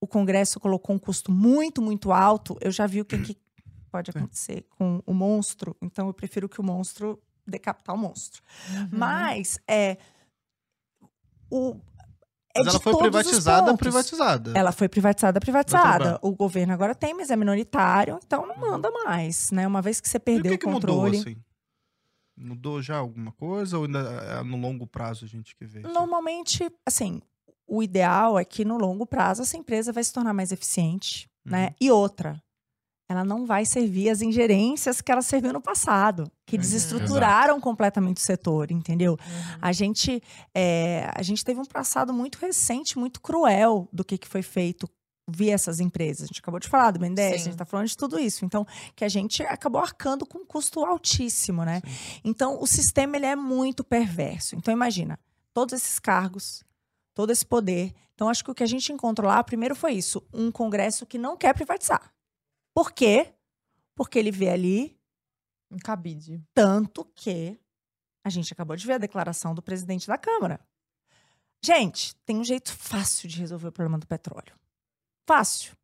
o 0.01 0.07
Congresso 0.07 0.59
colocou 0.59 0.95
um 0.95 0.99
custo 0.99 1.31
muito, 1.31 1.79
muito 1.79 2.11
alto, 2.11 2.57
eu 2.59 2.71
já 2.71 2.87
vi 2.87 3.01
o 3.01 3.05
que, 3.05 3.19
que 3.19 3.37
pode 3.91 4.09
acontecer 4.09 4.65
com 4.79 4.99
o 5.05 5.13
monstro, 5.13 5.77
então 5.79 6.07
eu 6.07 6.13
prefiro 6.15 6.49
que 6.49 6.59
o 6.59 6.63
monstro 6.63 7.21
decapitar 7.45 7.93
o 7.93 7.99
monstro. 7.99 8.41
Uhum. 8.71 8.89
Mas, 8.93 9.59
é, 9.67 9.99
o, 11.51 11.79
é 12.55 12.59
mas 12.59 12.67
ela 12.67 12.79
foi 12.79 12.97
privatizada, 12.97 13.75
privatizada. 13.75 14.53
Ela 14.55 14.71
foi 14.71 14.87
privatizada, 14.87 15.39
privatizada. 15.41 16.19
O 16.21 16.31
governo 16.31 16.71
agora 16.73 16.95
tem, 16.95 17.13
mas 17.13 17.29
é 17.29 17.35
minoritário, 17.35 18.17
então 18.25 18.47
não 18.47 18.55
manda 18.55 18.89
mais, 18.89 19.51
né? 19.51 19.67
Uma 19.67 19.81
vez 19.81 19.99
que 19.99 20.07
você 20.07 20.17
perdeu 20.17 20.53
o, 20.53 20.57
que 20.57 20.65
o 20.65 20.71
controle. 20.71 21.17
mudou, 21.17 21.19
assim? 21.19 21.37
Mudou 22.37 22.81
já 22.81 22.97
alguma 22.97 23.33
coisa 23.33 23.77
ou 23.77 23.85
ainda 23.85 23.99
é 23.99 24.43
no 24.43 24.57
longo 24.57 24.87
prazo 24.87 25.25
a 25.25 25.27
gente 25.27 25.55
que 25.55 25.65
vê? 25.65 25.81
Normalmente, 25.81 26.69
assim, 26.85 27.21
o 27.67 27.83
ideal 27.83 28.39
é 28.39 28.45
que 28.45 28.63
no 28.63 28.77
longo 28.77 29.05
prazo 29.05 29.41
essa 29.41 29.57
empresa 29.57 29.91
vai 29.91 30.03
se 30.03 30.13
tornar 30.13 30.33
mais 30.33 30.53
eficiente, 30.53 31.29
né? 31.43 31.57
uhum. 31.57 31.65
né? 31.65 31.75
E 31.81 31.91
outra, 31.91 32.41
ela 33.07 33.23
não 33.23 33.45
vai 33.45 33.65
servir 33.65 34.09
as 34.09 34.21
ingerências 34.21 34.99
que 34.99 35.11
ela 35.11 35.21
serviu 35.21 35.53
no 35.53 35.61
passado, 35.61 36.29
que 36.45 36.55
uhum, 36.55 36.61
desestruturaram 36.61 37.53
exato. 37.53 37.61
completamente 37.61 38.17
o 38.17 38.21
setor, 38.21 38.71
entendeu? 38.71 39.13
Uhum. 39.13 39.57
A 39.61 39.71
gente 39.71 40.21
é, 40.53 41.09
a 41.13 41.21
gente 41.21 41.45
teve 41.45 41.59
um 41.59 41.65
passado 41.65 42.11
muito 42.11 42.37
recente, 42.37 42.97
muito 42.97 43.21
cruel 43.21 43.87
do 43.93 44.03
que, 44.03 44.17
que 44.17 44.27
foi 44.27 44.41
feito 44.41 44.89
via 45.27 45.53
essas 45.53 45.79
empresas. 45.79 46.23
A 46.23 46.27
gente 46.27 46.39
acabou 46.39 46.59
de 46.59 46.67
falar 46.67 46.91
do 46.91 46.99
Mendes, 46.99 47.23
a 47.23 47.37
gente 47.37 47.49
está 47.49 47.65
falando 47.65 47.87
de 47.87 47.97
tudo 47.97 48.19
isso. 48.19 48.45
Então, 48.45 48.65
que 48.95 49.03
a 49.03 49.09
gente 49.09 49.41
acabou 49.43 49.81
arcando 49.81 50.25
com 50.25 50.39
um 50.39 50.45
custo 50.45 50.83
altíssimo, 50.85 51.63
né? 51.63 51.81
Sim. 51.83 52.21
Então, 52.23 52.61
o 52.61 52.67
sistema 52.67 53.15
ele 53.15 53.25
é 53.25 53.35
muito 53.35 53.83
perverso. 53.83 54.55
Então, 54.55 54.71
imagina, 54.73 55.19
todos 55.53 55.73
esses 55.73 55.99
cargos, 55.99 56.63
todo 57.13 57.31
esse 57.31 57.45
poder. 57.45 57.93
Então, 58.13 58.29
acho 58.29 58.43
que 58.43 58.51
o 58.51 58.55
que 58.55 58.63
a 58.63 58.67
gente 58.67 58.91
encontrou 58.93 59.29
lá, 59.29 59.43
primeiro 59.43 59.75
foi 59.75 59.93
isso, 59.93 60.21
um 60.33 60.51
congresso 60.51 61.05
que 61.05 61.17
não 61.17 61.35
quer 61.35 61.53
privatizar. 61.53 62.14
Por 62.75 62.91
quê? 62.91 63.33
Porque 63.95 64.19
ele 64.19 64.31
vê 64.31 64.49
ali. 64.49 64.99
Um 65.71 65.79
cabide. 65.79 66.43
Tanto 66.53 67.05
que 67.15 67.57
a 68.23 68.29
gente 68.29 68.51
acabou 68.51 68.75
de 68.75 68.85
ver 68.85 68.93
a 68.93 68.97
declaração 68.97 69.55
do 69.55 69.61
presidente 69.61 70.07
da 70.07 70.17
Câmara. 70.17 70.59
Gente, 71.63 72.15
tem 72.25 72.37
um 72.37 72.43
jeito 72.43 72.71
fácil 72.71 73.29
de 73.29 73.39
resolver 73.39 73.69
o 73.69 73.71
problema 73.71 73.97
do 73.97 74.05
petróleo. 74.05 74.53
Fácil. 75.25 75.75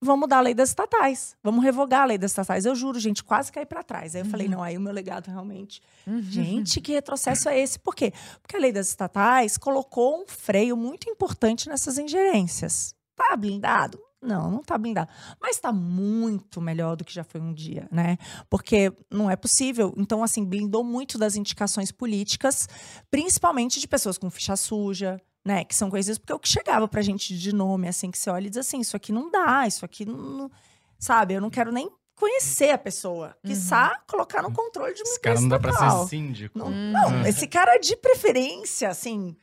Vamos 0.00 0.20
mudar 0.20 0.38
a 0.38 0.40
lei 0.40 0.54
das 0.54 0.70
estatais. 0.70 1.36
Vamos 1.42 1.64
revogar 1.64 2.02
a 2.02 2.04
lei 2.04 2.18
das 2.18 2.32
estatais. 2.32 2.66
Eu 2.66 2.74
juro, 2.74 3.00
gente, 3.00 3.24
quase 3.24 3.50
caí 3.50 3.66
para 3.66 3.82
trás. 3.82 4.14
Aí 4.14 4.20
eu 4.20 4.24
uhum. 4.24 4.30
falei, 4.30 4.48
não, 4.48 4.62
aí 4.62 4.76
o 4.76 4.80
meu 4.80 4.92
legado 4.92 5.28
realmente. 5.28 5.80
Uhum. 6.06 6.22
Gente, 6.22 6.80
que 6.80 6.92
retrocesso 6.92 7.48
é 7.48 7.58
esse? 7.58 7.78
Por 7.78 7.94
quê? 7.94 8.12
Porque 8.42 8.56
a 8.56 8.60
lei 8.60 8.72
das 8.72 8.88
estatais 8.88 9.56
colocou 9.56 10.22
um 10.22 10.26
freio 10.26 10.76
muito 10.76 11.08
importante 11.08 11.68
nessas 11.68 11.96
ingerências. 11.96 12.94
Tá 13.16 13.36
blindado? 13.36 14.07
Não, 14.20 14.50
não 14.50 14.62
tá 14.62 14.76
blindado. 14.76 15.10
Mas 15.40 15.56
está 15.56 15.72
muito 15.72 16.60
melhor 16.60 16.96
do 16.96 17.04
que 17.04 17.14
já 17.14 17.22
foi 17.22 17.40
um 17.40 17.52
dia, 17.54 17.88
né? 17.90 18.18
Porque 18.50 18.92
não 19.10 19.30
é 19.30 19.36
possível. 19.36 19.94
Então, 19.96 20.22
assim, 20.22 20.44
blindou 20.44 20.82
muito 20.82 21.16
das 21.16 21.36
indicações 21.36 21.92
políticas, 21.92 22.68
principalmente 23.10 23.78
de 23.78 23.86
pessoas 23.86 24.18
com 24.18 24.28
ficha 24.28 24.56
suja, 24.56 25.20
né? 25.44 25.64
Que 25.64 25.74
são 25.74 25.88
coisas. 25.88 26.18
Porque 26.18 26.32
é 26.32 26.34
o 26.34 26.40
que 26.40 26.48
chegava 26.48 26.88
pra 26.88 27.00
gente 27.00 27.38
de 27.38 27.54
nome, 27.54 27.86
assim, 27.86 28.10
que 28.10 28.18
você 28.18 28.28
olha 28.28 28.48
e 28.48 28.50
diz 28.50 28.58
assim: 28.58 28.80
isso 28.80 28.96
aqui 28.96 29.12
não 29.12 29.30
dá, 29.30 29.66
isso 29.66 29.84
aqui 29.84 30.04
não. 30.04 30.50
Sabe? 30.98 31.34
Eu 31.34 31.40
não 31.40 31.50
quero 31.50 31.70
nem 31.70 31.88
conhecer 32.16 32.70
a 32.70 32.78
pessoa. 32.78 33.36
Uhum. 33.44 33.50
Quiçá 33.50 34.02
colocar 34.08 34.42
no 34.42 34.52
controle 34.52 34.94
de 34.94 35.02
uma 35.02 35.10
Esse 35.10 35.20
cara 35.20 35.40
não 35.40 35.48
dá 35.48 35.60
pra 35.60 35.72
ser 35.72 36.08
síndico. 36.08 36.58
Não, 36.58 36.66
uhum. 36.66 36.92
não, 36.92 37.26
esse 37.26 37.46
cara 37.46 37.78
de 37.78 37.96
preferência, 37.96 38.88
assim 38.88 39.36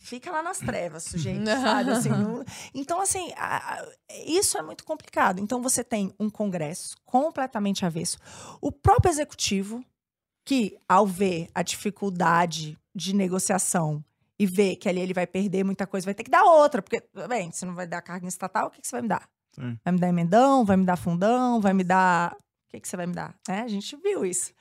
fica 0.00 0.32
lá 0.32 0.42
nas 0.42 0.58
trevas, 0.58 1.04
sujeito, 1.04 1.46
sabe? 1.46 1.90
Assim, 1.90 2.08
não... 2.08 2.42
Então, 2.74 3.00
assim, 3.00 3.30
a, 3.36 3.74
a, 3.74 3.88
isso 4.26 4.58
é 4.58 4.62
muito 4.62 4.82
complicado. 4.82 5.40
Então, 5.40 5.62
você 5.62 5.84
tem 5.84 6.12
um 6.18 6.28
Congresso 6.28 6.96
completamente 7.04 7.84
avesso. 7.84 8.18
O 8.60 8.72
próprio 8.72 9.10
Executivo, 9.10 9.84
que, 10.44 10.76
ao 10.88 11.06
ver 11.06 11.48
a 11.54 11.62
dificuldade 11.62 12.76
de 12.94 13.14
negociação 13.14 14.02
e 14.38 14.46
ver 14.46 14.76
que 14.76 14.88
ali 14.88 15.00
ele 15.00 15.12
vai 15.12 15.26
perder 15.26 15.62
muita 15.62 15.86
coisa, 15.86 16.06
vai 16.06 16.14
ter 16.14 16.24
que 16.24 16.30
dar 16.30 16.44
outra. 16.44 16.80
Porque, 16.80 17.02
bem, 17.28 17.52
você 17.52 17.66
não 17.66 17.74
vai 17.74 17.86
dar 17.86 18.00
carga 18.00 18.26
estatal, 18.26 18.68
o 18.68 18.70
que, 18.70 18.80
que 18.80 18.88
você 18.88 18.96
vai 18.96 19.02
me 19.02 19.08
dar? 19.08 19.28
Sim. 19.52 19.78
Vai 19.84 19.92
me 19.92 20.00
dar 20.00 20.08
emendão, 20.08 20.64
vai 20.64 20.76
me 20.78 20.84
dar 20.84 20.96
fundão, 20.96 21.60
vai 21.60 21.74
me 21.74 21.84
dar... 21.84 22.32
O 22.32 22.70
que, 22.70 22.80
que 22.80 22.88
você 22.88 22.96
vai 22.96 23.06
me 23.06 23.14
dar? 23.14 23.34
É, 23.48 23.60
a 23.60 23.68
gente 23.68 23.96
viu 23.96 24.24
isso. 24.24 24.52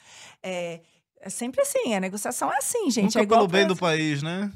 É, 0.43 0.81
é 1.21 1.29
sempre 1.29 1.61
assim, 1.61 1.93
a 1.93 1.99
negociação 1.99 2.51
é 2.51 2.57
assim, 2.57 2.89
gente. 2.89 3.05
Nunca 3.05 3.19
é 3.19 3.23
igual 3.23 3.39
pelo 3.41 3.51
bem 3.51 3.67
do 3.67 3.75
país, 3.75 4.23
né? 4.23 4.51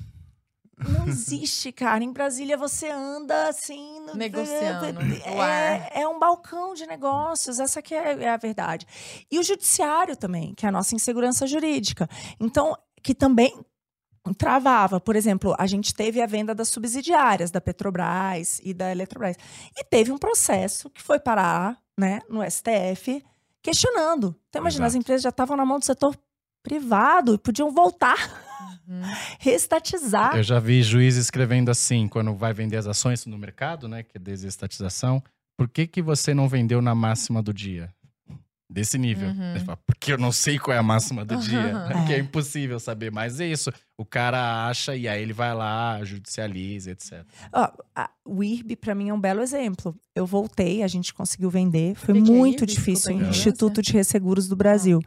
Não 0.78 1.08
existe, 1.08 1.72
cara. 1.72 2.04
Em 2.04 2.12
Brasília 2.12 2.58
você 2.58 2.90
anda 2.90 3.48
assim. 3.48 4.00
No... 4.02 4.16
Negociando. 4.16 4.86
É, 5.26 6.02
é, 6.02 6.08
um 6.08 6.20
balcão 6.20 6.74
de 6.74 6.86
negócios, 6.86 7.60
essa 7.60 7.82
que 7.82 7.94
é, 7.94 8.24
é 8.24 8.30
a 8.30 8.38
verdade. 8.38 8.86
E 9.32 9.40
o 9.40 9.44
judiciário 9.44 10.16
também, 10.16 10.54
que 10.56 10.66
é 10.66 10.70
a 10.70 10.72
nossa 10.72 10.96
insegurança 10.96 11.46
jurídica. 11.46 12.10
Então, 12.40 12.76
que 13.02 13.14
também 13.14 13.64
travava. 14.38 15.00
Por 15.00 15.16
exemplo, 15.16 15.54
a 15.58 15.68
gente 15.68 15.94
teve 15.94 16.22
a 16.22 16.26
venda 16.26 16.56
das 16.56 16.70
subsidiárias 16.70 17.52
da 17.52 17.60
Petrobras 17.60 18.62
e 18.64 18.74
da 18.74 18.92
Eletrobras. 18.92 19.36
E 19.76 19.84
teve 19.84 20.12
um 20.12 20.18
processo 20.18 20.90
que 20.90 21.02
foi 21.02 21.20
parar 21.20 21.78
né, 21.98 22.22
no 22.30 22.42
STF 22.50 23.24
questionando. 23.62 24.36
Então, 24.50 24.62
imagina, 24.62 24.86
Exato. 24.86 24.98
as 24.98 25.02
empresas 25.02 25.22
já 25.24 25.30
estavam 25.30 25.58
na 25.58 25.66
mão 25.66 25.80
do 25.80 25.86
setor 25.86 26.16
privado 26.62 27.34
e 27.34 27.38
podiam 27.38 27.72
voltar 27.72 28.16
Uhum. 28.88 29.02
Restatizar. 29.40 30.36
Eu 30.36 30.44
já 30.44 30.60
vi 30.60 30.82
juiz 30.84 31.16
escrevendo 31.16 31.70
assim, 31.70 32.08
quando 32.08 32.34
vai 32.34 32.54
vender 32.54 32.78
as 32.78 32.88
ações 32.88 33.26
no 33.26 33.38
mercado, 33.38 33.88
né? 33.88 34.04
Que 34.04 34.18
é 34.18 34.20
desestatização. 34.20 35.24
Por 35.58 35.70
que, 35.70 35.88
que 35.88 36.02
você 36.02 36.34
não 36.34 36.48
vendeu 36.48 36.82
na 36.82 36.96
máxima 36.96 37.42
do 37.42 37.54
dia? 37.54 37.90
Desse 38.70 38.98
nível. 38.98 39.30
Uhum. 39.30 39.60
Fala, 39.66 39.78
Porque 39.86 40.14
eu 40.14 40.18
não 40.18 40.32
sei 40.32 40.58
qual 40.58 40.76
é 40.76 40.80
a 40.80 40.84
máxima 40.84 41.24
do 41.24 41.38
dia. 41.38 41.76
Uhum. 41.76 41.88
Porque 41.94 42.14
é 42.14 42.20
impossível 42.20 42.80
saber. 42.80 43.12
Mas 43.12 43.40
é 43.40 43.46
isso. 43.46 43.72
O 43.96 44.04
cara 44.04 44.68
acha 44.68 44.96
e 44.96 45.08
aí 45.08 45.22
ele 45.22 45.34
vai 45.34 45.54
lá, 45.54 46.04
judicializa, 46.04 46.92
etc. 46.92 47.24
Oh, 47.54 47.68
a, 47.96 48.10
o 48.26 48.44
IRB, 48.44 48.76
para 48.76 48.96
mim, 48.96 49.10
é 49.10 49.14
um 49.14 49.20
belo 49.20 49.42
exemplo. 49.42 49.96
Eu 50.16 50.26
voltei, 50.26 50.82
a 50.82 50.88
gente 50.88 51.14
conseguiu 51.14 51.52
vender. 51.52 51.94
Foi 51.94 52.16
muito 52.16 52.64
é 52.64 52.68
difícil. 52.68 53.16
O 53.16 53.22
Instituto 53.22 53.80
de 53.80 53.94
Resseguros 53.94 54.48
do 54.48 54.56
Brasil. 54.56 55.00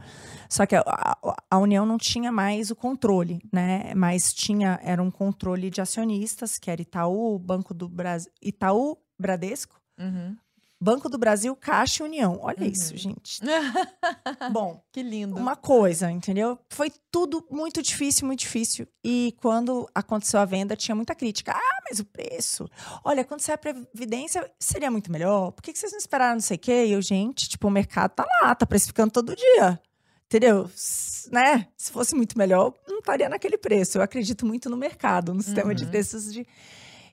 Só 0.48 0.66
que 0.66 0.74
a, 0.74 0.82
a, 0.86 1.36
a, 1.50 1.58
União 1.58 1.84
não 1.86 1.98
tinha 1.98 2.30
mais 2.30 2.70
o 2.70 2.76
controle, 2.76 3.40
né? 3.52 3.92
Mas 3.94 4.32
tinha, 4.32 4.78
era 4.82 5.02
um 5.02 5.10
controle 5.10 5.70
de 5.70 5.80
acionistas, 5.80 6.58
que 6.58 6.70
era 6.70 6.82
Itaú, 6.82 7.38
Banco 7.38 7.72
do 7.74 7.88
Brasil. 7.88 8.30
Itaú, 8.42 8.96
Bradesco. 9.18 9.80
Uhum. 9.98 10.36
Banco 10.78 11.08
do 11.08 11.16
Brasil, 11.16 11.56
Caixa 11.56 12.02
e 12.02 12.06
União. 12.06 12.38
Olha 12.42 12.60
uhum. 12.60 12.66
isso, 12.66 12.96
gente. 12.96 13.40
Bom, 14.52 14.82
que 14.92 15.02
lindo. 15.02 15.34
Uma 15.34 15.56
coisa, 15.56 16.10
entendeu? 16.10 16.58
Foi 16.70 16.92
tudo 17.10 17.46
muito 17.50 17.82
difícil, 17.82 18.26
muito 18.26 18.40
difícil. 18.40 18.86
E 19.02 19.34
quando 19.40 19.88
aconteceu 19.94 20.38
a 20.38 20.44
venda, 20.44 20.76
tinha 20.76 20.94
muita 20.94 21.14
crítica. 21.14 21.52
Ah, 21.52 21.82
mas 21.88 21.98
o 21.98 22.04
preço. 22.04 22.68
Olha, 23.02 23.24
quando 23.24 23.40
sai 23.40 23.54
a 23.54 23.58
previdência, 23.58 24.48
seria 24.60 24.90
muito 24.90 25.10
melhor. 25.10 25.52
Por 25.52 25.62
que 25.62 25.74
vocês 25.74 25.92
não 25.92 25.98
esperaram 25.98 26.34
não 26.34 26.40
sei 26.40 26.56
o 26.56 26.60
quê? 26.60 26.84
E 26.86 26.92
eu, 26.92 27.00
gente, 27.00 27.48
tipo, 27.48 27.68
o 27.68 27.70
mercado 27.70 28.10
tá 28.10 28.26
lá, 28.42 28.54
tá 28.54 28.66
precificando 28.66 29.10
todo 29.10 29.34
dia. 29.34 29.80
Entendeu? 30.26 30.70
Né? 31.30 31.66
Se 31.76 31.92
fosse 31.92 32.14
muito 32.14 32.36
melhor, 32.36 32.74
não 32.86 32.98
estaria 32.98 33.28
naquele 33.28 33.56
preço. 33.56 33.98
Eu 33.98 34.02
acredito 34.02 34.44
muito 34.44 34.68
no 34.68 34.76
mercado, 34.76 35.32
no 35.32 35.42
sistema 35.42 35.68
uhum. 35.68 35.74
de 35.74 35.86
preços 35.86 36.32
de. 36.32 36.46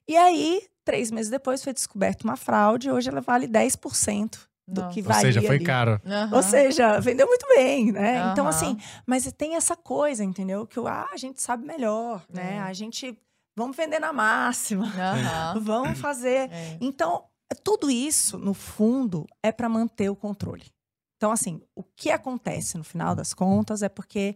E 0.07 0.17
aí, 0.17 0.61
Três 0.83 1.11
meses 1.11 1.31
depois 1.31 1.63
foi 1.63 1.73
descoberta 1.73 2.25
uma 2.25 2.35
fraude, 2.35 2.91
hoje 2.91 3.09
ela 3.09 3.21
vale 3.21 3.47
10% 3.47 4.37
do 4.67 4.81
Nossa. 4.81 4.93
que 4.93 5.01
valia 5.01 5.27
Ou 5.27 5.33
seja, 5.33 5.41
foi 5.41 5.55
ali. 5.55 5.65
caro. 5.65 6.01
Uhum. 6.03 6.35
Ou 6.35 6.43
seja, 6.43 6.99
vendeu 6.99 7.25
muito 7.25 7.45
bem, 7.55 7.91
né? 7.91 8.25
Uhum. 8.25 8.31
Então, 8.31 8.47
assim, 8.47 8.77
mas 9.05 9.29
tem 9.31 9.55
essa 9.55 9.77
coisa, 9.77 10.23
entendeu? 10.23 10.67
Que 10.67 10.79
ah, 10.81 11.07
a 11.11 11.17
gente 11.17 11.41
sabe 11.41 11.65
melhor, 11.65 12.23
né? 12.29 12.55
É. 12.55 12.59
A 12.59 12.73
gente 12.73 13.17
vamos 13.55 13.77
vender 13.77 13.99
na 13.99 14.11
máxima, 14.11 14.91
vamos 15.61 15.99
fazer. 15.99 16.51
É. 16.51 16.77
Então, 16.81 17.23
tudo 17.63 17.89
isso, 17.89 18.37
no 18.37 18.53
fundo, 18.53 19.25
é 19.41 19.51
para 19.51 19.69
manter 19.69 20.09
o 20.09 20.15
controle. 20.15 20.65
Então, 21.23 21.31
assim, 21.31 21.61
o 21.73 21.81
que 21.81 22.11
acontece 22.11 22.77
no 22.77 22.83
final 22.83 23.15
das 23.15 23.33
contas 23.33 23.81
é 23.81 23.87
porque 23.87 24.35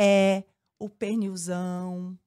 é 0.00 0.44
o 0.80 0.88
pernilzão 0.88 2.18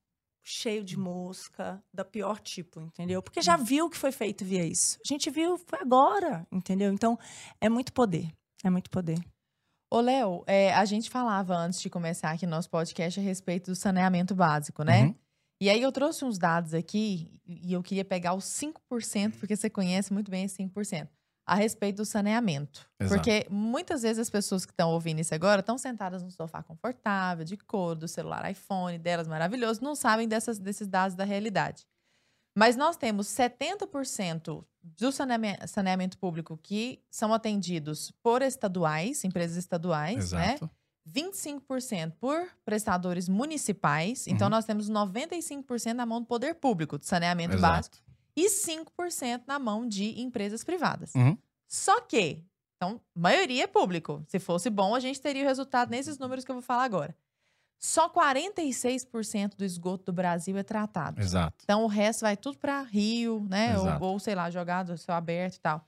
cheio 0.43 0.83
de 0.83 0.95
mosca, 0.95 1.83
da 1.91 2.05
pior 2.05 2.39
tipo, 2.39 2.79
entendeu? 2.79 3.19
Porque 3.19 3.41
já 3.41 3.57
viu 3.57 3.89
que 3.89 3.97
foi 3.97 4.11
feito 4.11 4.45
via 4.45 4.63
isso. 4.63 4.99
A 5.03 5.07
gente 5.07 5.31
viu, 5.31 5.57
foi 5.57 5.79
agora, 5.79 6.45
entendeu? 6.51 6.93
Então, 6.93 7.17
é 7.59 7.67
muito 7.67 7.91
poder. 7.91 8.31
É 8.63 8.69
muito 8.69 8.91
poder. 8.91 9.17
Ô, 9.91 9.99
Léo, 10.01 10.43
é, 10.45 10.71
a 10.75 10.85
gente 10.85 11.09
falava 11.09 11.55
antes 11.55 11.81
de 11.81 11.89
começar 11.89 12.29
aqui 12.29 12.45
nosso 12.45 12.69
podcast 12.69 13.19
a 13.19 13.23
respeito 13.23 13.71
do 13.71 13.75
saneamento 13.75 14.35
básico, 14.35 14.83
né? 14.83 15.05
Uhum. 15.05 15.15
E 15.59 15.67
aí 15.67 15.81
eu 15.81 15.91
trouxe 15.91 16.23
uns 16.23 16.37
dados 16.37 16.75
aqui 16.75 17.41
e 17.43 17.73
eu 17.73 17.81
queria 17.81 18.05
pegar 18.05 18.35
os 18.35 18.45
5%, 18.45 19.39
porque 19.39 19.55
você 19.55 19.67
conhece 19.67 20.13
muito 20.13 20.29
bem 20.29 20.43
esse 20.45 20.61
5%, 20.61 21.07
a 21.45 21.55
respeito 21.55 21.97
do 21.97 22.05
saneamento. 22.05 22.89
Exato. 22.99 23.15
Porque 23.21 23.45
muitas 23.49 24.01
vezes 24.01 24.19
as 24.19 24.29
pessoas 24.29 24.65
que 24.65 24.71
estão 24.71 24.89
ouvindo 24.91 25.19
isso 25.19 25.33
agora 25.35 25.59
estão 25.59 25.77
sentadas 25.77 26.23
no 26.23 26.31
sofá 26.31 26.63
confortável, 26.63 27.45
de 27.45 27.55
couro, 27.57 27.99
do 27.99 28.07
celular 28.07 28.49
iPhone 28.49 28.97
delas 28.97 29.27
maravilhoso, 29.27 29.83
não 29.83 29.95
sabem 29.95 30.27
dessas, 30.27 30.57
desses 30.57 30.87
dados 30.87 31.15
da 31.15 31.23
realidade. 31.23 31.85
Mas 32.57 32.75
nós 32.75 32.95
temos 32.97 33.27
70% 33.27 34.65
do 34.81 35.11
saneamento, 35.11 35.67
saneamento 35.67 36.17
público 36.17 36.57
que 36.57 37.03
são 37.11 37.33
atendidos 37.33 38.11
por 38.23 38.41
estaduais, 38.41 39.23
empresas 39.23 39.57
estaduais, 39.57 40.31
né? 40.31 40.55
Exato. 40.55 40.69
25% 41.07 42.13
por 42.19 42.47
prestadores 42.63 43.29
municipais. 43.29 44.25
Então, 44.27 44.47
Uhum. 44.47 44.51
nós 44.51 44.65
temos 44.65 44.89
95% 44.89 45.93
na 45.97 46.05
mão 46.05 46.19
do 46.21 46.25
poder 46.25 46.55
público, 46.55 46.97
de 46.97 47.05
saneamento 47.05 47.53
Exato. 47.55 47.73
básico, 47.75 47.97
e 48.35 48.49
5% 48.49 49.43
na 49.47 49.57
mão 49.59 49.87
de 49.87 50.19
empresas 50.21 50.63
privadas. 50.63 51.13
Uhum. 51.15 51.37
Só 51.67 52.01
que, 52.01 52.43
então, 52.77 52.99
maioria 53.15 53.63
é 53.63 53.67
público. 53.67 54.23
Se 54.27 54.39
fosse 54.39 54.69
bom, 54.69 54.93
a 54.93 54.99
gente 54.99 55.21
teria 55.21 55.43
o 55.43 55.47
resultado 55.47 55.89
nesses 55.89 56.17
números 56.17 56.43
que 56.45 56.51
eu 56.51 56.55
vou 56.55 56.61
falar 56.61 56.83
agora. 56.83 57.15
Só 57.79 58.09
46% 58.09 59.55
do 59.55 59.63
esgoto 59.65 60.05
do 60.05 60.13
Brasil 60.13 60.57
é 60.57 60.63
tratado. 60.63 61.21
Exato. 61.21 61.57
Então, 61.63 61.83
o 61.83 61.87
resto 61.87 62.21
vai 62.21 62.35
tudo 62.37 62.57
para 62.57 62.81
rio, 62.81 63.45
né? 63.49 63.77
Ou, 63.77 64.11
ou, 64.11 64.19
sei 64.19 64.33
lá, 64.35 64.49
jogado 64.49 64.97
céu 64.97 65.13
aberto 65.15 65.55
e 65.55 65.59
tal. 65.59 65.87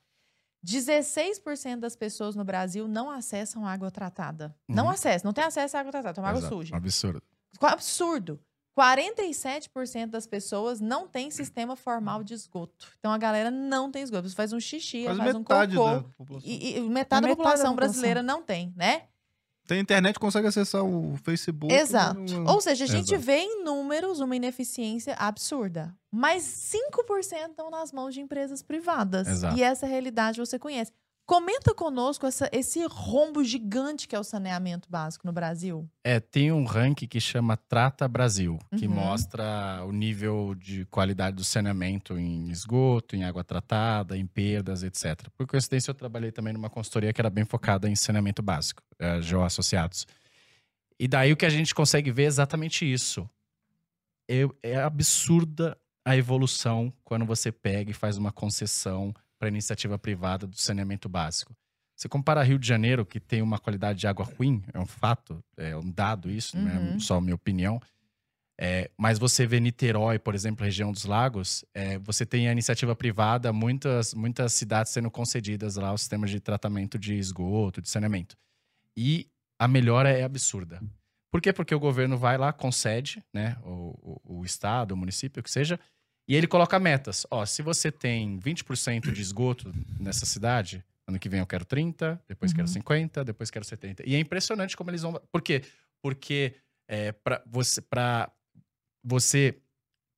16% 0.65 1.77
das 1.79 1.95
pessoas 1.95 2.35
no 2.35 2.43
Brasil 2.43 2.87
não 2.87 3.09
acessam 3.09 3.65
água 3.65 3.89
tratada. 3.89 4.55
Não 4.67 4.85
Uhum. 4.85 4.89
acessam, 4.91 5.27
não 5.29 5.33
tem 5.33 5.43
acesso 5.43 5.77
à 5.77 5.79
água 5.79 5.91
tratada, 5.91 6.13
toma 6.13 6.27
água 6.29 6.39
Exato. 6.39 6.55
suja. 6.55 6.75
Absurdo. 6.75 7.23
Absurdo. 7.61 8.39
47% 8.77 10.07
das 10.07 10.27
pessoas 10.27 10.79
não 10.79 11.07
tem 11.07 11.29
sistema 11.31 11.75
formal 11.75 12.23
de 12.23 12.33
esgoto. 12.33 12.87
Então 12.99 13.11
a 13.11 13.17
galera 13.17 13.49
não 13.51 13.91
tem 13.91 14.03
esgoto. 14.03 14.29
Você 14.29 14.35
faz 14.35 14.53
um 14.53 14.59
xixi, 14.59 15.03
Quase 15.03 15.19
faz 15.19 15.35
um 15.35 15.39
metade 15.39 15.75
cocô. 15.75 15.89
da 15.95 16.03
população. 16.17 16.49
E, 16.49 16.77
e 16.77 16.79
metade, 16.79 16.79
É 16.79 16.81
da 16.81 16.89
metade 16.89 17.21
da 17.21 17.27
população 17.35 17.35
população. 17.71 17.75
brasileira 17.75 18.23
não 18.23 18.41
tem, 18.41 18.73
né? 18.75 19.03
Tem 19.67 19.81
internet, 19.81 20.17
consegue 20.17 20.47
acessar 20.47 20.81
o 20.83 21.17
Facebook. 21.23 21.73
Exato. 21.73 22.17
mas 22.21 22.31
não- 22.31 22.45
Ou 22.45 22.61
seja, 22.61 22.85
a 22.85 22.87
gente 22.87 23.13
Exato. 23.13 23.21
vê 23.21 23.39
em 23.39 23.63
números 23.65 24.21
uma 24.21 24.33
ineficiência 24.33 25.13
absurda. 25.19 25.93
Mas 26.09 26.43
5% 26.43 27.49
estão 27.49 27.69
nas 27.69 27.91
mãos 27.91 28.13
de 28.13 28.21
empresas 28.21 28.63
privadas. 28.63 29.27
Exato. 29.27 29.57
E 29.57 29.63
essa 29.63 29.85
realidade 29.85 30.39
você 30.39 30.57
conhece. 30.57 30.93
Comenta 31.27 31.73
conosco 31.75 32.25
essa- 32.25 32.49
esse 32.53 32.85
rombo 32.87 33.43
gigante 33.43 34.07
que 34.07 34.15
é 34.15 34.19
o 34.19 34.23
saneamento 34.23 34.87
básico 34.89 35.27
no 35.27 35.33
Brasil. 35.33 35.85
É, 36.01 36.21
tem 36.21 36.53
um 36.53 36.63
ranking 36.63 37.05
que 37.05 37.19
chama 37.19 37.57
Trata 37.57 38.07
Brasil, 38.07 38.57
que 38.77 38.87
Uhum. 38.87 38.93
mostra 38.95 39.83
o 39.85 39.91
nível 39.91 40.55
de 40.55 40.85
qualidade 40.85 41.35
do 41.35 41.43
saneamento 41.43 42.17
em 42.17 42.49
esgoto, 42.49 43.13
em 43.13 43.25
água 43.25 43.43
tratada, 43.43 44.17
em 44.17 44.25
perdas, 44.25 44.83
etc. 44.83 45.27
Por 45.35 45.45
coincidência, 45.45 45.91
eu 45.91 45.95
trabalhei 45.95 46.31
também 46.31 46.53
numa 46.53 46.69
consultoria 46.69 47.11
que 47.11 47.19
era 47.19 47.29
bem 47.29 47.43
focada 47.43 47.89
em 47.89 47.95
saneamento 47.95 48.41
básico, 48.41 48.81
é, 48.97 49.21
Geo 49.21 49.43
Associados. 49.43 50.07
E 50.97 51.09
daí 51.09 51.33
o 51.33 51.37
que 51.37 51.45
a 51.45 51.49
gente 51.49 51.75
consegue 51.75 52.09
ver 52.09 52.23
é 52.23 52.27
exatamente 52.27 52.89
isso. 52.89 53.29
É, 54.29 54.43
é 54.63 54.75
absurda 54.77 55.77
a 56.05 56.15
evolução 56.15 56.91
quando 57.03 57.25
você 57.25 57.51
pega 57.51 57.91
e 57.91 57.93
faz 57.93 58.17
uma 58.17 58.31
concessão 58.31 59.13
para 59.39 59.47
iniciativa 59.47 59.97
privada 59.97 60.47
do 60.47 60.55
saneamento 60.57 61.07
básico. 61.07 61.55
Você 61.95 62.07
compara 62.07 62.43
Rio 62.43 62.59
de 62.59 62.67
Janeiro, 62.67 63.05
que 63.05 63.19
tem 63.19 63.41
uma 63.41 63.57
qualidade 63.57 63.99
de 63.99 64.07
água 64.07 64.23
ruim, 64.25 64.63
é 64.73 64.79
um 64.79 64.85
fato, 64.85 65.43
é 65.57 65.75
um 65.75 65.89
dado 65.91 66.29
isso, 66.29 66.57
não 66.57 66.69
é 66.69 66.77
Uhum. 66.77 66.99
só 66.99 67.17
a 67.17 67.21
minha 67.21 67.33
opinião. 67.35 67.81
É, 68.59 68.89
mas 68.97 69.19
você 69.19 69.45
vê 69.45 69.59
Niterói, 69.59 70.17
por 70.17 70.33
exemplo, 70.33 70.65
região 70.65 70.91
dos 70.91 71.05
lagos, 71.05 71.63
é, 71.75 71.99
você 71.99 72.25
tem 72.25 72.47
a 72.49 72.51
iniciativa 72.51 72.95
privada, 72.95 73.53
muitas, 73.53 74.13
muitas 74.15 74.53
cidades 74.53 74.91
sendo 74.91 75.11
concedidas 75.11 75.75
lá 75.75 75.91
o 75.93 75.97
sistema 75.97 76.25
de 76.25 76.39
tratamento 76.39 76.97
de 76.97 77.13
esgoto, 77.15 77.81
de 77.81 77.89
saneamento. 77.89 78.35
E 78.95 79.27
a 79.59 79.67
melhora 79.67 80.09
é 80.09 80.23
absurda. 80.23 80.81
Por 81.31 81.41
quê? 81.41 81.53
Porque 81.53 81.75
o 81.75 81.79
governo 81.79 82.17
vai 82.17 82.37
lá, 82.37 82.51
concede, 82.51 83.23
né? 83.33 83.57
O, 83.63 84.19
o, 84.25 84.39
o 84.39 84.45
estado, 84.45 84.93
o 84.93 84.97
município, 84.97 85.39
o 85.39 85.43
que 85.43 85.51
seja, 85.51 85.79
e 86.27 86.35
ele 86.35 86.47
coloca 86.47 86.77
metas. 86.79 87.25
Ó, 87.31 87.45
se 87.45 87.61
você 87.61 87.91
tem 87.91 88.39
20% 88.39 89.11
de 89.11 89.21
esgoto 89.21 89.73
nessa 89.99 90.25
cidade, 90.25 90.83
ano 91.07 91.17
que 91.17 91.29
vem 91.29 91.39
eu 91.39 91.47
quero 91.47 91.63
30, 91.63 92.21
depois 92.27 92.51
quero 92.51 92.67
Uhum. 92.67 92.73
50, 92.73 93.23
depois 93.23 93.49
quero 93.49 93.63
70. 93.63 94.03
E 94.05 94.15
é 94.15 94.19
impressionante 94.19 94.75
como 94.75 94.89
eles 94.89 95.01
vão. 95.01 95.21
Por 95.31 95.41
quê? 95.41 95.63
Porque 96.01 96.53
é, 96.87 97.11
para 97.11 97.41
você, 97.45 97.81
pra 97.81 98.29
você 99.03 99.57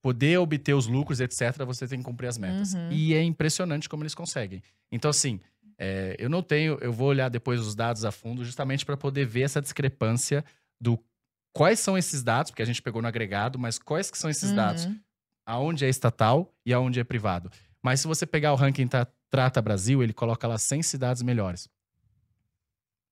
poder 0.01 0.39
obter 0.39 0.73
os 0.73 0.87
lucros, 0.87 1.19
etc., 1.19 1.63
você 1.65 1.87
tem 1.87 1.99
que 1.99 2.05
cumprir 2.05 2.27
as 2.27 2.37
metas. 2.37 2.73
Uhum. 2.73 2.91
E 2.91 3.13
é 3.13 3.21
impressionante 3.21 3.87
como 3.87 4.03
eles 4.03 4.15
conseguem. 4.15 4.63
Então, 4.91 5.09
assim, 5.09 5.39
é, 5.77 6.15
eu 6.17 6.29
não 6.29 6.41
tenho. 6.41 6.77
Eu 6.81 6.91
vou 6.91 7.07
olhar 7.07 7.29
depois 7.29 7.59
os 7.59 7.75
dados 7.75 8.03
a 8.03 8.11
fundo, 8.11 8.43
justamente 8.43 8.85
para 8.85 8.97
poder 8.97 9.25
ver 9.25 9.41
essa 9.41 9.61
discrepância 9.61 10.43
do 10.81 10.97
quais 11.53 11.79
são 11.79 11.97
esses 11.97 12.23
dados, 12.23 12.51
porque 12.51 12.61
a 12.61 12.65
gente 12.65 12.81
pegou 12.81 13.01
no 13.01 13.07
agregado, 13.07 13.59
mas 13.59 13.77
quais 13.77 14.09
que 14.09 14.17
são 14.17 14.29
esses 14.29 14.51
dados? 14.51 14.87
Aonde 15.49 15.83
é 15.85 15.89
estatal 15.89 16.53
e 16.65 16.71
aonde 16.73 16.99
é 16.99 17.03
privado. 17.03 17.51
Mas 17.81 18.01
se 18.01 18.07
você 18.07 18.25
pegar 18.25 18.53
o 18.53 18.55
ranking 18.55 18.87
Tra- 18.87 19.07
Trata 19.31 19.61
Brasil, 19.61 20.03
ele 20.03 20.13
coloca 20.13 20.47
lá 20.47 20.57
100 20.57 20.83
cidades 20.83 21.21
melhores. 21.23 21.67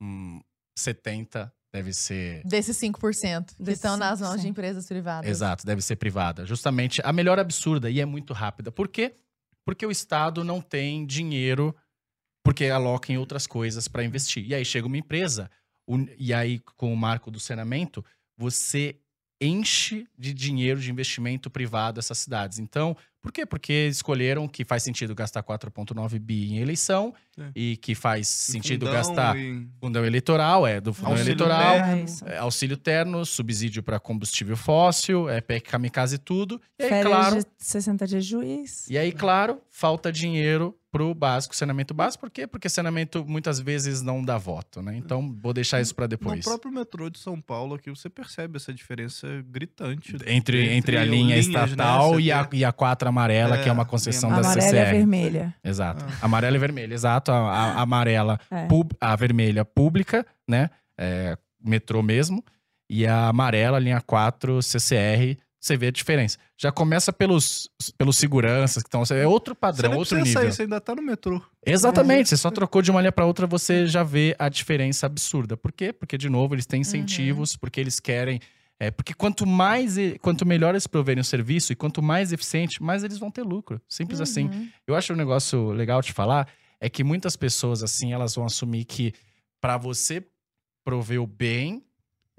Hum, 0.01 0.39
70 0.77 1.51
deve 1.73 1.93
ser. 1.93 2.43
Desses 2.45 2.77
5% 2.77 3.55
que 3.55 3.63
Desses 3.63 3.79
estão 3.79 3.97
nas 3.97 4.21
mãos 4.21 4.35
5%. 4.37 4.41
de 4.41 4.47
empresas 4.47 4.87
privadas. 4.87 5.29
Exato, 5.29 5.65
deve 5.65 5.81
ser 5.81 5.95
privada. 5.95 6.45
Justamente 6.45 7.01
a 7.03 7.11
melhor 7.11 7.39
absurda 7.39 7.89
e 7.89 7.99
é 7.99 8.05
muito 8.05 8.33
rápida. 8.33 8.71
Por 8.71 8.87
quê? 8.87 9.15
Porque 9.65 9.85
o 9.85 9.91
Estado 9.91 10.43
não 10.43 10.61
tem 10.61 11.05
dinheiro, 11.05 11.75
porque 12.43 12.65
aloca 12.65 13.11
em 13.11 13.17
outras 13.17 13.45
coisas 13.47 13.87
para 13.87 14.03
investir. 14.03 14.45
E 14.47 14.55
aí 14.55 14.63
chega 14.63 14.87
uma 14.87 14.97
empresa, 14.97 15.49
e 16.17 16.33
aí 16.33 16.59
com 16.59 16.93
o 16.93 16.97
marco 16.97 17.29
do 17.31 17.39
saneamento, 17.39 18.03
você 18.37 18.99
enche 19.39 20.07
de 20.17 20.33
dinheiro 20.33 20.79
de 20.79 20.89
investimento 20.91 21.49
privado 21.49 21.99
essas 21.99 22.17
cidades. 22.17 22.59
Então, 22.59 22.95
por 23.21 23.31
quê? 23.31 23.45
Porque 23.45 23.87
escolheram 23.87 24.47
que 24.47 24.63
faz 24.63 24.83
sentido 24.83 25.13
gastar 25.13 25.43
4,9 25.43 26.17
bi 26.17 26.53
em 26.53 26.57
eleição 26.59 27.13
É. 27.37 27.49
e 27.55 27.77
que 27.77 27.93
faz 27.93 28.27
sentido 28.27 28.85
Fundão 28.85 28.97
gastar 29.01 29.37
e- 29.37 29.67
fundão 29.81 30.05
eleitoral, 30.05 30.65
é, 30.65 30.79
do 30.79 30.93
fundão 30.93 31.11
Auxílio 31.11 31.31
eleitoral. 31.33 31.73
terno. 31.73 32.05
É. 32.25 32.33
É, 32.33 32.37
auxílio 32.37 32.77
terno, 32.77 33.25
subsídio 33.25 33.83
para 33.83 33.99
combustível 33.99 34.55
fóssil, 34.55 35.29
é 35.29 35.41
PEC 35.41 35.69
kamikaze 35.69 36.15
e 36.15 36.19
tudo. 36.19 36.61
E 36.79 36.83
aí, 36.83 36.89
Férias 36.89 37.07
claro, 37.13 37.35
de 37.37 37.45
60 37.59 38.07
dias 38.07 38.23
de 38.25 38.31
juiz. 38.31 38.89
e 38.89 38.97
aí, 38.97 39.11
claro, 39.11 39.61
falta 39.69 40.11
dinheiro 40.11 40.75
pro 40.97 41.13
básico, 41.13 41.55
saneamento 41.55 41.93
básico. 41.93 42.21
Por 42.21 42.31
quê? 42.31 42.47
Porque 42.47 42.67
saneamento 42.67 43.23
muitas 43.27 43.59
vezes 43.59 44.01
não 44.01 44.23
dá 44.23 44.35
voto, 44.37 44.81
né? 44.81 44.95
Então, 44.97 45.35
vou 45.41 45.53
deixar 45.53 45.79
isso 45.79 45.93
para 45.93 46.07
depois. 46.07 46.37
No 46.39 46.43
próprio 46.43 46.71
metrô 46.71 47.07
de 47.09 47.19
São 47.19 47.39
Paulo 47.39 47.75
aqui, 47.75 47.89
você 47.91 48.09
percebe 48.09 48.57
essa 48.57 48.73
diferença 48.73 49.27
gritante. 49.47 50.15
Entre, 50.25 50.73
entre, 50.73 50.97
a 50.97 51.01
o 51.01 51.03
linha 51.05 51.35
linhas, 51.35 51.47
né, 51.47 51.63
estatal 51.65 52.13
você 52.15 52.21
e, 52.21 52.31
a, 52.31 52.49
e 52.51 52.65
a 52.65 52.71
4 52.71 53.07
amarela, 53.09 53.57
É, 53.57 53.63
que 53.63 53.69
é 53.69 53.71
uma 53.71 53.85
concessão 53.85 54.29
da 54.31 54.37
linha 54.37 54.51
Amarela 54.53 54.65
e 54.75 54.79
a 54.79 54.85
CCR. 54.85 54.91
vermelha. 54.97 55.55
Exato. 55.63 56.05
Ah. 56.07 56.25
Amarela 56.25 56.55
e 56.57 56.59
vermelha, 56.59 56.93
exato. 56.93 57.31
A, 57.31 57.35
a- 57.37 57.71
a 57.73 57.81
amarela, 57.81 58.39
É. 58.49 58.65
pub- 58.65 58.93
a 58.99 59.15
vermelha 59.15 59.63
pública, 59.63 60.25
né? 60.49 60.69
É, 60.97 61.37
metrô 61.63 62.01
mesmo. 62.01 62.43
E 62.89 63.05
a 63.05 63.27
amarela, 63.27 63.77
linha 63.79 64.01
4, 64.01 64.61
CCR. 64.63 65.37
Você 65.67 65.77
vê 65.77 65.87
a 65.87 65.91
diferença. 65.91 66.37
Já 66.57 66.71
começa 66.71 67.11
pelos, 67.11 67.69
pelos 67.97 68.17
seguranças 68.17 68.81
que 68.81 68.87
estão. 68.87 69.03
É 69.15 69.27
outro 69.27 69.53
Você 69.53 69.59
padrão, 69.59 69.89
nem 69.91 69.99
outro 69.99 70.15
precisa 70.15 70.39
nível. 70.39 70.41
sair, 70.51 70.55
você 70.55 70.61
ainda 70.63 70.79
tá 70.81 70.95
no 70.95 71.01
metrô. 71.01 71.41
Exatamente. 71.65 72.29
Você 72.29 72.37
só 72.37 72.49
trocou 72.49 72.81
de 72.81 72.89
uma 72.89 73.01
linha 73.01 73.11
para 73.11 73.25
outra, 73.25 73.45
você 73.45 73.85
já 73.85 74.01
vê 74.03 74.35
a 74.39 74.47
diferença 74.49 75.05
absurda. 75.05 75.57
Por 75.57 75.71
quê? 75.71 75.91
Porque, 75.91 76.17
de 76.17 76.29
novo, 76.29 76.55
eles 76.55 76.65
têm 76.65 76.81
incentivos, 76.81 77.55
porque 77.57 77.79
eles 77.79 77.99
querem. 77.99 78.39
É, 78.79 78.91
porque 78.91 79.13
quanto 79.13 79.45
mais, 79.45 79.97
e- 79.97 80.17
quanto 80.19 80.45
melhor 80.45 80.69
eles 80.75 80.85
proverem 80.87 81.21
o 81.21 81.25
serviço 81.25 81.73
e 81.73 81.75
quanto 81.75 82.01
mais 82.01 82.31
eficiente, 82.31 82.81
mais 82.81 83.03
eles 83.03 83.17
vão 83.17 83.31
ter 83.31 83.41
lucro. 83.43 83.81
Simples 83.89 84.21
assim. 84.21 84.45
Uhum. 84.45 84.69
Eu 84.85 84.95
acho 84.95 85.13
um 85.13 85.15
negócio 85.15 85.71
legal 85.71 86.01
de 86.01 86.13
falar 86.13 86.47
é 86.79 86.87
que 86.87 87.03
muitas 87.03 87.35
pessoas 87.35 87.81
assim 87.81 88.13
elas 88.13 88.35
vão 88.35 88.45
assumir 88.45 88.85
que 88.85 89.13
para 89.59 89.77
você 89.77 90.23
prover 90.85 91.19
o 91.19 91.25
bem 91.25 91.83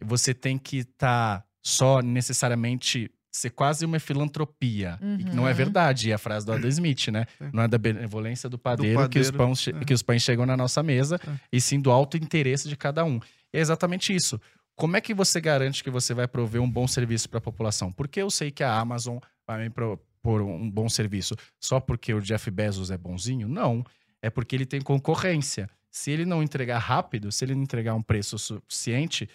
você 0.01 0.33
tem 0.33 0.57
que 0.57 0.79
estar 0.79 1.45
só 1.61 2.01
necessariamente 2.01 3.11
ser 3.31 3.51
quase 3.51 3.85
uma 3.85 3.99
filantropia. 3.99 4.99
Que 5.01 5.35
não 5.35 5.47
é 5.47 5.51
Uhum. 5.51 5.57
verdade. 5.57 6.11
É 6.11 6.15
a 6.15 6.19
frase 6.19 6.45
do 6.47 6.53
Adam 6.53 6.69
Smith, 6.69 7.09
né? 7.09 7.27
Sim. 7.39 7.51
Não 7.53 7.63
é 7.63 7.69
da 7.69 7.79
benevolência 7.79 8.49
do 8.49 8.59
padeiro, 8.59 9.09
que, 9.09 9.19
os 9.19 9.31
padeiro, 9.31 9.37
pães, 9.55 9.69
é. 9.69 9.85
que 9.85 9.95
os 9.95 10.03
pães 10.03 10.23
chegam 10.23 10.47
na 10.47 10.57
nossa 10.57 10.83
mesa, 10.83 11.21
É. 11.27 11.31
e 11.53 11.61
sim 11.61 11.81
do 11.81 11.91
alto 11.91 12.17
interesse 12.17 12.69
de 12.69 12.77
cada 12.77 13.05
um. 13.05 13.17
E 13.53 13.59
é 13.59 13.61
exatamente 13.61 14.15
isso. 14.15 14.41
Como 14.77 14.97
é 14.97 15.01
que 15.01 15.13
você 15.13 15.41
garante 15.41 15.83
que 15.83 15.91
você 15.91 16.15
vai 16.15 16.29
prover 16.29 16.61
um 16.63 16.71
bom 16.71 16.87
serviço 16.87 17.29
para 17.29 17.39
a 17.39 17.41
população? 17.43 17.93
Porque 17.93 18.21
eu 18.23 18.31
sei 18.31 18.51
que 18.51 18.63
a 18.63 18.79
Amazon 18.79 19.19
vai 19.47 19.61
me 19.65 19.71
propor 19.71 20.41
um 20.43 20.71
bom 20.71 20.89
serviço 20.89 21.35
só 21.61 21.81
porque 21.81 22.15
o 22.15 22.21
Jeff 22.21 22.51
Bezos 22.51 22.91
é 22.91 22.97
bonzinho? 22.97 23.49
Não. 23.49 23.85
É 24.23 24.31
porque 24.31 24.55
ele 24.55 24.67
tem 24.67 24.81
concorrência. 24.81 25.69
Se 25.91 26.11
ele 26.11 26.25
não 26.25 26.43
entregar 26.43 26.79
rápido, 26.79 27.33
se 27.33 27.45
ele 27.45 27.55
não 27.55 27.63
entregar 27.63 27.95
um 27.95 28.03
preço 28.03 28.39
suficiente, 28.39 29.29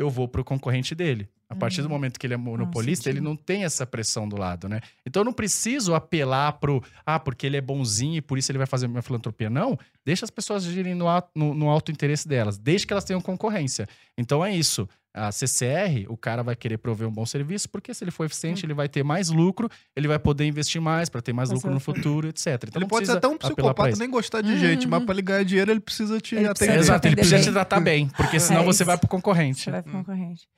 eu 0.00 0.10
vou 0.10 0.26
para 0.28 0.40
o 0.40 0.44
concorrente 0.44 0.94
dele. 0.94 1.28
A 1.48 1.56
partir 1.56 1.80
do 1.82 1.86
Uhum. 1.86 1.90
momento 1.94 2.16
que 2.18 2.24
ele 2.28 2.34
é 2.34 2.36
monopolista, 2.36 3.04
sentido. 3.04 3.16
ele 3.18 3.24
não 3.24 3.34
tem 3.34 3.64
essa 3.64 3.84
pressão 3.84 4.28
do 4.28 4.36
lado, 4.38 4.68
né? 4.68 4.80
Então 5.04 5.22
eu 5.22 5.24
não 5.24 5.32
preciso 5.32 5.94
apelar 5.96 6.52
pro, 6.52 6.80
ah, 7.04 7.18
porque 7.18 7.44
ele 7.44 7.56
é 7.56 7.60
bonzinho 7.60 8.16
e 8.18 8.20
por 8.20 8.38
isso 8.38 8.52
ele 8.52 8.58
vai 8.58 8.68
fazer 8.68 8.86
minha 8.86 9.02
filantropia. 9.02 9.50
Não, 9.50 9.76
deixa 10.04 10.24
as 10.24 10.30
pessoas 10.30 10.64
agirem 10.64 10.94
no, 10.94 11.06
no, 11.34 11.52
no 11.52 11.68
alto 11.68 11.90
interesse 11.90 12.28
delas, 12.28 12.56
desde 12.56 12.86
que 12.86 12.92
elas 12.92 13.04
tenham 13.04 13.20
concorrência. 13.20 13.88
Então 14.16 14.44
é 14.44 14.54
isso. 14.54 14.88
A 15.12 15.32
CCR, 15.32 16.06
o 16.08 16.16
cara 16.16 16.40
vai 16.42 16.54
querer 16.54 16.78
prover 16.78 17.08
um 17.08 17.10
bom 17.10 17.26
serviço, 17.26 17.68
porque 17.68 17.92
se 17.92 18.04
ele 18.04 18.12
for 18.12 18.24
eficiente, 18.26 18.64
ele 18.64 18.72
vai 18.72 18.88
ter 18.88 19.02
mais 19.02 19.28
lucro, 19.28 19.68
ele 19.96 20.06
vai 20.06 20.20
poder 20.20 20.44
investir 20.46 20.80
mais 20.80 21.08
para 21.08 21.20
ter 21.20 21.32
mais 21.32 21.50
lucro 21.50 21.68
no 21.70 21.80
futuro, 21.80 22.28
etc. 22.28 22.46
Então 22.68 22.80
Ele 22.80 22.86
pode 22.88 23.06
ser 23.06 23.12
até 23.16 23.26
um 23.26 23.36
psicopata, 23.36 23.96
nem 23.96 24.08
gostar 24.08 24.40
de 24.40 24.52
Uhum, 24.52 24.58
gente, 24.58 24.86
mas 24.86 25.00
uhum. 25.00 25.06
pra 25.06 25.14
ele 25.14 25.22
ganhar 25.22 25.44
dinheiro, 25.44 25.70
ele 25.72 25.80
precisa 25.80 26.20
te 26.20 26.36
Ele 26.36 26.46
atender. 26.46 26.54
precisa 26.74 26.78
Exato, 26.92 27.08
ele 27.08 27.16
precisa 27.16 27.36
bem. 27.36 27.44
te 27.44 27.52
tratar 27.52 27.80
bem, 27.80 28.08
porque 28.16 28.38
senão 28.38 28.60
É 28.62 28.64
você 28.64 28.84
vai 28.84 28.96
pro 28.96 29.08
concorrente. 29.08 29.62
Você 29.62 29.70
vai 29.72 29.82
pro 29.82 29.92
concorrente. 29.92 30.48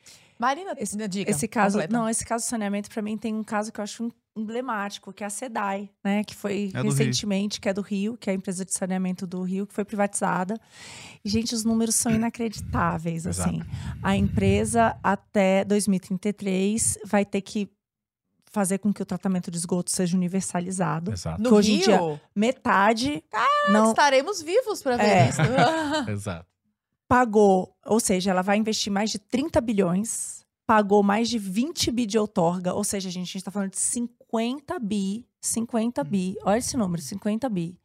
Marina, 0.43 0.75
Esse- 0.77 0.97
diga. 1.09 1.31
Esse 1.31 1.47
caso, 1.47 1.79
completa. 1.79 1.97
não, 1.97 2.09
esse 2.09 2.25
caso 2.25 2.45
de 2.45 2.51
saneamento, 2.51 2.91
pra 2.91 3.01
mim, 3.01 3.17
tem 3.17 3.33
um 3.35 3.45
caso 3.45 3.71
que 3.73 3.79
eu 3.81 3.85
acho 3.85 4.11
emblemático, 4.37 5.13
que 5.13 5.23
é 5.23 5.27
a 5.27 5.31
SEDAI, 5.31 5.91
né? 6.03 6.25
Que 6.25 6.35
foi 6.35 6.71
É 6.75 6.79
do 6.79 6.83
Rio. 6.83 6.91
recentemente, 6.91 7.61
que 7.61 7.69
é 7.69 7.73
do 7.73 7.83
Rio, 7.83 8.17
que 8.17 8.29
é 8.29 8.33
a 8.33 8.37
empresa 8.37 8.65
de 8.65 8.73
saneamento 8.73 9.27
do 9.27 9.43
Rio, 9.43 9.67
que 9.67 9.75
foi 9.75 9.85
privatizada. 9.85 10.59
E, 11.25 11.29
gente, 11.29 11.55
os 11.55 11.65
números 11.65 11.95
são 11.95 12.11
inacreditáveis, 12.13 13.27
Exato. 13.27 13.51
assim. 13.51 13.61
A 14.03 14.17
empresa, 14.17 14.97
até 15.03 15.65
2033, 15.65 16.99
vai 17.05 17.25
ter 17.25 17.41
que 17.43 17.69
fazer 18.51 18.79
com 18.79 18.93
que 18.93 19.03
o 19.03 19.07
tratamento 19.07 19.51
de 19.51 19.57
esgoto 19.57 19.91
seja 19.91 20.15
universalizado. 20.17 21.13
Exato, 21.13 21.41
No 21.41 21.55
hoje 21.55 21.73
em 21.73 21.77
Rio, 21.77 21.85
dia- 21.87 22.21
Metade 22.35 23.25
não 23.71 23.91
estaremos 23.91 24.43
vivos 24.43 24.83
para 24.83 24.97
ver 24.99 25.05
É. 25.05 25.29
isso. 25.31 25.41
exato. 26.11 26.52
Pagou, 27.13 27.77
ou 27.85 28.01
seja, 28.01 28.31
ela 28.31 28.41
vai 28.41 28.57
investir 28.57 28.91
mais 28.91 29.11
de 29.11 29.19
30 29.19 29.61
bilhões, 29.61 30.47
pagou 30.67 31.03
mais 31.03 31.29
de 31.29 31.39
20 31.39 31.91
bi 31.91 32.07
de 32.07 32.19
outorga, 32.19 32.73
ou 32.73 32.83
seja, 32.83 33.11
a 33.11 33.13
gente 33.13 33.37
está 33.37 33.51
falando 33.51 33.73
de 33.73 33.79
50 33.79 34.79
bi, 34.79 35.29
50 35.39 36.03
bi, 36.05 36.39
olha 36.43 36.57
esse 36.57 36.75
número, 36.75 37.03
50 37.03 37.47
bi. 37.51 37.79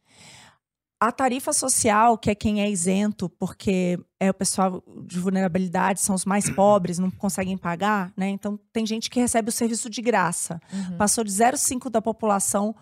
A 0.97 1.11
tarifa 1.11 1.51
social, 1.51 2.17
que 2.17 2.29
é 2.29 2.35
quem 2.35 2.61
é 2.61 2.71
isento, 2.71 3.27
porque 3.27 3.99
é 4.17 4.29
o 4.29 4.33
pessoal 4.33 4.81
de 5.05 5.19
vulnerabilidade, 5.19 5.99
são 5.99 6.15
os 6.15 6.23
mais 6.23 6.49
pobres, 6.55 6.97
não 6.97 7.11
conseguem 7.11 7.57
pagar, 7.57 8.13
né? 8.15 8.29
Então, 8.29 8.57
tem 8.71 8.85
gente 8.85 9.09
que 9.09 9.19
recebe 9.19 9.49
o 9.49 9.51
serviço 9.51 9.89
de 9.89 10.01
graça. 10.01 10.61
Uhum. 10.71 10.95
Passou 10.95 11.25
de 11.25 11.31
0,5% 11.31 11.89
da 11.89 12.01
população 12.01 12.73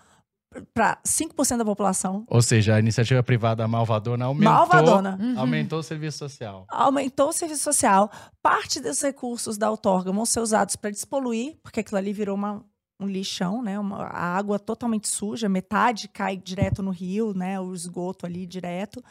para 0.73 0.97
5% 1.05 1.57
da 1.57 1.65
população. 1.65 2.25
Ou 2.27 2.41
seja, 2.41 2.75
a 2.75 2.79
iniciativa 2.79 3.21
privada 3.23 3.67
malvadona 3.67 4.25
aumentou, 4.25 4.53
Malvadona. 4.53 5.17
Uhum. 5.21 5.39
aumentou 5.39 5.79
o 5.79 5.83
serviço 5.83 6.17
social. 6.19 6.65
aumentou 6.69 7.29
o 7.29 7.33
serviço 7.33 7.63
social. 7.63 8.09
Parte 8.41 8.79
dos 8.79 9.01
recursos 9.01 9.57
da 9.57 9.69
outorga 9.69 10.11
vão 10.11 10.25
ser 10.25 10.39
usados 10.39 10.75
para 10.75 10.89
despoluir, 10.91 11.57
porque 11.63 11.79
aquilo 11.79 11.97
ali 11.97 12.13
virou 12.13 12.35
uma- 12.35 12.63
um 12.99 13.07
lixão, 13.07 13.61
né? 13.61 13.77
Uma, 13.77 14.03
a 14.05 14.37
água 14.37 14.57
totalmente 14.57 15.07
suja, 15.07 15.49
metade 15.49 16.07
cai 16.07 16.37
direto 16.37 16.81
no 16.81 16.91
rio, 16.91 17.33
né? 17.33 17.59
O 17.59 17.73
esgoto 17.73 18.25
ali 18.25 18.45
direto. 18.47 19.03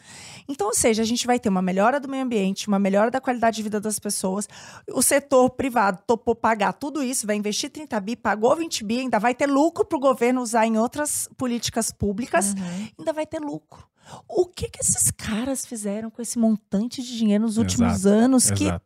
Então, 0.49 0.69
ou 0.69 0.75
seja, 0.75 1.03
a 1.03 1.05
gente 1.05 1.27
vai 1.27 1.39
ter 1.39 1.49
uma 1.51 1.61
melhora 1.61 2.01
do 2.01 2.09
meio 2.09 2.23
ambiente, 2.25 2.67
uma 2.67 2.79
melhora 2.79 3.11
da 3.11 3.21
qualidade 3.21 3.57
de 3.57 3.63
vida 3.63 3.79
das 3.81 3.99
pessoas. 3.99 4.49
O 4.91 5.03
setor 5.03 5.51
privado 5.51 6.03
topou 6.07 6.35
pagar 6.35 6.73
tudo 6.73 7.03
isso, 7.03 7.27
vai 7.27 7.37
investir 7.37 7.69
30 7.71 8.01
bi, 8.01 8.17
pagou 8.17 8.57
20 8.57 8.85
bi, 8.85 9.01
ainda 9.01 9.19
vai 9.19 9.35
ter 9.35 9.47
lucro 9.47 9.85
para 9.85 9.97
o 9.97 10.01
governo 10.01 10.41
usar 10.41 10.67
em 10.67 10.79
outras 10.79 11.29
políticas 11.37 11.93
públicas 11.93 12.55
Uhum. 12.55 12.89
ainda 12.99 13.13
vai 13.13 13.27
ter 13.27 13.41
lucro. 13.41 13.87
O 14.29 14.47
que 14.47 14.69
que 14.69 14.81
esses 14.81 15.11
caras 15.11 15.65
fizeram 15.67 16.11
com 16.11 16.21
esse 16.23 16.39
montante 16.39 17.03
de 17.03 17.17
dinheiro 17.17 17.45
nos 17.45 17.57
últimos 17.59 17.95
Exato, 17.97 18.15
anos 18.17 18.51
que 18.51 18.65
Exato. 18.65 18.85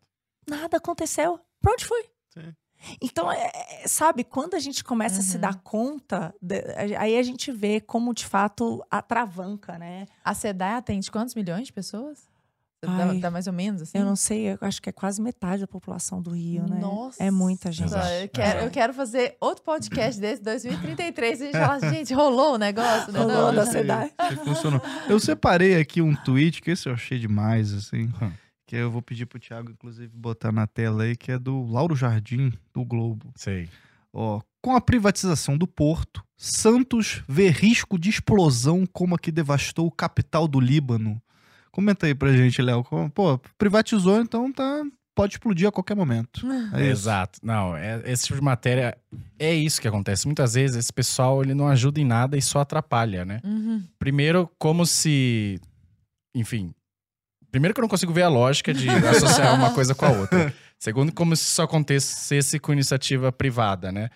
nada 0.49 0.77
aconteceu? 0.77 1.39
Pra 1.61 1.73
onde 1.73 1.85
foi? 1.85 2.05
Então, 3.03 3.31
é- 3.31 3.51
é- 3.83 3.89
sabe, 3.89 4.23
quando 4.25 4.55
a 4.55 4.59
gente 4.59 4.85
começa 4.85 5.21
a 5.21 5.23
se 5.23 5.35
Uhum. 5.35 5.41
dar 5.41 5.55
conta, 5.63 6.35
de- 6.41 6.61
a- 6.95 7.01
aí 7.03 7.19
a 7.19 7.23
gente 7.23 7.51
vê 7.51 7.81
como, 7.81 8.15
de 8.15 8.25
fato, 8.25 8.85
atravanca, 8.91 9.77
né? 9.79 10.07
A 10.25 10.33
SEDAI 10.35 10.75
atende 10.75 11.11
quantos 11.11 11.35
milhões 11.35 11.67
de 11.67 11.73
pessoas? 11.73 12.29
Dá, 12.81 13.07
Ai, 13.09 13.19
dá 13.19 13.29
mais 13.29 13.49
ou 13.49 13.53
menos 13.53 13.83
assim? 13.83 13.99
Eu 13.99 14.05
não 14.05 14.15
sei, 14.15 14.53
eu 14.53 14.59
acho 14.61 14.81
que 14.81 14.89
é 14.89 14.93
quase 14.93 15.21
metade 15.21 15.63
da 15.63 15.67
população 15.67 16.23
do 16.23 16.31
Rio, 16.31 16.63
né? 16.69 16.79
Nossa. 16.79 17.21
É 17.21 17.29
muita 17.29 17.73
gente. 17.73 17.93
Eu 17.93 18.29
quero, 18.29 18.61
É. 18.61 18.65
eu 18.67 18.71
quero 18.71 18.95
fazer 18.95 19.37
outro 19.41 19.65
podcast 19.65 20.21
desse, 20.21 20.41
2033, 20.41 21.41
e 21.41 21.43
a 21.43 21.47
gente 21.47 21.59
fala, 21.59 21.81
gente, 21.93 22.15
rolou 22.15 22.55
o 22.55 22.57
negócio, 22.59 23.13
né? 23.13 23.19
Rolou 23.19 23.37
Não, 23.49 23.55
da. 23.57 23.67
SEDAI. 23.67 24.13
Se 24.29 24.37
funcionou. 24.37 24.81
Eu 25.09 25.19
separei 25.19 25.75
aqui 25.81 26.01
um 26.01 26.15
tweet, 26.15 26.63
que 26.63 26.71
esse 26.71 26.89
eu 26.89 26.93
achei 26.95 27.19
demais, 27.19 27.75
assim. 27.75 28.09
Que 28.69 28.77
eu 28.77 28.90
vou 28.90 29.01
pedir 29.01 29.24
pro 29.24 29.40
Thiago, 29.40 29.70
inclusive, 29.70 30.12
botar 30.15 30.53
na 30.53 30.66
tela 30.66 31.05
aí, 31.05 31.16
que 31.16 31.32
é 31.32 31.39
do 31.39 31.65
Lauro 31.65 31.97
Jardim, 31.97 32.53
do 32.74 32.85
Globo. 32.85 33.32
Sei. 33.35 33.66
Ó, 34.12 34.43
com 34.61 34.77
a 34.77 34.81
privatização 34.81 35.57
do 35.57 35.66
porto, 35.66 36.23
Santos 36.36 37.23
vê 37.27 37.49
risco 37.49 37.99
de 37.99 38.11
explosão 38.11 38.85
como 38.85 39.15
a 39.15 39.19
que 39.19 39.32
devastou 39.32 39.86
o 39.86 39.90
capital 39.90 40.47
do 40.47 40.61
Líbano. 40.61 41.19
Comenta 41.70 42.07
aí 42.07 42.15
pra 42.15 42.36
gente, 42.36 42.61
Léo. 42.61 42.85
Pô, 43.15 43.40
privatizou, 43.57 44.20
então 44.20 44.53
tá, 44.53 44.85
pode 45.15 45.35
explodir 45.35 45.66
a 45.66 45.73
qualquer 45.73 45.97
momento. 45.97 46.47
É 46.74 46.82
isso. 46.82 46.90
Exato. 46.90 47.40
Não, 47.43 47.74
é, 47.74 48.03
esse 48.05 48.24
tipo 48.27 48.39
de 48.39 48.45
matéria 48.45 48.99
é 49.39 49.55
isso 49.55 49.81
que 49.81 49.89
acontece. 49.89 50.27
Muitas 50.27 50.53
vezes 50.53 50.77
esse 50.77 50.93
pessoal 50.93 51.43
ele 51.43 51.55
não 51.55 51.69
ajuda 51.69 52.01
em 52.01 52.05
nada 52.05 52.36
e 52.36 52.43
só 52.43 52.61
atrapalha, 52.61 53.24
né? 53.24 53.40
Uhum. 53.43 53.82
Primeiro, 53.99 54.51
como 54.59 54.85
se. 54.85 55.59
Enfim. 56.35 56.74
Primeiro, 57.51 57.75
que 57.75 57.81
eu 57.81 57.83
não 57.83 57.89
consigo 57.89 58.12
ver 58.12 58.23
a 58.23 58.29
lógica 58.29 58.73
de 58.75 58.89
associar 58.89 59.55
uma 59.55 59.73
coisa 59.73 59.95
com 59.95 60.05
a 60.05 60.11
outra. 60.11 60.55
Segundo, 60.79 61.12
como 61.12 61.35
se 61.35 61.45
isso 61.45 61.62
acontecesse 61.62 62.59
com 62.59 62.73
iniciativa 62.73 63.33
privada, 63.33 63.91
né? 63.91 64.11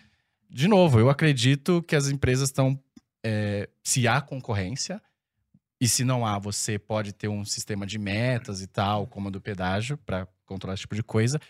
De 0.49 0.69
novo, 0.69 1.01
eu 1.01 1.09
acredito 1.11 1.83
que 1.83 1.97
as 1.97 2.09
empresas 2.09 2.49
estão. 2.51 2.79
é, 3.25 3.69
se 3.83 4.07
há 4.07 4.21
concorrência, 4.21 5.01
e 5.81 5.89
se 5.89 6.05
não 6.05 6.25
há, 6.25 6.39
você 6.39 6.79
pode 6.79 7.13
ter 7.13 7.27
um 7.29 7.45
sistema 7.45 7.85
de 7.85 7.99
metas 7.99 8.61
e 8.61 8.67
tal, 8.69 9.07
como 9.07 9.29
a 9.29 9.31
do 9.31 9.41
pedágio, 9.41 9.97
para 10.07 10.29
controlar 10.47 10.75
esse 10.75 10.83
tipo 10.83 10.95
de 10.95 11.03
coisa. 11.03 11.41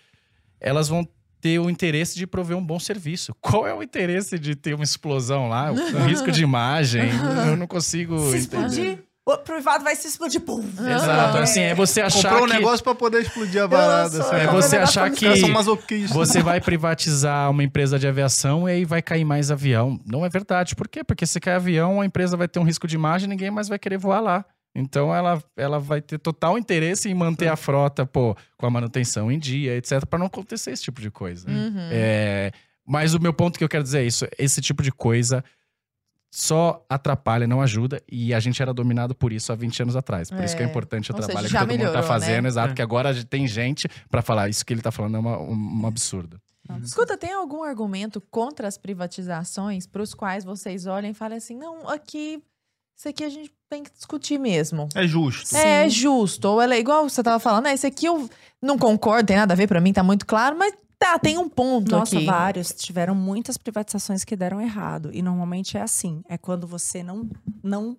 Elas 0.59 0.89
vão 0.89 1.07
ter 1.41 1.59
o 1.59 1.69
interesse 1.69 2.17
de 2.17 2.27
prover 2.27 2.57
um 2.57 2.65
bom 2.65 2.79
serviço. 2.79 3.35
Qual 3.41 3.67
é 3.67 3.75
o 3.75 3.83
interesse 3.83 4.39
de 4.39 4.55
ter 4.55 4.73
uma 4.75 4.85
explosão 4.85 5.49
lá? 5.49 5.71
O 5.73 6.07
risco 6.07 6.31
de 6.31 6.43
imagem? 6.45 7.11
Eu 7.49 7.57
não 7.57 7.67
consigo 7.67 8.17
Se 8.31 8.39
entender. 8.39 8.39
explodir, 8.69 9.05
o 9.25 9.37
privado 9.39 9.85
vai 9.85 9.95
se 9.95 10.09
explodir. 10.09 10.41
Pum. 10.41 10.61
Exato, 10.61 11.39
assim, 11.39 11.61
é 11.61 11.75
você 11.75 12.01
achar 12.01 12.31
Comprou 12.31 12.45
um 12.45 12.51
que 12.51 12.55
negócio 12.55 12.83
pra 12.83 12.95
poder 12.95 13.23
explodir 13.23 13.63
a 13.63 13.69
parada. 13.69 14.11
sou- 14.11 14.21
assim. 14.23 14.37
é 14.37 14.47
você 14.49 14.79
um 14.79 14.83
achar 14.83 15.11
que 15.11 15.27
você 16.09 16.43
vai 16.43 16.61
privatizar 16.61 17.51
uma 17.51 17.63
empresa 17.63 17.99
de 17.99 18.07
aviação 18.09 18.69
e 18.69 18.73
aí 18.73 18.85
vai 18.85 19.01
cair 19.01 19.25
mais 19.25 19.51
avião. 19.51 20.01
Não 20.05 20.25
é 20.27 20.29
verdade. 20.29 20.75
Por 20.75 20.89
quê? 20.89 21.05
Porque 21.05 21.25
se 21.27 21.39
cair 21.39 21.55
avião, 21.55 22.01
a 22.01 22.07
empresa 22.07 22.37
vai 22.37 22.49
ter 22.49 22.59
um 22.59 22.65
risco 22.65 22.87
de 22.87 22.97
imagem 22.97 23.27
e 23.27 23.31
ninguém 23.31 23.51
mais 23.51 23.69
vai 23.69 23.79
querer 23.79 23.99
voar 23.99 24.21
lá. 24.21 24.45
Então 24.75 25.15
ela, 25.15 25.43
ela 25.57 25.79
vai 25.79 26.01
ter 26.01 26.19
total 26.19 26.57
interesse 26.57 27.09
em 27.09 27.15
manter 27.15 27.49
a 27.49 27.57
frota, 27.57 28.07
pô, 28.07 28.35
com 28.57 28.67
a 28.67 28.71
manutenção 28.71 29.31
em 29.31 29.39
dia, 29.39 29.77
etc, 29.77 30.05
para 30.07 30.19
não 30.19 30.27
acontecer 30.27 30.71
esse 30.71 30.83
tipo 30.83 31.01
de 31.01 31.11
coisa. 31.11 31.47
Uhum. 31.49 31.89
É, 31.91 32.51
mas 32.87 33.13
o 33.15 33.21
meu 33.21 33.35
ponto 33.35 33.59
que 33.59 33.65
eu 33.65 33.69
quero 33.69 33.83
dizer 33.85 33.99
é 34.01 34.05
isso: 34.05 34.27
esse 34.39 34.63
tipo 34.63 34.83
de 34.83 34.91
coisa 34.91 35.45
só 36.35 36.83
atrapalha, 36.89 37.47
não 37.47 37.61
ajuda, 37.61 38.03
e 38.11 38.33
a 38.33 38.41
gente 38.41 38.63
era 38.63 38.73
dominado 38.73 39.15
por 39.15 39.35
isso 39.35 39.53
há 39.53 39.55
20 39.55 39.83
anos 39.83 39.95
atrás. 39.97 40.31
Por 40.31 40.43
isso 40.43 40.57
que 40.57 40.63
é 40.63 40.67
É. 40.67 40.69
importante 40.69 41.13
o 41.13 41.15
Ou 41.15 41.21
seja, 41.21 41.27
trabalho 41.27 41.47
que 41.47 41.53
já 41.53 41.59
todo 41.61 41.69
mundo 41.69 41.79
tá 41.81 41.85
melhorou, 41.89 42.03
fazendo, 42.09 42.43
né? 42.45 42.49
exato, 42.49 42.73
É. 42.73 42.75
que 42.75 42.81
agora 42.83 43.25
tem 43.25 43.47
gente 43.47 43.87
pra 44.11 44.23
falar 44.23 44.49
isso 44.49 44.65
que 44.65 44.73
ele 44.73 44.81
tá 44.81 44.91
falando 44.91 45.17
é 45.17 45.21
uma- 45.21 45.39
um, 45.39 45.83
um 45.83 45.87
absurdo. 45.87 46.41
Escuta, 46.83 47.19
tem 47.19 47.35
algum 47.35 47.63
argumento 47.63 48.19
contra 48.31 48.67
as 48.67 48.79
privatizações 48.79 49.87
para 49.87 50.01
os 50.03 50.15
quais 50.15 50.43
vocês 50.43 50.87
olhem 50.87 51.11
e 51.11 51.15
falem 51.15 51.37
assim, 51.37 51.55
não, 51.55 51.87
aqui, 51.87 52.43
isso 52.97 53.09
aqui 53.09 53.25
a 53.25 53.29
gente 53.29 53.53
tem 53.69 53.83
que 53.83 53.91
discutir 53.93 54.39
mesmo. 54.39 54.89
É 54.95 55.07
justo. 55.07 55.55
É 55.55 55.85
Sim. 55.85 55.91
justo, 55.91 56.47
ou 56.49 56.63
ela 56.63 56.75
é 56.75 56.79
igual 56.79 57.07
você 57.09 57.23
tava 57.23 57.39
falando, 57.39 57.67
ah, 57.67 57.75
esse 57.75 57.87
aqui 57.87 58.07
eu 58.07 58.31
não 58.63 58.79
concordo, 58.79 59.27
tem 59.27 59.37
nada 59.37 59.53
a 59.53 59.57
ver, 59.57 59.67
para 59.67 59.81
mim 59.83 59.93
tá 59.93 60.03
muito 60.03 60.25
claro, 60.25 60.57
mas 60.59 60.73
tá, 61.03 61.19
tem 61.19 61.39
um 61.39 61.49
ponto 61.49 61.91
Nossa, 61.91 62.17
aqui. 62.17 62.25
vários. 62.27 62.73
Tiveram 62.73 63.15
muitas 63.15 63.57
privatizações 63.57 64.25
que 64.25 64.37
deram 64.37 64.61
errado. 64.61 65.11
E 65.13 65.23
normalmente 65.23 65.77
é 65.77 65.83
assim: 65.83 66.23
é 66.29 66.39
quando 66.39 66.67
você 66.67 67.03
não, 67.03 67.29
não 67.63 67.97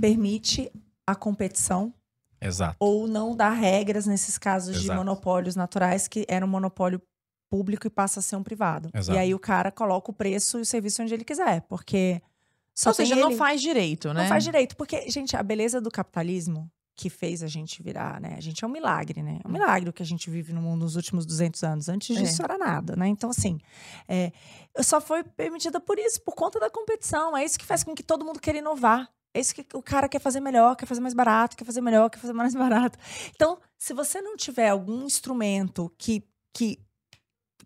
permite 0.00 0.70
a 1.06 1.14
competição 1.14 1.92
Exato. 2.40 2.76
ou 2.78 3.06
não 3.06 3.36
dá 3.36 3.50
regras 3.50 4.06
nesses 4.06 4.38
casos 4.38 4.76
de 4.76 4.84
Exato. 4.86 4.98
monopólios 4.98 5.54
naturais, 5.54 6.08
que 6.08 6.24
era 6.28 6.44
um 6.44 6.48
monopólio 6.48 7.00
público 7.50 7.86
e 7.86 7.90
passa 7.90 8.20
a 8.20 8.22
ser 8.22 8.36
um 8.36 8.42
privado. 8.42 8.90
Exato. 8.94 9.16
E 9.16 9.20
aí 9.20 9.34
o 9.34 9.38
cara 9.38 9.70
coloca 9.70 10.10
o 10.10 10.14
preço 10.14 10.58
e 10.58 10.62
o 10.62 10.66
serviço 10.66 11.02
onde 11.02 11.14
ele 11.14 11.24
quiser, 11.24 11.60
porque 11.62 12.20
só 12.74 12.90
Ou 12.90 12.94
seja, 12.94 13.14
tem 13.14 13.22
não 13.22 13.30
ele. 13.30 13.38
faz 13.38 13.62
direito, 13.62 14.12
né? 14.12 14.22
Não 14.22 14.28
faz 14.28 14.42
direito, 14.42 14.76
porque, 14.76 15.08
gente, 15.08 15.36
a 15.36 15.42
beleza 15.42 15.80
do 15.80 15.90
capitalismo 15.90 16.68
que 16.96 17.10
fez 17.10 17.42
a 17.42 17.48
gente 17.48 17.82
virar, 17.82 18.20
né? 18.20 18.34
A 18.36 18.40
gente 18.40 18.64
é 18.64 18.66
um 18.66 18.70
milagre, 18.70 19.22
né? 19.22 19.40
É 19.44 19.48
um 19.48 19.50
milagre 19.50 19.90
o 19.90 19.92
que 19.92 20.02
a 20.02 20.06
gente 20.06 20.30
vive 20.30 20.52
no 20.52 20.62
mundo 20.62 20.82
nos 20.82 20.94
últimos 20.96 21.26
200 21.26 21.62
anos. 21.64 21.88
Antes 21.88 22.16
É. 22.16 22.20
disso 22.20 22.42
era 22.42 22.56
nada, 22.56 22.94
né? 22.94 23.08
Então, 23.08 23.30
assim, 23.30 23.58
é, 24.06 24.32
só 24.80 25.00
foi 25.00 25.24
permitida 25.24 25.80
por 25.80 25.98
isso, 25.98 26.20
por 26.22 26.34
conta 26.34 26.60
da 26.60 26.70
competição. 26.70 27.36
É 27.36 27.44
isso 27.44 27.58
que 27.58 27.64
faz 27.64 27.82
com 27.82 27.94
que 27.94 28.02
todo 28.02 28.24
mundo 28.24 28.40
queira 28.40 28.58
inovar. 28.60 29.10
É 29.36 29.40
isso 29.40 29.52
que 29.52 29.66
o 29.74 29.82
cara 29.82 30.08
quer 30.08 30.20
fazer 30.20 30.38
melhor, 30.38 30.76
quer 30.76 30.86
fazer 30.86 31.00
mais 31.00 31.14
barato, 31.14 31.56
quer 31.56 31.64
fazer 31.64 31.80
melhor, 31.80 32.08
quer 32.08 32.18
fazer 32.20 32.32
mais 32.32 32.54
barato. 32.54 32.96
Então, 33.34 33.58
se 33.76 33.92
você 33.92 34.20
não 34.22 34.36
tiver 34.36 34.68
algum 34.68 35.04
instrumento 35.04 35.92
que, 35.98 36.22
que, 36.52 36.78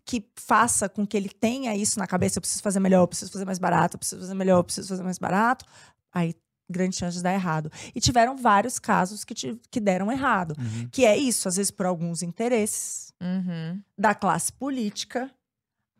que 0.03 0.27
faça 0.39 0.89
com 0.89 1.05
que 1.05 1.15
ele 1.15 1.29
tenha 1.29 1.75
isso 1.75 1.99
na 1.99 2.07
cabeça, 2.07 2.39
eu 2.39 2.41
preciso 2.41 2.63
fazer 2.63 2.79
melhor, 2.79 3.01
eu 3.03 3.07
preciso 3.07 3.31
fazer 3.31 3.45
mais 3.45 3.59
barato, 3.59 3.95
eu 3.95 3.99
preciso 3.99 4.21
fazer 4.21 4.33
melhor, 4.33 4.57
eu 4.57 4.63
preciso 4.63 4.87
fazer 4.87 5.03
mais 5.03 5.19
barato, 5.19 5.63
aí 6.11 6.33
grande 6.69 6.95
chance 6.95 7.17
de 7.17 7.23
dar 7.23 7.33
errado. 7.33 7.71
E 7.95 7.99
tiveram 7.99 8.37
vários 8.37 8.77
casos 8.79 9.23
que, 9.23 9.33
que 9.69 9.79
deram 9.79 10.11
errado. 10.11 10.55
Uhum. 10.57 10.87
Que 10.91 11.05
é 11.05 11.17
isso, 11.17 11.47
às 11.47 11.55
vezes 11.55 11.71
por 11.71 11.85
alguns 11.85 12.21
interesses 12.21 13.11
Uhum. 13.21 13.81
da 13.97 14.13
classe 14.15 14.51
política. 14.53 15.29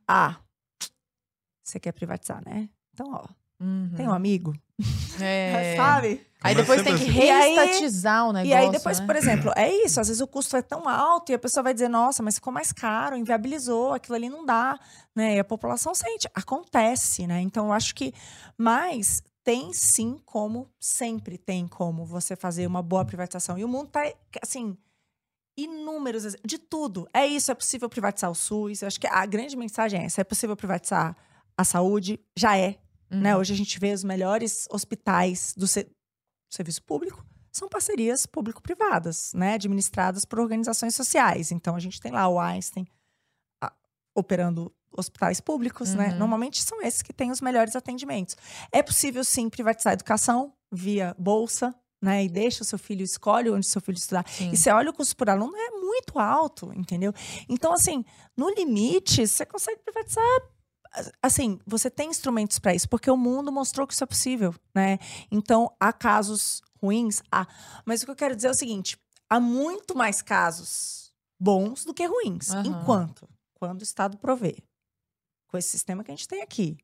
Ah, 0.08 0.38
você 1.64 1.80
quer 1.80 1.92
privatizar, 1.92 2.42
né? 2.46 2.70
Então, 2.94 3.12
ó, 3.12 3.26
Uhum. 3.62 3.92
tem 3.96 4.08
um 4.08 4.14
amigo, 4.14 4.54
É. 5.20 5.76
sabe? 5.78 6.26
Aí 6.42 6.56
depois 6.56 6.82
tem 6.82 6.96
que 6.96 7.04
assim. 7.04 7.12
Reestatizar 7.12 8.26
o 8.30 8.32
negócio. 8.32 8.50
E 8.50 8.54
aí 8.54 8.72
depois, 8.72 9.00
né? 9.02 9.06
por 9.06 9.16
exemplo, 9.18 9.52
é 9.58 9.70
isso, 9.84 10.00
às 10.00 10.08
vezes 10.08 10.22
o 10.22 10.28
custo 10.28 10.56
é 10.56 10.62
tão 10.62 10.88
alto 10.88 11.34
e 11.34 11.36
a 11.36 11.40
pessoa 11.40 11.62
vai 11.62 11.74
dizer, 11.74 11.90
nossa, 11.90 12.24
mas 12.24 12.36
ficou 12.36 12.54
mais 12.54 12.72
caro, 12.72 13.18
inviabilizou, 13.18 13.92
aquilo 13.94 14.16
ali 14.16 14.30
não 14.30 14.46
dá, 14.46 14.80
né? 15.14 15.36
E 15.36 15.40
a 15.40 15.44
população 15.44 15.94
sente, 15.94 16.30
acontece, 16.34 17.28
né? 17.28 17.42
Então 17.42 17.66
eu 17.66 17.74
acho 17.74 17.94
que, 17.94 18.14
mas 18.58 19.22
tem 19.52 19.74
sim 19.74 20.22
como, 20.26 20.70
sempre 20.80 21.36
tem 21.36 21.68
como 21.68 22.06
você 22.06 22.36
fazer 22.36 22.68
uma 22.68 22.84
boa 22.84 23.04
privatização. 23.04 23.58
E 23.58 23.64
o 23.64 23.68
mundo 23.68 23.90
tá, 23.90 24.02
assim, 24.44 24.78
inúmeros, 25.58 26.36
de 26.46 26.60
tudo. 26.60 27.08
É 27.12 27.26
isso, 27.26 27.52
é 27.52 27.56
possível 27.56 27.90
privatizar 27.90 28.30
o 28.30 28.36
SUS, 28.36 28.84
eu 28.84 28.88
acho 28.88 29.00
que 29.00 29.08
a 29.08 29.26
grande 29.26 29.58
mensagem 29.58 30.02
é 30.02 30.06
essa, 30.06 30.22
é 30.22 30.24
possível 30.24 30.56
privatizar 30.56 31.18
a 31.58 31.64
saúde, 31.64 32.20
já 32.38 32.56
é, 32.58 32.78
Uhum. 33.12 33.22
né? 33.22 33.36
Hoje 33.36 33.52
a 33.52 33.56
gente 33.56 33.80
vê 33.80 33.92
os 33.92 34.04
melhores 34.04 34.68
hospitais 34.70 35.56
do, 35.58 35.66
se- 35.68 35.86
do 35.86 35.92
serviço 36.54 36.84
público 36.84 37.26
são 37.52 37.68
parcerias 37.68 38.28
público-privadas, 38.28 39.34
né? 39.34 39.56
Administradas 39.56 40.26
por 40.26 40.40
organizações 40.40 40.94
sociais. 40.94 41.52
Então 41.52 41.76
a 41.76 41.80
gente 41.80 42.00
tem 42.00 42.12
lá 42.12 42.28
o 42.28 42.40
Einstein 42.40 42.88
a- 43.64 43.74
operando 44.16 44.72
hospitais 44.96 45.40
públicos, 45.40 45.94
né? 45.94 46.10
Uhum. 46.10 46.18
Normalmente 46.18 46.62
são 46.62 46.82
esses 46.82 47.02
que 47.02 47.14
têm 47.14 47.32
os 47.32 47.42
melhores 47.42 47.76
atendimentos. 47.76 48.36
É 48.72 48.82
possível 48.82 49.24
sim 49.24 49.50
privatizar 49.50 49.92
a 49.92 49.94
educação 49.94 50.54
via 50.72 51.16
bolsa, 51.18 51.74
né? 52.02 52.24
E 52.24 52.30
deixa 52.30 52.64
o 52.64 52.66
seu 52.66 52.80
filho 52.80 53.04
escolhe 53.04 53.50
onde 53.50 53.66
seu 53.66 53.82
filho 53.82 53.98
estudar. 53.98 54.28
Sim. 54.28 54.52
E 54.52 54.58
você 54.58 54.72
olha 54.72 54.90
o 54.90 54.94
custo 54.94 55.16
por 55.16 55.30
aluno 55.30 55.56
é 55.56 55.72
muito 55.72 56.18
alto, 56.18 56.72
entendeu? 56.74 57.14
Então, 57.48 57.74
assim, 57.74 58.06
no 58.38 58.50
limite, 58.50 59.28
você 59.28 59.46
consegue 59.46 59.82
privatizar. 59.84 60.24
Assim, 61.22 61.60
você 61.68 61.90
tem 61.90 62.10
instrumentos 62.10 62.58
para 62.58 62.74
isso, 62.74 62.90
porque 62.90 63.12
o 63.12 63.18
mundo 63.18 63.52
mostrou 63.52 63.86
que 63.86 63.94
isso 63.94 64.04
é 64.04 64.08
possível, 64.08 64.56
né? 64.74 64.98
Então, 65.30 65.72
há 65.80 65.94
casos 65.94 66.62
ruins? 66.82 67.22
Há. 67.32 67.46
Mas 67.86 68.02
o 68.02 68.06
que 68.06 68.12
eu 68.12 68.16
quero 68.16 68.36
dizer 68.36 68.48
é 68.48 68.52
o 68.52 68.56
seguinte: 68.56 68.98
há 69.30 69.40
muito 69.40 69.96
mais 69.96 70.22
casos 70.22 71.14
bons 71.40 71.86
do 71.86 71.94
que 71.94 72.06
ruins. 72.06 72.52
Aham. 72.52 72.66
Enquanto? 72.66 73.30
Quando 73.54 73.82
o 73.82 73.84
Estado 73.84 74.18
provê. 74.18 74.58
Com 75.50 75.58
esse 75.58 75.70
sistema 75.70 76.04
que 76.04 76.12
a 76.12 76.16
gente 76.16 76.28
tem 76.28 76.42
aqui. 76.42 76.78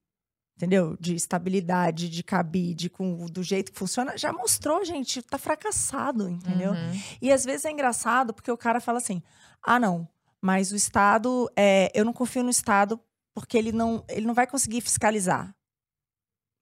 Entendeu? 0.57 0.95
De 0.99 1.13
estabilidade, 1.15 2.09
de 2.09 2.23
cabide, 2.23 2.89
com, 2.89 3.25
do 3.25 3.43
jeito 3.43 3.71
que 3.73 3.77
funciona, 3.77 4.17
já 4.17 4.31
mostrou, 4.33 4.83
gente, 4.85 5.21
tá 5.21 5.37
fracassado, 5.37 6.29
entendeu? 6.29 6.71
Uhum. 6.71 7.01
E 7.21 7.29
às 7.31 7.43
vezes 7.43 7.65
é 7.65 7.71
engraçado 7.71 8.33
porque 8.33 8.49
o 8.49 8.57
cara 8.57 8.79
fala 8.79 8.97
assim: 8.99 9.21
ah, 9.61 9.77
não, 9.77 10.07
mas 10.41 10.71
o 10.71 10.75
Estado, 10.77 11.51
é, 11.57 11.91
eu 11.93 12.05
não 12.05 12.13
confio 12.13 12.41
no 12.41 12.49
Estado 12.49 12.97
porque 13.33 13.57
ele 13.57 13.73
não, 13.73 14.03
ele 14.07 14.25
não 14.25 14.33
vai 14.33 14.47
conseguir 14.47 14.79
fiscalizar. 14.79 15.53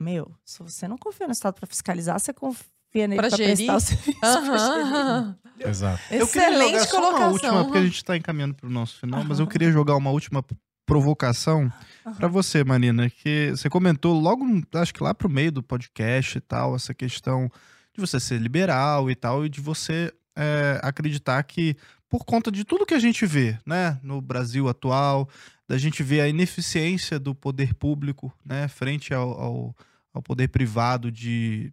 Meu, 0.02 0.36
se 0.44 0.62
você 0.64 0.88
não 0.88 0.98
confia 0.98 1.28
no 1.28 1.34
Estado 1.34 1.54
para 1.54 1.68
fiscalizar, 1.68 2.20
você 2.20 2.34
confia 2.34 2.66
nele 2.96 3.16
Pra 3.18 3.30
para 3.30 3.38
gerir? 3.38 3.68
prestar 3.68 3.76
o 3.76 3.80
serviço. 3.80 4.26
Aham. 4.26 5.40
Exato. 5.60 6.02
Eu 6.12 6.28
queria 6.28 6.50
Excelente 6.50 6.72
jogar 6.72 6.86
só 6.88 6.98
uma 7.00 7.12
colocação. 7.12 7.32
última, 7.32 7.64
porque 7.66 7.78
a 7.78 7.84
gente 7.86 8.04
tá 8.04 8.18
encaminhando 8.18 8.56
pro 8.56 8.70
nosso 8.72 8.98
final, 9.00 9.24
mas 9.24 9.40
eu 9.40 9.46
queria 9.48 9.72
jogar 9.72 9.96
uma 9.96 10.10
última 10.10 10.44
provocação 10.86 11.72
pra 12.18 12.28
você, 12.28 12.64
Marina, 12.64 13.10
que 13.10 13.52
você 13.52 13.70
comentou 13.70 14.20
logo, 14.20 14.46
acho 14.76 14.94
que 14.94 15.04
lá 15.04 15.14
pro 15.14 15.30
meio 15.30 15.52
do 15.52 15.64
podcast 15.64 16.38
e 16.38 16.42
tal, 16.42 16.76
essa 16.76 16.94
questão 16.94 17.50
de 17.94 18.02
você 18.02 18.20
ser 18.20 18.40
liberal 18.40 19.10
e 19.10 19.16
tal, 19.16 19.46
e 19.46 19.50
de 19.50 19.62
você 19.62 20.12
é, 20.36 20.80
acreditar 20.84 21.42
que, 21.44 21.76
por 22.10 22.26
conta 22.26 22.52
de 22.52 22.64
tudo 22.64 22.86
que 22.86 22.94
a 22.94 23.00
gente 23.00 23.26
vê, 23.26 23.58
né, 23.66 24.00
no 24.04 24.20
Brasil 24.22 24.68
atual, 24.68 25.30
da 25.68 25.78
gente 25.78 26.04
ver 26.04 26.22
a 26.22 26.28
ineficiência 26.28 27.20
do 27.20 27.34
poder 27.34 27.74
público, 27.74 28.34
né, 28.46 28.68
frente 28.68 29.14
ao, 29.14 29.30
ao, 29.40 29.76
ao 30.14 30.22
poder 30.22 30.50
privado 30.50 31.12
de 31.12 31.72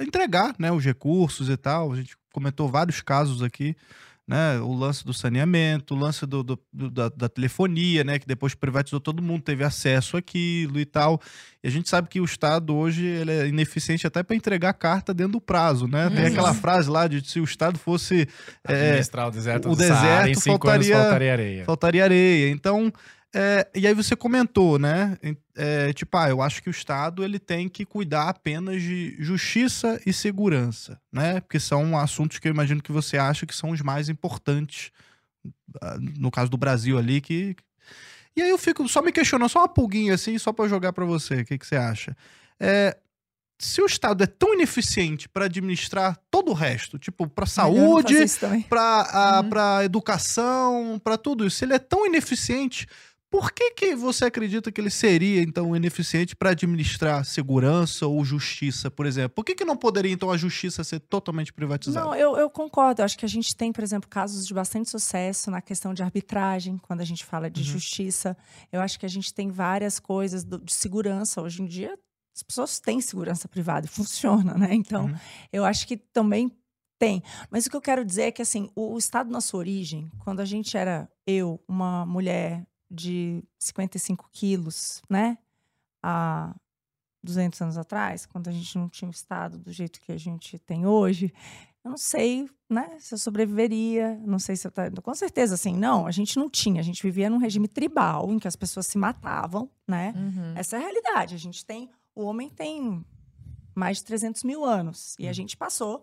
entregar, 0.00 0.54
né, 0.58 0.72
os 0.72 0.84
recursos 0.84 1.48
e 1.48 1.56
tal. 1.56 1.92
A 1.92 1.96
gente 1.96 2.16
comentou 2.32 2.68
vários 2.68 3.00
casos 3.00 3.42
aqui, 3.42 3.76
né, 4.28 4.58
o 4.60 4.72
lance 4.74 5.04
do 5.04 5.14
saneamento, 5.14 5.94
o 5.94 5.96
lance 5.98 6.26
do, 6.26 6.42
do- 6.42 6.58
do- 6.72 6.90
da, 6.90 7.08
da 7.08 7.28
telefonia, 7.28 8.02
né, 8.02 8.18
que 8.18 8.26
depois 8.26 8.54
privatizou 8.54 8.98
todo 8.98 9.22
mundo, 9.22 9.42
teve 9.42 9.62
acesso 9.62 10.16
àquilo 10.16 10.80
e 10.80 10.84
tal. 10.84 11.20
E 11.62 11.68
a 11.68 11.70
gente 11.70 11.88
sabe 11.88 12.08
que 12.08 12.20
o 12.20 12.24
Estado 12.24 12.74
hoje 12.74 13.04
ele 13.06 13.30
é 13.30 13.46
ineficiente 13.46 14.04
até 14.06 14.22
para 14.24 14.34
entregar 14.34 14.72
carta 14.72 15.14
dentro 15.14 15.34
do 15.34 15.40
prazo, 15.40 15.86
né? 15.86 16.10
Tem 16.10 16.20
Uhum. 16.24 16.26
aquela 16.32 16.54
frase 16.54 16.90
lá 16.90 17.06
de 17.06 17.24
se 17.28 17.38
o 17.40 17.44
Estado 17.44 17.78
fosse 17.78 18.28
é, 18.66 18.74
Administrar 18.74 19.28
o 19.28 19.30
deserto 19.30 19.70
o 19.70 19.76
do 19.76 19.82
Saara, 19.82 20.28
em 20.28 20.32
deserto 20.32 20.40
cinco 20.40 20.66
faltaria- 20.66 20.94
anos 20.96 21.06
faltaria 21.08 21.32
areia. 21.32 21.64
faltaria 21.64 22.04
areia. 22.04 22.50
Então, 22.50 22.92
é, 23.38 23.68
e 23.74 23.86
aí 23.86 23.92
você 23.92 24.16
comentou, 24.16 24.78
né? 24.78 25.18
É, 25.54 25.92
tipo, 25.92 26.16
ah, 26.16 26.26
eu 26.30 26.40
acho 26.40 26.62
que 26.62 26.70
o 26.70 26.70
Estado 26.70 27.22
ele 27.22 27.38
tem 27.38 27.68
que 27.68 27.84
cuidar 27.84 28.30
apenas 28.30 28.80
de 28.80 29.14
justiça 29.18 30.00
e 30.06 30.12
segurança, 30.12 30.98
né? 31.12 31.40
Porque 31.40 31.60
são 31.60 31.98
assuntos 31.98 32.38
que 32.38 32.48
eu 32.48 32.52
imagino 32.52 32.82
que 32.82 32.90
você 32.90 33.18
acha 33.18 33.44
que 33.44 33.54
são 33.54 33.72
os 33.72 33.82
mais 33.82 34.08
importantes, 34.08 34.90
ah, 35.82 35.98
no 36.00 36.30
caso 36.30 36.50
do 36.50 36.56
Brasil 36.56 36.96
ali, 36.96 37.20
que... 37.20 37.54
E 38.34 38.40
aí 38.40 38.48
eu 38.48 38.56
fico 38.56 38.88
só 38.88 39.02
me 39.02 39.12
questionando, 39.12 39.50
só 39.50 39.58
uma 39.60 39.68
pulguinha 39.68 40.14
assim, 40.14 40.38
só 40.38 40.50
eu 40.58 40.68
jogar 40.68 40.94
pra 40.94 41.04
você, 41.04 41.42
o 41.42 41.44
que, 41.44 41.58
que 41.58 41.66
você 41.66 41.76
acha? 41.76 42.16
É, 42.58 42.96
se 43.58 43.82
o 43.82 43.86
Estado 43.86 44.24
é 44.24 44.26
tão 44.26 44.54
ineficiente 44.54 45.28
pra 45.28 45.44
administrar 45.44 46.18
todo 46.30 46.50
o 46.52 46.54
resto, 46.54 46.98
tipo, 46.98 47.26
Melhor 47.26 47.40
não 47.40 47.46
saúde, 47.46 48.14
para 48.68 49.02
a 49.12 49.40
Uhum. 49.40 49.48
pra 49.50 49.84
educação, 49.84 51.00
para 51.02 51.18
tudo 51.18 51.46
isso. 51.46 51.56
Se 51.58 51.64
ele 51.66 51.74
é 51.74 51.78
tão 51.78 52.06
ineficiente, 52.06 52.86
por 53.30 53.50
que, 53.52 53.72
que 53.72 53.94
você 53.96 54.24
acredita 54.24 54.70
que 54.72 54.80
ele 54.80 54.88
seria, 54.90 55.42
então, 55.42 55.74
ineficiente 55.76 56.34
para 56.36 56.50
administrar 56.50 57.24
segurança 57.24 58.06
ou 58.06 58.24
justiça, 58.24 58.90
por 58.90 59.04
exemplo? 59.04 59.30
Por 59.34 59.44
que, 59.44 59.54
que 59.54 59.64
não 59.64 59.76
poderia, 59.76 60.12
então, 60.12 60.30
a 60.30 60.36
justiça 60.36 60.82
ser 60.84 61.00
totalmente 61.00 61.52
privatizada? 61.52 62.06
Não, 62.06 62.14
eu, 62.14 62.36
eu 62.36 62.48
concordo. 62.48 63.00
Eu 63.00 63.04
acho 63.04 63.18
que 63.18 63.24
a 63.24 63.28
gente 63.28 63.54
tem, 63.54 63.72
por 63.72 63.82
exemplo, 63.84 64.08
casos 64.08 64.46
de 64.46 64.54
bastante 64.54 64.88
sucesso 64.88 65.50
na 65.50 65.60
questão 65.60 65.92
de 65.92 66.02
arbitragem, 66.02 66.78
quando 66.78 67.00
a 67.00 67.04
gente 67.04 67.24
fala 67.24 67.50
de 67.50 67.60
Uhum. 67.60 67.66
justiça. 67.66 68.36
Eu 68.72 68.80
acho 68.80 68.98
que 68.98 69.04
a 69.06 69.08
gente 69.10 69.34
tem 69.34 69.50
várias 69.50 69.98
coisas 69.98 70.44
do- 70.44 70.58
de 70.58 70.72
segurança. 70.72 71.42
Hoje 71.42 71.62
em 71.62 71.66
dia, 71.66 71.98
as 72.34 72.42
pessoas 72.42 72.78
têm 72.78 73.00
segurança 73.00 73.48
privada 73.48 73.86
e 73.86 73.88
funciona, 74.44 74.54
né? 74.54 74.68
Então, 74.72 75.06
Uhum. 75.06 75.14
eu 75.52 75.64
acho 75.64 75.86
que 75.86 75.96
também 75.96 76.50
tem. 76.98 77.22
Mas 77.50 77.66
o 77.66 77.70
que 77.70 77.76
eu 77.76 77.80
quero 77.82 78.04
dizer 78.04 78.22
é 78.22 78.30
que, 78.32 78.40
assim, 78.40 78.70
o, 78.74 78.94
o 78.94 78.98
Estado 78.98 79.30
na 79.30 79.40
sua 79.40 79.58
origem, 79.60 80.10
quando 80.20 80.40
a 80.40 80.44
gente 80.46 80.76
era, 80.76 81.10
eu, 81.26 81.60
uma 81.68 82.06
mulher 82.06 82.64
de 82.96 83.44
55 83.58 84.28
quilos, 84.32 85.02
né? 85.08 85.38
Há 86.02 86.54
200 87.22 87.60
anos 87.60 87.78
atrás, 87.78 88.24
quando 88.26 88.48
a 88.48 88.52
gente 88.52 88.78
não 88.78 88.88
tinha 88.88 89.08
o 89.08 89.12
Estado 89.12 89.58
do 89.58 89.72
jeito 89.72 90.00
que 90.00 90.12
a 90.12 90.18
gente 90.18 90.58
tem 90.58 90.86
hoje, 90.86 91.32
eu 91.84 91.90
não 91.90 91.96
sei, 91.96 92.48
né, 92.68 92.96
se 92.98 93.14
eu 93.14 93.18
sobreviveria, 93.18 94.20
não 94.24 94.38
sei 94.38 94.56
se 94.56 94.66
eu 94.66 94.70
tá, 94.70 94.90
com 94.90 95.14
certeza 95.14 95.54
assim, 95.54 95.76
não, 95.76 96.06
a 96.06 96.10
gente 96.10 96.36
não 96.36 96.48
tinha, 96.50 96.80
a 96.80 96.84
gente 96.84 97.02
vivia 97.02 97.30
num 97.30 97.38
regime 97.38 97.68
tribal 97.68 98.32
em 98.32 98.38
que 98.38 98.48
as 98.48 98.56
pessoas 98.56 98.86
se 98.86 98.98
matavam, 98.98 99.70
né? 99.86 100.12
Uhum. 100.16 100.52
Essa 100.56 100.76
é 100.76 100.78
a 100.78 100.82
realidade. 100.82 101.34
A 101.34 101.38
gente 101.38 101.64
tem, 101.64 101.90
o 102.14 102.24
homem 102.24 102.48
tem 102.48 103.04
mais 103.74 103.98
de 103.98 104.04
300 104.04 104.42
mil 104.42 104.64
anos 104.64 105.14
e 105.18 105.28
a 105.28 105.32
gente 105.32 105.56
passou 105.56 106.02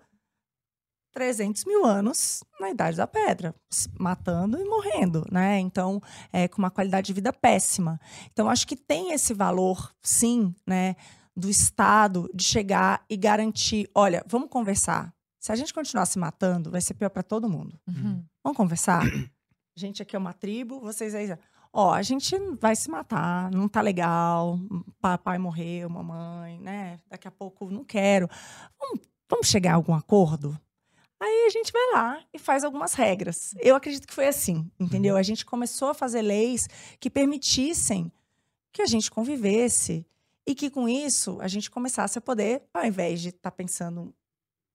300 1.13 1.63
mil 1.65 1.85
anos 1.85 2.43
na 2.59 2.69
idade 2.69 2.97
da 2.97 3.05
pedra, 3.05 3.53
matando 3.99 4.59
e 4.59 4.65
morrendo, 4.65 5.25
né? 5.31 5.59
Então, 5.59 6.01
é, 6.31 6.47
com 6.47 6.57
uma 6.57 6.71
qualidade 6.71 7.07
de 7.07 7.13
vida 7.13 7.31
péssima. 7.31 7.99
Então, 8.31 8.49
acho 8.49 8.67
que 8.67 8.75
tem 8.75 9.11
esse 9.11 9.33
valor, 9.33 9.93
sim, 10.01 10.53
né, 10.65 10.95
do 11.35 11.49
Estado 11.49 12.29
de 12.33 12.43
chegar 12.43 13.03
e 13.09 13.15
garantir, 13.15 13.89
olha, 13.93 14.23
vamos 14.27 14.49
conversar. 14.49 15.13
Se 15.39 15.51
a 15.51 15.55
gente 15.55 15.73
continuar 15.73 16.05
se 16.05 16.17
matando, 16.17 16.71
vai 16.71 16.81
ser 16.81 16.93
pior 16.93 17.09
para 17.09 17.23
todo 17.23 17.49
mundo. 17.49 17.79
Uhum. 17.87 18.23
Vamos 18.43 18.57
conversar? 18.57 19.03
A 19.03 19.79
gente 19.79 20.01
aqui 20.01 20.15
é 20.15 20.19
uma 20.19 20.33
tribo, 20.33 20.79
vocês 20.79 21.15
aí. 21.15 21.35
ó, 21.71 21.93
a 21.93 22.01
gente 22.01 22.37
vai 22.61 22.75
se 22.75 22.89
matar, 22.89 23.51
não 23.51 23.67
tá 23.67 23.81
legal, 23.81 24.59
papai 25.01 25.37
morreu, 25.37 25.89
mamãe, 25.89 26.59
né? 26.59 26.99
Daqui 27.09 27.27
a 27.27 27.31
pouco 27.31 27.69
não 27.69 27.83
quero. 27.83 28.29
Vamos, 28.79 28.99
vamos 29.27 29.47
chegar 29.47 29.71
a 29.71 29.75
algum 29.75 29.93
acordo? 29.93 30.57
Aí 31.23 31.45
a 31.47 31.49
gente 31.49 31.71
vai 31.71 31.91
lá 31.93 32.21
e 32.33 32.37
faz 32.37 32.65
algumas 32.65 32.95
regras. 32.95 33.55
Eu 33.61 33.77
acredito 33.77 34.05
que 34.05 34.13
foi 34.13 34.27
assim, 34.27 34.69
entendeu? 34.77 35.15
A 35.15 35.23
gente 35.23 35.45
começou 35.45 35.87
a 35.87 35.93
fazer 35.93 36.21
leis 36.21 36.67
que 36.99 37.09
permitissem 37.09 38.11
que 38.73 38.81
a 38.81 38.85
gente 38.85 39.09
convivesse 39.09 40.05
e 40.45 40.53
que 40.53 40.69
com 40.69 40.89
isso 40.89 41.37
a 41.39 41.47
gente 41.47 41.71
começasse 41.71 42.17
a 42.17 42.21
poder, 42.21 42.63
ao 42.73 42.85
invés 42.85 43.21
de 43.21 43.29
estar 43.29 43.51
tá 43.51 43.51
pensando 43.51 44.13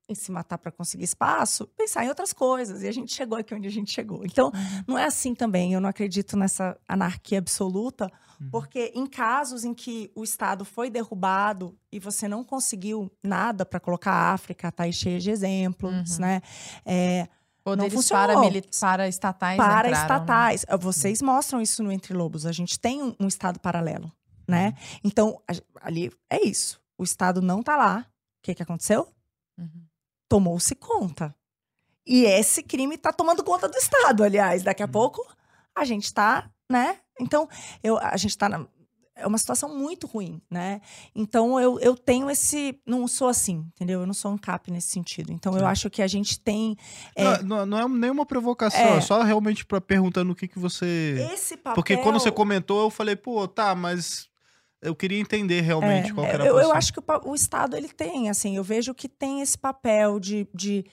em 0.09 0.14
se 0.14 0.32
matar 0.32 0.56
para 0.56 0.72
conseguir 0.72 1.05
espaço, 1.05 1.66
pensar 1.76 2.05
em 2.05 2.09
outras 2.09 2.32
coisas. 2.32 2.82
E 2.82 2.89
a 2.89 2.93
gente 2.93 3.14
chegou 3.14 3.36
aqui 3.36 3.55
onde 3.55 3.68
a 3.68 3.70
gente 3.70 3.93
chegou. 3.93 4.24
Então, 4.24 4.47
uhum. 4.47 4.85
não 4.86 4.98
é 4.98 5.05
assim 5.05 5.35
também. 5.35 5.74
Eu 5.74 5.80
não 5.80 5.89
acredito 5.89 6.36
nessa 6.36 6.78
anarquia 6.89 7.39
absoluta, 7.39 8.10
uhum. 8.40 8.48
porque 8.51 8.90
em 8.94 9.06
casos 9.06 9.64
em 9.64 9.74
que 9.74 10.10
o 10.14 10.24
Estado 10.24 10.64
foi 10.64 10.89
derrubado 10.89 11.76
e 11.93 12.01
você 12.01 12.26
não 12.26 12.43
conseguiu 12.43 13.12
nada 13.22 13.66
para 13.66 13.78
colocar 13.78 14.12
a 14.12 14.32
África, 14.32 14.72
tá 14.72 14.85
aí 14.85 14.93
cheia 14.93 15.20
de 15.20 15.30
exemplos, 15.30 16.14
uhum. 16.14 16.20
né? 16.20 16.40
É, 16.86 17.28
Poderes 17.62 17.93
não 17.93 18.01
funcionou. 18.01 18.51
Para, 18.51 18.62
para 18.80 19.09
estatais. 19.09 19.56
Para 19.59 19.89
entraram, 19.89 19.93
estatais. 19.93 20.66
Né? 20.66 20.76
Vocês 20.78 21.20
mostram 21.20 21.60
isso 21.60 21.82
no 21.82 21.93
Entre 21.93 22.14
Lobos. 22.14 22.47
A 22.47 22.52
gente 22.52 22.80
tem 22.80 23.02
um, 23.02 23.14
um 23.20 23.28
Estado 23.28 23.60
paralelo, 23.60 24.10
né? 24.48 24.68
Uhum. 24.68 25.01
Então, 25.05 25.43
a, 25.47 25.86
ali 25.86 26.10
é 26.30 26.47
isso. 26.47 26.80
O 26.97 27.05
Estado 27.05 27.43
não 27.43 27.62
tá 27.62 27.76
lá. 27.76 28.06
O 28.39 28.43
que, 28.43 28.55
que 28.55 28.62
aconteceu? 28.62 29.06
Uhum 29.59 29.88
tomou-se 30.28 30.74
conta. 30.74 31.34
E 32.06 32.24
esse 32.24 32.62
crime 32.62 32.94
está 32.94 33.12
tomando 33.12 33.44
conta 33.44 33.68
do 33.68 33.76
Estado, 33.76 34.24
aliás. 34.24 34.62
Daqui 34.62 34.82
a 34.82 34.86
uhum. 34.86 34.92
pouco 34.92 35.26
a 35.74 35.84
gente 35.84 36.05
está, 36.05 36.50
né? 36.70 36.98
Então, 37.20 37.48
eu, 37.82 37.98
a 37.98 38.16
gente 38.16 38.30
está 38.30 38.48
é 39.18 39.26
uma 39.26 39.36
situação 39.36 39.76
muito 39.76 40.06
ruim, 40.06 40.40
né? 40.48 40.80
Então 41.14 41.59
eu, 41.60 41.78
eu 41.80 41.96
tenho 41.96 42.30
esse. 42.30 42.80
Não 42.86 43.06
sou 43.09 43.28
assim, 43.28 43.66
entendeu? 43.74 44.00
Eu 44.00 44.06
não 44.06 44.14
sou 44.14 44.32
um 44.32 44.38
cap 44.38 44.70
nesse 44.70 44.88
sentido. 44.88 45.32
Então 45.32 45.59
eu 45.59 45.66
acho 45.66 45.90
que 45.90 46.00
a 46.00 46.06
gente 46.06 46.38
tem. 46.38 46.76
É... 47.16 47.42
Não, 47.42 47.66
não, 47.66 47.78
é 47.78 47.88
nenhuma 47.88 48.24
provocação, 48.24 48.80
é, 48.80 48.96
é 48.98 49.00
só 49.00 49.20
realmente 49.22 49.66
para 49.66 49.80
perguntando 49.80 50.32
o 50.32 50.36
que, 50.36 50.46
que 50.46 50.59
você. 50.59 51.28
Esse 51.32 51.56
papel. 51.56 51.74
Porque 51.74 51.96
quando 51.96 52.20
você 52.20 52.30
comentou, 52.30 52.84
eu 52.84 52.90
falei, 52.90 53.16
pô, 53.16 53.46
tá, 53.48 53.74
mas 53.74 54.28
eu 54.80 54.94
queria 54.94 55.18
entender 55.18 55.60
realmente 55.60 56.10
é, 56.10 56.14
qual 56.14 56.26
era 56.26 56.44
a 56.44 56.46
eu, 56.46 56.59
eu 56.59 56.72
acho 56.72 56.92
que 56.92 57.00
o, 57.00 57.05
o, 57.24 57.34
Estado 57.34 57.76
ele 57.76 57.88
tem, 57.88 58.30
assim, 58.30 58.56
eu 58.56 58.64
vejo 58.64 58.94
que 58.94 59.09
tem 59.09 59.40
esse 59.40 59.59
papel 59.59 60.20
de, 60.20 60.46
de 60.55 60.84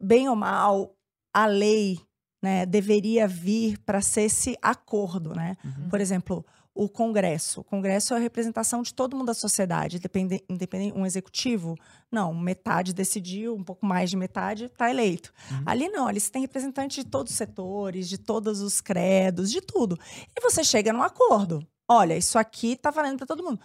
bem 0.00 0.28
ou 0.28 0.36
mal, 0.36 0.94
a 1.32 1.46
lei 1.46 2.00
né, 2.42 2.66
deveria 2.66 3.26
vir 3.26 3.78
para 3.78 4.02
ser 4.02 4.22
esse 4.22 4.56
acordo, 4.60 5.34
né? 5.34 5.56
Uhum. 5.64 5.88
Por 5.88 6.00
exemplo, 6.00 6.44
o 6.74 6.88
Congresso. 6.88 7.60
O 7.60 7.64
Congresso 7.64 8.12
é 8.12 8.16
a 8.18 8.20
representação 8.20 8.82
de 8.82 8.92
todo 8.92 9.16
mundo 9.16 9.28
da 9.28 9.34
sociedade, 9.34 9.96
independente, 9.96 10.44
independente 10.50 10.98
um 10.98 11.06
executivo, 11.06 11.74
não, 12.12 12.34
metade 12.34 12.92
decidiu, 12.92 13.54
um 13.54 13.64
pouco 13.64 13.86
mais 13.86 14.10
de 14.10 14.16
metade 14.16 14.64
está 14.64 14.90
eleito. 14.90 15.32
Uhum. 15.50 15.62
Ali 15.64 15.88
não, 15.88 16.06
ali 16.06 16.20
você 16.20 16.30
tem 16.30 16.42
representante 16.42 17.02
de 17.02 17.08
todos 17.08 17.32
os 17.32 17.38
setores, 17.38 18.08
de 18.08 18.18
todos 18.18 18.60
os 18.60 18.80
credos, 18.80 19.50
de 19.50 19.60
tudo. 19.60 19.98
E 20.36 20.40
você 20.42 20.62
chega 20.62 20.92
num 20.92 21.02
acordo 21.02 21.66
olha, 21.88 22.16
isso 22.16 22.38
aqui 22.38 22.76
tá 22.76 22.90
valendo 22.90 23.18
para 23.18 23.26
todo 23.26 23.42
mundo. 23.42 23.60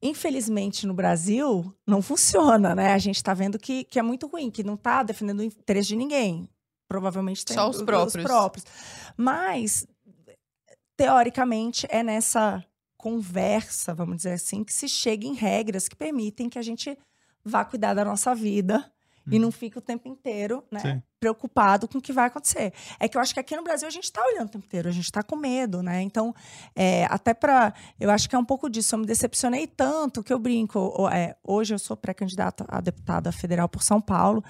Infelizmente, 0.00 0.86
no 0.86 0.94
Brasil, 0.94 1.74
não 1.86 2.00
funciona, 2.00 2.74
né? 2.74 2.92
A 2.92 2.98
gente 2.98 3.16
está 3.16 3.34
vendo 3.34 3.58
que, 3.58 3.84
que 3.84 3.98
é 3.98 4.02
muito 4.02 4.26
ruim, 4.26 4.50
que 4.50 4.62
não 4.62 4.74
está 4.74 5.02
defendendo 5.02 5.40
o 5.40 5.44
interesse 5.44 5.88
de 5.88 5.96
ninguém. 5.96 6.48
Provavelmente 6.88 7.44
tem 7.44 7.56
Só 7.56 7.68
os 7.68 7.82
próprios. 7.82 8.14
os 8.14 8.22
próprios. 8.22 8.66
Mas, 9.16 9.86
teoricamente, 10.96 11.86
é 11.90 12.02
nessa 12.02 12.64
conversa, 12.96 13.94
vamos 13.94 14.18
dizer 14.18 14.32
assim, 14.32 14.64
que 14.64 14.72
se 14.72 14.88
chega 14.88 15.26
em 15.26 15.34
regras 15.34 15.88
que 15.88 15.96
permitem 15.96 16.48
que 16.48 16.58
a 16.58 16.62
gente 16.62 16.96
vá 17.44 17.64
cuidar 17.64 17.94
da 17.94 18.04
nossa 18.04 18.34
vida 18.34 18.90
hum. 19.26 19.30
e 19.32 19.38
não 19.38 19.52
fique 19.52 19.78
o 19.78 19.82
tempo 19.82 20.08
inteiro, 20.08 20.64
né? 20.70 20.80
Sim 20.80 21.02
preocupado 21.18 21.88
com 21.88 21.98
o 21.98 22.00
que 22.00 22.12
vai 22.12 22.26
acontecer. 22.26 22.72
É 22.98 23.08
que 23.08 23.16
eu 23.16 23.20
acho 23.20 23.34
que 23.34 23.40
aqui 23.40 23.56
no 23.56 23.62
Brasil 23.62 23.86
a 23.86 23.90
gente 23.90 24.04
está 24.04 24.24
olhando 24.24 24.46
o 24.46 24.50
tempo 24.50 24.64
inteiro, 24.64 24.88
a 24.88 24.92
gente 24.92 25.04
está 25.04 25.22
com 25.22 25.36
medo, 25.36 25.82
né? 25.82 26.02
Então, 26.02 26.34
é, 26.74 27.06
até 27.10 27.34
para. 27.34 27.72
Eu 27.98 28.10
acho 28.10 28.28
que 28.28 28.34
é 28.34 28.38
um 28.38 28.44
pouco 28.44 28.68
disso. 28.70 28.94
Eu 28.94 29.00
me 29.00 29.06
decepcionei 29.06 29.66
tanto 29.66 30.22
que 30.22 30.32
eu 30.32 30.38
brinco. 30.38 31.08
É, 31.12 31.36
hoje 31.44 31.74
eu 31.74 31.78
sou 31.78 31.96
pré-candidata 31.96 32.64
a 32.68 32.80
deputada 32.80 33.30
federal 33.32 33.68
por 33.68 33.82
São 33.82 34.00
Paulo 34.00 34.42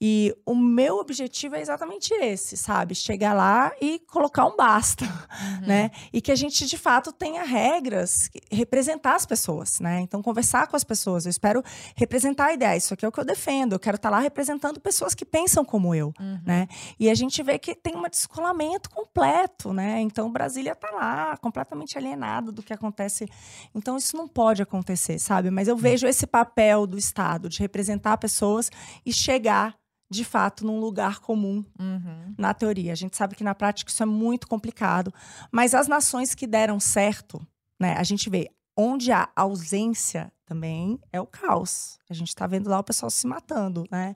e 0.00 0.34
o 0.44 0.54
meu 0.54 0.96
objetivo 0.98 1.56
é 1.56 1.60
exatamente 1.60 2.12
esse, 2.14 2.56
sabe? 2.56 2.94
Chegar 2.94 3.34
lá 3.34 3.72
e 3.80 3.98
colocar 4.10 4.46
um 4.46 4.56
basta, 4.56 5.04
uhum. 5.04 5.66
né? 5.66 5.90
E 6.12 6.20
que 6.20 6.32
a 6.32 6.36
gente, 6.36 6.66
de 6.66 6.76
fato, 6.76 7.12
tenha 7.12 7.42
regras, 7.44 8.30
representar 8.50 9.14
as 9.14 9.26
pessoas, 9.26 9.80
né? 9.80 10.00
Então, 10.00 10.22
conversar 10.22 10.66
com 10.66 10.76
as 10.76 10.84
pessoas. 10.84 11.26
Eu 11.26 11.30
espero 11.30 11.62
representar 11.94 12.46
a 12.46 12.52
ideia. 12.52 12.76
Isso 12.76 12.94
aqui 12.94 13.04
é 13.04 13.08
o 13.08 13.12
que 13.12 13.20
eu 13.20 13.24
defendo. 13.24 13.74
Eu 13.74 13.78
quero 13.78 13.96
estar 13.96 14.10
tá 14.10 14.16
lá 14.16 14.20
representando 14.20 14.80
pessoas 14.80 15.14
que 15.14 15.24
pensam 15.24 15.64
como 15.64 15.94
eu. 15.94 16.12
Uhum. 16.18 16.40
Né? 16.44 16.68
E 16.98 17.10
a 17.10 17.14
gente 17.14 17.42
vê 17.42 17.58
que 17.58 17.74
tem 17.74 17.96
um 17.96 18.02
descolamento 18.08 18.88
completo, 18.90 19.72
né? 19.72 20.00
Então 20.00 20.32
Brasília 20.32 20.72
está 20.72 20.90
lá, 20.90 21.36
completamente 21.36 21.98
alienada 21.98 22.50
do 22.50 22.62
que 22.62 22.72
acontece. 22.72 23.28
Então 23.74 23.96
isso 23.96 24.16
não 24.16 24.26
pode 24.26 24.62
acontecer, 24.62 25.18
sabe? 25.18 25.50
Mas 25.50 25.68
eu 25.68 25.76
vejo 25.76 26.06
esse 26.06 26.26
papel 26.26 26.86
do 26.86 26.98
Estado 26.98 27.48
de 27.48 27.58
representar 27.58 28.16
pessoas 28.18 28.70
e 29.04 29.12
chegar 29.12 29.76
de 30.08 30.24
fato 30.24 30.64
num 30.64 30.78
lugar 30.78 31.20
comum 31.20 31.64
uhum. 31.78 32.34
na 32.38 32.54
teoria. 32.54 32.92
A 32.92 32.96
gente 32.96 33.16
sabe 33.16 33.34
que 33.34 33.44
na 33.44 33.54
prática 33.54 33.90
isso 33.90 34.02
é 34.02 34.06
muito 34.06 34.46
complicado, 34.46 35.12
mas 35.50 35.74
as 35.74 35.88
nações 35.88 36.34
que 36.34 36.46
deram 36.46 36.78
certo, 36.78 37.44
né? 37.78 37.94
A 37.98 38.02
gente 38.02 38.30
vê 38.30 38.50
onde 38.76 39.10
há 39.10 39.28
ausência 39.34 40.32
também 40.44 40.98
é 41.12 41.20
o 41.20 41.26
caos. 41.26 41.98
A 42.08 42.14
gente 42.14 42.28
está 42.28 42.46
vendo 42.46 42.70
lá 42.70 42.78
o 42.78 42.84
pessoal 42.84 43.10
se 43.10 43.26
matando, 43.26 43.84
né? 43.90 44.14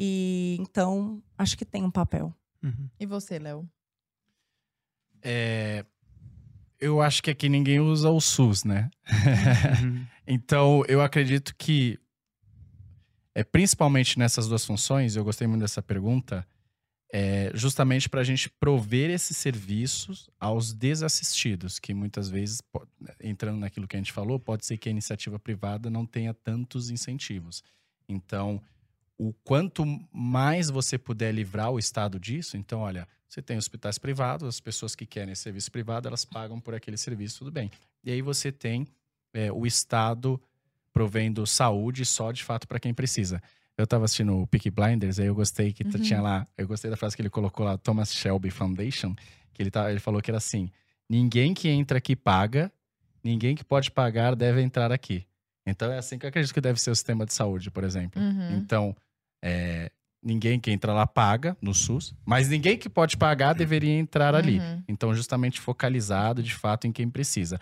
E 0.00 0.56
então, 0.60 1.20
acho 1.36 1.58
que 1.58 1.64
tem 1.64 1.82
um 1.82 1.90
papel. 1.90 2.32
Uhum. 2.62 2.88
E 3.00 3.04
você, 3.04 3.36
Léo? 3.36 3.68
É, 5.20 5.84
eu 6.78 7.02
acho 7.02 7.20
que 7.20 7.30
aqui 7.30 7.48
ninguém 7.48 7.80
usa 7.80 8.08
o 8.08 8.20
SUS, 8.20 8.62
né? 8.62 8.90
Uhum. 9.82 10.06
então, 10.24 10.84
eu 10.86 11.02
acredito 11.02 11.52
que, 11.58 11.98
é, 13.34 13.42
principalmente 13.42 14.20
nessas 14.20 14.46
duas 14.46 14.64
funções, 14.64 15.16
eu 15.16 15.24
gostei 15.24 15.48
muito 15.48 15.62
dessa 15.62 15.82
pergunta, 15.82 16.46
é 17.12 17.50
justamente 17.52 18.08
para 18.08 18.20
a 18.20 18.24
gente 18.24 18.48
prover 18.48 19.10
esses 19.10 19.36
serviços 19.36 20.30
aos 20.38 20.72
desassistidos, 20.72 21.80
que 21.80 21.92
muitas 21.92 22.28
vezes, 22.28 22.62
entrando 23.20 23.58
naquilo 23.58 23.88
que 23.88 23.96
a 23.96 23.98
gente 23.98 24.12
falou, 24.12 24.38
pode 24.38 24.64
ser 24.64 24.76
que 24.76 24.88
a 24.88 24.92
iniciativa 24.92 25.40
privada 25.40 25.90
não 25.90 26.06
tenha 26.06 26.32
tantos 26.32 26.88
incentivos. 26.88 27.64
Então, 28.08 28.62
o 29.18 29.32
quanto 29.44 29.84
mais 30.12 30.70
você 30.70 30.96
puder 30.96 31.34
livrar 31.34 31.70
o 31.70 31.78
Estado 31.78 32.20
disso, 32.20 32.56
então, 32.56 32.80
olha, 32.80 33.06
você 33.28 33.42
tem 33.42 33.58
hospitais 33.58 33.98
privados, 33.98 34.46
as 34.46 34.60
pessoas 34.60 34.94
que 34.94 35.04
querem 35.04 35.34
serviço 35.34 35.72
privado, 35.72 36.06
elas 36.06 36.24
pagam 36.24 36.60
por 36.60 36.72
aquele 36.72 36.96
serviço, 36.96 37.40
tudo 37.40 37.50
bem. 37.50 37.70
E 38.04 38.12
aí 38.12 38.22
você 38.22 38.52
tem 38.52 38.86
é, 39.34 39.50
o 39.50 39.66
Estado 39.66 40.40
provendo 40.92 41.46
saúde 41.46 42.06
só 42.06 42.30
de 42.30 42.44
fato 42.44 42.66
para 42.68 42.78
quem 42.78 42.94
precisa. 42.94 43.42
Eu 43.76 43.84
estava 43.84 44.04
assistindo 44.04 44.36
o 44.36 44.46
Peaky 44.46 44.70
Blinders, 44.70 45.18
aí 45.18 45.26
eu 45.26 45.34
gostei 45.34 45.72
que 45.72 45.84
uhum. 45.84 45.90
tinha 46.00 46.20
lá, 46.20 46.46
eu 46.56 46.66
gostei 46.66 46.90
da 46.90 46.96
frase 46.96 47.14
que 47.16 47.22
ele 47.22 47.30
colocou 47.30 47.66
lá, 47.66 47.76
Thomas 47.76 48.12
Shelby 48.12 48.50
Foundation, 48.50 49.14
que 49.52 49.62
ele, 49.62 49.70
tá, 49.70 49.90
ele 49.90 50.00
falou 50.00 50.22
que 50.22 50.30
era 50.30 50.38
assim: 50.38 50.70
ninguém 51.08 51.54
que 51.54 51.68
entra 51.68 51.98
aqui 51.98 52.16
paga, 52.16 52.72
ninguém 53.22 53.54
que 53.54 53.64
pode 53.64 53.90
pagar 53.90 54.34
deve 54.34 54.60
entrar 54.62 54.90
aqui. 54.90 55.26
Então 55.66 55.92
é 55.92 55.98
assim 55.98 56.18
que 56.18 56.24
eu 56.24 56.28
acredito 56.28 56.54
que 56.54 56.60
deve 56.60 56.80
ser 56.80 56.90
o 56.90 56.94
sistema 56.94 57.26
de 57.26 57.32
saúde, 57.32 57.70
por 57.70 57.84
exemplo. 57.84 58.20
Uhum. 58.20 58.56
Então, 58.56 58.96
é, 59.42 59.90
ninguém 60.22 60.58
que 60.58 60.70
entra 60.70 60.92
lá 60.92 61.06
paga 61.06 61.56
no 61.60 61.74
SUS, 61.74 62.14
mas 62.24 62.48
ninguém 62.48 62.76
que 62.76 62.88
pode 62.88 63.16
pagar 63.16 63.52
deveria 63.54 63.92
entrar 63.92 64.34
ali. 64.34 64.58
Uhum. 64.58 64.82
Então, 64.88 65.14
justamente 65.14 65.60
focalizado 65.60 66.42
de 66.42 66.54
fato 66.54 66.86
em 66.86 66.92
quem 66.92 67.08
precisa. 67.08 67.60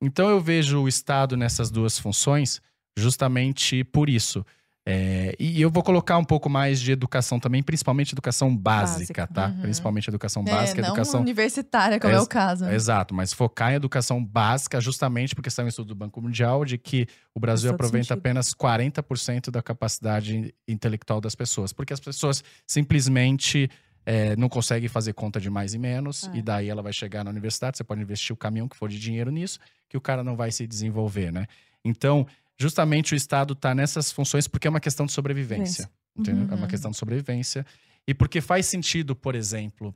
Então, 0.00 0.28
eu 0.28 0.40
vejo 0.40 0.82
o 0.82 0.88
Estado 0.88 1.36
nessas 1.36 1.70
duas 1.70 1.98
funções 1.98 2.60
justamente 2.98 3.84
por 3.84 4.08
isso. 4.08 4.44
É, 4.88 5.34
e 5.36 5.60
eu 5.60 5.68
vou 5.68 5.82
colocar 5.82 6.16
um 6.16 6.24
pouco 6.24 6.48
mais 6.48 6.80
de 6.80 6.92
educação 6.92 7.40
também, 7.40 7.60
principalmente 7.60 8.12
educação 8.12 8.56
básica, 8.56 9.22
básica. 9.22 9.26
tá? 9.26 9.48
Uhum. 9.48 9.62
Principalmente 9.62 10.08
educação 10.08 10.44
é, 10.46 10.50
básica, 10.50 10.80
não 10.80 10.88
educação 10.90 11.20
universitária, 11.22 11.98
como 11.98 12.14
é, 12.14 12.16
é 12.16 12.20
o 12.20 12.26
caso. 12.26 12.66
Exato, 12.66 13.12
mas 13.12 13.32
focar 13.32 13.72
em 13.72 13.74
educação 13.74 14.24
básica, 14.24 14.80
justamente 14.80 15.34
porque 15.34 15.50
saiu 15.50 15.66
um 15.66 15.68
estudo 15.68 15.88
do 15.88 15.94
Banco 15.96 16.22
Mundial 16.22 16.64
de 16.64 16.78
que 16.78 17.08
o 17.34 17.40
Brasil 17.40 17.72
aproveita 17.72 18.14
apenas 18.14 18.54
40% 18.54 19.50
da 19.50 19.60
capacidade 19.60 20.54
intelectual 20.68 21.20
das 21.20 21.34
pessoas, 21.34 21.72
porque 21.72 21.92
as 21.92 21.98
pessoas 21.98 22.44
simplesmente 22.64 23.68
é, 24.06 24.36
não 24.36 24.48
conseguem 24.48 24.88
fazer 24.88 25.14
conta 25.14 25.40
de 25.40 25.50
mais 25.50 25.74
e 25.74 25.78
menos, 25.78 26.30
é. 26.32 26.36
e 26.36 26.42
daí 26.42 26.68
ela 26.68 26.80
vai 26.80 26.92
chegar 26.92 27.24
na 27.24 27.30
universidade, 27.30 27.76
você 27.76 27.82
pode 27.82 28.00
investir 28.00 28.32
o 28.32 28.36
caminhão 28.36 28.68
que 28.68 28.76
for 28.76 28.88
de 28.88 29.00
dinheiro 29.00 29.32
nisso, 29.32 29.58
que 29.88 29.96
o 29.96 30.00
cara 30.00 30.22
não 30.22 30.36
vai 30.36 30.52
se 30.52 30.64
desenvolver, 30.64 31.32
né? 31.32 31.46
Então, 31.84 32.24
justamente 32.58 33.14
o 33.14 33.16
Estado 33.16 33.52
está 33.52 33.74
nessas 33.74 34.10
funções 34.10 34.48
porque 34.48 34.66
é 34.66 34.70
uma 34.70 34.80
questão 34.80 35.06
de 35.06 35.12
sobrevivência. 35.12 35.90
Uhum. 36.16 36.48
É 36.50 36.54
uma 36.54 36.66
questão 36.66 36.90
de 36.90 36.96
sobrevivência. 36.96 37.66
E 38.06 38.14
porque 38.14 38.40
faz 38.40 38.66
sentido, 38.66 39.14
por 39.14 39.34
exemplo, 39.34 39.94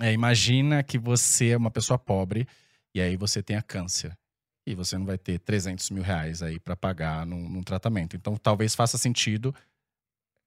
é, 0.00 0.12
imagina 0.12 0.82
que 0.82 0.98
você 0.98 1.50
é 1.50 1.56
uma 1.56 1.70
pessoa 1.70 1.98
pobre, 1.98 2.46
e 2.94 3.00
aí 3.00 3.16
você 3.16 3.42
tem 3.42 3.56
a 3.56 3.62
câncer. 3.62 4.16
E 4.66 4.74
você 4.74 4.98
não 4.98 5.06
vai 5.06 5.16
ter 5.16 5.38
300 5.38 5.90
mil 5.90 6.02
reais 6.02 6.42
aí 6.42 6.58
para 6.58 6.74
pagar 6.74 7.24
num, 7.24 7.48
num 7.48 7.62
tratamento. 7.62 8.16
Então, 8.16 8.36
talvez 8.36 8.74
faça 8.74 8.98
sentido 8.98 9.54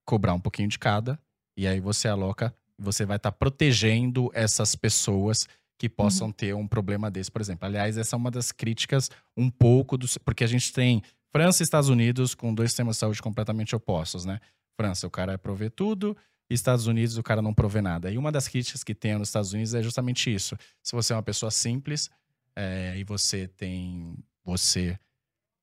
cobrar 0.06 0.34
um 0.34 0.40
pouquinho 0.40 0.68
de 0.68 0.78
cada, 0.78 1.20
e 1.56 1.68
aí 1.68 1.80
você 1.80 2.08
aloca, 2.08 2.54
você 2.78 3.06
vai 3.06 3.18
estar 3.18 3.32
protegendo 3.32 4.30
essas 4.34 4.76
pessoas 4.76 5.48
que 5.78 5.88
possam 5.88 6.28
Uhum. 6.28 6.34
ter 6.34 6.54
um 6.54 6.68
problema 6.68 7.10
desse, 7.10 7.32
por 7.32 7.42
exemplo. 7.42 7.66
Aliás, 7.66 7.98
essa 7.98 8.16
é 8.16 8.18
uma 8.18 8.30
das 8.30 8.52
críticas 8.52 9.10
um 9.38 9.50
pouco 9.50 9.98
do. 9.98 10.08
Porque 10.26 10.44
a 10.44 10.48
gente 10.48 10.74
tem 10.74 11.02
França 11.32 11.62
e 11.62 11.66
Estados 11.66 11.90
Unidos 11.90 12.34
com 12.34 12.54
dois 12.54 12.72
sistemas 12.72 12.96
de 12.96 13.00
saúde 13.02 13.22
completamente 13.22 13.76
opostos, 13.76 14.26
né? 14.26 14.40
França, 14.76 15.06
o 15.06 15.12
cara 15.12 15.38
provê 15.38 15.70
tudo, 15.70 16.16
e 16.50 16.54
Estados 16.54 16.88
Unidos, 16.88 17.18
o 17.18 17.24
cara 17.24 17.42
não 17.42 17.54
provê 17.54 17.82
nada. 17.82 18.12
E 18.12 18.18
uma 18.18 18.32
das 18.32 18.48
críticas 18.48 18.84
que 18.84 18.96
tem 18.96 19.18
nos 19.18 19.30
Estados 19.30 19.54
Unidos 19.54 19.74
é 19.76 19.84
justamente 19.84 20.34
isso. 20.34 20.58
Se 20.82 20.94
você 20.94 21.14
é 21.14 21.16
uma 21.16 21.24
pessoa 21.24 21.52
simples 21.52 22.10
é, 22.56 22.96
e 22.98 23.04
você 23.04 23.48
tem. 23.48 24.16
Você 24.44 24.98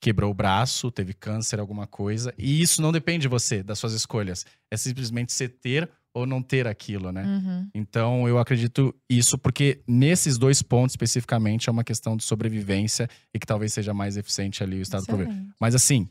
quebrou 0.00 0.30
o 0.30 0.34
braço, 0.34 0.90
teve 0.90 1.12
câncer, 1.12 1.58
alguma 1.58 1.86
coisa, 1.86 2.32
e 2.38 2.62
isso 2.62 2.80
não 2.80 2.92
depende 2.92 3.22
de 3.22 3.28
você, 3.28 3.62
das 3.62 3.78
suas 3.78 3.92
escolhas. 3.92 4.46
É 4.70 4.76
simplesmente 4.76 5.32
você 5.32 5.48
ter 5.48 5.90
ou 6.16 6.24
não 6.24 6.40
ter 6.40 6.66
aquilo, 6.66 7.12
né? 7.12 7.24
Uhum. 7.24 7.68
Então, 7.74 8.26
eu 8.26 8.38
acredito 8.38 8.94
isso 9.06 9.36
porque 9.36 9.82
nesses 9.86 10.38
dois 10.38 10.62
pontos 10.62 10.94
especificamente 10.94 11.68
é 11.68 11.72
uma 11.72 11.84
questão 11.84 12.16
de 12.16 12.24
sobrevivência 12.24 13.06
e 13.34 13.38
que 13.38 13.46
talvez 13.46 13.74
seja 13.74 13.92
mais 13.92 14.16
eficiente 14.16 14.62
ali 14.62 14.78
o 14.78 14.82
Estado. 14.82 15.02
Excelente. 15.02 15.50
Mas 15.60 15.74
assim, 15.74 16.08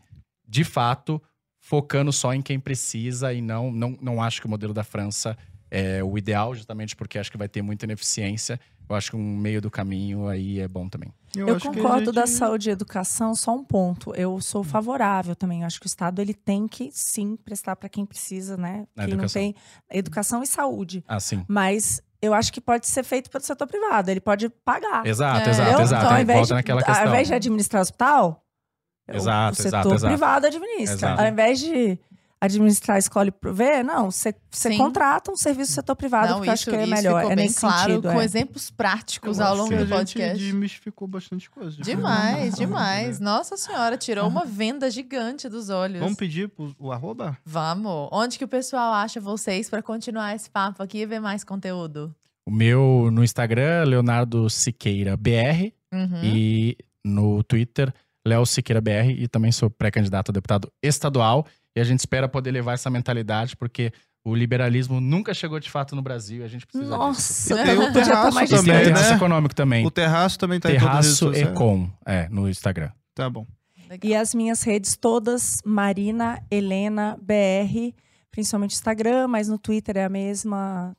de 0.47 0.63
fato, 0.63 1.19
focando 1.59 2.13
só 2.13 2.35
em 2.35 2.41
quem 2.43 2.59
precisa 2.59 3.33
e 3.33 3.41
não, 3.41 3.71
não, 3.71 3.97
não 3.99 4.21
acho 4.21 4.39
que 4.41 4.45
o 4.45 4.49
modelo 4.49 4.75
da 4.75 4.83
França 4.83 5.35
é 5.71 6.03
o 6.03 6.15
ideal, 6.19 6.53
justamente 6.53 6.95
porque 6.95 7.17
acho 7.17 7.31
que 7.31 7.37
vai 7.37 7.49
ter 7.49 7.63
muita 7.63 7.85
ineficiência. 7.85 8.59
Eu 8.87 8.95
acho 8.95 9.09
que 9.09 9.17
um 9.17 9.35
meio 9.35 9.59
do 9.59 9.71
caminho 9.71 10.27
aí 10.27 10.59
é 10.59 10.67
bom 10.67 10.87
também. 10.87 11.11
Eu, 11.39 11.55
a 11.55 11.59
concordo 11.59 12.11
da 12.11 12.25
gente- 12.25 12.35
saúde 12.37 12.69
e 12.69 12.71
educação, 12.71 13.33
só 13.35 13.53
um 13.55 13.63
ponto. 13.63 14.13
Eu 14.15 14.39
sou 14.41 14.61
Hum. 14.61 14.63
favorável 14.63 15.35
também. 15.35 15.61
Eu 15.61 15.67
acho 15.67 15.79
que 15.79 15.85
o 15.85 15.87
Estado 15.87 16.21
ele 16.21 16.33
tem 16.33 16.67
que 16.67 16.89
sim 16.91 17.35
prestar 17.35 17.75
para 17.75 17.89
quem 17.89 18.05
precisa, 18.05 18.55
né? 18.57 18.87
Na 18.95 19.03
Quem 19.05 19.13
não 19.15 19.23
educação. 19.25 19.41
tem 19.41 19.55
educação 19.91 20.43
e 20.43 20.47
saúde. 20.47 21.03
Ah, 21.07 21.19
sim. 21.19 21.43
Mas 21.47 22.01
eu 22.21 22.33
acho 22.33 22.51
que 22.51 22.59
pode 22.61 22.87
ser 22.87 23.03
feito 23.03 23.29
pelo 23.29 23.43
setor 23.43 23.67
privado. 23.67 24.09
Ele 24.09 24.21
pode 24.21 24.49
pagar. 24.49 25.05
Exato, 25.05 25.47
É. 25.47 25.51
exato, 25.51 25.81
exato. 25.81 26.03
Então, 26.05 26.15
ao 26.15 26.21
invés, 26.21 26.37
volta 26.39 26.47
de, 26.47 26.53
naquela 26.53 26.99
ao 27.01 27.07
invés 27.07 27.27
de 27.27 27.33
administrar 27.33 27.79
o 27.79 27.83
hospital, 27.83 28.43
o- 29.09 29.15
Exato, 29.15 29.53
o 29.59 29.61
setor 29.61 29.93
exato. 29.93 30.05
privado 30.07 30.47
administra. 30.47 30.95
Exato. 30.95 31.21
Ao 31.21 31.27
invés 31.27 31.59
de 31.59 31.99
administrar 32.41 32.95
a 32.95 32.99
escola 32.99 33.29
e 33.29 33.31
prover, 33.31 33.83
não, 33.83 34.11
você 34.11 34.33
contrata 34.77 35.31
um 35.31 35.35
serviço 35.35 35.71
do 35.71 35.75
setor 35.75 35.95
privado, 35.95 36.27
Não, 36.27 36.35
porque 36.35 36.49
eu 36.49 36.53
acho 36.53 36.61
isso, 36.63 36.69
que 36.69 36.75
é 36.75 36.83
isso 36.83 36.91
melhor. 36.93 37.19
ficou 37.21 37.31
é 37.31 37.35
bem 37.35 37.45
nesse 37.45 37.59
claro, 37.61 37.89
sentido. 37.93 38.11
com 38.11 38.21
é. 38.21 38.25
exemplos 38.25 38.69
práticos 38.69 39.39
Eu 39.39 39.45
ao 39.45 39.55
longo 39.55 39.69
que 39.69 39.75
do 39.75 39.81
a 39.81 39.85
gente 39.85 40.13
podcast. 40.13 40.37
desmistificou 40.43 41.07
bastante 41.07 41.49
coisa. 41.49 41.81
Demais, 41.81 42.53
Uhum. 42.53 42.59
demais. 42.59 43.19
Nossa 43.19 43.57
senhora, 43.57 43.97
tirou 43.97 44.27
uma 44.27 44.43
venda 44.45 44.91
gigante 44.91 45.49
dos 45.49 45.69
olhos. 45.69 45.99
Vamos 45.99 46.15
pedir 46.17 46.49
pro, 46.49 46.75
o 46.77 46.91
arroba? 46.91 47.37
Vamos. 47.45 48.09
Onde 48.11 48.37
que 48.37 48.43
o 48.45 48.47
pessoal 48.47 48.93
acha 48.93 49.19
vocês 49.19 49.69
pra 49.69 49.81
continuar 49.81 50.35
esse 50.35 50.49
papo 50.49 50.83
aqui 50.83 50.99
e 50.99 51.05
ver 51.05 51.19
mais 51.19 51.43
conteúdo? 51.43 52.13
O 52.45 52.51
meu 52.51 53.09
no 53.11 53.23
Instagram, 53.23 53.85
Leonardo 53.85 54.47
Siqueira 54.49 55.17
BR. 55.17 55.71
Uhum. 55.91 56.21
E 56.23 56.77
no 57.03 57.41
Twitter, 57.43 57.91
Léo 58.27 58.45
Siqueira 58.45 58.79
BR. 58.81 59.09
E 59.17 59.27
também 59.27 59.51
sou 59.51 59.69
pré-candidato 59.69 60.29
a 60.29 60.33
deputado 60.33 60.71
estadual. 60.83 61.45
E 61.75 61.81
a 61.81 61.83
gente 61.83 61.99
espera 61.99 62.27
poder 62.27 62.51
levar 62.51 62.73
essa 62.73 62.89
mentalidade, 62.89 63.55
porque 63.57 63.91
o 64.23 64.33
liberalismo 64.33 64.99
nunca 65.01 65.33
chegou 65.33 65.59
de 65.59 65.69
fato 65.69 65.95
no 65.95 66.01
Brasil 66.01 66.41
e 66.41 66.43
a 66.43 66.47
gente 66.47 66.65
precisa 66.65 66.85
disso. 66.85 66.97
Nossa, 66.97 67.55
Tem 67.63 67.77
o 67.77 67.83
estar 67.87 67.93
terraço 68.05 68.35
mais 68.35 68.49
E 68.49 68.53
tem 68.53 68.59
o 68.59 68.63
também, 68.65 68.83
terraço 68.85 69.09
né? 69.09 69.15
econômico 69.15 69.55
também. 69.55 69.85
O 69.85 69.91
terraço 69.91 70.39
também 70.39 70.59
tá 70.59 70.71
em 70.71 70.77
as 70.77 70.81
redes 70.83 71.19
Terraço. 71.19 71.33
Econ, 71.33 71.89
é, 72.05 72.27
no 72.29 72.49
Instagram. 72.49 72.89
Tá 73.13 73.29
bom. 73.29 73.45
Legal. 73.89 74.09
E 74.11 74.15
as 74.15 74.33
minhas 74.33 74.63
redes 74.63 74.95
todas, 74.97 75.61
Marina 75.63 76.41
Helena 76.49 77.17
BR, 77.21 77.93
principalmente 78.31 78.71
Instagram, 78.73 79.27
mas 79.27 79.47
no 79.47 79.59
Twitter 79.59 79.97
é 79.97 80.05
a 80.05 80.09
mesma. 80.09 80.95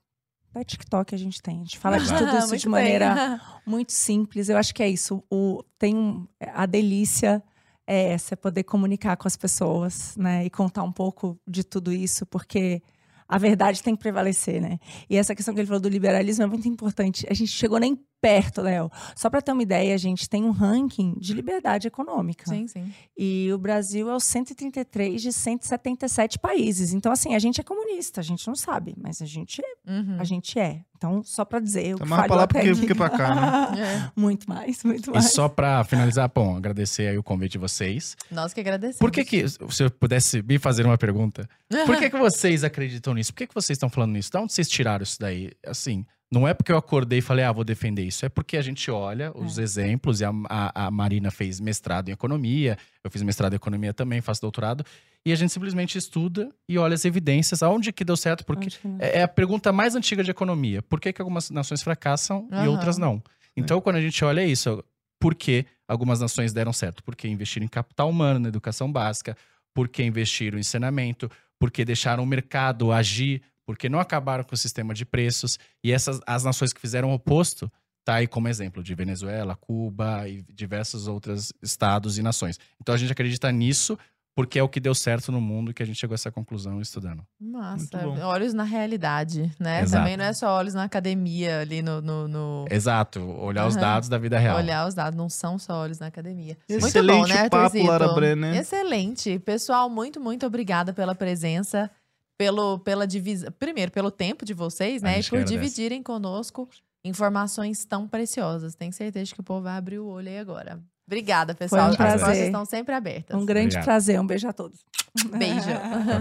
Até 0.50 0.62
TikTok 0.64 1.14
a 1.14 1.18
gente 1.18 1.42
tem. 1.42 1.56
A 1.56 1.58
gente 1.64 1.78
fala 1.78 1.98
de 1.98 2.06
tudo 2.06 2.36
isso 2.38 2.48
Muito 2.48 2.58
de 2.60 2.64
bem. 2.66 2.70
maneira 2.70 3.40
muito 3.66 3.92
simples. 3.92 4.48
Eu 4.48 4.56
acho 4.56 4.72
que 4.74 4.82
é 4.82 4.88
isso. 4.88 5.22
O, 5.30 5.62
tem 5.78 5.96
um- 5.96 6.26
a 6.54 6.64
delícia 6.64 7.42
é 7.86 8.12
essa, 8.12 8.34
é 8.34 8.36
poder 8.36 8.64
comunicar 8.64 9.16
com 9.16 9.28
as 9.28 9.36
pessoas, 9.36 10.16
né? 10.16 10.44
E 10.44 10.50
contar 10.50 10.82
um 10.82 10.92
pouco 10.92 11.38
de 11.46 11.62
tudo 11.62 11.92
isso, 11.92 12.26
porque 12.26 12.82
a 13.28 13.38
verdade 13.38 13.82
tem 13.82 13.94
que 13.94 14.02
prevalecer, 14.02 14.60
né? 14.60 14.78
E 15.08 15.16
essa 15.16 15.34
questão 15.34 15.54
que 15.54 15.60
ele 15.60 15.66
falou 15.66 15.80
do 15.80 15.88
liberalismo 15.88 16.44
é 16.44 16.46
muito 16.46 16.68
importante. 16.68 17.26
A 17.28 17.34
gente 17.34 17.50
chegou 17.50 17.78
nem 17.78 17.98
perto, 18.26 18.60
Léo. 18.62 18.90
Só 19.14 19.30
para 19.30 19.40
ter 19.40 19.52
uma 19.52 19.62
ideia, 19.62 19.94
a 19.94 19.98
gente 19.98 20.28
tem 20.28 20.44
um 20.44 20.50
ranking 20.50 21.14
de 21.18 21.32
liberdade 21.32 21.86
econômica. 21.86 22.46
Sim, 22.48 22.66
sim. 22.66 22.92
E 23.16 23.50
o 23.52 23.58
Brasil 23.58 24.10
é 24.10 24.14
o 24.14 24.20
133 24.20 25.22
de 25.22 25.32
177 25.32 26.38
países. 26.38 26.92
Então, 26.92 27.12
assim, 27.12 27.34
a 27.34 27.38
gente 27.38 27.60
é 27.60 27.64
comunista, 27.64 28.20
a 28.20 28.24
gente 28.24 28.46
não 28.48 28.54
sabe, 28.56 28.94
mas 29.00 29.22
a 29.22 29.26
gente, 29.26 29.62
Uhum. 29.86 30.16
a 30.18 30.24
gente 30.24 30.58
é. 30.58 30.80
Então, 30.96 31.22
só 31.22 31.44
para 31.44 31.60
dizer, 31.60 31.94
o 31.94 31.98
Tá 31.98 32.04
que 32.04 32.10
mais 32.10 32.26
pra 32.26 32.36
lá 32.36 32.46
porque, 32.46 32.74
porque 32.74 32.94
pra 32.94 33.10
cá, 33.10 33.34
né? 33.34 33.82
É. 34.06 34.10
Muito 34.18 34.48
mais, 34.48 34.82
muito 34.82 35.10
E 35.10 35.12
mais. 35.12 35.30
só 35.32 35.46
pra 35.48 35.84
finalizar, 35.84 36.30
bom, 36.34 36.56
agradecer 36.56 37.08
aí 37.08 37.18
o 37.18 37.22
convite 37.22 37.52
de 37.52 37.58
vocês. 37.58 38.16
Nós 38.30 38.52
que 38.54 38.60
agradecemos. 38.60 38.98
Por 38.98 39.10
que 39.10 39.22
que, 39.24 39.46
se 39.48 39.82
eu 39.84 39.90
pudesse 39.90 40.42
me 40.42 40.58
fazer 40.58 40.84
uma 40.86 40.96
pergunta, 40.96 41.46
por 41.84 41.98
que 41.98 42.08
que 42.10 42.16
vocês 42.18 42.64
acreditam 42.64 43.12
nisso? 43.14 43.32
Por 43.32 43.38
que 43.38 43.46
que 43.46 43.54
vocês 43.54 43.76
estão 43.76 43.90
falando 43.90 44.12
nisso? 44.12 44.30
De 44.30 44.38
onde 44.38 44.52
vocês 44.54 44.68
tiraram 44.68 45.02
isso 45.02 45.18
daí? 45.20 45.52
Assim, 45.66 46.04
não 46.32 46.46
é 46.46 46.52
porque 46.52 46.72
eu 46.72 46.76
acordei 46.76 47.20
e 47.20 47.22
falei, 47.22 47.44
ah, 47.44 47.52
vou 47.52 47.64
defender 47.64 48.02
isso. 48.02 48.26
É 48.26 48.28
porque 48.28 48.56
a 48.56 48.62
gente 48.62 48.90
olha 48.90 49.32
os 49.36 49.58
exemplos, 49.58 50.20
e 50.20 50.24
a, 50.24 50.32
a, 50.48 50.86
a 50.86 50.90
Marina 50.90 51.30
fez 51.30 51.60
mestrado 51.60 52.08
em 52.08 52.12
economia, 52.12 52.76
eu 53.02 53.10
fiz 53.10 53.22
mestrado 53.22 53.52
em 53.52 53.56
economia 53.56 53.94
também, 53.94 54.20
faço 54.20 54.40
doutorado, 54.40 54.84
e 55.24 55.32
a 55.32 55.36
gente 55.36 55.52
simplesmente 55.52 55.98
estuda 55.98 56.50
e 56.68 56.78
olha 56.78 56.94
as 56.94 57.04
evidências, 57.04 57.62
aonde 57.62 57.92
que 57.92 58.04
deu 58.04 58.16
certo, 58.16 58.44
porque 58.44 58.68
é 58.98 59.20
é 59.20 59.22
a 59.22 59.28
pergunta 59.28 59.72
mais 59.72 59.94
antiga 59.94 60.22
de 60.22 60.30
economia. 60.30 60.82
Por 60.82 61.00
que, 61.00 61.12
que 61.12 61.20
algumas 61.20 61.50
nações 61.50 61.82
fracassam 61.82 62.48
e 62.50 62.54
Aham. 62.54 62.70
outras 62.70 62.98
não? 62.98 63.22
Então, 63.56 63.80
quando 63.80 63.96
a 63.96 64.00
gente 64.00 64.22
olha 64.24 64.44
isso, 64.44 64.84
por 65.18 65.34
que 65.34 65.64
algumas 65.88 66.20
nações 66.20 66.52
deram 66.52 66.72
certo? 66.72 67.02
Porque 67.02 67.26
investiram 67.26 67.64
em 67.64 67.68
capital 67.68 68.10
humano, 68.10 68.38
na 68.38 68.48
educação 68.48 68.90
básica, 68.90 69.36
porque 69.74 70.02
investiram 70.02 70.58
em 70.58 70.62
saneamento, 70.62 71.30
porque 71.58 71.84
deixaram 71.84 72.22
o 72.22 72.26
mercado 72.26 72.92
agir, 72.92 73.42
porque 73.66 73.88
não 73.88 73.98
acabaram 74.00 74.44
com 74.44 74.54
o 74.54 74.58
sistema 74.58 74.94
de 74.94 75.04
preços. 75.04 75.58
E 75.84 75.92
essas 75.92 76.20
as 76.26 76.44
nações 76.44 76.72
que 76.72 76.80
fizeram 76.80 77.10
o 77.10 77.14
oposto, 77.14 77.70
tá 78.04 78.14
aí 78.14 78.26
como 78.26 78.46
exemplo 78.48 78.82
de 78.82 78.94
Venezuela, 78.94 79.56
Cuba 79.56 80.28
e 80.28 80.40
diversos 80.42 81.08
outros 81.08 81.52
estados 81.60 82.16
e 82.18 82.22
nações. 82.22 82.58
Então 82.80 82.94
a 82.94 82.98
gente 82.98 83.10
acredita 83.12 83.50
nisso 83.50 83.98
porque 84.38 84.58
é 84.58 84.62
o 84.62 84.68
que 84.68 84.78
deu 84.78 84.94
certo 84.94 85.32
no 85.32 85.40
mundo 85.40 85.72
que 85.72 85.82
a 85.82 85.86
gente 85.86 85.98
chegou 85.98 86.12
a 86.12 86.16
essa 86.16 86.30
conclusão 86.30 86.78
estudando. 86.78 87.24
Massa. 87.40 88.06
Olhos 88.26 88.52
na 88.52 88.64
realidade, 88.64 89.50
né? 89.58 89.80
Exato. 89.80 90.02
Também 90.02 90.14
não 90.14 90.26
é 90.26 90.32
só 90.34 90.54
olhos 90.54 90.74
na 90.74 90.84
academia 90.84 91.60
ali 91.60 91.80
no. 91.80 92.02
no- 92.02 92.28
no- 92.28 92.64
Exato, 92.70 93.18
olhar 93.40 93.66
os 93.66 93.74
Aham. 93.76 93.80
dados 93.80 94.08
da 94.10 94.18
vida 94.18 94.38
real. 94.38 94.58
Olhar 94.58 94.86
os 94.86 94.92
dados, 94.92 95.16
não 95.16 95.30
são 95.30 95.58
só 95.58 95.80
olhos 95.80 95.98
na 95.98 96.08
academia. 96.08 96.54
Excelente 96.68 96.98
muito 96.98 97.22
bom, 97.22 97.26
né, 97.34 97.48
papo? 97.48 97.82
Lara 97.82 98.08
Brenner. 98.12 98.54
Excelente. 98.56 99.38
Pessoal, 99.38 99.88
muito, 99.88 100.20
muito 100.20 100.44
obrigada 100.44 100.92
pela 100.92 101.14
presença, 101.14 101.90
pelo, 102.38 102.78
pela 102.80 103.06
divisão. 103.06 103.50
Primeiro, 103.58 103.90
pelo 103.90 104.10
tempo 104.10 104.44
de 104.44 104.54
vocês, 104.54 105.02
né? 105.02 105.20
E 105.20 105.24
por 105.24 105.42
dividirem 105.44 106.02
conosco 106.02 106.68
informações 107.04 107.84
tão 107.84 108.06
preciosas. 108.08 108.74
Tenho 108.74 108.92
certeza 108.92 109.34
que 109.34 109.40
o 109.40 109.44
povo 109.44 109.62
vai 109.62 109.76
abrir 109.76 109.98
o 109.98 110.06
olho 110.06 110.28
aí 110.28 110.38
agora. 110.38 110.80
Obrigada, 111.06 111.54
pessoal. 111.54 111.86
um 111.86 111.90
As 111.90 111.96
portas 111.96 112.20
prazer. 112.20 112.46
estão 112.46 112.64
sempre 112.64 112.94
abertas. 112.94 113.36
Um 113.36 113.46
grande 113.46 113.66
Obrigado. 113.68 113.84
prazer, 113.84 114.20
um 114.20 114.26
beijo 114.26 114.48
a 114.48 114.52
todos. 114.52 114.84
Beijo. 115.30 115.68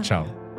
Tchau, 0.00 0.24
tchau. 0.24 0.46